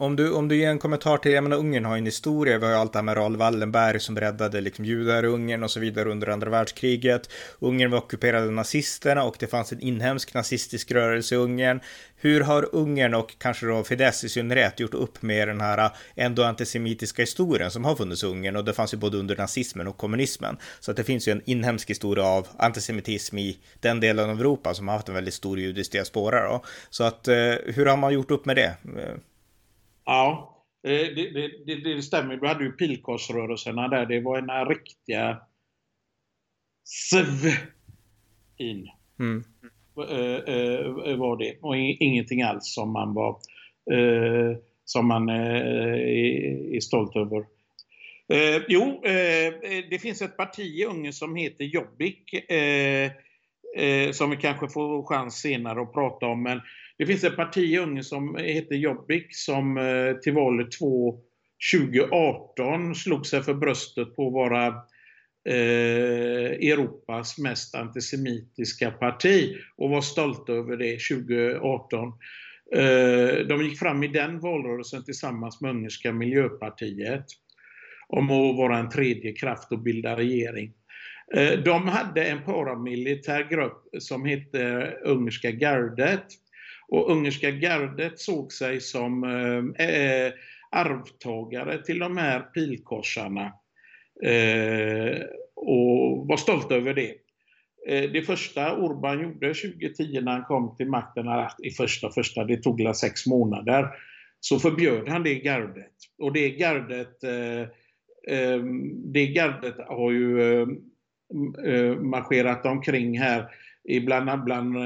om 0.00 0.16
du, 0.16 0.32
om 0.32 0.48
du 0.48 0.56
ger 0.56 0.70
en 0.70 0.78
kommentar 0.78 1.16
till, 1.16 1.32
jag 1.32 1.44
menar 1.44 1.56
Ungern 1.56 1.84
har 1.84 1.96
en 1.96 2.04
historia, 2.04 2.58
vi 2.58 2.64
har 2.64 2.72
ju 2.72 2.78
allt 2.78 2.92
det 2.92 2.98
här 2.98 3.04
med 3.04 3.16
Raoul 3.16 3.36
Wallenberg 3.36 4.00
som 4.00 4.20
räddade 4.20 4.60
liksom 4.60 4.84
judar 4.84 5.24
i 5.24 5.26
Ungern 5.26 5.62
och 5.62 5.70
så 5.70 5.80
vidare 5.80 6.10
under 6.10 6.26
andra 6.26 6.50
världskriget. 6.50 7.30
Ungern 7.58 7.90
var 7.90 7.98
ockuperade 7.98 8.46
av 8.46 8.52
nazisterna 8.52 9.24
och 9.24 9.36
det 9.38 9.46
fanns 9.46 9.72
en 9.72 9.80
inhemsk 9.80 10.34
nazistisk 10.34 10.92
rörelse 10.92 11.34
i 11.34 11.38
Ungern. 11.38 11.80
Hur 12.16 12.40
har 12.40 12.74
Ungern 12.74 13.14
och 13.14 13.34
kanske 13.38 13.66
då 13.66 13.84
Fidesz 13.84 14.24
i 14.24 14.28
synnerhet 14.28 14.80
gjort 14.80 14.94
upp 14.94 15.22
med 15.22 15.48
den 15.48 15.60
här 15.60 15.90
ändå 16.14 16.42
antisemitiska 16.42 17.22
historien 17.22 17.70
som 17.70 17.84
har 17.84 17.96
funnits 17.96 18.24
i 18.24 18.26
Ungern 18.26 18.56
och 18.56 18.64
det 18.64 18.72
fanns 18.72 18.94
ju 18.94 18.98
både 18.98 19.18
under 19.18 19.36
nazismen 19.36 19.86
och 19.86 19.96
kommunismen. 19.96 20.56
Så 20.80 20.90
att 20.90 20.96
det 20.96 21.04
finns 21.04 21.28
ju 21.28 21.32
en 21.32 21.42
inhemsk 21.44 21.90
historia 21.90 22.24
av 22.24 22.46
antisemitism 22.58 23.38
i 23.38 23.58
den 23.80 24.00
delen 24.00 24.30
av 24.30 24.40
Europa 24.40 24.74
som 24.74 24.88
har 24.88 24.94
haft 24.94 25.08
en 25.08 25.14
väldigt 25.14 25.34
stor 25.34 25.60
judisk 25.60 25.92
diaspora 25.92 26.48
då. 26.48 26.64
Så 26.90 27.04
att 27.04 27.28
eh, 27.28 27.54
hur 27.64 27.86
har 27.86 27.96
man 27.96 28.12
gjort 28.12 28.30
upp 28.30 28.46
med 28.46 28.56
det? 28.56 28.76
Eh, 28.96 29.14
Ja, 30.08 30.56
eh, 30.86 30.90
det, 30.90 31.30
det, 31.30 31.50
det, 31.66 31.94
det 31.94 32.02
stämmer. 32.02 32.36
Du 32.36 32.46
hade 32.46 32.64
ju 32.64 32.72
pilkorsrörelserna 32.72 33.88
där. 33.88 34.06
Det 34.06 34.20
var 34.20 34.38
en 34.38 34.68
riktiga 34.68 35.40
sv 36.84 37.48
in. 38.56 38.88
Mm. 39.18 39.44
Eh, 40.10 40.54
eh, 40.54 41.16
var 41.16 41.36
det. 41.36 41.58
Och 41.60 41.76
ingenting 41.76 42.42
alls 42.42 42.74
som 42.74 42.92
man 42.92 43.14
var 43.14 43.38
som 44.84 45.06
man 45.06 45.28
är 45.28 46.80
stolt 46.80 47.16
över. 47.16 47.44
jo, 48.68 49.00
det 49.90 50.02
finns 50.02 50.22
ett 50.22 50.36
parti 50.36 50.80
i 50.80 50.84
Ungern 50.84 51.12
som 51.12 51.36
heter 51.36 51.64
Jobbik 51.64 52.34
som 54.12 54.30
vi 54.30 54.36
kanske 54.36 54.68
får 54.68 55.02
chans 55.02 55.34
senare 55.34 55.82
att 55.82 55.92
prata 55.92 56.26
om. 56.26 56.42
Men 56.42 56.60
det 56.98 57.06
finns 57.06 57.24
ett 57.24 57.36
parti 57.36 57.58
i 57.58 57.78
Ungern 57.78 58.04
som 58.04 58.36
heter 58.36 58.74
Jobbik 58.74 59.26
som 59.30 59.76
eh, 59.76 60.14
till 60.14 60.32
valet 60.32 60.68
2018 61.72 62.94
slog 62.94 63.26
sig 63.26 63.42
för 63.42 63.54
bröstet 63.54 64.16
på 64.16 64.26
att 64.26 64.32
vara 64.32 64.66
eh, 65.48 66.70
Europas 66.70 67.38
mest 67.38 67.74
antisemitiska 67.74 68.90
parti 68.90 69.56
och 69.76 69.90
var 69.90 70.00
stolta 70.00 70.52
över 70.52 70.76
det 70.76 70.98
2018. 71.16 72.08
Eh, 72.76 73.46
de 73.46 73.62
gick 73.64 73.78
fram 73.78 74.02
i 74.02 74.08
den 74.08 74.40
valrörelsen 74.40 75.04
tillsammans 75.04 75.60
med 75.60 75.70
Ungerska 75.70 76.12
miljöpartiet 76.12 77.24
om 78.08 78.24
att 78.24 78.56
vara 78.56 78.78
en 78.78 78.90
tredje 78.90 79.32
kraft 79.32 79.72
och 79.72 79.82
bilda 79.82 80.16
regering. 80.16 80.72
De 81.64 81.88
hade 81.88 82.24
en 82.24 82.42
paramilitär 82.42 83.48
grupp 83.50 83.88
som 83.98 84.24
hette 84.24 84.92
Ungerska 85.04 85.50
gardet 85.50 86.24
och 86.88 87.10
ungerska 87.10 87.50
gardet 87.50 88.18
såg 88.18 88.52
sig 88.52 88.80
som 88.80 89.24
eh, 89.24 89.86
eh, 89.86 90.32
arvtagare 90.70 91.82
till 91.82 91.98
de 91.98 92.16
här 92.16 92.40
pilkorsarna 92.40 93.52
eh, 94.24 95.20
och 95.56 96.26
var 96.28 96.36
stolt 96.36 96.72
över 96.72 96.94
det. 96.94 97.14
Eh, 97.88 98.10
det 98.10 98.22
första 98.22 98.76
Orban 98.76 99.22
gjorde 99.22 99.54
2010 99.54 100.20
när 100.20 100.32
han 100.32 100.44
kom 100.44 100.76
till 100.76 100.88
makten, 100.88 101.26
i 101.62 101.70
första 101.70 102.10
första, 102.10 102.44
det 102.44 102.62
tog 102.62 102.96
sex 102.96 103.26
månader, 103.26 103.88
så 104.40 104.58
förbjöd 104.58 105.08
han 105.08 105.22
det 105.22 105.34
gardet. 105.34 105.94
Och 106.18 106.32
det 106.32 106.50
gardet, 106.50 107.24
eh, 107.24 107.60
eh 108.36 108.62
det 109.04 109.26
gardet 109.26 109.76
har 109.88 110.10
ju 110.10 110.62
eh, 111.64 111.96
marscherat 111.96 112.66
omkring 112.66 113.18
här 113.18 113.44
ibland 113.88 114.44
bland 114.44 114.76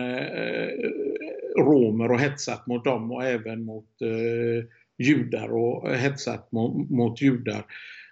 romer 1.58 2.10
och 2.10 2.20
hetsat 2.20 2.66
mot 2.66 2.84
dem 2.84 3.12
och 3.12 3.24
även 3.24 3.64
mot 3.64 4.02
eh, 4.02 4.64
judar 4.98 5.48
och 5.48 5.96
hetsat 5.96 6.52
mot, 6.52 6.90
mot, 6.90 7.22
judar. 7.22 7.66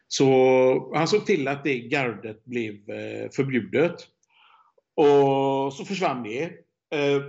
Så 0.08 0.92
han 0.94 1.08
såg 1.08 1.26
till 1.26 1.48
att 1.48 1.64
det 1.64 1.78
gardet 1.78 2.44
blev 2.44 2.74
eh, 2.90 3.30
förbjudet. 3.30 3.94
Och 4.94 5.72
så 5.72 5.84
försvann 5.84 6.22
det. 6.22 6.42
Eh, 6.94 7.22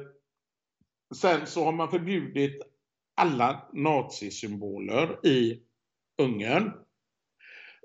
sen 1.15 1.45
så 1.45 1.65
har 1.65 1.71
man 1.71 1.91
förbjudit 1.91 2.61
alla 3.15 3.69
nazisymboler 3.73 5.27
i 5.27 5.59
Ungern. 6.21 6.71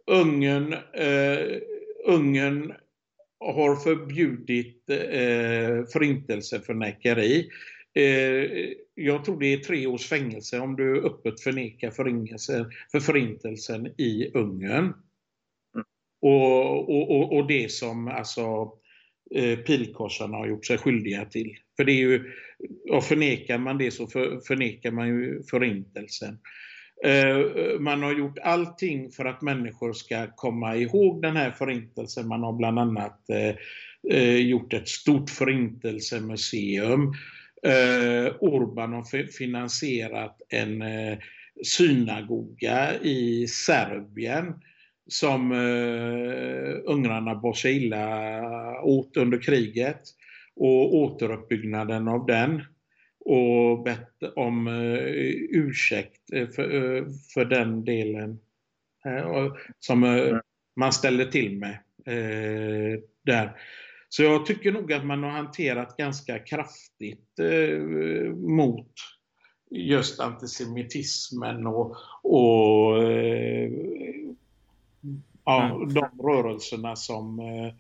Ungern, 0.06 0.72
eh, 0.72 1.58
Ungern 2.06 2.72
har 3.40 3.76
förbjudit 3.76 4.90
eh, 4.90 5.86
förintelseförnekeri. 5.92 7.50
Eh, 7.96 8.72
jag 8.94 9.24
tror 9.24 9.40
det 9.40 9.52
är 9.52 9.58
tre 9.58 9.86
års 9.86 10.06
fängelse 10.06 10.60
om 10.60 10.76
du 10.76 11.02
öppet 11.02 11.40
förnekar 11.40 11.90
för 12.90 13.00
förintelsen 13.00 13.86
i 13.86 14.30
Ungern. 14.34 14.84
Mm. 14.84 15.86
Och, 16.22 16.90
och, 16.90 17.36
och, 17.36 17.46
det 17.46 17.72
som 17.72 18.08
alltså 18.08 18.72
eh, 19.34 19.58
pilkorsarna 19.58 20.36
har 20.36 20.46
gjort 20.46 20.66
sig 20.66 20.78
skyldiga 20.78 21.24
till. 21.24 21.56
För 21.76 21.84
det 21.84 21.92
är 21.92 22.00
ju, 22.00 22.32
och 22.90 23.04
förnekar 23.04 23.58
man 23.58 23.78
det 23.78 23.90
så 23.90 24.06
för, 24.06 24.40
förnekar 24.40 24.90
man 24.90 25.08
ju 25.08 25.42
förintelsen. 25.42 26.38
Eh, 27.04 27.80
man 27.80 28.02
har 28.02 28.12
gjort 28.12 28.38
allting 28.38 29.10
för 29.10 29.24
att 29.24 29.42
människor 29.42 29.92
ska 29.92 30.26
komma 30.34 30.76
ihåg 30.76 31.22
den 31.22 31.36
här 31.36 31.50
förintelsen. 31.50 32.28
Man 32.28 32.42
har 32.42 32.52
bland 32.52 32.78
annat 32.78 33.30
eh, 33.30 33.54
eh, 34.18 34.36
gjort 34.36 34.72
ett 34.72 34.88
stort 34.88 35.30
förintelsemuseum 35.30 37.12
Eh, 37.62 38.34
Orban 38.40 38.92
har 38.92 39.26
finansierat 39.32 40.42
en 40.48 40.82
eh, 40.82 41.18
synagoga 41.64 42.94
i 43.02 43.46
Serbien 43.48 44.54
som 45.08 45.52
eh, 45.52 46.92
ungrarna 46.92 47.34
bar 47.34 47.52
sig 47.52 47.76
illa 47.76 48.82
åt 48.82 49.16
under 49.16 49.42
kriget 49.42 50.00
och 50.56 50.94
återuppbyggnaden 50.94 52.08
av 52.08 52.26
den. 52.26 52.62
och 53.28 53.82
bett 53.82 54.22
om 54.36 54.68
ursäkt 55.50 56.30
för, 56.30 57.04
för 57.34 57.44
den 57.44 57.84
delen 57.84 58.38
som 59.78 60.00
man 60.76 60.92
ställde 60.92 61.32
till 61.32 61.58
med 61.58 61.78
där. 63.24 63.56
Så 64.08 64.22
jag 64.22 64.46
tycker 64.46 64.72
nog 64.72 64.92
att 64.92 65.06
man 65.06 65.22
har 65.22 65.30
hanterat 65.30 65.96
ganska 65.96 66.38
kraftigt 66.38 67.40
mot 68.34 68.92
just 69.70 70.20
antisemitismen 70.20 71.66
och, 71.66 71.96
och 72.22 73.02
eh, 73.02 73.70
ja, 75.44 75.64
mm. 75.64 75.94
de 75.94 76.08
rörelserna 76.22 76.96
som 76.96 77.38
eh, 77.38 77.72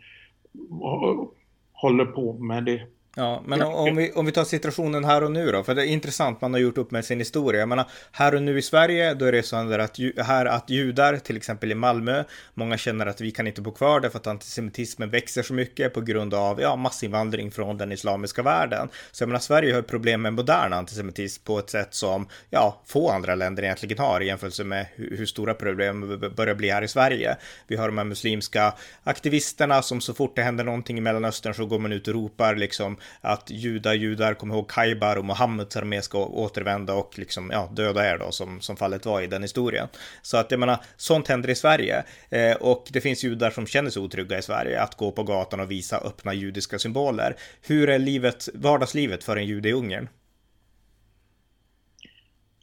håller 1.72 2.04
på 2.04 2.32
med 2.32 2.64
det. 2.64 2.86
Ja, 3.18 3.42
men 3.46 3.62
om 3.62 3.96
vi, 3.96 4.12
om 4.12 4.26
vi 4.26 4.32
tar 4.32 4.44
situationen 4.44 5.04
här 5.04 5.24
och 5.24 5.32
nu 5.32 5.52
då, 5.52 5.62
för 5.62 5.74
det 5.74 5.82
är 5.82 5.86
intressant, 5.86 6.40
man 6.40 6.52
har 6.52 6.60
gjort 6.60 6.78
upp 6.78 6.90
med 6.90 7.04
sin 7.04 7.18
historia. 7.18 7.60
Jag 7.60 7.68
menar, 7.68 7.86
här 8.12 8.34
och 8.34 8.42
nu 8.42 8.58
i 8.58 8.62
Sverige, 8.62 9.14
då 9.14 9.24
är 9.24 9.32
det 9.32 9.42
så 9.42 9.56
att, 9.56 9.98
här 10.26 10.46
att 10.46 10.70
judar, 10.70 11.16
till 11.16 11.36
exempel 11.36 11.72
i 11.72 11.74
Malmö, 11.74 12.24
många 12.54 12.76
känner 12.76 13.06
att 13.06 13.20
vi 13.20 13.30
kan 13.30 13.46
inte 13.46 13.60
bo 13.60 13.72
kvar 13.72 14.00
därför 14.00 14.18
att 14.18 14.26
antisemitismen 14.26 15.10
växer 15.10 15.42
så 15.42 15.54
mycket 15.54 15.94
på 15.94 16.00
grund 16.00 16.34
av 16.34 16.60
ja, 16.60 16.76
massinvandring 16.76 17.50
från 17.50 17.76
den 17.76 17.92
islamiska 17.92 18.42
världen. 18.42 18.88
Så 19.12 19.22
jag 19.22 19.28
menar, 19.28 19.40
Sverige 19.40 19.74
har 19.74 19.82
problem 19.82 20.22
med 20.22 20.32
modern 20.32 20.72
antisemitism 20.72 21.44
på 21.44 21.58
ett 21.58 21.70
sätt 21.70 21.94
som 21.94 22.28
ja, 22.50 22.82
få 22.86 23.10
andra 23.10 23.34
länder 23.34 23.62
egentligen 23.62 23.98
har 23.98 24.20
i 24.20 24.26
jämförelse 24.26 24.64
med 24.64 24.86
hur, 24.94 25.26
stora 25.26 25.54
problem 25.54 26.20
börjar 26.36 26.54
bli 26.54 26.70
här 26.70 26.82
i 26.82 26.88
Sverige. 26.88 27.36
Vi 27.66 27.76
har 27.76 27.88
de 27.88 27.98
här 27.98 28.04
muslimska 28.04 28.74
aktivisterna 29.04 29.82
som 29.82 30.00
så 30.00 30.14
fort 30.14 30.36
det 30.36 30.42
händer 30.42 30.64
någonting 30.64 30.98
i 30.98 31.00
Mellanöstern 31.00 31.54
så 31.54 31.66
går 31.66 31.78
man 31.78 31.92
ut 31.92 32.08
och 32.08 32.14
ropar 32.14 32.56
liksom 32.56 32.96
att 33.20 33.50
judar, 33.50 33.94
judar, 33.94 34.34
kom 34.34 34.50
ihåg 34.50 34.70
Kaibar 34.70 35.16
och 35.16 35.24
Mohammeds 35.24 35.76
armé 35.76 36.02
ska 36.02 36.24
återvända 36.24 36.94
och 36.94 37.18
liksom, 37.18 37.50
ja, 37.50 37.70
döda 37.72 38.10
er 38.10 38.18
då, 38.18 38.32
som, 38.32 38.60
som 38.60 38.76
fallet 38.76 39.06
var 39.06 39.20
i 39.20 39.26
den 39.26 39.42
historien. 39.42 39.88
Så 40.22 40.36
att 40.36 40.50
jag 40.50 40.60
menar, 40.60 40.78
sånt 40.96 41.28
händer 41.28 41.50
i 41.50 41.54
Sverige. 41.54 42.04
Eh, 42.30 42.56
och 42.56 42.88
det 42.92 43.00
finns 43.00 43.24
judar 43.24 43.50
som 43.50 43.66
känner 43.66 43.90
sig 43.90 44.02
otrygga 44.02 44.38
i 44.38 44.42
Sverige 44.42 44.82
att 44.82 44.94
gå 44.94 45.12
på 45.12 45.22
gatan 45.22 45.60
och 45.60 45.70
visa 45.70 45.98
öppna 45.98 46.34
judiska 46.34 46.78
symboler. 46.78 47.36
Hur 47.66 47.88
är 47.88 47.98
livet, 47.98 48.48
vardagslivet 48.54 49.24
för 49.24 49.36
en 49.36 49.46
jude 49.46 49.68
i 49.68 49.72
Ungern? 49.72 50.08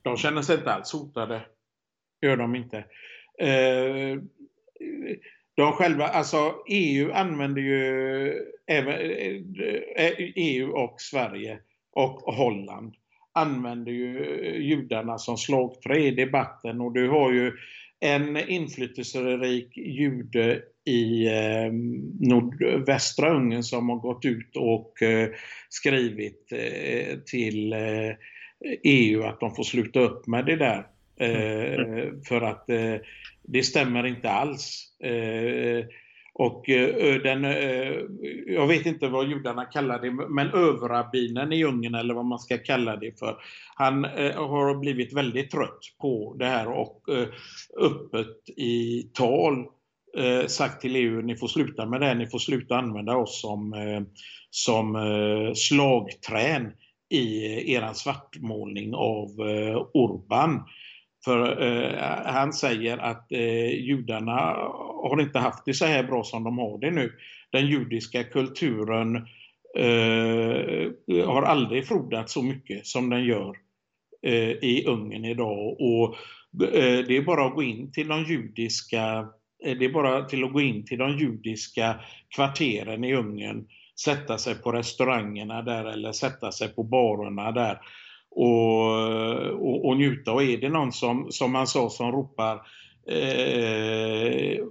De 0.04 0.18
känner 0.18 0.42
sig 0.42 0.56
inte 0.58 0.74
alls 0.74 0.94
hotade. 0.94 1.42
Gör 2.22 2.38
de 2.38 2.56
inte. 2.56 2.78
Eh, 3.40 4.18
de 5.56 5.72
själva, 5.72 6.08
alltså 6.08 6.56
EU 6.68 7.12
använder 7.12 7.62
ju 7.62 8.34
även 8.68 8.96
EU 10.36 10.72
och 10.72 11.02
Sverige 11.02 11.60
och 11.92 12.34
Holland 12.34 12.94
använder 13.34 13.92
ju 13.92 14.26
judarna 14.62 15.18
som 15.18 15.38
slagträ 15.38 16.00
i 16.00 16.12
debatten 16.12 16.82
och 16.82 16.94
du 16.94 17.10
har 17.10 17.34
ju 17.34 17.52
en 18.00 18.50
inflytelserik 18.50 19.78
jude 19.78 20.62
i 20.86 21.28
eh, 21.28 21.74
nordvästra 22.20 23.36
Ungern 23.36 23.64
som 23.64 23.90
har 23.90 23.98
gått 23.98 24.26
ut 24.26 24.58
och 24.58 25.02
eh, 25.02 25.30
skrivit 25.70 26.52
eh, 26.52 27.18
till 27.20 27.74
eh, 27.74 28.16
EU 28.84 29.24
att 29.24 29.40
de 29.40 29.56
får 29.56 29.64
sluta 29.64 30.00
upp 30.00 30.28
med 30.28 30.46
det 30.46 30.56
där. 30.56 30.88
Mm. 31.20 32.22
För 32.22 32.42
att 32.42 32.70
eh, 32.70 32.96
det 33.44 33.64
stämmer 33.64 34.06
inte 34.06 34.30
alls. 34.30 34.98
Eh, 35.04 35.86
och 36.36 36.70
eh, 36.70 37.22
den, 37.22 37.46
eh, 37.46 37.94
jag 38.48 38.68
vet 38.68 38.86
inte 38.86 39.08
vad 39.08 39.30
judarna 39.30 39.66
kallar 39.66 40.02
det, 40.02 40.12
men 40.12 40.48
överrabbinen 40.48 41.54
i 41.54 41.64
Ungern 41.64 41.96
eller 41.96 42.14
vad 42.14 42.26
man 42.26 42.40
ska 42.40 42.58
kalla 42.58 42.96
det 42.96 43.20
för. 43.20 43.38
Han 43.76 44.06
eh, 44.06 44.48
har 44.48 44.76
blivit 44.76 45.14
väldigt 45.14 45.52
trött 45.52 45.80
på 46.02 46.36
det 46.40 46.46
här 46.46 46.68
och 46.68 47.02
eh, 47.10 47.28
öppet 47.78 48.50
i 48.58 49.04
tal 49.14 49.66
sagt 50.48 50.82
till 50.82 50.96
EU, 50.96 51.22
ni 51.22 51.36
får 51.36 51.48
sluta 51.48 51.86
med 51.86 52.02
det, 52.02 52.14
ni 52.14 52.28
får 52.28 52.40
sluta 52.40 52.76
använda 52.76 53.18
oss 53.18 53.42
som, 53.42 53.76
som 54.50 54.96
slagträn 55.56 56.72
i 57.10 57.44
er 57.74 57.94
svartmålning 57.94 58.94
av 58.94 59.30
Orban. 59.94 60.60
För 61.26 61.62
eh, 61.62 62.34
han 62.34 62.54
säger 62.54 62.98
att 62.98 63.32
eh, 63.32 63.86
judarna 63.86 64.40
har 65.04 65.22
inte 65.22 65.40
haft 65.40 65.66
det 65.66 65.74
så 65.74 65.86
här 65.86 66.04
bra 66.04 66.24
som 66.24 66.44
de 66.44 66.58
har 66.58 66.78
det 66.78 66.92
nu. 66.92 67.12
Den 67.52 67.68
judiska 67.68 68.24
kulturen 68.24 69.16
eh, 69.78 71.26
har 71.26 71.42
aldrig 71.42 71.88
frodat 71.88 72.30
så 72.30 72.44
mycket 72.44 72.88
som 72.88 73.10
den 73.10 73.24
gör 73.24 73.56
eh, 74.26 74.50
i 74.50 74.84
Ungern 74.88 75.26
idag. 75.26 75.82
Och 75.82 76.16
eh, 76.64 77.06
det 77.08 77.18
är 77.18 77.22
bara 77.22 77.46
att 77.46 77.56
gå 77.56 77.64
in 77.64 77.92
till 77.92 78.08
de 78.08 78.24
judiska 78.24 79.28
eh, 79.66 79.78
det 79.78 79.86
är 79.86 79.94
bara 79.94 80.26
till 80.26 80.44
att 80.44 80.54
gå 80.54 80.62
in 80.62 80.86
till 80.86 80.98
de 80.98 81.18
judiska 81.18 82.00
kvarteren 82.36 83.04
i 83.04 83.14
Ungern, 83.14 83.68
sätta 84.06 84.38
sig 84.38 84.56
på 84.56 84.72
restaurangerna 84.72 85.62
där 85.62 85.86
eller 85.86 86.12
sätta 86.12 86.52
sig 86.52 86.68
på 86.68 86.84
barerna 86.84 87.52
där 87.52 87.80
och, 88.36 88.90
och, 89.52 89.86
och 89.86 89.98
njuta. 89.98 90.32
Och 90.34 90.44
är 90.44 90.58
det 90.58 90.70
någon 90.70 90.92
som, 90.92 91.32
som 91.32 91.52
man 91.52 91.68
sa, 91.68 91.90
som 91.90 92.12
ropar 92.12 92.56
eh, 93.08 94.66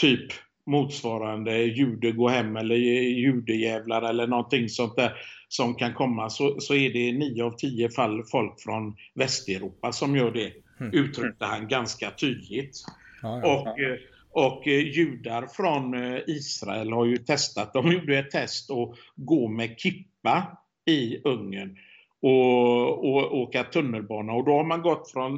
typ 0.00 0.32
motsvarande 0.66 1.58
jude 1.58 2.12
gå 2.12 2.28
hem 2.28 2.56
eller 2.56 2.74
judejävlar 2.74 4.02
eller 4.02 4.26
någonting 4.26 4.68
sånt 4.68 4.96
där 4.96 5.12
som 5.48 5.74
kan 5.74 5.94
komma 5.94 6.30
så, 6.30 6.60
så 6.60 6.74
är 6.74 6.92
det 6.92 7.12
nio 7.12 7.44
av 7.44 7.50
tio 7.50 7.90
fall 7.90 8.22
folk 8.24 8.60
från 8.60 8.96
Västeuropa 9.14 9.92
som 9.92 10.16
gör 10.16 10.30
det. 10.30 10.52
Mm. 10.80 10.92
Uttryckte 10.92 11.44
han 11.44 11.68
ganska 11.68 12.10
tydligt. 12.10 12.84
Ja, 13.22 13.40
ja, 13.42 13.60
och, 13.60 13.80
ja. 13.80 13.96
och 14.30 14.68
eh, 14.68 14.80
judar 14.80 15.46
från 15.46 15.94
eh, 15.94 16.20
Israel 16.26 16.92
har 16.92 17.06
ju 17.06 17.16
testat, 17.16 17.72
de 17.72 17.92
gjorde 17.92 18.18
ett 18.18 18.30
test 18.30 18.70
att 18.70 18.98
gå 19.16 19.48
med 19.48 19.78
kippa 19.78 20.58
i 20.86 21.18
Ungern 21.24 21.76
och, 22.24 23.04
och 23.04 23.38
åka 23.38 23.64
tunnelbana. 23.64 24.32
Och 24.32 24.44
då 24.44 24.56
har 24.56 24.64
man 24.64 24.82
gått 24.82 25.10
från 25.10 25.34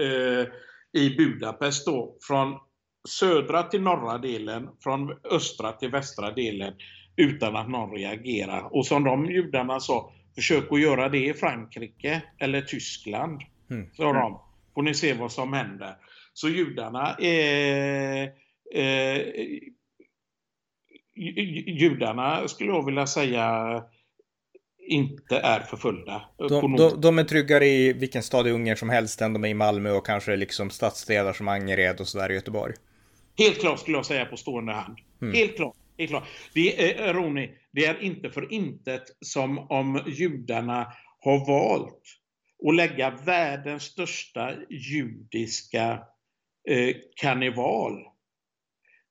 eh, 0.00 0.46
i 1.02 1.16
Budapest 1.16 1.86
då, 1.86 2.16
från 2.20 2.58
södra 3.08 3.62
till 3.62 3.82
norra 3.82 4.18
delen, 4.18 4.68
från 4.80 5.18
östra 5.30 5.72
till 5.72 5.90
västra 5.90 6.30
delen 6.30 6.74
utan 7.16 7.56
att 7.56 7.68
någon 7.68 7.96
reagerar. 7.96 8.76
Och 8.76 8.86
som 8.86 9.04
de 9.04 9.26
judarna 9.26 9.80
sa, 9.80 10.12
försök 10.34 10.72
att 10.72 10.80
göra 10.80 11.08
det 11.08 11.26
i 11.26 11.34
Frankrike 11.34 12.22
eller 12.38 12.60
Tyskland. 12.60 13.40
Mm. 13.70 13.90
Sa 13.92 14.12
de. 14.12 14.40
Får 14.74 14.82
ni 14.82 14.94
se 14.94 15.14
vad 15.14 15.32
som 15.32 15.52
händer. 15.52 15.96
Så 16.32 16.48
judarna 16.48 17.14
är 17.18 18.22
eh, 18.74 19.22
judarna 21.66 22.48
skulle 22.48 22.70
jag 22.70 22.86
vilja 22.86 23.06
säga 23.06 23.82
inte 24.86 25.36
är 25.36 25.60
förföljda. 25.60 26.22
De, 26.36 26.76
de, 26.76 27.00
de, 27.00 27.18
är 27.18 27.24
tryggare 27.24 27.66
i 27.66 27.92
vilken 27.92 28.22
stad 28.22 28.46
i 28.46 28.50
Ungern 28.50 28.76
som 28.76 28.90
helst 28.90 29.20
än 29.20 29.32
de 29.32 29.44
är 29.44 29.48
i 29.48 29.54
Malmö 29.54 29.90
och 29.90 30.06
kanske 30.06 30.36
liksom 30.36 30.70
stadsdelar 30.70 31.32
som 31.32 31.48
Angered 31.48 32.00
och 32.00 32.08
sådär 32.08 32.30
i 32.30 32.34
Göteborg. 32.34 32.74
Helt 33.38 33.60
klart 33.60 33.80
skulle 33.80 33.96
jag 33.96 34.06
säga 34.06 34.24
på 34.24 34.36
stående 34.36 34.72
hand. 34.72 34.98
Mm. 35.22 35.34
Helt 35.34 35.56
klart. 35.56 35.76
Helt 35.98 36.10
klart. 36.10 36.28
Det 36.54 36.92
är, 36.92 37.14
Roni, 37.14 37.50
det 37.72 37.84
är 37.84 38.02
inte 38.02 38.30
för 38.30 38.52
intet 38.52 39.02
som 39.20 39.58
om 39.58 40.02
judarna 40.06 40.92
har 41.20 41.46
valt 41.46 42.02
att 42.68 42.74
lägga 42.74 43.10
världens 43.10 43.82
största 43.82 44.54
judiska 44.70 46.02
eh, 46.68 46.96
karneval 47.16 47.92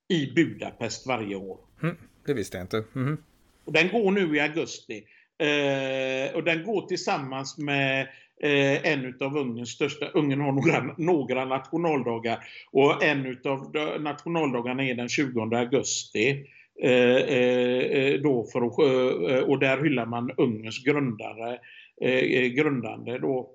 i 0.10 0.32
Budapest 0.32 1.08
varje 1.08 1.36
år. 1.36 1.60
Mm, 1.84 1.98
det 2.26 2.34
visste 2.34 2.58
jag 2.58 2.64
inte. 2.64 2.84
Mm. 2.96 3.18
Och 3.66 3.74
den 3.74 3.90
går 3.90 4.12
nu 4.12 4.36
i 4.36 4.40
augusti. 4.40 5.04
Eh, 5.40 6.36
och 6.36 6.44
den 6.44 6.64
går 6.64 6.88
tillsammans 6.88 7.57
med 7.57 8.02
eh, 8.41 8.91
en 8.91 9.14
av 9.20 9.38
Ungerns 9.38 9.70
största, 9.70 10.06
Ungern 10.06 10.41
har 10.41 10.52
några, 10.52 10.95
några 10.98 11.45
nationaldagar 11.45 12.40
och 12.72 13.03
en 13.03 13.38
av 13.45 13.76
nationaldagarna 13.99 14.84
är 14.84 14.95
den 14.95 15.10
20 15.10 15.56
augusti. 15.56 16.45
Eh, 16.82 16.91
eh, 16.91 17.80
eh, 17.80 18.22
då 18.22 18.45
för 18.53 18.62
eh, 18.62 19.44
och 19.44 19.60
där 19.60 19.84
hyllar 19.84 20.06
man 20.06 20.32
Ungerns 20.38 20.84
grundare, 20.84 21.60
eh, 22.02 22.12
eh, 22.12 22.48
grundande 22.48 23.20
då. 23.20 23.52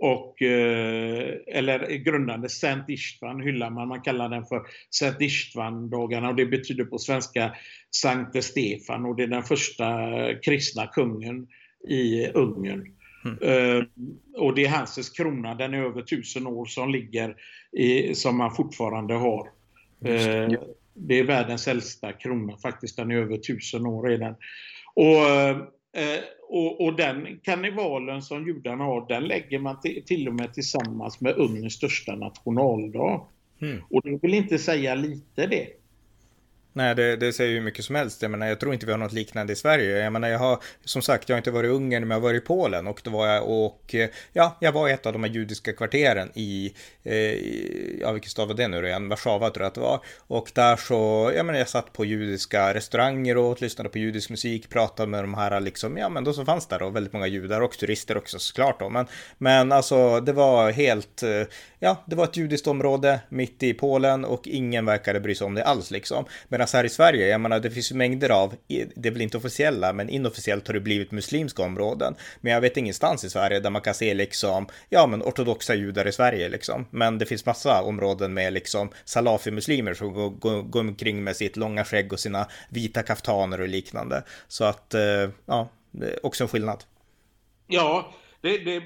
och, 0.00 0.42
eller 0.42 1.96
grundande 1.96 2.48
Sankt 2.48 2.90
Istvan 2.90 3.40
hyllar 3.40 3.70
man, 3.70 3.88
man 3.88 4.00
kallar 4.00 4.28
den 4.28 4.44
för 4.44 4.62
Sankt 4.90 5.20
Istvan-dagarna 5.20 6.28
och 6.28 6.36
det 6.36 6.46
betyder 6.46 6.84
på 6.84 6.98
svenska 6.98 7.52
Sankte 8.00 8.42
Stefan 8.42 9.04
och 9.04 9.16
det 9.16 9.22
är 9.22 9.26
den 9.26 9.42
första 9.42 9.86
kristna 10.44 10.86
kungen 10.86 11.46
i 11.88 12.26
Ungern. 12.26 12.92
Mm. 13.24 13.38
Uh, 13.38 13.84
och 14.36 14.54
det 14.54 14.64
är 14.64 14.68
Hanses 14.68 15.10
krona, 15.10 15.54
den 15.54 15.74
är 15.74 15.82
över 15.82 16.02
tusen 16.02 16.46
år 16.46 16.64
som 16.64 16.90
ligger 16.90 17.36
i, 17.72 18.14
som 18.14 18.38
man 18.38 18.54
fortfarande 18.54 19.14
har. 19.14 19.48
Uh, 20.06 20.58
det 20.94 21.18
är 21.18 21.24
världens 21.24 21.68
äldsta 21.68 22.12
krona 22.12 22.56
faktiskt, 22.56 22.96
den 22.96 23.10
är 23.10 23.16
över 23.16 23.36
tusen 23.36 23.86
år 23.86 24.08
redan. 24.08 24.34
Och 24.94 25.26
Eh, 25.96 26.20
och, 26.48 26.84
och, 26.84 26.96
den 26.96 27.40
karnevalen 27.42 28.22
som 28.22 28.46
judarna 28.46 28.84
har, 28.84 29.08
den 29.08 29.24
lägger 29.24 29.58
man 29.58 29.80
till, 29.80 30.02
till 30.06 30.28
och 30.28 30.34
med 30.34 30.54
tillsammans 30.54 31.20
med 31.20 31.36
Ungerns 31.36 31.74
största 31.74 32.16
nationaldag. 32.16 33.26
Mm. 33.62 33.82
Och 33.90 34.02
det 34.04 34.18
vill 34.22 34.34
inte 34.34 34.58
säga 34.58 34.94
lite 34.94 35.46
det. 35.46 35.66
Nej, 36.76 36.94
det, 36.94 37.16
det 37.16 37.32
säger 37.32 37.52
ju 37.52 37.60
mycket 37.60 37.84
som 37.84 37.94
helst. 37.94 38.22
Jag 38.22 38.30
menar, 38.30 38.46
jag 38.46 38.60
tror 38.60 38.74
inte 38.74 38.86
vi 38.86 38.92
har 38.92 38.98
något 38.98 39.12
liknande 39.12 39.52
i 39.52 39.56
Sverige. 39.56 39.98
Jag 39.98 40.12
menar, 40.12 40.28
jag 40.28 40.38
har, 40.38 40.58
som 40.84 41.02
sagt, 41.02 41.28
jag 41.28 41.34
har 41.36 41.38
inte 41.38 41.50
varit 41.50 41.68
i 41.68 41.70
Ungern, 41.70 42.02
men 42.02 42.10
jag 42.10 42.16
har 42.16 42.28
varit 42.28 42.42
i 42.42 42.46
Polen 42.46 42.86
och 42.86 43.00
då 43.04 43.10
var 43.10 43.26
jag 43.26 43.48
och, 43.48 43.94
eh, 43.94 44.08
ja, 44.32 44.56
jag 44.60 44.72
var 44.72 44.88
i 44.88 44.92
ett 44.92 45.06
av 45.06 45.12
de 45.12 45.24
här 45.24 45.30
judiska 45.30 45.72
kvarteren 45.72 46.30
i, 46.34 46.74
eh, 47.04 47.14
ja, 48.00 48.12
vilken 48.12 48.30
stad 48.30 48.48
var 48.48 48.54
det 48.54 48.68
nu 48.68 48.86
igen? 48.86 49.08
Warszawa 49.08 49.50
tror 49.50 49.62
jag 49.62 49.68
att 49.68 49.74
det 49.74 49.80
var. 49.80 50.00
Och 50.18 50.50
där 50.54 50.76
så, 50.76 51.32
ja, 51.36 51.42
men 51.42 51.54
jag 51.54 51.68
satt 51.68 51.92
på 51.92 52.04
judiska 52.04 52.74
restauranger 52.74 53.36
och 53.36 53.62
lyssnade 53.62 53.88
på 53.88 53.98
judisk 53.98 54.30
musik, 54.30 54.68
pratade 54.70 55.08
med 55.08 55.24
de 55.24 55.34
här 55.34 55.60
liksom, 55.60 55.96
ja, 55.96 56.08
men 56.08 56.24
då 56.24 56.32
så 56.32 56.44
fanns 56.44 56.66
där 56.66 56.82
och 56.82 56.96
väldigt 56.96 57.12
många 57.12 57.26
judar 57.26 57.60
och 57.60 57.78
turister 57.78 58.16
också 58.16 58.38
såklart 58.38 58.80
då. 58.80 58.88
Men, 58.88 59.06
men 59.38 59.72
alltså, 59.72 60.20
det 60.20 60.32
var 60.32 60.70
helt, 60.70 61.22
eh, 61.22 61.42
ja, 61.78 62.04
det 62.06 62.16
var 62.16 62.24
ett 62.24 62.36
judiskt 62.36 62.66
område 62.66 63.20
mitt 63.28 63.62
i 63.62 63.74
Polen 63.74 64.24
och 64.24 64.48
ingen 64.48 64.86
verkade 64.86 65.20
bry 65.20 65.34
sig 65.34 65.44
om 65.44 65.54
det 65.54 65.64
alls 65.64 65.90
liksom. 65.90 66.24
Medan 66.48 66.66
här 66.72 66.84
i 66.84 66.88
Sverige, 66.88 67.28
jag 67.28 67.40
menar 67.40 67.60
det 67.60 67.70
finns 67.70 67.92
ju 67.92 67.96
mängder 67.96 68.30
av, 68.30 68.54
det 68.96 69.08
är 69.08 69.10
väl 69.10 69.20
inte 69.22 69.36
officiella, 69.36 69.92
men 69.92 70.08
inofficiellt 70.08 70.66
har 70.66 70.74
det 70.74 70.80
blivit 70.80 71.10
muslimska 71.10 71.62
områden. 71.62 72.14
Men 72.40 72.52
jag 72.52 72.60
vet 72.60 72.76
ingenstans 72.76 73.24
i 73.24 73.30
Sverige 73.30 73.60
där 73.60 73.70
man 73.70 73.82
kan 73.82 73.94
se 73.94 74.14
liksom, 74.14 74.66
ja 74.88 75.06
men 75.06 75.22
ortodoxa 75.22 75.74
judar 75.74 76.06
i 76.06 76.12
Sverige 76.12 76.48
liksom. 76.48 76.86
Men 76.90 77.18
det 77.18 77.26
finns 77.26 77.46
massa 77.46 77.82
områden 77.82 78.34
med 78.34 78.52
liksom 78.52 78.90
salafi-muslimer 79.04 79.94
som 79.94 80.12
går, 80.12 80.30
går, 80.30 80.62
går 80.62 80.80
omkring 80.80 81.24
med 81.24 81.36
sitt 81.36 81.56
långa 81.56 81.84
skägg 81.84 82.12
och 82.12 82.20
sina 82.20 82.46
vita 82.68 83.02
kaftaner 83.02 83.60
och 83.60 83.68
liknande. 83.68 84.22
Så 84.48 84.64
att, 84.64 84.94
eh, 84.94 85.28
ja, 85.46 85.68
det 85.90 86.06
är 86.06 86.26
också 86.26 86.44
en 86.44 86.48
skillnad. 86.48 86.84
Ja, 87.66 88.14
det, 88.40 88.58
det 88.58 88.82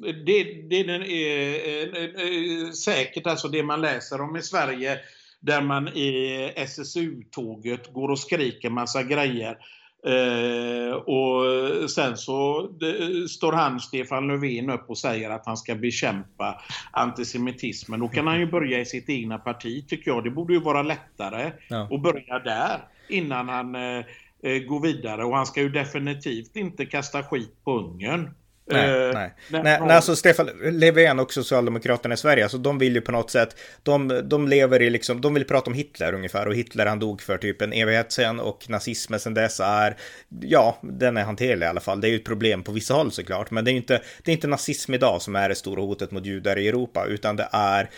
det, 0.00 0.44
det 0.70 0.80
är, 0.80 0.90
är, 0.90 2.72
säkert 2.72 3.26
alltså 3.26 3.48
det 3.48 3.62
man 3.62 3.80
läser 3.80 4.20
om 4.20 4.36
i 4.36 4.42
Sverige 4.42 4.98
där 5.40 5.62
man 5.62 5.88
i 5.88 6.52
SSU-tåget 6.56 7.92
går 7.92 8.08
och 8.08 8.18
skriker 8.18 8.70
massa 8.70 9.02
grejer. 9.02 9.58
Eh, 10.06 10.92
och 10.94 11.44
sen 11.90 12.16
så 12.16 12.68
det, 12.80 13.28
står 13.28 13.52
han, 13.52 13.80
Stefan 13.80 14.28
Löfven, 14.28 14.70
upp 14.70 14.90
och 14.90 14.98
säger 14.98 15.30
att 15.30 15.46
han 15.46 15.56
ska 15.56 15.74
bekämpa 15.74 16.62
antisemitismen. 16.90 18.00
Då 18.00 18.08
kan 18.08 18.26
han 18.26 18.40
ju 18.40 18.46
börja 18.46 18.80
i 18.80 18.84
sitt 18.84 19.08
egna 19.08 19.38
parti, 19.38 19.88
tycker 19.88 20.10
jag. 20.10 20.24
Det 20.24 20.30
borde 20.30 20.52
ju 20.52 20.60
vara 20.60 20.82
lättare 20.82 21.52
ja. 21.68 21.88
att 21.90 22.02
börja 22.02 22.38
där 22.38 22.80
innan 23.08 23.48
han 23.48 23.74
eh, 23.74 24.04
eh 24.42 24.58
går 24.58 24.80
vidare. 24.80 25.24
Och 25.24 25.36
han 25.36 25.46
ska 25.46 25.60
ju 25.60 25.68
definitivt 25.68 26.56
inte 26.56 26.86
kasta 26.86 27.22
skit 27.22 27.64
på 27.64 27.78
Ungern. 27.78 28.30
Nej, 28.72 29.08
uh, 29.08 29.14
nej. 29.14 29.34
nej, 29.48 29.62
nej 29.62 29.96
alltså 29.96 30.16
Stefan 30.16 30.50
Löfven 30.62 31.18
och 31.18 31.32
Socialdemokraterna 31.32 32.14
i 32.14 32.16
Sverige, 32.16 32.42
alltså 32.42 32.58
de 32.58 32.78
vill 32.78 32.94
ju 32.94 33.00
på 33.00 33.12
något 33.12 33.30
sätt, 33.30 33.56
de, 33.82 34.20
de 34.24 34.48
lever 34.48 34.82
i 34.82 34.90
liksom, 34.90 35.20
de 35.20 35.34
vill 35.34 35.44
prata 35.44 35.70
om 35.70 35.74
Hitler 35.74 36.14
ungefär 36.14 36.48
och 36.48 36.54
Hitler 36.54 36.86
han 36.86 36.98
dog 36.98 37.22
för 37.22 37.38
typ 37.38 37.62
en 37.62 37.72
evighet 37.72 38.12
sen 38.12 38.40
och 38.40 38.70
nazismen 38.70 39.20
sen 39.20 39.34
dess 39.34 39.60
är, 39.60 39.96
ja, 40.40 40.78
den 40.82 41.16
är 41.16 41.24
hanterlig 41.24 41.66
i 41.66 41.68
alla 41.68 41.80
fall. 41.80 42.00
Det 42.00 42.08
är 42.08 42.10
ju 42.10 42.16
ett 42.16 42.24
problem 42.24 42.62
på 42.62 42.72
vissa 42.72 42.94
håll 42.94 43.12
såklart, 43.12 43.50
men 43.50 43.64
det 43.64 43.70
är 43.70 43.72
ju 43.72 43.78
inte, 43.78 44.02
det 44.22 44.30
är 44.30 44.34
inte 44.34 44.46
nazism 44.46 44.94
idag 44.94 45.22
som 45.22 45.36
är 45.36 45.48
det 45.48 45.54
stora 45.54 45.82
hotet 45.82 46.10
mot 46.10 46.26
judar 46.26 46.58
i 46.58 46.68
Europa, 46.68 47.06
utan 47.06 47.36
det 47.36 47.48
är, 47.52 47.90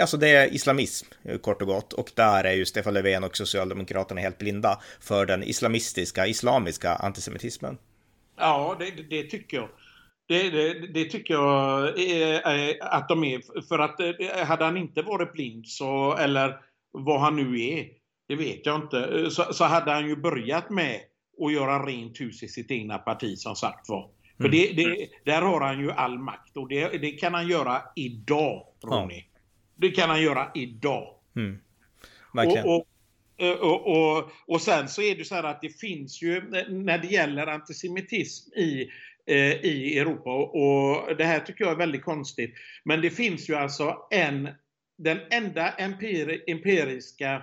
alltså 0.00 0.16
det 0.16 0.28
är 0.28 0.54
islamism 0.54 1.06
kort 1.42 1.62
och 1.62 1.68
gott 1.68 1.92
och 1.92 2.10
där 2.14 2.44
är 2.44 2.52
ju 2.52 2.66
Stefan 2.66 2.94
Löfven 2.94 3.24
och 3.24 3.36
Socialdemokraterna 3.36 4.20
helt 4.20 4.38
blinda 4.38 4.80
för 5.00 5.26
den 5.26 5.42
islamistiska, 5.42 6.26
islamiska 6.26 6.94
antisemitismen. 6.94 7.78
Ja, 8.38 8.76
det, 8.78 8.90
det 9.10 9.22
tycker 9.22 9.56
jag. 9.56 9.68
Det, 10.28 10.50
det, 10.50 10.86
det, 10.86 11.04
tycker 11.04 11.34
jag 11.34 11.88
att 12.80 13.08
de 13.08 13.24
är. 13.24 13.62
För 13.68 13.78
att 13.78 14.00
eh, 14.00 14.46
hade 14.46 14.64
han 14.64 14.76
inte 14.76 15.02
varit 15.02 15.32
blind, 15.32 15.66
så, 15.66 16.16
eller 16.16 16.60
vad 16.92 17.20
han 17.20 17.36
nu 17.36 17.60
är, 17.60 17.88
det 18.28 18.36
vet 18.36 18.66
jag 18.66 18.76
inte, 18.76 19.30
så, 19.30 19.52
så 19.52 19.64
hade 19.64 19.92
han 19.92 20.08
ju 20.08 20.16
börjat 20.16 20.70
med 20.70 21.00
att 21.44 21.52
göra 21.52 21.86
rent 21.86 22.20
hus 22.20 22.42
i 22.42 22.48
sitt 22.48 22.70
egna 22.70 22.98
parti 22.98 23.38
som 23.38 23.56
sagt 23.56 23.88
var. 23.88 24.10
För 24.36 24.44
mm. 24.44 24.50
det, 24.50 24.72
det, 24.72 25.08
där 25.24 25.42
har 25.42 25.60
han 25.60 25.80
ju 25.80 25.90
all 25.92 26.18
makt 26.18 26.56
och 26.56 26.68
det, 26.68 26.88
det 26.88 27.10
kan 27.10 27.34
han 27.34 27.48
göra 27.48 27.82
idag, 27.96 28.66
Ronny. 28.84 29.24
Ja. 29.34 29.40
Det 29.76 29.90
kan 29.90 30.10
han 30.10 30.22
göra 30.22 30.50
idag. 30.54 31.14
Mm. 31.36 31.58
Och, 32.32 32.64
och, 32.64 32.86
och, 33.60 33.86
och, 33.86 34.30
och, 34.46 34.60
sen 34.60 34.88
så 34.88 35.02
är 35.02 35.16
det 35.16 35.24
så 35.24 35.34
här 35.34 35.44
att 35.44 35.60
det 35.60 35.80
finns 35.80 36.22
ju, 36.22 36.40
när 36.68 36.98
det 36.98 37.08
gäller 37.08 37.46
antisemitism 37.46 38.52
i 38.52 38.82
Eh, 38.82 38.88
Eh, 39.28 39.64
i 39.64 39.98
Europa. 39.98 40.30
Och 40.30 41.16
det 41.16 41.24
här 41.24 41.40
tycker 41.40 41.64
jag 41.64 41.72
är 41.72 41.76
väldigt 41.78 42.04
konstigt. 42.04 42.54
Men 42.84 43.00
det 43.00 43.10
finns 43.10 43.50
ju 43.50 43.54
alltså 43.54 43.96
en, 44.10 44.48
den 44.98 45.18
enda 45.30 45.74
empiriska 46.46 47.42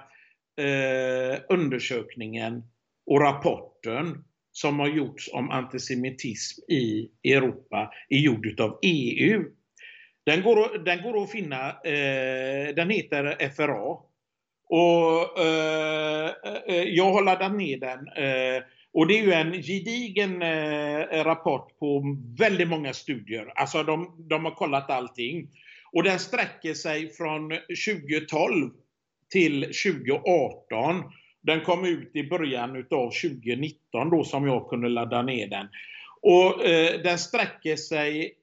eh, 0.62 1.40
undersökningen 1.50 2.64
och 3.06 3.22
rapporten 3.22 4.24
som 4.52 4.80
har 4.80 4.88
gjorts 4.88 5.30
om 5.34 5.50
antisemitism 5.50 6.72
i 6.72 7.10
Europa 7.24 7.92
är 8.10 8.18
gjord 8.18 8.60
av 8.60 8.80
EU. 8.82 9.44
Den 10.26 10.42
går, 10.42 10.78
den 10.86 11.02
går 11.02 11.24
att 11.24 11.32
finna, 11.32 11.70
eh, 11.70 12.76
den 12.76 12.90
heter 12.90 13.50
FRA. 13.50 13.98
Och 14.70 15.40
eh, 15.40 16.34
eh, 16.68 16.84
Jag 16.84 17.12
har 17.12 17.24
laddat 17.24 17.56
ner 17.56 17.78
den 17.78 18.08
eh, 18.08 18.64
och 18.96 19.08
det 19.08 19.20
är 19.20 19.24
ju 19.24 19.34
en 19.34 19.54
gedigen 19.54 20.42
eh, 20.42 21.24
rapport 21.24 21.80
på 21.80 22.18
väldigt 22.40 22.68
många 22.68 22.94
studier. 22.94 23.54
Alltså 23.56 23.84
de, 23.84 24.28
de 24.30 24.46
har 24.46 24.52
kollat 24.52 24.90
allting. 24.90 25.50
Och 25.92 26.04
den 26.04 26.20
sträcker 26.20 26.74
sig 26.74 27.10
från 27.10 27.50
2012 27.50 28.72
till 29.30 29.62
2018. 29.62 31.04
Den 31.42 31.62
kom 31.62 31.86
ut 31.86 32.12
i 32.16 32.24
början 32.24 32.76
utav 32.76 33.12
2019 33.12 34.10
då 34.10 34.24
som 34.24 34.48
jag 34.48 34.70
kunde 34.70 34.90
ladda 34.90 35.22
ner 35.22 35.48
den. 35.48 35.68
Och 36.22 36.66
eh, 36.66 37.02
den 37.02 37.18
sträcker 37.18 37.76
sig 37.76 38.34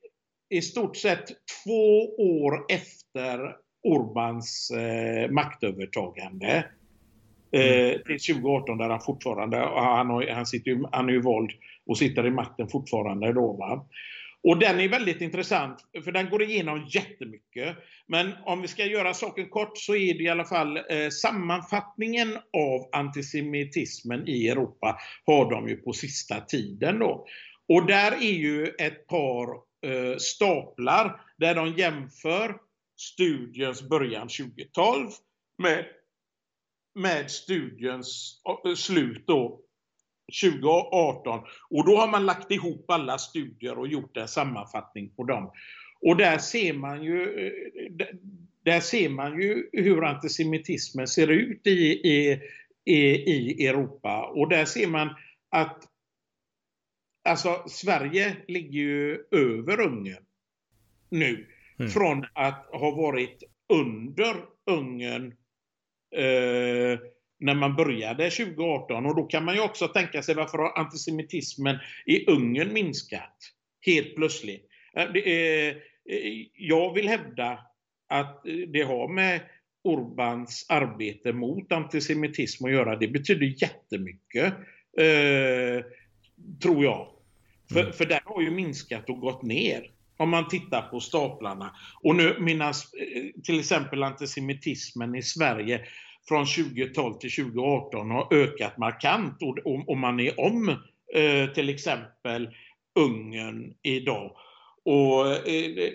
i 0.51 0.63
stort 0.63 0.97
sett 0.97 1.27
två 1.65 2.17
år 2.19 2.65
efter 2.69 3.57
Orbans 3.83 4.71
eh, 4.71 5.31
maktövertagande. 5.31 6.65
Mm. 7.53 7.91
Eh, 7.91 7.99
till 7.99 8.35
2018 8.35 8.79
där 8.79 8.89
han 8.89 9.01
fortfarande, 9.01 9.57
han, 9.57 10.11
har, 10.11 10.27
han, 10.27 10.47
sitter 10.47 10.71
ju, 10.71 10.85
han 10.93 11.09
är 11.09 11.13
ju 11.13 11.21
vald 11.21 11.51
och 11.87 11.99
sitter 11.99 12.27
i 12.27 12.31
makten 12.31 12.69
fortfarande 12.69 13.33
då. 13.33 13.53
Va? 13.53 13.87
Och 14.43 14.59
den 14.59 14.81
är 14.81 14.89
väldigt 14.89 15.21
intressant, 15.21 15.79
för 16.05 16.13
den 16.13 16.31
går 16.31 16.43
igenom 16.43 16.87
jättemycket. 16.89 17.77
Men 18.07 18.33
om 18.45 18.63
vi 18.63 18.69
ska 18.69 18.87
göra 18.87 19.15
saken 19.15 19.49
kort 19.49 19.79
så 19.79 19.95
är 19.95 20.15
det 20.15 20.23
i 20.23 20.29
alla 20.29 20.45
fall 20.45 20.77
eh, 20.77 21.09
sammanfattningen 21.23 22.39
av 22.53 22.89
antisemitismen 22.93 24.29
i 24.29 24.49
Europa 24.49 24.99
har 25.27 25.51
de 25.51 25.69
ju 25.69 25.77
på 25.77 25.93
sista 25.93 26.41
tiden 26.41 26.99
då. 26.99 27.27
Och 27.69 27.87
där 27.87 28.13
är 28.13 28.33
ju 28.33 28.67
ett 28.67 29.07
par 29.07 29.49
eh, 29.87 30.17
staplar 30.19 31.21
där 31.39 31.55
de 31.55 31.69
jämför 31.69 32.57
studiens 32.99 33.89
början 33.89 34.29
2012 34.29 35.09
med 35.59 35.85
med 36.95 37.31
studiens 37.31 38.41
eh, 38.65 38.75
slut 38.75 39.27
då 39.27 39.61
2018. 40.43 41.41
Och 41.71 41.87
då 41.87 41.97
har 41.97 42.09
man 42.09 42.27
lagt 42.27 42.51
ihop 42.51 42.91
alla 42.91 43.19
studier 43.19 43.79
och 43.79 43.89
gjort 43.89 44.17
en 44.17 44.29
sammanfattning 44.29 45.11
på 45.17 45.25
dem. 45.25 45.53
Och 46.01 46.17
där 46.17 46.39
ser 46.39 46.73
man 46.73 47.03
ju, 47.03 47.23
eh, 47.23 48.17
där 48.65 48.81
ser 48.81 49.09
man 49.09 49.41
ju 49.41 49.69
hur 49.73 50.05
antisemitismen 50.05 51.07
ser 51.07 51.29
ut 51.29 51.67
i, 51.67 51.71
i, 51.71 52.41
i, 52.85 53.67
Europa. 53.67 54.27
Och 54.27 54.49
där 54.49 54.65
ser 54.65 54.87
man 54.87 55.09
att 55.49 55.83
alltså, 57.25 57.65
Sverige 57.67 58.37
ligger 58.49 58.79
ju 58.79 59.25
över 59.31 59.81
Ungern 59.81 60.25
nu. 61.09 61.47
Mm. 61.79 61.91
Från 61.91 62.27
att 62.33 62.67
ha 62.73 62.91
varit 62.91 63.43
under 63.69 64.37
Ungern 64.67 65.35
eh, 66.17 66.99
när 67.41 67.55
man 67.55 67.77
började 67.77 68.31
2018. 68.31 69.07
Och 69.07 69.17
då 69.17 69.23
kan 69.23 69.45
man 69.45 69.55
ju 69.55 69.61
också 69.61 69.89
tänka 69.89 70.23
sig 70.23 70.35
varför 70.35 70.59
har 70.59 70.79
antisemitismen 70.79 71.79
i 72.07 72.27
Ungern 72.27 72.73
minskat 72.73 73.37
helt 73.87 74.15
plötsligt? 74.15 74.69
Eh, 74.97 75.05
eh, 75.15 75.75
jag 76.55 76.95
vill 76.95 77.09
hävda 77.09 77.59
att 78.09 78.43
det 78.69 78.83
har 78.83 79.09
med 79.09 79.41
Orbans 79.85 80.67
arbete 80.69 81.33
mot 81.33 81.73
antisemitism 81.73 82.65
att 82.65 82.73
göra. 82.73 82.97
Det 82.97 83.09
betyder 83.09 83.63
jättemycket, 83.63 84.55
eh, 84.99 85.85
tror 86.63 86.85
jag. 86.85 87.09
För, 87.73 87.81
mm. 87.81 87.93
för 87.93 88.07
den 88.07 88.21
har 88.25 88.43
ju 88.43 88.51
minskat 88.51 89.11
och 89.11 89.21
gått 89.21 89.43
ner 89.43 89.92
om 90.23 90.31
man 90.31 90.49
tittar 90.49 90.83
på 90.83 91.01
staplarna. 91.01 91.75
Och 92.03 92.17
nu 92.17 92.37
minnas 92.41 92.95
eh, 92.95 93.43
till 93.43 93.59
exempel 93.59 94.03
antisemitismen 94.03 95.15
i 95.15 95.23
Sverige 95.23 95.81
från 96.29 96.47
2012 96.47 97.15
till 97.15 97.31
2018 97.31 98.11
har 98.11 98.35
ökat 98.35 98.79
markant 98.79 99.43
och, 99.43 99.59
och, 99.59 99.89
och 99.89 99.99
man 99.99 100.21
är 100.21 100.41
om 100.41 100.69
eh, 101.15 101.47
till 101.55 101.69
exempel 101.69 102.49
Ungern 102.95 103.75
idag. 103.83 104.37
Och 104.85 105.49
eh, 105.49 105.93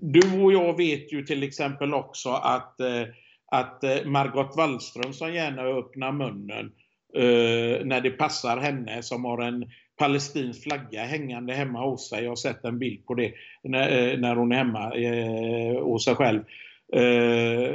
du 0.00 0.42
och 0.42 0.52
jag 0.52 0.76
vet 0.76 1.12
ju 1.12 1.22
till 1.22 1.42
exempel 1.42 1.94
också 1.94 2.30
att, 2.30 2.80
eh, 2.80 3.02
att 3.46 3.84
eh, 3.84 4.04
Margot 4.04 4.56
Wallström 4.56 5.12
som 5.12 5.34
gärna 5.34 5.62
öppnar 5.62 6.12
munnen 6.12 6.72
eh, 7.14 7.86
när 7.86 8.00
det 8.00 8.10
passar 8.10 8.56
henne 8.56 9.02
som 9.02 9.24
har 9.24 9.42
en 9.42 9.70
palestinsk 9.96 10.62
flagga 10.62 11.04
hängande 11.04 11.54
hemma 11.54 11.86
hos 11.86 12.08
sig. 12.08 12.22
Jag 12.22 12.30
har 12.30 12.36
sett 12.36 12.64
en 12.64 12.78
bild 12.78 13.06
på 13.06 13.14
det 13.14 13.32
när, 13.62 14.16
när 14.16 14.36
hon 14.36 14.52
är 14.52 14.56
hemma 14.56 14.94
eh, 14.94 15.82
hos 15.82 16.04
sig 16.04 16.14
själv. 16.14 16.44
Eh, 16.92 17.74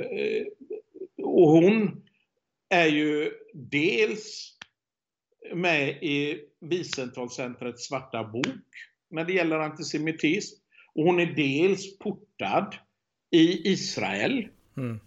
och 1.24 1.50
hon 1.52 2.02
är 2.70 2.88
ju 2.88 3.32
dels 3.54 4.56
med 5.54 5.90
i 5.90 6.40
Wiesenthal-centrets 6.60 7.88
svarta 7.88 8.24
bok 8.24 8.48
när 9.10 9.26
det 9.26 9.34
gäller 9.34 9.60
antisemitism. 9.60 10.60
Och 10.96 11.04
hon 11.04 11.20
är 11.20 11.26
dels 11.26 11.98
portad 11.98 12.76
i 13.32 13.72
Israel. 13.72 14.48
Mm. 14.78 15.00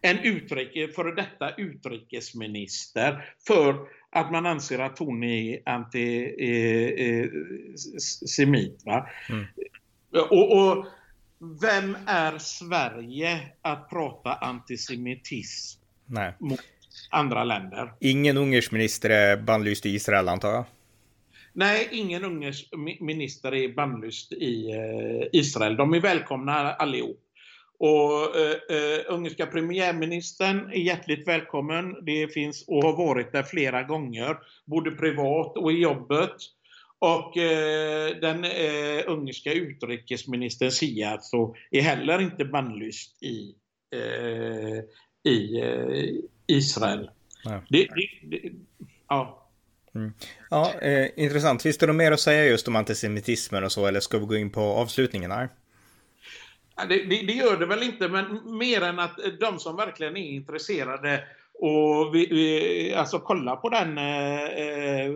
En 0.00 0.18
utrike, 0.18 0.88
före 0.88 1.14
detta 1.14 1.54
utrikesminister 1.54 3.34
för 3.46 3.88
att 4.14 4.32
man 4.32 4.46
anser 4.46 4.78
att 4.78 4.98
hon 4.98 5.24
är 5.24 5.62
antisemit. 5.68 6.36
Eh, 8.86 8.94
eh, 8.94 9.04
mm. 9.30 9.46
och, 10.30 10.56
och, 10.56 10.86
vem 11.62 11.96
är 12.06 12.38
Sverige 12.38 13.40
att 13.62 13.90
prata 13.90 14.34
antisemitism 14.34 15.80
Nej. 16.06 16.34
mot 16.38 16.60
andra 17.10 17.44
länder? 17.44 17.92
Ingen 18.00 18.36
ungersk 18.36 18.72
minister 18.72 19.10
är 19.10 19.36
bannlyst 19.36 19.86
i 19.86 19.90
Israel 19.90 20.28
antar 20.28 20.52
jag? 20.52 20.64
Nej, 21.52 21.88
ingen 21.92 22.24
ungersk 22.24 22.68
minister 23.00 23.54
är 23.54 23.68
bannlyst 23.68 24.32
i 24.32 24.70
eh, 24.70 25.40
Israel. 25.40 25.76
De 25.76 25.94
är 25.94 26.00
välkomna 26.00 26.72
allihop. 26.72 27.23
Och 27.78 28.36
eh, 28.36 28.78
eh, 28.78 29.00
ungerska 29.08 29.46
premiärministern 29.46 30.70
är 30.72 30.80
hjärtligt 30.80 31.28
välkommen. 31.28 32.04
Det 32.04 32.28
finns 32.28 32.64
och 32.68 32.82
har 32.82 32.96
varit 32.96 33.32
där 33.32 33.42
flera 33.42 33.82
gånger, 33.82 34.36
både 34.64 34.90
privat 34.90 35.56
och 35.56 35.72
i 35.72 35.78
jobbet. 35.78 36.36
Och 36.98 37.36
eh, 37.36 38.16
den 38.20 38.44
eh, 38.44 39.04
ungerska 39.06 39.52
utrikesministern 39.52 40.70
Siato 40.70 41.54
är 41.70 41.80
heller 41.82 42.22
inte 42.22 42.44
bannlyst 42.44 43.22
i, 43.22 43.54
eh, 43.94 44.78
i 45.32 45.60
eh, 45.60 46.14
Israel. 46.46 47.10
Det, 47.68 47.88
det, 47.88 48.08
det, 48.22 48.52
ja. 49.08 49.40
Mm. 49.94 50.12
Ja, 50.50 50.72
eh, 50.80 51.08
intressant. 51.16 51.62
Finns 51.62 51.78
det 51.78 51.86
något 51.86 51.96
mer 51.96 52.12
att 52.12 52.20
säga 52.20 52.44
just 52.44 52.68
om 52.68 52.76
antisemitismen 52.76 53.64
och 53.64 53.72
så, 53.72 53.86
eller 53.86 54.00
ska 54.00 54.18
vi 54.18 54.26
gå 54.26 54.36
in 54.36 54.50
på 54.50 54.60
avslutningen 54.60 55.30
här? 55.30 55.48
Det, 56.76 57.04
det, 57.04 57.26
det, 57.26 57.32
gör 57.32 57.56
det 57.56 57.66
väl 57.66 57.82
inte, 57.82 58.08
men 58.08 58.56
mer 58.58 58.82
än 58.82 58.98
att 58.98 59.18
eh, 59.18 59.32
de 59.40 59.58
som 59.58 59.76
verkligen 59.76 60.16
är 60.16 60.30
intresserade 60.30 61.24
och 61.58 62.14
vi, 62.14 62.26
vi, 62.26 62.94
alltså 62.94 63.18
kolla 63.18 63.56
på 63.56 63.68
den 63.68 63.98
eh, 63.98 64.44
eh, 64.44 65.06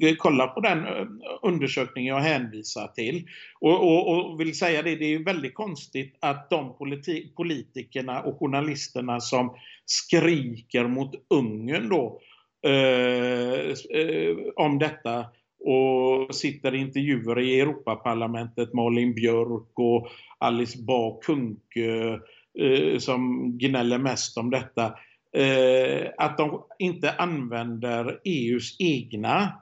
eh 0.00 0.14
kolla 0.18 0.46
på 0.46 0.60
den 0.60 0.86
eh, 0.86 1.06
undersökning 1.42 2.06
jag 2.06 2.20
hänvisar 2.20 2.86
till. 2.86 3.28
Och, 3.60 3.82
och, 3.82 4.32
och, 4.32 4.40
vill 4.40 4.58
säga 4.58 4.82
det, 4.82 4.96
det 4.96 5.14
är 5.14 5.24
väldigt 5.24 5.54
konstigt 5.54 6.16
att 6.20 6.50
de 6.50 6.76
politi 6.76 7.32
politikerna 7.36 8.20
och 8.20 8.38
journalisterna 8.38 9.20
som 9.20 9.56
skriker 9.86 10.86
mot 10.86 11.14
Ungern 11.30 11.88
då 11.88 12.20
eh, 12.66 13.60
eh, 14.00 14.36
om 14.56 14.78
detta 14.78 15.26
och 15.64 16.34
sitter 16.34 16.74
i 16.74 16.78
intervjuer 16.78 17.40
i 17.40 17.60
Europaparlamentet, 17.60 18.72
Malin 18.72 19.14
Björk 19.14 19.78
och 19.78 20.08
Alice 20.38 20.78
Bah 20.82 21.18
Kuhnke 21.20 22.20
eh, 22.58 22.98
som 22.98 23.52
gnäller 23.58 23.98
mest 23.98 24.38
om 24.38 24.50
detta. 24.50 24.94
Eh, 25.36 26.08
att 26.18 26.38
de 26.38 26.64
inte 26.78 27.12
använder 27.12 28.20
EUs 28.24 28.76
egna 28.78 29.52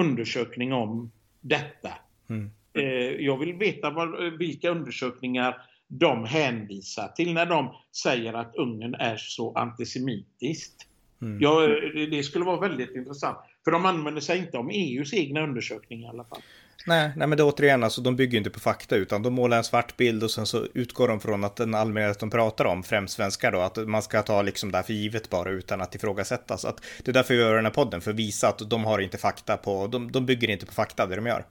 undersökning 0.00 0.72
om 0.72 1.12
detta. 1.40 1.92
Mm. 2.30 2.50
Eh, 2.72 3.24
jag 3.26 3.38
vill 3.38 3.54
veta 3.54 3.90
vad, 3.90 4.38
vilka 4.38 4.70
undersökningar 4.70 5.56
de 5.88 6.24
hänvisar 6.24 7.08
till 7.08 7.34
när 7.34 7.46
de 7.46 7.74
säger 8.02 8.32
att 8.32 8.56
Ungern 8.56 8.94
är 8.94 9.16
så 9.16 9.54
antisemitiskt. 9.54 10.86
Mm. 11.22 11.38
Ja, 11.40 11.66
det 12.10 12.22
skulle 12.22 12.44
vara 12.44 12.60
väldigt 12.60 12.96
intressant. 12.96 13.38
För 13.68 13.72
de 13.72 13.86
använder 13.86 14.20
sig 14.20 14.38
inte 14.38 14.56
om 14.56 14.70
EUs 14.70 15.14
egna 15.14 15.40
undersökningar 15.40 16.06
i 16.06 16.10
alla 16.10 16.24
fall. 16.24 16.42
Nej, 16.86 17.10
nej 17.16 17.28
men 17.28 17.38
det 17.38 17.42
är 17.42 17.48
återigen, 17.48 17.84
alltså, 17.84 18.00
de 18.00 18.16
bygger 18.16 18.38
inte 18.38 18.50
på 18.50 18.60
fakta 18.60 18.96
utan 18.96 19.22
de 19.22 19.34
målar 19.34 19.56
en 19.56 19.64
svart 19.64 19.96
bild 19.96 20.22
och 20.22 20.30
sen 20.30 20.46
så 20.46 20.66
utgår 20.74 21.08
de 21.08 21.20
från 21.20 21.44
att 21.44 21.56
den 21.56 21.74
allmänhet 21.74 22.20
de 22.20 22.30
pratar 22.30 22.64
om, 22.64 22.82
främst 22.82 23.14
svenskar 23.14 23.52
då, 23.52 23.60
att 23.60 23.88
man 23.88 24.02
ska 24.02 24.22
ta 24.22 24.42
liksom 24.42 24.72
det 24.72 24.78
här 24.78 24.82
för 24.82 24.92
givet 24.92 25.30
bara 25.30 25.50
utan 25.50 25.80
att 25.80 25.94
ifrågasätta. 25.94 26.56
Så 26.56 26.68
att 26.68 26.84
det 27.02 27.10
är 27.10 27.12
därför 27.12 27.34
vi 27.34 27.40
gör 27.40 27.56
den 27.56 27.64
här 27.64 27.72
podden, 27.72 28.00
för 28.00 28.10
att 28.10 28.16
visa 28.16 28.48
att 28.48 28.70
de 28.70 28.84
har 28.84 28.98
inte 28.98 29.18
fakta 29.18 29.56
på, 29.56 29.86
de, 29.86 30.12
de 30.12 30.26
bygger 30.26 30.50
inte 30.50 30.66
på 30.66 30.72
fakta 30.72 31.06
det 31.06 31.16
de 31.16 31.26
gör. 31.26 31.44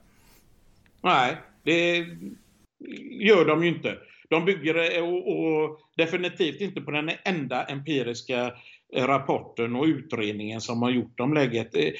Nej, 1.02 1.36
det 1.64 2.06
gör 3.20 3.44
de 3.44 3.64
ju 3.64 3.68
inte. 3.68 3.98
De 4.28 4.44
bygger 4.44 5.02
och, 5.02 5.28
och 5.28 5.80
definitivt 5.96 6.60
inte 6.60 6.80
på 6.80 6.90
den 6.90 7.10
enda 7.24 7.64
empiriska 7.64 8.52
rapporten 8.94 9.76
och 9.76 9.84
utredningen 9.84 10.60
som 10.60 10.82
har 10.82 10.90
gjort 10.90 11.20
om 11.20 11.34
läget. 11.34 11.74
Eh, 11.74 11.92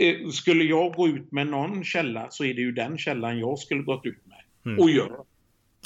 eh, 0.00 0.28
skulle 0.28 0.64
jag 0.64 0.94
gå 0.94 1.08
ut 1.08 1.32
med 1.32 1.46
någon 1.46 1.84
källa 1.84 2.26
så 2.30 2.44
är 2.44 2.54
det 2.54 2.60
ju 2.60 2.72
den 2.72 2.98
källan 2.98 3.38
jag 3.38 3.58
skulle 3.58 3.82
gått 3.82 4.06
ut 4.06 4.26
med. 4.26 4.72
Mm. 4.72 4.78
Och 4.78 4.90
gör. 4.90 5.16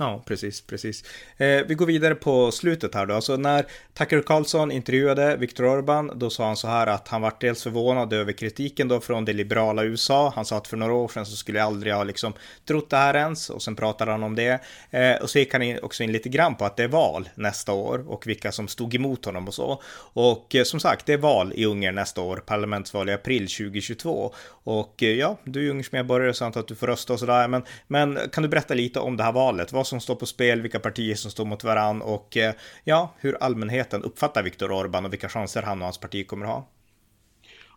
Ja, 0.00 0.22
precis, 0.26 0.60
precis. 0.60 1.04
Eh, 1.36 1.66
vi 1.66 1.74
går 1.74 1.86
vidare 1.86 2.14
på 2.14 2.52
slutet 2.52 2.94
här 2.94 3.06
då. 3.06 3.14
Alltså 3.14 3.36
när 3.36 3.66
Tucker 3.94 4.22
Carlson 4.22 4.72
intervjuade 4.72 5.36
Viktor 5.36 5.64
Orbán, 5.64 6.14
då 6.14 6.30
sa 6.30 6.46
han 6.46 6.56
så 6.56 6.68
här 6.68 6.86
att 6.86 7.08
han 7.08 7.22
var 7.22 7.32
dels 7.40 7.62
förvånad 7.62 8.12
över 8.12 8.32
kritiken 8.32 8.88
då 8.88 9.00
från 9.00 9.24
det 9.24 9.32
liberala 9.32 9.84
USA. 9.84 10.32
Han 10.36 10.44
sa 10.44 10.56
att 10.56 10.68
för 10.68 10.76
några 10.76 10.92
år 10.92 11.08
sedan 11.08 11.26
så 11.26 11.36
skulle 11.36 11.58
jag 11.58 11.66
aldrig 11.66 11.94
ha 11.94 12.04
liksom 12.04 12.32
trott 12.68 12.90
det 12.90 12.96
här 12.96 13.14
ens 13.14 13.50
och 13.50 13.62
sen 13.62 13.76
pratade 13.76 14.10
han 14.10 14.22
om 14.22 14.34
det. 14.34 14.60
Eh, 14.90 15.22
och 15.22 15.30
så 15.30 15.38
gick 15.38 15.52
han 15.52 15.62
in, 15.62 15.78
också 15.82 16.02
in 16.02 16.12
lite 16.12 16.28
grann 16.28 16.54
på 16.54 16.64
att 16.64 16.76
det 16.76 16.84
är 16.84 16.88
val 16.88 17.28
nästa 17.34 17.72
år 17.72 18.10
och 18.10 18.26
vilka 18.26 18.52
som 18.52 18.68
stod 18.68 18.94
emot 18.94 19.24
honom 19.24 19.48
och 19.48 19.54
så. 19.54 19.82
Och 20.12 20.54
eh, 20.54 20.64
som 20.64 20.80
sagt, 20.80 21.06
det 21.06 21.12
är 21.12 21.18
val 21.18 21.52
i 21.54 21.64
Ungern 21.64 21.94
nästa 21.94 22.20
år, 22.20 22.36
parlamentsval 22.36 23.08
i 23.08 23.12
april 23.12 23.48
2022. 23.48 24.34
Och 24.48 25.02
eh, 25.02 25.08
ja, 25.08 25.38
du 25.44 25.66
är 25.66 25.70
ungersk 25.70 25.92
medborgare 25.92 26.34
så 26.34 26.44
att 26.44 26.68
du 26.68 26.74
får 26.74 26.86
rösta 26.86 27.12
och 27.12 27.18
sådär. 27.18 27.48
Men, 27.48 27.62
men 27.86 28.18
kan 28.32 28.42
du 28.42 28.48
berätta 28.48 28.74
lite 28.74 29.00
om 29.00 29.16
det 29.16 29.22
här 29.22 29.32
valet? 29.32 29.72
Vad 29.72 29.89
som 29.90 30.00
står 30.00 30.14
på 30.14 30.26
spel, 30.26 30.62
vilka 30.62 30.80
partier 30.80 31.14
som 31.14 31.30
står 31.30 31.44
mot 31.44 31.64
varann 31.64 32.02
och 32.02 32.36
eh, 32.36 32.54
ja, 32.84 33.14
hur 33.18 33.36
allmänheten 33.40 34.02
uppfattar 34.02 34.42
Viktor 34.42 34.68
Orbán 34.68 35.04
och 35.04 35.12
vilka 35.12 35.28
chanser 35.28 35.62
han 35.62 35.78
och 35.78 35.84
hans 35.84 36.00
parti 36.00 36.26
kommer 36.26 36.46
ha. 36.46 36.68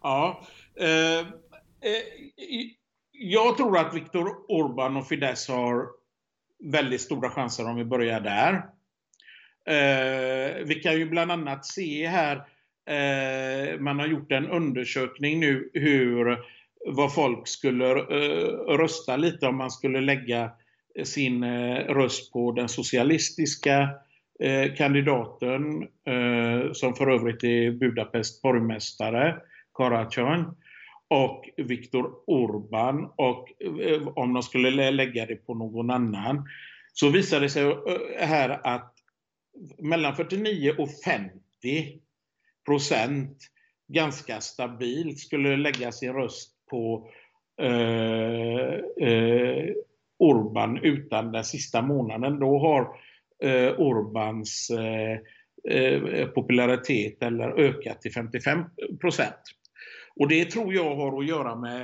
Ja, 0.02 0.42
eh, 0.80 1.20
eh, 1.20 2.04
jag 3.12 3.58
tror 3.58 3.78
att 3.78 3.94
Viktor 3.94 4.30
Orbán 4.50 5.00
och 5.00 5.08
Fidesz 5.08 5.48
har 5.48 5.88
väldigt 6.64 7.02
stora 7.02 7.30
chanser 7.30 7.70
om 7.70 7.76
vi 7.76 7.86
börjar 7.86 8.20
där. 8.20 8.54
Eh, 9.66 10.66
vi 10.66 10.76
kan 10.76 10.94
ju 10.94 11.10
bland 11.10 11.32
annat 11.32 11.66
se 11.66 12.08
här, 12.08 12.36
eh, 12.90 13.80
man 13.80 14.00
har 14.00 14.08
gjort 14.08 14.32
en 14.32 14.50
undersökning 14.50 15.40
nu 15.40 15.70
hur 15.74 16.38
vad 16.86 17.14
folk 17.14 17.48
skulle 17.48 17.90
eh, 17.90 18.78
rösta 18.78 19.16
lite 19.18 19.48
om 19.48 19.58
man 19.58 19.72
skulle 19.72 20.02
lägga 20.02 20.52
sin 21.04 21.44
eh, 21.44 21.76
röst 21.76 22.34
på 22.34 22.52
den 22.52 22.70
socialistiska 22.70 23.90
eh, 24.40 24.76
kandidaten 24.76 25.82
eh, 25.84 26.72
som 26.74 26.96
för 26.96 27.12
övrigt 27.12 27.44
är 27.44 27.72
Budapest 27.72 28.42
borgmästare, 28.42 29.38
Karacan 29.78 30.56
och 31.08 31.50
Viktor 31.58 32.12
Orban. 32.28 33.12
Och 33.16 33.48
om 34.16 34.34
de 34.34 34.44
skulle 34.44 34.92
lägga 34.92 35.26
det 35.26 35.36
på 35.36 35.54
någon 35.54 35.90
annan 35.90 36.48
så 36.94 37.10
visar 37.10 37.42
det 37.42 37.50
sig 37.50 37.76
här 38.20 38.60
att 38.64 38.94
mellan 39.78 40.16
49 40.16 40.74
och 40.78 40.90
50 41.06 42.00
procent 42.66 43.38
ganska 43.88 44.42
stabilt 44.42 45.20
skulle 45.20 45.58
lägga 45.58 45.92
sin 45.92 46.14
röst 46.14 46.52
på 46.70 47.10
eh, 47.62 49.08
eh, 49.08 49.74
Orban 50.24 50.78
utan 50.78 51.32
den 51.32 51.44
sista 51.44 51.82
månaden. 51.82 52.40
Då 52.40 52.60
har 52.60 52.82
eh, 53.44 53.80
Orbans 53.80 54.70
eh, 54.70 55.20
eh 55.70 56.28
popularitet 56.28 57.24
eller 57.24 57.50
ökat 57.50 58.02
till 58.02 58.14
55 58.14 58.64
procent. 59.02 59.42
Och 60.16 60.28
det 60.28 60.46
tror 60.46 60.74
jag 60.74 60.96
har 60.96 61.20
att 61.20 61.28
göra 61.28 61.56
med 61.56 61.82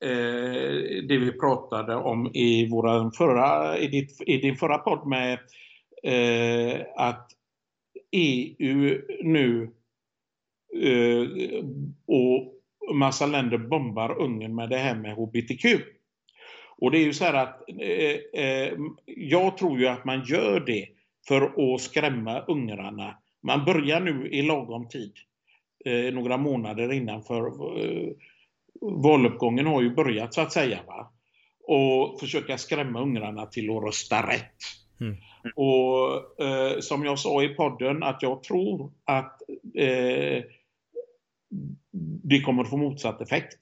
eh, 0.00 1.02
det 1.08 1.18
vi 1.18 1.32
pratade 1.32 1.94
om 1.94 2.30
i, 2.34 2.68
våra 2.68 3.10
förra, 3.10 3.78
i, 3.78 3.86
ditt, 3.86 4.20
i 4.26 4.36
din 4.36 4.56
förra 4.56 4.78
podd 4.78 5.06
med 5.06 5.38
eh, 6.02 6.80
att 6.96 7.30
EU 8.12 9.00
nu 9.22 9.70
eh, 10.82 11.28
och 12.06 12.54
massa 12.94 13.26
länder 13.26 13.58
bombar 13.58 14.18
Ungern 14.18 14.54
med 14.54 14.70
det 14.70 14.76
här 14.76 14.94
med 14.94 15.14
HBTQ. 15.14 15.64
Och 16.76 16.90
det 16.90 16.98
är 16.98 17.04
ju 17.04 17.12
så 17.12 17.24
här 17.24 17.34
att 17.34 17.62
eh, 17.80 18.42
eh, 18.44 18.72
jag 19.06 19.56
tror 19.56 19.78
ju 19.78 19.86
att 19.86 20.04
man 20.04 20.24
gör 20.24 20.60
det 20.60 20.88
för 21.28 21.74
att 21.74 21.80
skrämma 21.80 22.40
ungrarna. 22.40 23.18
Man 23.42 23.64
börjar 23.64 24.00
nu 24.00 24.28
i 24.28 24.42
lagom 24.42 24.88
tid, 24.88 25.12
eh, 25.84 26.14
några 26.14 26.36
månader 26.36 26.92
innan 26.92 27.22
för 27.22 27.46
eh, 27.80 28.10
valuppgången 28.80 29.66
har 29.66 29.82
ju 29.82 29.94
börjat 29.94 30.34
så 30.34 30.40
att 30.40 30.52
säga. 30.52 30.78
Va? 30.86 31.12
Och 31.66 32.20
försöka 32.20 32.58
skrämma 32.58 33.00
ungrarna 33.00 33.46
till 33.46 33.70
att 33.70 33.82
rösta 33.82 34.28
rätt. 34.28 34.56
Mm. 35.00 35.16
Och 35.56 36.44
eh, 36.44 36.80
som 36.80 37.04
jag 37.04 37.18
sa 37.18 37.42
i 37.42 37.48
podden 37.48 38.02
att 38.02 38.22
jag 38.22 38.42
tror 38.42 38.92
att 39.04 39.42
eh, 39.74 40.42
det 42.22 42.40
kommer 42.40 42.64
få 42.64 42.76
motsatt 42.76 43.20
effekt. 43.20 43.58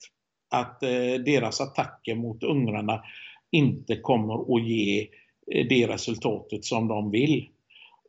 Att 0.53 0.83
eh, 0.83 1.13
deras 1.25 1.61
attacker 1.61 2.15
mot 2.15 2.43
ungrarna 2.43 3.03
inte 3.51 3.95
kommer 3.95 4.55
att 4.55 4.63
ge 4.63 5.01
eh, 5.51 5.67
det 5.69 5.87
resultatet 5.87 6.65
som 6.65 6.87
de 6.87 7.11
vill. 7.11 7.49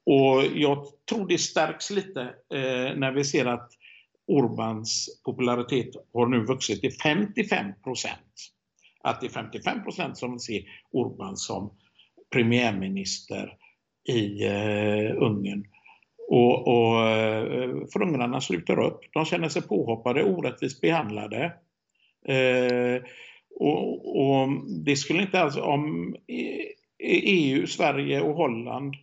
Och 0.06 0.44
jag 0.54 0.86
tror 1.08 1.28
det 1.28 1.38
stärks 1.38 1.90
lite 1.90 2.20
eh, 2.54 2.96
när 2.96 3.12
vi 3.12 3.24
ser 3.24 3.46
att 3.46 3.70
Orbans 4.26 5.20
popularitet 5.24 5.88
har 6.12 6.26
nu 6.26 6.44
vuxit 6.44 6.80
till 6.80 6.92
55 6.92 7.72
Att 9.02 9.20
det 9.20 9.26
är 9.26 9.30
55% 9.30 10.14
som 10.14 10.30
vill 10.30 10.40
se 10.40 10.64
Orban 10.92 11.36
som 11.36 11.70
premiärminister 12.32 13.56
i 14.08 14.44
eh, 14.44 15.22
Ungern. 15.22 15.64
Och, 16.28 16.68
och 16.68 16.96
för 17.92 18.02
ungrarna 18.02 18.40
slutar 18.40 18.78
upp. 18.78 19.00
De 19.12 19.24
känner 19.24 19.48
sig 19.48 19.62
påhoppade, 19.62 20.24
orättvist 20.24 20.80
behandlade. 20.80 21.52
Uh, 22.28 23.02
och, 23.60 24.16
och, 24.20 24.48
det 24.84 24.96
skulle 24.96 25.22
inte 25.22 25.40
alls, 25.40 25.56
om 25.56 26.16
EU, 26.98 27.66
Sverige 27.66 28.20
och 28.20 28.34
Holland, 28.34 28.94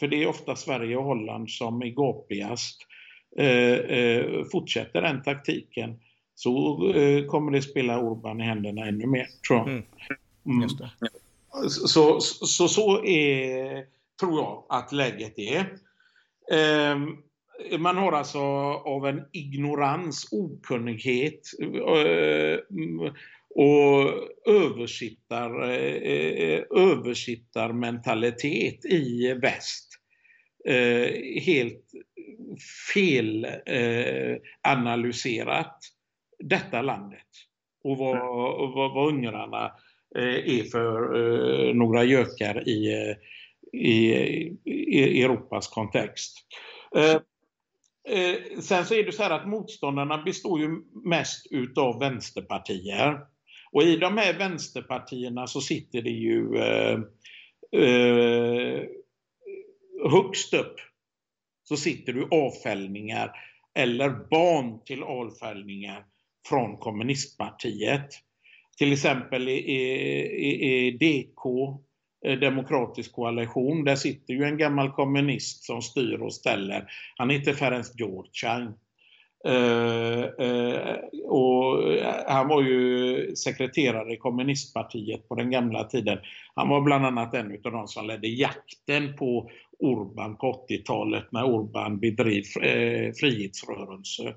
för 0.00 0.08
det 0.08 0.22
är 0.22 0.26
ofta 0.26 0.56
Sverige 0.56 0.96
och 0.96 1.04
Holland 1.04 1.50
som 1.50 1.82
är 1.82 1.86
gapigast, 1.86 2.86
fortsätter 4.52 5.02
den 5.02 5.22
taktiken 5.22 6.00
så 6.34 6.76
kommer 7.28 7.52
det 7.52 7.62
spela 7.62 8.00
Orban 8.00 8.40
i 8.40 8.44
händerna 8.44 8.86
ännu 8.86 9.06
mer, 9.06 9.26
tror 9.48 9.58
jag. 9.58 9.68
Mm. 9.68 9.84
Mm. 10.46 10.68
Så, 11.68 12.20
så, 12.20 12.68
så 12.68 13.04
är, 13.04 13.84
tror 14.20 14.40
jag 14.40 14.64
att 14.68 14.92
läget 14.92 15.38
är. 15.38 15.78
Ehm, 16.52 17.16
man 17.78 17.96
har 17.96 18.12
alltså 18.12 18.38
av 18.38 19.06
en 19.06 19.22
ignorans, 19.32 20.28
okunnighet 20.32 21.40
eh, 21.62 22.58
och 23.54 24.12
översittar, 24.46 25.70
eh, 25.70 25.94
eh, 25.94 26.62
översittarmentalitet 26.70 28.84
i 28.84 29.34
väst 29.42 29.88
helt 31.46 31.84
fel 32.94 33.46
analyserat 34.62 35.78
detta 36.38 36.82
landet 36.82 37.26
och 37.84 37.98
vad, 37.98 38.18
vad, 38.74 38.94
vad 38.94 39.08
ungrarna 39.08 39.72
är 40.14 40.70
för 40.70 41.74
några 41.74 42.04
gökar 42.04 42.68
i, 42.68 43.14
i, 43.72 44.12
i 44.64 45.22
Europas 45.22 45.68
kontext. 45.68 46.38
Eh, 48.08 48.60
sen 48.60 48.86
så 48.86 48.94
är 48.94 49.04
det 49.04 49.12
så 49.12 49.22
här 49.22 49.30
att 49.30 49.48
motståndarna 49.48 50.22
består 50.22 50.60
ju 50.60 50.68
mest 51.04 51.46
utav 51.50 51.98
vänsterpartier. 51.98 53.20
Och 53.72 53.82
i 53.82 53.96
de 53.96 54.18
här 54.18 54.38
vänsterpartierna 54.38 55.46
så 55.46 55.60
sitter 55.60 56.02
det 56.02 56.10
ju 56.10 56.56
eh, 56.56 56.98
eh, 57.82 58.82
högst 60.10 60.54
upp 60.54 60.76
så 61.64 61.76
sitter 61.76 62.12
du 62.12 62.28
avfällningar 62.30 63.32
eller 63.74 64.10
barn 64.10 64.84
till 64.84 65.02
avfällningar 65.02 66.04
från 66.48 66.76
kommunistpartiet. 66.76 68.08
Till 68.78 68.92
exempel 68.92 69.48
i, 69.48 69.52
i, 69.52 70.86
i 70.86 70.90
DK, 70.90 71.44
Eh, 72.24 72.38
demokratisk 72.38 73.12
koalition, 73.12 73.84
där 73.84 73.96
sitter 73.96 74.34
ju 74.34 74.44
en 74.44 74.58
gammal 74.58 74.90
kommunist 74.90 75.64
som 75.64 75.82
styr 75.82 76.22
och 76.22 76.34
ställer. 76.34 76.84
Han 77.16 77.30
heter 77.30 77.52
Ferenc 77.52 77.92
Gyurcsány. 77.98 78.70
Uh, 79.48 79.54
eh, 79.54 80.24
uh, 80.40 80.88
eh, 80.88 80.96
och 81.24 81.82
han 82.26 82.48
var 82.48 82.62
ju 82.62 83.36
sekreterare 83.36 84.12
i 84.12 84.16
kommunistpartiet 84.16 85.28
på 85.28 85.34
den 85.34 85.50
gamla 85.50 85.84
tiden. 85.84 86.18
Han 86.54 86.68
var 86.68 86.80
bland 86.80 87.06
annat 87.06 87.34
en 87.34 87.58
av 87.64 87.72
de 87.72 87.88
som 87.88 88.06
ledde 88.06 88.28
jakten 88.28 89.16
på 89.16 89.50
Orban 89.78 90.36
på 90.36 90.66
80-talet 90.68 91.24
när 91.32 91.44
Orban 91.44 92.00
bedrev 92.00 92.44
uh, 92.56 93.12
frihetsrörelse 93.12 94.34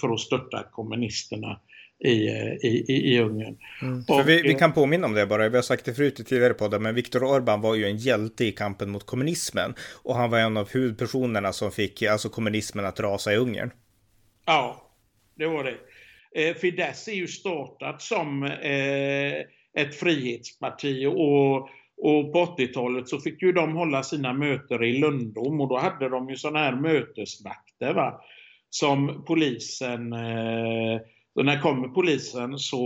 för 0.00 0.12
att 0.12 0.20
störta 0.20 0.62
kommunisterna 0.72 1.60
i, 2.04 2.28
i, 2.62 3.14
i 3.14 3.20
Ungern. 3.20 3.58
Mm. 3.82 4.04
Och, 4.08 4.28
vi, 4.28 4.42
vi, 4.42 4.54
kan 4.54 4.72
påminna 4.72 5.06
om 5.06 5.14
det 5.14 5.26
bara, 5.26 5.48
vi 5.48 5.56
har 5.56 5.62
sagt 5.62 5.84
det 5.84 5.94
förut 5.94 6.20
i 6.20 6.24
tidigare 6.24 6.54
poddar, 6.54 6.78
men 6.78 6.94
Viktor 6.94 7.20
Orbán 7.20 7.60
var 7.60 7.74
ju 7.74 7.84
en 7.84 7.96
hjälte 7.96 8.44
i 8.44 8.52
kampen 8.52 8.90
mot 8.90 9.06
kommunismen. 9.06 9.74
Och 10.02 10.14
han 10.14 10.30
var 10.30 10.38
en 10.38 10.56
av 10.56 10.70
huvudpersonerna 10.70 11.52
som 11.52 11.70
fick 11.70 12.02
alltså 12.02 12.28
kommunismen 12.28 12.84
att 12.84 13.00
rasa 13.00 13.32
i 13.32 13.36
Ungern. 13.36 13.70
Ja, 14.46 14.82
det 15.36 15.46
var 15.46 15.64
det. 15.64 15.76
Eh, 16.34 16.54
Fidesz 16.54 17.08
är 17.08 17.12
ju 17.12 17.26
startat 17.26 18.02
som 18.02 18.44
eh, 18.44 19.34
ett 19.82 19.94
frihetsparti 19.94 21.06
och, 21.06 21.56
och 22.02 22.32
på 22.32 22.56
80-talet 22.58 23.08
så 23.08 23.20
fick 23.20 23.42
ju 23.42 23.52
de 23.52 23.76
hålla 23.76 24.02
sina 24.02 24.32
möten 24.32 24.82
i 24.82 24.98
Lundom 24.98 25.60
och 25.60 25.68
då 25.68 25.78
hade 25.78 26.08
de 26.08 26.28
ju 26.28 26.36
sådana 26.36 26.58
här 26.58 26.76
mötesvakter 26.76 27.94
va, 27.94 28.20
som 28.70 29.24
polisen 29.26 30.12
eh, 30.12 31.00
så 31.38 31.44
när 31.44 31.60
kommer 31.60 31.88
polisen 31.88 32.58
så 32.58 32.78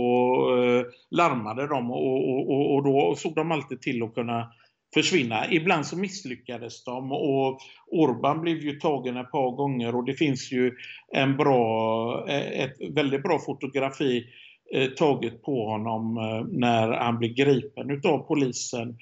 eh, 0.57 0.85
larmade 1.11 1.67
de 1.67 1.91
och, 1.91 2.49
och, 2.49 2.75
och, 2.75 2.83
då 2.83 3.15
såg 3.17 3.35
de 3.35 3.51
alltid 3.51 3.81
till 3.81 4.03
att 4.03 4.13
kunna 4.13 4.51
försvinna. 4.93 5.51
Ibland 5.51 5.85
så 5.85 5.97
misslyckades 5.97 6.83
de 6.83 7.11
och 7.11 7.59
Orban 7.87 8.41
blev 8.41 8.57
ju 8.57 8.79
tagen 8.79 9.17
ett 9.17 9.31
par 9.31 9.51
gånger 9.55 9.95
och 9.95 10.05
det 10.05 10.13
finns 10.13 10.51
ju 10.51 10.71
en 11.13 11.37
bra, 11.37 12.25
eh, 12.29 12.63
ett 12.63 12.75
väldigt 12.95 13.23
bra 13.23 13.39
fotografi 13.39 14.25
eh, 14.73 14.89
taget 14.89 15.41
på 15.41 15.69
honom 15.69 16.17
eh, 16.17 16.45
när 16.59 16.91
han 16.91 17.17
blev 17.17 17.33
gripen 17.33 17.89
utav 17.89 18.17
polisen 18.17 18.97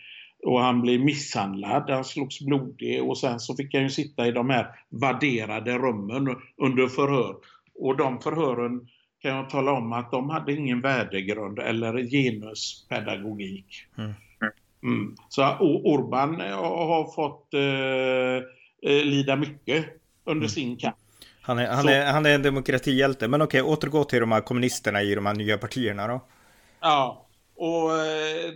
och 0.45 0.61
han 0.61 0.81
blev 0.81 0.99
misshandlad, 0.99 1.89
han 1.89 2.05
slogs 2.05 2.39
blodig 2.39 3.03
och 3.03 3.17
sen 3.17 3.39
så 3.39 3.55
fick 3.55 3.73
han 3.73 3.83
ju 3.83 3.89
sitta 3.89 4.27
i 4.27 4.31
de 4.31 4.49
här 4.49 4.67
vadderade 4.89 5.77
rummen 5.77 6.35
under 6.57 6.87
förhör. 6.87 7.35
Och 7.75 7.97
de 7.97 8.19
förhören 8.19 8.87
kan 9.21 9.35
jag 9.35 9.49
tala 9.49 9.71
om 9.71 9.93
att 9.93 10.11
de 10.11 10.29
hade 10.29 10.53
ingen 10.53 10.81
värdegrund 10.81 11.59
eller 11.59 12.03
genuspedagogik. 12.03 13.85
Mm. 13.97 14.13
Mm. 14.83 15.15
Så 15.29 15.57
Orban 15.59 16.39
har 16.39 17.11
fått 17.15 17.53
eh, 17.53 18.91
eh, 18.91 19.05
lida 19.05 19.35
mycket 19.35 19.85
under 20.23 20.41
mm. 20.41 20.49
sin 20.49 20.77
kamp. 20.77 20.95
Han 21.41 21.59
är, 21.59 21.67
han, 21.67 21.89
är, 21.89 22.05
han 22.05 22.25
är 22.25 22.35
en 22.35 22.41
demokratihjälte. 22.41 23.27
Men 23.27 23.41
okej, 23.41 23.61
återgå 23.61 24.03
till 24.03 24.19
de 24.19 24.31
här 24.31 24.41
kommunisterna 24.41 25.01
i 25.01 25.15
de 25.15 25.25
här 25.25 25.33
nya 25.33 25.57
partierna 25.57 26.07
då. 26.07 26.21
Ja, 26.79 27.25
och 27.55 27.97
eh, 27.97 28.51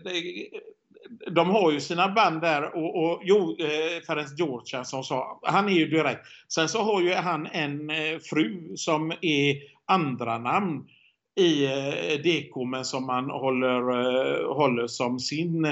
de 1.31 1.49
har 1.49 1.71
ju 1.71 1.79
sina 1.79 2.09
band 2.09 2.41
där 2.41 2.75
och, 2.75 3.03
och 3.03 3.21
jo, 3.23 3.55
eh, 3.59 4.03
Ferenc 4.07 4.39
Georgian 4.39 4.85
som 4.85 5.03
sa, 5.03 5.39
han 5.43 5.69
är 5.69 5.73
ju 5.73 5.87
direkt. 5.87 6.21
Sen 6.47 6.69
så 6.69 6.83
har 6.83 7.01
ju 7.01 7.13
han 7.13 7.47
en 7.51 7.89
eh, 7.89 8.19
fru 8.19 8.73
som 8.75 9.11
är 9.21 9.74
andra 9.87 10.37
namn 10.37 10.87
i 11.35 11.65
eh, 11.65 12.21
DK 12.23 12.67
men 12.67 12.85
som 12.85 13.05
man 13.05 13.29
håller, 13.29 13.79
eh, 13.89 14.55
håller 14.55 14.87
som 14.87 15.19
sin 15.19 15.65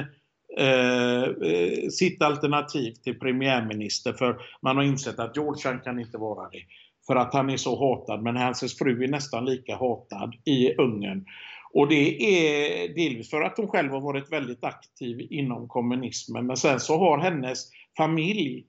eh, 0.57 1.23
eh, 1.23 1.89
sitt 1.89 2.21
alternativ 2.21 2.93
till 2.93 3.19
premiärminister 3.19 4.13
för 4.13 4.41
man 4.61 4.77
har 4.77 4.83
insett 4.83 5.19
att 5.19 5.35
Georgian 5.37 5.79
kan 5.79 5.99
inte 5.99 6.17
vara 6.17 6.49
det. 6.49 6.63
För 7.07 7.15
att 7.15 7.33
han 7.33 7.49
är 7.49 7.57
så 7.57 7.79
hatad 7.79 8.23
men 8.23 8.37
hans 8.37 8.77
fru 8.77 9.03
är 9.03 9.07
nästan 9.07 9.45
lika 9.45 9.75
hatad 9.75 10.35
i 10.45 10.73
Ungern. 10.73 11.25
Och 11.73 11.87
det 11.87 12.23
är 12.23 12.87
delvis 12.95 13.29
för 13.29 13.41
att 13.41 13.57
hon 13.57 13.67
själv 13.67 13.91
har 13.91 14.01
varit 14.01 14.31
väldigt 14.31 14.63
aktiv 14.63 15.27
inom 15.29 15.67
kommunismen. 15.67 16.47
Men 16.47 16.57
sen 16.57 16.79
så 16.79 16.97
har 16.97 17.17
hennes 17.17 17.69
familj 17.97 18.65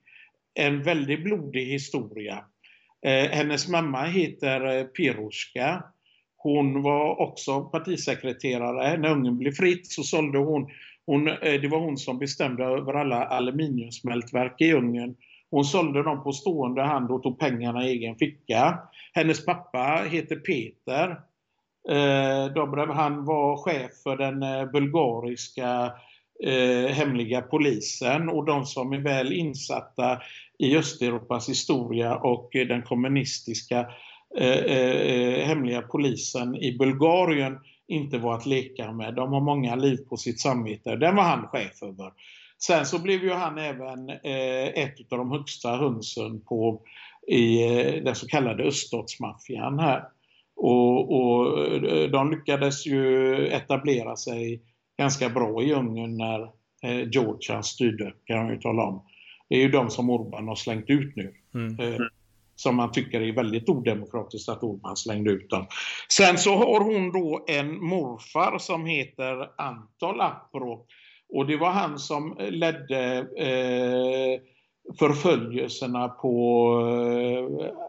en 0.55 0.83
väldigt 0.83 1.25
blodig 1.25 1.66
historia. 1.66 2.45
Eh, 3.05 3.31
hennes 3.31 3.68
mamma 3.68 4.05
heter 4.05 4.78
eh, 4.78 4.85
Piroska. 4.85 5.82
Hon 6.36 6.82
var 6.82 7.20
också 7.20 7.60
partisekreterare. 7.60 8.97
När 8.98 9.10
Ungern 9.10 9.39
blev 9.39 9.52
fritt 9.52 9.86
så 9.86 10.02
sålde 10.02 10.39
hon, 10.39 10.68
hon 11.06 11.28
eh, 11.28 11.60
det 11.60 11.68
var 11.68 11.78
hon 11.78 11.97
som 11.97 12.18
bestämde 12.18 12.64
över 12.64 12.94
alla 12.94 13.24
aluminiumsmältverk 13.24 14.60
i 14.60 14.72
Ungern. 14.72 15.16
Hon 15.51 15.64
sålde 15.64 16.02
dem 16.02 16.22
på 16.22 16.32
stående 16.32 16.82
hand 16.82 17.10
och 17.10 17.22
tog 17.22 17.39
pengarna 17.39 17.86
i 17.86 17.90
egen 17.90 18.16
ficka. 18.16 18.78
Hennes 19.12 19.44
pappa 19.44 20.05
heter 20.10 20.36
Peter. 20.36 21.20
Dobrev, 22.55 22.89
han 22.89 23.24
var 23.24 23.56
chef 23.56 23.90
för 24.02 24.16
den 24.16 24.70
bulgariska 24.72 25.93
hemliga 26.90 27.43
polisen 27.43 28.28
och 28.28 28.44
de 28.44 28.64
som 28.64 28.93
är 28.93 28.98
väl 28.98 29.32
insatta 29.32 30.20
i 30.59 30.76
Östeuropas 30.76 31.48
historia 31.48 32.16
och 32.16 32.51
den 32.52 32.82
kommunistiska 32.82 33.86
eh, 34.39 34.48
eh, 34.48 34.97
eh, 34.97 35.47
hemliga 35.47 35.82
polisen 35.82 36.56
i 36.56 36.78
Bulgarien 36.78 37.59
inte 37.89 38.18
var 38.18 38.35
att 38.35 38.47
leka 38.47 38.93
med. 38.93 39.14
De 39.14 39.32
har 39.32 39.40
många 39.40 39.74
liv 39.74 39.97
på 39.97 40.16
sitt 40.16 40.40
samvete. 40.40 40.97
Den 40.97 41.16
var 41.16 41.22
han 41.22 41.48
chef 41.48 41.82
över. 41.82 42.12
Sen 42.59 42.86
så 42.86 43.02
blev 43.02 43.22
ju 43.22 43.32
han 43.32 43.59
även 43.59 44.10
eh, 44.10 44.85
ett 44.85 45.12
av 45.12 45.18
de 45.18 45.31
högsta 45.31 45.76
hönsen 45.76 46.40
på, 46.40 46.81
i 47.26 47.62
eh, 47.62 48.05
den 48.05 48.14
så 48.14 48.26
kallade 48.26 48.64
öststatsmaffian 48.64 49.78
här. 49.78 50.05
Och, 50.56 51.14
och, 51.14 51.70
de 52.10 52.31
lyckades 52.31 52.86
ju 52.86 53.47
etablera 53.47 54.16
sig 54.16 54.62
ganska 54.98 55.28
bra 55.28 55.62
i 55.62 55.72
Ungern 55.72 56.16
när 56.16 56.43
eh, 56.82 57.09
Georgia 57.09 57.62
styrde, 57.62 58.12
kan 58.24 58.36
jag 58.36 58.51
ju 58.51 58.60
tala 58.60 58.82
om. 58.82 59.02
Det 59.49 59.55
är 59.55 59.61
ju 59.61 59.69
de 59.69 59.91
som 59.91 60.11
Orban 60.11 60.49
har 60.49 60.55
slängt 60.55 60.91
ut 60.91 61.16
nu. 61.16 61.35
Mm. 61.55 61.81
Eh, 61.81 62.01
som 62.57 62.77
man 62.77 62.93
tycker 62.93 63.21
är 63.21 63.33
väldigt 63.33 63.69
odemokratiskt 63.69 64.49
att 64.49 64.62
Orban 64.62 64.97
slängde 64.97 65.31
ut 65.31 65.51
dem. 65.51 65.66
Sen 66.09 66.39
så 66.39 66.57
har 66.57 66.81
hon 66.81 67.12
då 67.12 67.45
en 67.49 67.85
morfar 67.85 68.59
som 68.59 68.87
heter 68.87 69.51
Antol 69.57 70.21
Apro 70.21 70.87
och 71.29 71.47
det 71.47 71.57
var 71.57 71.71
han 71.71 71.99
som 71.99 72.37
ledde 72.39 73.19
eh, 73.19 74.41
förföljelserna 74.99 76.09
på 76.09 76.79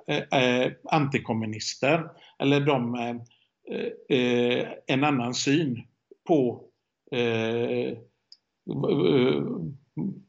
eh, 0.07 0.41
eh, 0.41 0.71
antikommunister. 0.83 2.09
Eller 2.39 2.59
de 2.59 2.95
eh, 2.95 4.17
eh, 4.17 4.67
en 4.87 5.03
annan 5.03 5.33
syn 5.33 5.83
på 6.27 6.63
eh, 7.11 7.97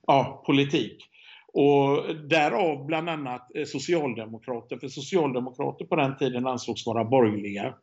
ja, 0.07 0.43
politik. 0.47 1.05
Och 1.57 2.17
därav 2.29 2.87
bland 2.87 3.09
annat 3.09 3.57
eh, 3.57 3.65
socialdemokrater, 3.65 4.77
för 4.77 4.89
socialdemokrater 4.89 5.85
på 5.85 5.97
den 5.97 6.17
tiden 6.17 6.47
ansågs 6.47 6.87
vara 6.87 7.05
borgerliga. 7.05 7.75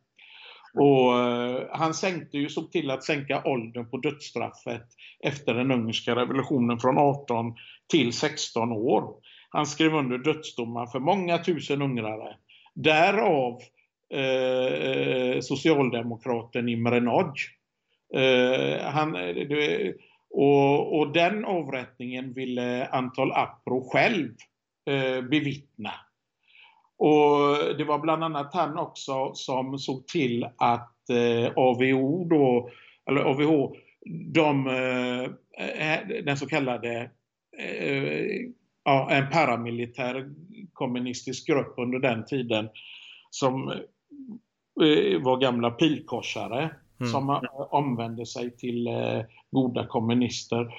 Och 0.74 1.20
eh, 1.20 1.68
han 1.72 1.94
sänkte 1.94 2.38
ju, 2.38 2.50
såg 2.50 2.72
till 2.72 2.92
att 2.92 3.04
sänka 3.04 3.44
åldern 3.46 3.90
på 3.90 3.98
dödsstraffet 3.98 4.86
efter 5.24 5.54
den 5.54 5.72
ungerska 5.72 6.16
revolutionen 6.16 6.80
från 6.80 6.98
18 6.98 7.56
till 7.92 8.14
16 8.14 8.72
år. 8.72 9.16
Han 9.50 9.66
skrev 9.66 9.96
under 9.96 10.18
dödsdomar 10.18 10.86
för 10.86 11.00
många 11.00 11.38
tusen 11.38 11.82
ungrare. 11.82 12.36
Därav 12.74 13.60
eh, 14.14 14.22
eh 14.24 15.40
socialdemokraten 15.40 16.70
Imre 16.70 17.00
Nagy. 17.00 17.42
Eh, 18.16 18.82
han, 18.82 19.16
och, 20.34 21.00
och, 21.00 21.14
den 21.14 21.46
avrättningen 21.46 22.34
ville 22.34 22.88
Antal 22.88 23.32
Apro 23.32 23.90
själv 23.90 24.30
eh, 24.90 25.22
bevittna. 25.22 25.92
Och 26.98 27.78
det 27.78 27.84
var 27.84 28.00
bland 28.00 28.24
annat 28.24 28.54
han 28.54 28.78
också 28.78 29.34
som 29.34 29.80
såg 29.80 30.08
till 30.08 30.48
att 30.58 31.10
eh, 31.10 31.52
AVO 31.56 32.26
då, 32.26 32.70
eller 33.10 33.22
AVH, 33.22 33.72
de, 34.34 34.68
eh, 34.68 35.24
eh, 35.94 36.24
den 36.26 36.38
så 36.38 36.48
kallade 36.48 37.12
eh, 37.58 38.26
ja, 38.84 39.12
en 39.12 39.30
paramilitär 39.30 40.30
kommunistisk 40.74 41.48
grupp 41.48 41.74
under 41.78 42.00
den 42.00 42.26
tiden 42.26 42.70
som 43.30 43.70
eh, 43.72 45.22
var 45.22 45.38
gamla 45.42 45.72
pilkorsare 45.72 46.76
mm. 47.04 47.12
som 47.12 47.40
omvände 47.72 48.26
sig 48.26 48.58
till 48.58 48.88
eh, 48.88 49.22
goda 49.52 49.88
kommunister. 49.88 50.74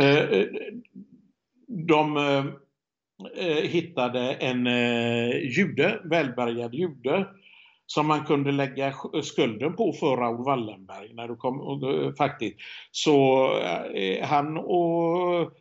Eh, 0.00 0.18
eh, 0.18 0.46
de 1.68 2.16
eh, 3.36 3.70
hittade 3.70 4.32
en 4.32 4.66
eh, 4.66 5.58
jude, 5.58 6.00
välbärgad 6.04 6.74
jude 6.74 7.26
som 7.86 8.06
man 8.06 8.24
kunde 8.24 8.52
lägga 8.52 8.94
skulden 9.22 9.76
på 9.76 9.92
för 9.92 10.16
Raoul 10.16 10.44
Wallenberg 10.44 11.14
när 11.14 11.28
det 11.28 11.36
kom, 11.36 11.82
faktiskt. 12.18 12.56
Så 12.90 13.48
eh, 13.94 14.26
han 14.26 14.56
och 14.56 15.52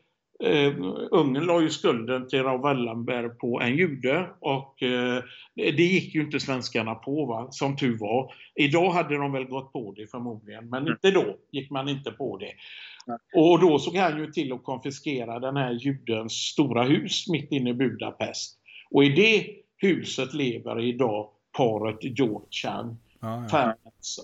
eh, 0.43 0.73
Ungern 1.11 1.45
la 1.45 1.61
ju 1.61 1.69
skulden 1.69 2.27
till 2.27 2.43
Raoul 2.43 2.61
Wallenberg 2.61 3.29
på 3.29 3.61
en 3.61 3.75
jude 3.75 4.29
och 4.39 4.83
eh, 4.83 5.23
det 5.55 5.83
gick 5.83 6.15
ju 6.15 6.21
inte 6.21 6.39
svenskarna 6.39 6.95
på 6.95 7.25
va, 7.25 7.47
som 7.51 7.77
tur 7.77 7.97
var. 7.97 8.33
Idag 8.55 8.89
hade 8.89 9.17
de 9.17 9.31
väl 9.31 9.45
gått 9.45 9.73
på 9.73 9.93
det 9.97 10.07
förmodligen, 10.11 10.69
men 10.69 10.81
mm. 10.81 10.91
inte 10.91 11.11
då 11.11 11.35
gick 11.51 11.71
man 11.71 11.89
inte 11.89 12.11
på 12.11 12.37
det. 12.37 12.51
Och 13.35 13.59
då 13.59 13.79
såg 13.79 13.95
han 13.95 14.19
ju 14.19 14.31
till 14.31 14.53
att 14.53 14.63
konfiskera 14.63 15.39
den 15.39 15.57
här 15.57 15.71
judens 15.71 16.33
stora 16.33 16.83
hus 16.83 17.27
mitt 17.27 17.51
inne 17.51 17.69
i 17.69 17.73
Budapest. 17.73 18.59
Och 18.91 19.03
i 19.03 19.09
det 19.09 19.47
huset 19.77 20.33
lever 20.33 20.79
idag 20.79 21.29
paret 21.57 21.97
Georgian. 22.01 22.97
Ah, 23.19 23.47
ja. 23.51 23.75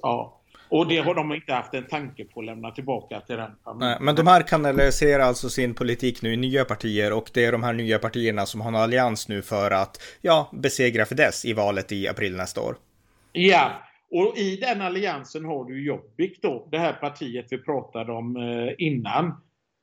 ja. 0.02 0.35
Och 0.70 0.88
det 0.88 0.98
har 0.98 1.16
de 1.16 1.34
inte 1.34 1.54
haft 1.54 1.74
en 1.74 1.88
tanke 1.88 2.26
på 2.26 2.40
att 2.40 2.46
lämna 2.46 2.72
tillbaka 2.72 3.20
till 3.20 3.36
den 3.36 3.52
familjen. 3.64 3.98
Men 4.02 4.16
de 4.16 4.28
här 4.28 4.42
kanaliserar 4.42 5.24
alltså 5.24 5.50
sin 5.50 5.74
politik 5.74 6.22
nu 6.22 6.34
i 6.34 6.38
nya 6.38 6.66
partier 6.66 7.14
och 7.14 7.30
det 7.34 7.46
är 7.46 7.52
de 7.52 7.64
här 7.64 7.74
nya 7.74 8.00
partierna 8.00 8.46
som 8.46 8.62
har 8.62 8.68
en 8.68 8.76
allians 8.76 9.28
nu 9.28 9.42
för 9.42 9.72
att 9.72 10.02
ja, 10.22 10.50
besegra 10.54 11.06
Fidesz 11.06 11.46
i 11.46 11.54
valet 11.54 11.92
i 11.92 12.08
april 12.08 12.36
nästa 12.36 12.62
år. 12.62 12.76
Ja, 13.32 13.72
och 14.12 14.38
i 14.38 14.56
den 14.56 14.82
alliansen 14.82 15.46
har 15.46 15.66
du 15.66 15.86
Jobbik 15.86 16.42
då, 16.42 16.68
det 16.72 16.78
här 16.78 16.94
partiet 16.94 17.46
vi 17.50 17.58
pratade 17.58 18.12
om 18.12 18.36
eh, 18.36 18.74
innan. 18.78 19.42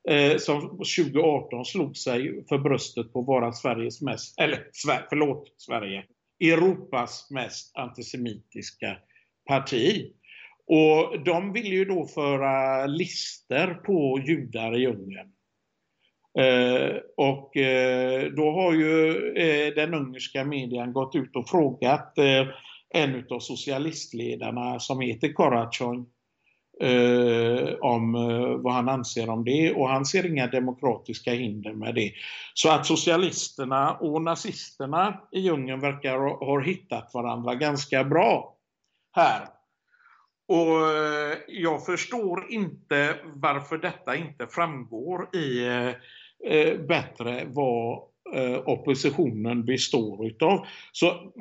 Eh, 0.09 0.37
som 0.39 0.61
2018 0.61 1.65
slog 1.65 1.97
sig 1.97 2.45
för 2.49 2.59
bröstet 2.59 3.13
på 3.13 3.21
att 3.21 3.27
vara 3.27 3.53
Sveriges 3.53 4.03
mest, 4.03 4.41
eller 4.41 4.67
förlåt 5.11 5.55
Sverige, 5.57 6.05
Europas 6.41 7.31
mest 7.31 7.77
antisemitiska 7.77 8.97
parti. 9.49 10.13
Och 10.73 11.25
de 11.25 11.53
ville 11.53 11.75
ju 11.75 11.85
då 11.85 12.07
föra 12.07 12.87
lister 12.87 13.75
på 13.75 14.21
judar 14.27 14.77
i 14.77 14.87
Ungern. 14.87 15.33
Eh, 16.39 16.97
och 17.17 17.57
eh, 17.57 18.33
då 18.33 18.51
har 18.51 18.73
ju 18.73 19.09
eh, 19.37 19.75
den 19.75 19.95
ungerska 19.95 20.45
medien 20.45 20.93
gått 20.93 21.15
ut 21.15 21.37
och 21.37 21.49
frågat 21.49 22.19
eh, 22.19 22.47
en 22.95 23.27
av 23.31 23.41
socialistledarna 23.41 24.81
som 24.81 25.01
heter 25.01 25.33
Korachoin 25.33 26.07
eh, 26.81 27.75
om 27.81 28.15
eh, 28.15 28.57
vad 28.57 28.73
han 28.73 28.89
anser 28.89 29.31
om 29.31 29.45
det 29.45 29.73
och 29.73 29.89
han 29.89 30.05
ser 30.05 30.27
inga 30.27 30.47
demokratiska 30.47 31.33
hinder 31.33 31.73
med 31.73 31.95
det. 31.95 32.13
Så 32.55 32.71
att 32.71 32.87
socialisterna 32.87 33.95
och 33.95 34.23
nazisterna 34.23 35.21
i 35.33 35.51
Ungern 35.51 35.81
verkar 35.81 36.19
ha, 36.19 36.45
ha 36.45 36.61
hittat 36.61 37.11
varandra 37.15 37.55
ganska 37.55 38.05
bra 38.05 38.57
här. 39.13 39.49
Och 40.53 40.91
eh, 40.91 41.39
jag 41.49 41.87
förstår 41.87 42.47
inte 42.53 43.17
varför 43.35 43.79
detta 43.79 44.17
inte 44.17 44.47
framgår 44.47 45.37
i 45.37 45.67
eh, 45.67 45.89
eh 46.53 46.79
bättre 46.79 47.45
vad 47.47 47.99
eh, 48.35 48.69
oppositionen 48.69 49.65
består 49.65 50.27
utav. 50.27 50.67
Så 50.93 51.33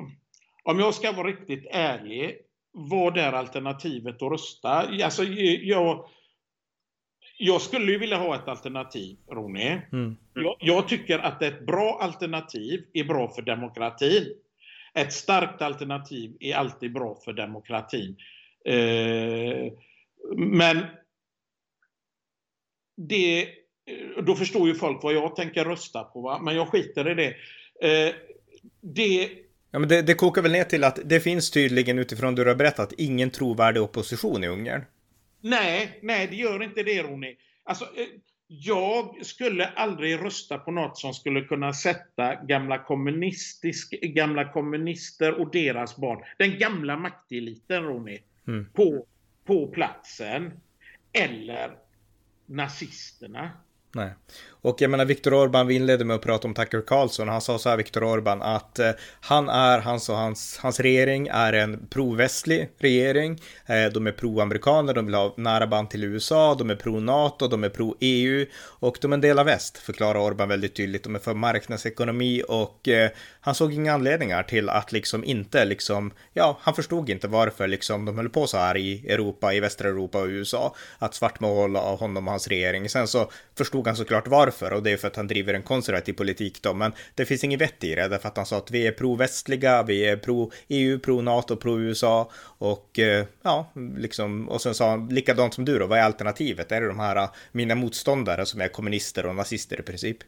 om 0.64 0.78
jag 0.78 0.94
ska 0.94 1.12
vara 1.12 1.26
riktigt 1.26 1.66
ärlig, 1.70 2.36
vad 2.72 3.18
är 3.18 3.32
alternativet 3.32 4.22
att 4.22 4.32
rösta? 4.32 4.70
Alltså, 5.04 5.24
jag, 5.24 6.04
jag 7.38 7.60
skulle 7.60 7.92
ju 7.92 7.98
vilja 7.98 8.16
ha 8.16 8.34
ett 8.34 8.48
alternativ, 8.48 9.16
Ronny. 9.30 9.78
Mm. 9.92 10.16
Jag, 10.34 10.56
jag, 10.60 10.88
tycker 10.88 11.18
att 11.18 11.42
ett 11.42 11.66
bra 11.66 11.98
alternativ 12.00 12.84
är 12.92 13.04
bra 13.04 13.28
för 13.28 13.42
demokratin. 13.42 14.26
Ett 14.94 15.12
starkt 15.12 15.62
alternativ 15.62 16.36
är 16.40 16.54
alltid 16.54 16.92
bra 16.92 17.16
för 17.24 17.32
demokratin. 17.32 18.16
Eh, 18.64 19.72
men 20.36 20.86
det, 22.96 23.48
då 24.22 24.34
förstår 24.34 24.68
ju 24.68 24.74
folk 24.74 25.02
vad 25.02 25.14
jag 25.14 25.36
tänker 25.36 25.64
rösta 25.64 26.04
på, 26.04 26.20
va? 26.20 26.40
men 26.42 26.54
jag 26.54 26.68
skiter 26.68 27.10
i 27.10 27.14
det. 27.14 27.34
Eh, 27.88 28.14
det 28.80 29.28
Ja, 29.74 29.78
men 29.78 29.88
det, 29.88 30.02
det 30.02 30.14
kokar 30.14 30.42
väl 30.42 30.52
ner 30.52 30.64
till 30.64 30.84
att 30.84 30.98
det 31.04 31.20
finns 31.20 31.50
tydligen 31.50 31.98
utifrån 31.98 32.34
du 32.34 32.44
har 32.44 32.54
berättat 32.54 32.92
ingen 32.98 33.30
trovärdig 33.30 33.82
opposition 33.82 34.44
i 34.44 34.48
Ungern. 34.48 34.84
Nej, 35.40 35.98
nej, 36.02 36.26
det 36.26 36.36
gör 36.36 36.62
inte 36.62 36.82
det 36.82 37.02
Ronny. 37.02 37.36
Alltså, 37.64 37.84
eh, 37.84 38.06
jag 38.46 39.26
skulle 39.26 39.66
aldrig 39.66 40.24
rösta 40.24 40.58
på 40.58 40.70
något 40.70 40.98
som 40.98 41.14
skulle 41.14 41.40
kunna 41.40 41.72
sätta 41.72 42.34
gamla, 42.34 42.78
kommunistisk, 42.78 44.00
gamla 44.02 44.52
kommunister 44.52 45.40
och 45.40 45.50
deras 45.50 45.96
barn, 45.96 46.24
den 46.38 46.58
gamla 46.58 46.96
makteliten 46.96 47.82
Ronny, 47.82 48.18
mm. 48.46 48.66
på, 48.72 49.06
på 49.44 49.66
platsen. 49.66 50.52
Eller 51.12 51.78
nazisterna. 52.46 53.50
Nej. 53.94 54.14
Och 54.64 54.76
jag 54.80 54.90
menar, 54.90 55.04
Viktor 55.04 55.34
Orban, 55.34 55.66
vi 55.66 55.74
inledde 55.74 56.04
med 56.04 56.16
att 56.16 56.22
prata 56.22 56.48
om 56.48 56.54
Tucker 56.54 56.80
Carlson. 56.86 57.28
Han 57.28 57.40
sa 57.40 57.58
så 57.58 57.68
här, 57.68 57.76
Viktor 57.76 58.04
Orban, 58.04 58.42
att 58.42 58.78
eh, 58.78 58.90
han 59.20 59.48
är, 59.48 59.78
hans 59.78 60.08
och 60.08 60.16
hans, 60.16 60.58
hans 60.58 60.80
regering 60.80 61.28
är 61.32 61.52
en 61.52 61.86
provästlig 61.86 62.70
regering. 62.78 63.40
Eh, 63.66 63.84
de 63.84 64.06
är 64.06 64.12
pro-amerikaner, 64.12 64.94
de 64.94 65.06
vill 65.06 65.14
ha 65.14 65.34
nära 65.36 65.66
band 65.66 65.90
till 65.90 66.04
USA, 66.04 66.54
de 66.54 66.70
är 66.70 66.76
pro-NATO, 66.76 67.48
de 67.48 67.64
är 67.64 67.68
pro-EU 67.68 68.46
och 68.62 68.98
de 69.00 69.12
är 69.12 69.14
en 69.14 69.20
del 69.20 69.38
av 69.38 69.46
väst, 69.46 69.78
förklarar 69.78 70.20
Orban 70.20 70.48
väldigt 70.48 70.74
tydligt. 70.74 71.04
De 71.04 71.14
är 71.14 71.18
för 71.18 71.34
marknadsekonomi 71.34 72.42
och 72.48 72.88
eh, 72.88 73.10
han 73.40 73.54
såg 73.54 73.72
inga 73.72 73.92
anledningar 73.92 74.42
till 74.42 74.68
att 74.68 74.92
liksom 74.92 75.24
inte 75.24 75.64
liksom, 75.64 76.12
ja, 76.32 76.58
han 76.60 76.74
förstod 76.74 77.10
inte 77.10 77.28
varför 77.28 77.68
liksom 77.68 78.04
de 78.04 78.16
höll 78.16 78.28
på 78.28 78.46
så 78.46 78.56
här 78.56 78.76
i 78.76 79.06
Europa, 79.08 79.54
i 79.54 79.60
västra 79.60 79.88
Europa 79.88 80.20
och 80.20 80.26
USA, 80.26 80.74
att 80.98 81.14
svartmåla 81.14 81.80
honom 81.80 82.26
och 82.26 82.32
hans 82.32 82.48
regering. 82.48 82.88
Sen 82.88 83.08
så 83.08 83.30
förstod 83.56 83.81
han 83.86 83.96
såklart 83.96 84.28
varför 84.28 84.72
och 84.72 84.82
det 84.82 84.90
är 84.90 84.96
för 84.96 85.08
att 85.08 85.16
han 85.16 85.26
driver 85.26 85.54
en 85.54 85.62
konservativ 85.62 86.12
politik 86.12 86.62
då, 86.62 86.74
men 86.74 86.92
det 87.14 87.24
finns 87.24 87.44
inget 87.44 87.60
vett 87.60 87.84
i 87.84 87.94
det 87.94 88.08
därför 88.08 88.28
att 88.28 88.36
han 88.36 88.46
sa 88.46 88.56
att 88.56 88.70
vi 88.70 88.86
är 88.86 88.92
pro-västliga, 88.92 89.82
vi 89.82 90.04
är 90.04 90.16
pro-EU, 90.16 90.98
pro-NATO, 90.98 91.56
pro-USA 91.56 92.30
och 92.58 92.98
eh, 92.98 93.24
ja, 93.42 93.72
liksom 93.96 94.48
och 94.48 94.62
sen 94.62 94.74
sa 94.74 94.90
han 94.90 95.08
likadant 95.08 95.54
som 95.54 95.64
du 95.64 95.78
då, 95.78 95.86
vad 95.86 95.98
är 95.98 96.02
alternativet? 96.02 96.72
Är 96.72 96.80
det 96.80 96.88
de 96.88 97.00
här 97.00 97.16
eh, 97.16 97.30
mina 97.52 97.74
motståndare 97.74 98.46
som 98.46 98.60
är 98.60 98.68
kommunister 98.68 99.26
och 99.26 99.34
nazister 99.34 99.80
i 99.80 99.82
princip? 99.82 100.18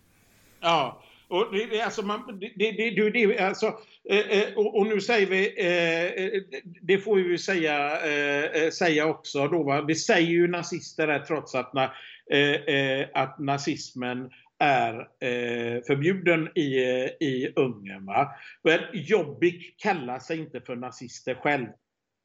Ja, 0.61 1.03
och 1.29 1.47
det, 1.53 1.81
alltså 1.81 2.03
man, 2.03 2.41
det, 2.41 2.53
det, 2.57 2.91
det, 2.91 3.11
det 3.11 3.39
alltså, 3.39 3.67
eh, 4.11 4.19
eh, 4.19 4.55
och, 4.57 4.79
och, 4.79 4.87
nu 4.87 5.01
säger 5.01 5.27
vi, 5.27 5.47
eh, 5.47 6.43
det 6.83 6.99
får 6.99 7.17
vi 7.17 7.23
ju 7.23 7.39
säga, 7.39 8.01
eh, 8.01 8.71
säga 8.71 9.07
också 9.07 9.49
då, 9.49 9.63
va? 9.63 9.85
vi 9.89 9.95
säger 9.95 10.31
ju 10.31 10.49
nazister 10.49 11.09
här 11.09 11.19
trots 11.19 11.55
att, 11.55 11.75
när, 11.75 11.91
Eh, 12.31 12.75
eh, 12.75 13.09
att 13.15 13.39
nazismen 13.39 14.31
är 14.59 14.95
eh, 15.01 15.83
förbjuden 15.87 16.59
i, 16.59 16.79
i 17.21 17.53
Ungern. 17.57 18.07
Va? 18.07 18.31
Men 18.63 18.81
Jobbik 18.93 19.75
kallar 19.79 20.19
sig 20.19 20.39
inte 20.39 20.61
för 20.61 20.77
nazister 20.77 21.35
själv. 21.35 21.67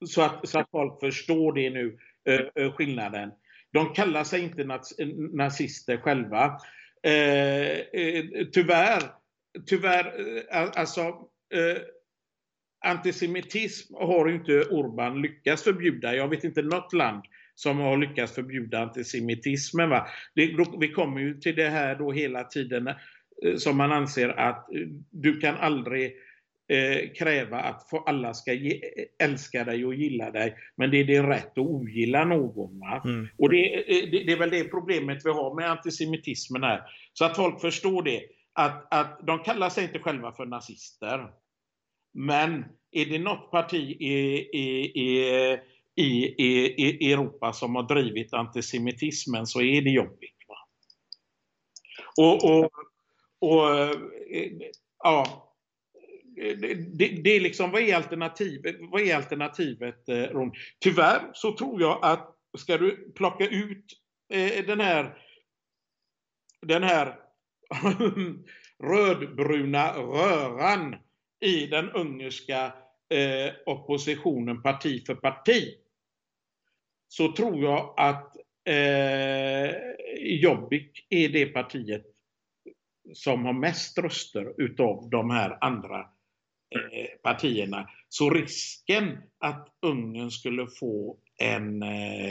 Så 0.05 0.21
att, 0.21 0.49
så 0.49 0.59
att 0.59 0.69
folk 0.71 0.99
förstår 0.99 1.53
det 1.53 1.69
nu, 1.69 1.97
skillnaden. 2.77 3.31
De 3.73 3.93
kallar 3.93 4.23
sig 4.23 4.41
inte 4.41 4.63
nazister 5.33 5.97
själva. 5.97 6.59
Eh, 7.03 7.79
eh, 7.79 8.25
tyvärr, 8.53 9.03
tyvärr, 9.65 10.05
eh, 10.51 10.69
alltså 10.75 11.01
eh, 11.53 11.77
antisemitism 12.85 13.93
har 13.93 14.29
inte 14.29 14.63
Orban 14.63 15.21
lyckats 15.21 15.63
förbjuda. 15.63 16.15
Jag 16.15 16.27
vet 16.27 16.43
inte 16.43 16.61
något 16.61 16.93
land 16.93 17.23
som 17.59 17.79
har 17.79 17.97
lyckats 17.97 18.35
förbjuda 18.35 18.79
antisemitismen. 18.79 19.89
Va? 19.89 20.07
Det, 20.35 20.55
vi 20.79 20.91
kommer 20.91 21.21
ju 21.21 21.39
till 21.39 21.55
det 21.55 21.69
här 21.69 21.95
då 21.95 22.11
hela 22.11 22.43
tiden 22.43 22.87
eh, 22.87 23.55
som 23.57 23.77
man 23.77 23.91
anser 23.91 24.29
att 24.29 24.67
du 25.11 25.39
kan 25.39 25.55
aldrig 25.55 26.15
eh, 26.71 27.13
kräva 27.17 27.59
att 27.59 27.89
alla 28.05 28.33
ska 28.33 28.53
ge, 28.53 28.81
älska 29.23 29.63
dig 29.63 29.85
och 29.85 29.95
gilla 29.95 30.31
dig. 30.31 30.55
Men 30.75 30.91
det 30.91 30.97
är 30.97 31.03
din 31.03 31.25
rätt 31.25 31.51
att 31.51 31.57
ogilla 31.57 32.25
någon. 32.25 32.81
Mm. 33.05 33.27
Och 33.37 33.49
det, 33.49 33.83
det, 33.87 34.23
det, 34.25 34.31
är 34.31 34.39
väl 34.39 34.49
det 34.49 34.63
problemet 34.63 35.25
vi 35.25 35.29
har 35.29 35.55
med 35.55 35.71
antisemitismen 35.71 36.63
här. 36.63 36.81
Så 37.13 37.25
att 37.25 37.35
folk 37.35 37.61
förstår 37.61 38.03
det. 38.03 38.21
Att, 38.53 38.93
att 38.93 39.19
de 39.27 39.39
kallar 39.39 39.69
sig 39.69 39.83
inte 39.83 39.99
själva 39.99 40.31
för 40.31 40.45
nazister. 40.45 41.27
Men 42.13 42.65
är 42.91 43.05
det 43.05 43.19
något 43.19 43.51
parti 43.51 43.97
i, 43.99 44.13
i, 44.53 44.91
i, 44.95 45.31
i, 46.01 46.35
i 46.77 47.13
Europa 47.13 47.53
som 47.53 47.75
har 47.75 47.83
drivit 47.83 48.33
antisemitismen 48.33 49.47
så 49.47 49.61
är 49.61 49.81
det 49.81 49.89
Jobbik. 49.89 50.35
Och, 52.17 52.43
och, 52.43 52.71
och 53.39 53.75
eh, 53.75 53.91
ja, 55.03 55.49
det, 56.35 57.23
det, 57.23 57.35
är 57.35 57.39
liksom, 57.39 57.71
vad 57.71 57.81
är 57.81 57.95
alternativet? 57.95 58.75
Vad 58.79 59.01
är 59.01 59.15
alternativet, 59.15 60.09
eh, 60.09 60.23
Ron? 60.23 60.51
Tyvärr 60.79 61.29
så 61.33 61.57
tror 61.57 61.81
jag 61.81 61.99
att 62.01 62.35
ska 62.57 62.77
du 62.77 63.11
plocka 63.15 63.47
ut 63.47 63.85
eh, 64.33 64.65
den 64.65 64.79
här 64.79 65.17
den 66.61 66.83
här 66.83 67.15
rödbruna 68.83 69.93
röran 69.93 70.95
i 71.45 71.65
den 71.65 71.89
ungerska 71.91 72.73
eh, 73.09 73.53
oppositionen 73.65 74.61
parti 74.61 75.05
för 75.05 75.15
parti 75.15 75.75
så 77.09 77.31
tror 77.31 77.63
jag 77.63 77.93
att 77.97 78.35
eh, 78.65 79.75
Jobbik 80.21 81.07
är 81.09 81.29
det 81.29 81.45
partiet 81.45 82.05
som 83.13 83.45
har 83.45 83.53
mest 83.53 83.97
röster 83.97 84.53
utav 84.57 85.09
de 85.09 85.29
här 85.29 85.57
andra 85.61 86.05
Eh, 86.75 87.07
partierna. 87.23 87.89
Så 88.09 88.29
risken 88.29 89.17
att 89.39 89.67
Ungern 89.81 90.31
skulle 90.31 90.67
få 90.79 91.17
en 91.37 91.83
eh, 91.83 92.29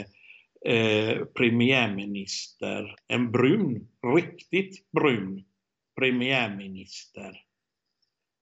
eh, 0.65 1.25
premiärminister, 1.25 2.95
en 3.07 3.31
brun, 3.31 3.87
riktigt 4.15 4.91
brun 4.91 5.43
premiärminister 5.99 7.43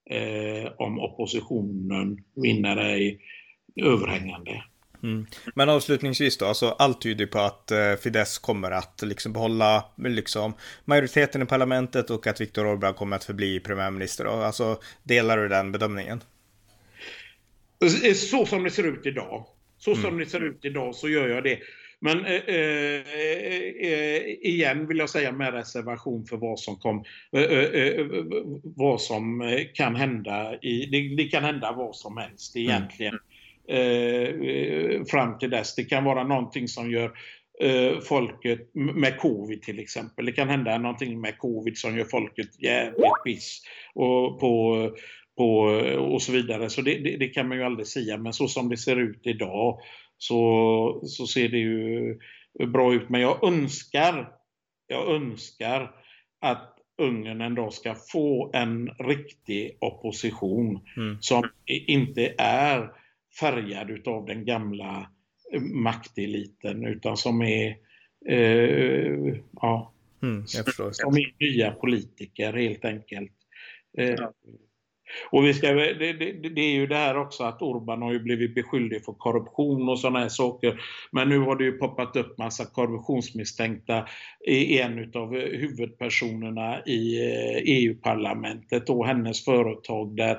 eh, 0.10 0.72
om 0.78 1.00
oppositionen 1.00 2.18
vinner 2.36 2.78
är 2.78 3.18
överhängande. 3.76 4.64
Mm. 5.04 5.26
Men 5.56 5.70
avslutningsvis 5.70 6.38
då, 6.38 6.46
alltså 6.46 6.70
allt 6.70 7.02
tyder 7.02 7.26
på 7.26 7.40
att 7.40 7.72
eh, 7.72 7.96
Fidesz 8.04 8.38
kommer 8.38 8.72
att 8.72 9.02
liksom 9.02 9.34
behålla 9.34 9.86
liksom, 9.98 10.54
majoriteten 10.86 11.42
i 11.42 11.46
parlamentet 11.46 12.10
och 12.10 12.28
att 12.28 12.42
Viktor 12.42 12.66
Orbán 12.66 12.94
kommer 12.94 13.16
att 13.16 13.24
förbli 13.24 13.60
premiärminister. 13.60 14.26
Då. 14.26 14.32
Alltså, 14.32 14.80
delar 15.04 15.38
du 15.38 15.48
den 15.48 15.72
bedömningen? 15.72 16.24
Så 18.16 18.46
som 18.46 18.64
det 18.64 18.72
ser 18.72 18.84
ut 18.84 19.06
idag. 19.06 19.46
Så 19.78 19.96
som 19.96 20.06
mm. 20.06 20.20
det 20.20 20.26
ser 20.26 20.44
ut 20.44 20.66
idag 20.66 20.96
så 20.96 21.10
gör 21.10 21.28
jag 21.28 21.44
det. 21.44 21.60
Men 22.00 22.26
eh, 22.26 22.34
eh, 22.34 23.02
eh 23.92 24.24
igen 24.42 24.88
vill 24.88 24.98
jag 24.98 25.10
säga 25.10 25.32
med 25.32 25.54
reservation 25.54 26.26
för 26.26 26.38
vad 26.38 26.60
som, 26.60 26.76
kom, 26.76 27.04
eh, 27.32 27.42
eh, 27.42 28.06
vad 28.64 29.02
som 29.02 29.42
kan 29.74 29.96
hända. 29.96 30.56
I, 30.62 30.86
det, 30.86 31.16
det, 31.16 31.30
kan 31.30 31.44
hända 31.44 31.72
vad 31.72 31.96
som 31.96 32.18
helst 32.18 32.56
egentligen. 32.56 33.14
Mm 33.14 33.24
eh, 33.68 35.04
fram 35.12 35.38
till 35.38 35.50
dess. 35.50 35.76
Det 35.76 35.84
kan 35.84 36.04
vara 36.04 36.24
någonting 36.24 36.68
som 36.68 36.92
gör 36.92 37.12
eh, 37.62 38.00
folket, 38.00 38.60
med 38.74 39.20
covid 39.20 39.62
till 39.62 39.80
exempel. 39.80 40.26
Det 40.26 40.32
kan 40.32 40.50
hända 40.50 40.78
någonting 40.78 41.22
med 41.22 41.38
covid 41.38 41.78
som 41.78 41.98
gör 41.98 42.06
folket 42.06 42.64
jävligt 42.64 43.24
piss 43.26 43.62
och 43.94 44.40
på, 44.40 44.90
på, 45.38 45.60
och 46.00 46.22
så 46.22 46.32
vidare. 46.32 46.70
Så 46.70 46.82
det, 46.82 46.98
det, 46.98 47.18
det, 47.18 47.28
kan 47.28 47.48
man 47.48 47.58
ju 47.58 47.64
aldrig 47.64 47.88
säga. 47.88 48.18
Men 48.18 48.34
så 48.34 48.48
som 48.48 48.70
det 48.70 48.78
ser 48.78 48.96
ut 48.96 49.22
idag 49.24 49.80
så, 50.18 51.02
så 51.04 51.28
ser 51.28 51.50
det 51.50 51.58
ju 51.58 52.18
bra 52.68 52.94
ut. 52.94 53.10
Men 53.10 53.22
jag 53.22 53.44
önskar, 53.44 54.30
jag 54.88 55.16
önskar 55.16 55.92
att 56.42 56.74
Ungern 57.02 57.42
ändå 57.42 57.72
ska 57.72 57.96
få 58.12 58.52
en 58.54 58.90
riktig 58.90 59.78
opposition 59.82 60.80
mm. 60.98 61.18
som 61.22 61.50
inte 61.66 62.34
är 62.38 62.90
färgad 63.40 63.90
utav 63.90 64.26
den 64.26 64.46
gamla 64.46 65.10
eh, 65.54 65.62
makteliten 65.62 66.86
utan 66.86 67.18
som 67.18 67.42
är 67.42 67.76
eh, 68.30 69.36
ja, 69.62 69.94
mm, 70.24 70.48
som 70.92 71.18
är 71.18 71.46
nya 71.46 71.72
politiker 71.72 72.54
helt 72.54 72.86
enkelt. 72.86 73.32
Eh, 73.98 74.10
ja. 74.10 74.34
Och 75.30 75.46
vi 75.46 75.54
ska, 75.54 75.72
det, 75.72 76.14
det, 76.14 76.32
det, 76.50 76.62
är 76.62 76.74
ju 76.74 76.88
det 76.88 76.96
här 76.96 77.18
också 77.18 77.44
att 77.44 77.62
Orban 77.62 78.02
har 78.02 78.14
ju 78.14 78.20
blivit 78.20 78.56
beskylld 78.56 79.06
för 79.06 79.14
korruption 79.14 79.90
och 79.90 80.00
sådana 80.00 80.20
här 80.20 80.30
saker. 80.30 80.82
Men 81.12 81.30
nu 81.30 81.40
har 81.40 81.56
det 81.56 81.64
ju 81.64 81.72
poppat 81.72 82.16
upp 82.16 82.38
massa 82.38 82.66
korruptionsmisstänkta 82.66 84.08
i 84.46 84.80
en 84.80 85.12
av 85.16 85.36
huvudpersonerna 85.36 86.82
i 86.86 87.18
eh, 87.22 87.58
e 87.58 87.78
EU-parlamentet 87.78 88.90
och 88.90 89.08
hennes 89.08 89.46
företag 89.46 90.16
där 90.16 90.38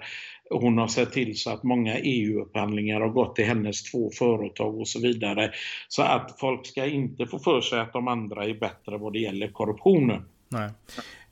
hon 0.50 0.78
har 0.78 0.88
sett 0.88 1.12
till 1.12 1.38
så 1.38 1.50
att 1.50 1.62
många 1.62 1.98
EU-upphandlingar 1.98 3.00
har 3.00 3.08
gått 3.08 3.36
till 3.36 3.44
hennes 3.44 3.82
två 3.82 4.10
företag 4.10 4.80
och 4.80 4.88
så 4.88 5.00
vidare. 5.00 5.52
Så 5.88 6.02
att 6.02 6.40
folk 6.40 6.66
ska 6.66 6.86
inte 6.86 7.26
få 7.26 7.38
för 7.38 7.60
sig 7.60 7.80
att 7.80 7.92
de 7.92 8.08
andra 8.08 8.44
är 8.44 8.54
bättre 8.54 8.98
vad 8.98 9.12
det 9.12 9.18
gäller 9.18 9.48
korruptionen. 9.48 10.22
Nej. 10.48 10.70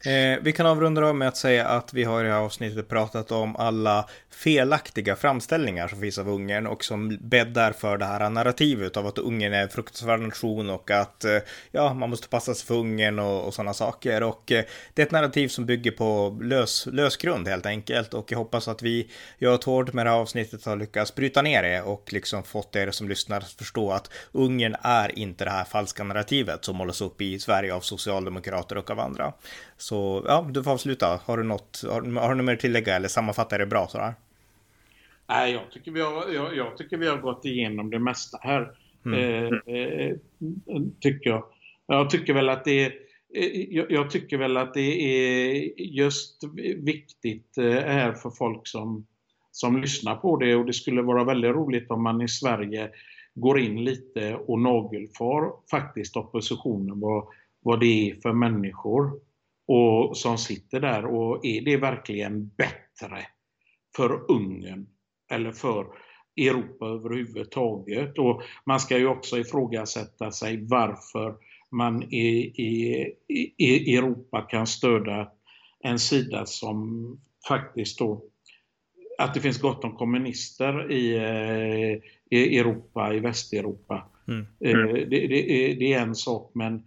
Eh, 0.07 0.39
vi 0.43 0.53
kan 0.53 0.66
avrunda 0.66 1.12
med 1.12 1.28
att 1.28 1.37
säga 1.37 1.66
att 1.66 1.95
vi 1.95 2.05
har 2.05 2.20
i 2.20 2.27
det 2.27 2.33
här 2.33 2.41
avsnittet 2.41 2.89
pratat 2.89 3.33
om 3.33 3.57
alla 3.57 4.09
felaktiga 4.31 5.16
framställningar 5.16 5.89
som 5.89 6.01
finns 6.01 6.19
av 6.19 6.28
Ungern 6.28 6.66
och 6.66 6.85
som 6.85 7.19
bäddar 7.20 7.73
för 7.73 7.99
det 7.99 8.05
här 8.05 8.31
narrativet 8.31 8.97
av 8.97 9.07
att 9.07 9.19
Ungern 9.19 9.53
är 9.53 9.62
en 9.62 9.69
fruktansvärd 9.69 10.20
nation 10.20 10.70
och 10.70 10.91
att 10.91 11.24
eh, 11.24 11.39
ja, 11.70 11.95
man 11.95 12.11
måste 12.11 12.28
passa 12.28 12.55
sig 12.55 12.66
för 12.66 12.74
Ungern 12.74 13.19
och, 13.19 13.45
och 13.45 13.55
sådana 13.55 13.74
saker. 13.74 14.23
Och 14.23 14.53
eh, 14.53 14.65
det 14.95 15.03
är 15.03 15.07
ett 15.07 15.12
narrativ 15.12 15.49
som 15.49 15.66
bygger 15.66 15.91
på 15.91 16.39
lös, 16.43 16.87
lös 16.93 17.16
grund 17.16 17.49
helt 17.49 17.66
enkelt 17.66 18.15
och 18.15 18.33
jag 18.33 18.39
hoppas 18.39 18.69
att 18.69 18.83
vi, 18.83 19.11
jag 19.39 19.55
och 19.55 19.61
Tord 19.61 19.95
med 19.95 20.07
det 20.07 20.11
här 20.11 20.19
avsnittet 20.19 20.65
har 20.65 20.77
lyckats 20.77 21.15
bryta 21.15 21.43
ner 21.43 21.62
det 21.62 21.83
och 21.83 22.12
liksom 22.12 22.43
fått 22.43 22.77
er 22.77 22.91
som 22.91 23.09
lyssnar 23.09 23.37
att 23.37 23.51
förstå 23.51 23.93
att 23.93 24.11
Ungern 24.33 24.77
är 24.83 25.19
inte 25.19 25.45
det 25.45 25.51
här 25.51 25.65
falska 25.65 26.05
narrativet 26.05 26.65
som 26.65 26.77
målas 26.77 27.01
upp 27.01 27.20
i 27.20 27.39
Sverige 27.39 27.74
av 27.74 27.81
socialdemokrater 27.81 28.78
och 28.78 28.91
av 28.91 29.01
andra. 29.01 29.33
Så 29.78 29.95
ja, 30.27 30.48
du 30.51 30.62
får 30.62 30.70
avsluta. 30.70 31.20
Har 31.24 31.36
du 31.36 31.43
något, 31.43 31.82
har, 31.90 32.20
har 32.20 32.28
du 32.28 32.35
något 32.35 32.44
mer 32.44 32.52
att 32.52 32.60
tillägga 32.60 32.97
eller 32.97 33.09
sammanfattar 33.09 33.59
det 33.59 33.66
bra 33.66 33.86
sådär? 33.89 34.14
Nej, 35.28 35.52
jag 35.52 35.70
tycker, 35.70 35.90
vi 35.90 36.01
har, 36.01 36.32
jag, 36.32 36.56
jag, 36.56 36.77
tycker 36.77 36.97
vi 36.97 37.09
har 37.09 37.16
gått 37.16 37.44
igenom 37.44 37.90
det 37.90 37.98
mesta 37.98 38.39
här. 38.40 38.70
Mm. 39.05 39.18
Eh, 39.18 39.77
eh, 39.77 40.16
tycker 41.01 41.31
jag. 41.31 41.44
Jag 41.86 42.10
tycker 42.10 42.35
väl 42.35 42.48
att 42.48 42.64
det 42.64 42.85
är 42.85 42.93
eh, 43.35 43.74
jag, 43.74 43.90
jag 43.90 44.10
tycker 44.10 44.39
väl 44.39 44.56
att 44.56 44.74
det 44.74 44.81
är 44.81 45.81
just 45.81 46.44
viktigt 46.77 47.59
eh, 47.59 47.70
här 47.70 48.12
för 48.12 48.31
folk 48.31 48.66
som, 48.66 49.06
som 49.51 49.81
lyssnar 49.81 50.16
på 50.16 50.36
det 50.36 50.55
och 50.55 50.66
det 50.66 50.73
skulle 50.73 51.02
vara 51.02 51.24
väldigt 51.24 51.55
roligt 51.55 51.90
om 51.90 52.02
man 52.02 52.23
i 52.23 52.28
Sverige 52.28 52.90
går 53.35 53.59
in 53.59 53.85
lite 53.85 54.35
och 54.35 54.60
nagelfar 54.60 55.52
faktiskt 55.70 56.16
oppositionen, 56.16 57.01
vad, 57.01 57.24
vad 57.60 57.81
det 57.81 58.10
är 58.10 58.14
för 58.14 58.32
människor 58.32 59.20
och 59.67 60.17
som 60.17 60.39
sitter 60.39 60.81
där 60.81 61.05
och 61.05 61.47
är 61.47 61.61
det 61.61 61.77
verkligen 61.77 62.49
bättre 62.49 63.27
för 63.97 64.31
Ungern 64.31 64.87
eller 65.31 65.53
för 65.53 65.87
Europa 66.37 66.87
överhuvudtaget? 66.87 68.19
Och 68.19 68.43
man 68.65 68.81
ska 68.81 68.99
ju 68.99 69.07
också 69.07 69.39
ifrågasätta 69.39 70.31
sig 70.31 70.67
varför 70.67 71.35
man 71.71 72.03
i, 72.03 72.53
i, 72.57 73.15
i 73.57 73.97
Europa 73.97 74.43
kan 74.43 74.67
stödja 74.67 75.29
en 75.81 75.99
sida 75.99 76.47
som 76.47 77.21
faktiskt 77.49 77.99
då 77.99 78.23
att 79.19 79.35
det 79.35 79.41
finns 79.41 79.61
gott 79.61 79.85
om 79.85 79.97
kommunister 79.97 80.93
i, 80.93 81.17
i 82.31 82.59
Europa, 82.59 83.15
i 83.15 83.21
Västeuropa. 83.21 84.09
Mm. 84.29 84.47
Mm. 84.61 84.95
Det, 84.95 85.05
det, 85.05 85.75
det, 85.75 85.93
är 85.93 86.01
en 86.01 86.15
sak 86.15 86.51
men 86.55 86.83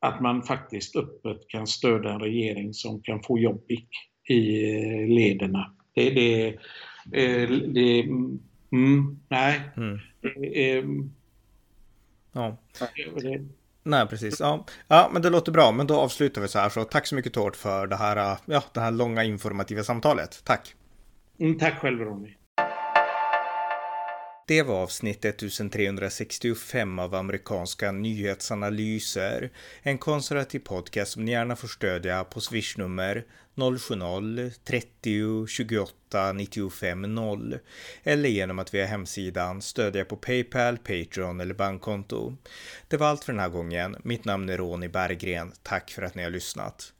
att 0.00 0.20
man 0.20 0.42
faktiskt 0.42 0.96
öppet 0.96 1.48
kan 1.48 1.66
stödja 1.66 2.10
en 2.10 2.20
regering 2.20 2.74
som 2.74 3.02
kan 3.02 3.22
få 3.22 3.38
Jobbik 3.38 3.88
i 4.28 4.64
eh, 4.74 5.08
lederna. 5.08 5.74
Det, 5.94 6.10
det, 6.10 6.48
eh, 7.12 7.50
det, 7.50 8.00
mm, 8.72 9.20
nej. 9.28 9.60
Mm. 9.76 9.98
Det, 10.20 10.84
ja. 12.32 12.56
Det, 13.22 13.44
Nej, 13.82 14.06
precis. 14.06 14.40
Ja. 14.40 14.64
ja, 14.88 15.10
men 15.12 15.22
det 15.22 15.30
låter 15.30 15.52
bra. 15.52 15.72
Men 15.72 15.86
då 15.86 16.00
avslutar 16.00 16.40
vi 16.40 16.48
så 16.48 16.58
här. 16.58 16.68
Så 16.68 16.84
tack 16.84 17.06
så 17.06 17.14
mycket 17.14 17.32
Tord 17.32 17.56
för 17.56 17.86
det 17.86 17.96
här, 17.96 18.38
ja, 18.46 18.64
det 18.72 18.80
här 18.80 18.90
långa 18.90 19.24
informativa 19.24 19.82
samtalet. 19.82 20.40
Tack. 20.44 20.74
Mm, 21.38 21.58
tack 21.58 21.78
själv 21.78 22.00
Ronny. 22.00 22.37
Det 24.48 24.62
var 24.62 24.74
avsnitt 24.74 25.24
1365 25.24 26.98
av 26.98 27.14
amerikanska 27.14 27.92
nyhetsanalyser. 27.92 29.50
En 29.82 29.98
konservativ 29.98 30.58
podcast 30.58 31.12
som 31.12 31.24
ni 31.24 31.30
gärna 31.30 31.56
får 31.56 31.68
stödja 31.68 32.24
på 32.24 32.40
swishnummer 32.40 33.24
070-30 33.54 35.46
28 35.46 36.32
95 36.32 37.14
0 37.14 37.58
eller 38.02 38.28
genom 38.28 38.58
att 38.58 38.74
via 38.74 38.86
hemsidan 38.86 39.62
stödja 39.62 40.04
på 40.04 40.16
Paypal, 40.16 40.78
Patreon 40.78 41.40
eller 41.40 41.54
bankkonto. 41.54 42.36
Det 42.88 42.96
var 42.96 43.06
allt 43.06 43.24
för 43.24 43.32
den 43.32 43.40
här 43.40 43.48
gången. 43.48 43.96
Mitt 44.02 44.24
namn 44.24 44.48
är 44.48 44.56
Ronny 44.56 44.88
Berggren. 44.88 45.52
Tack 45.62 45.90
för 45.90 46.02
att 46.02 46.14
ni 46.14 46.22
har 46.22 46.30
lyssnat. 46.30 46.92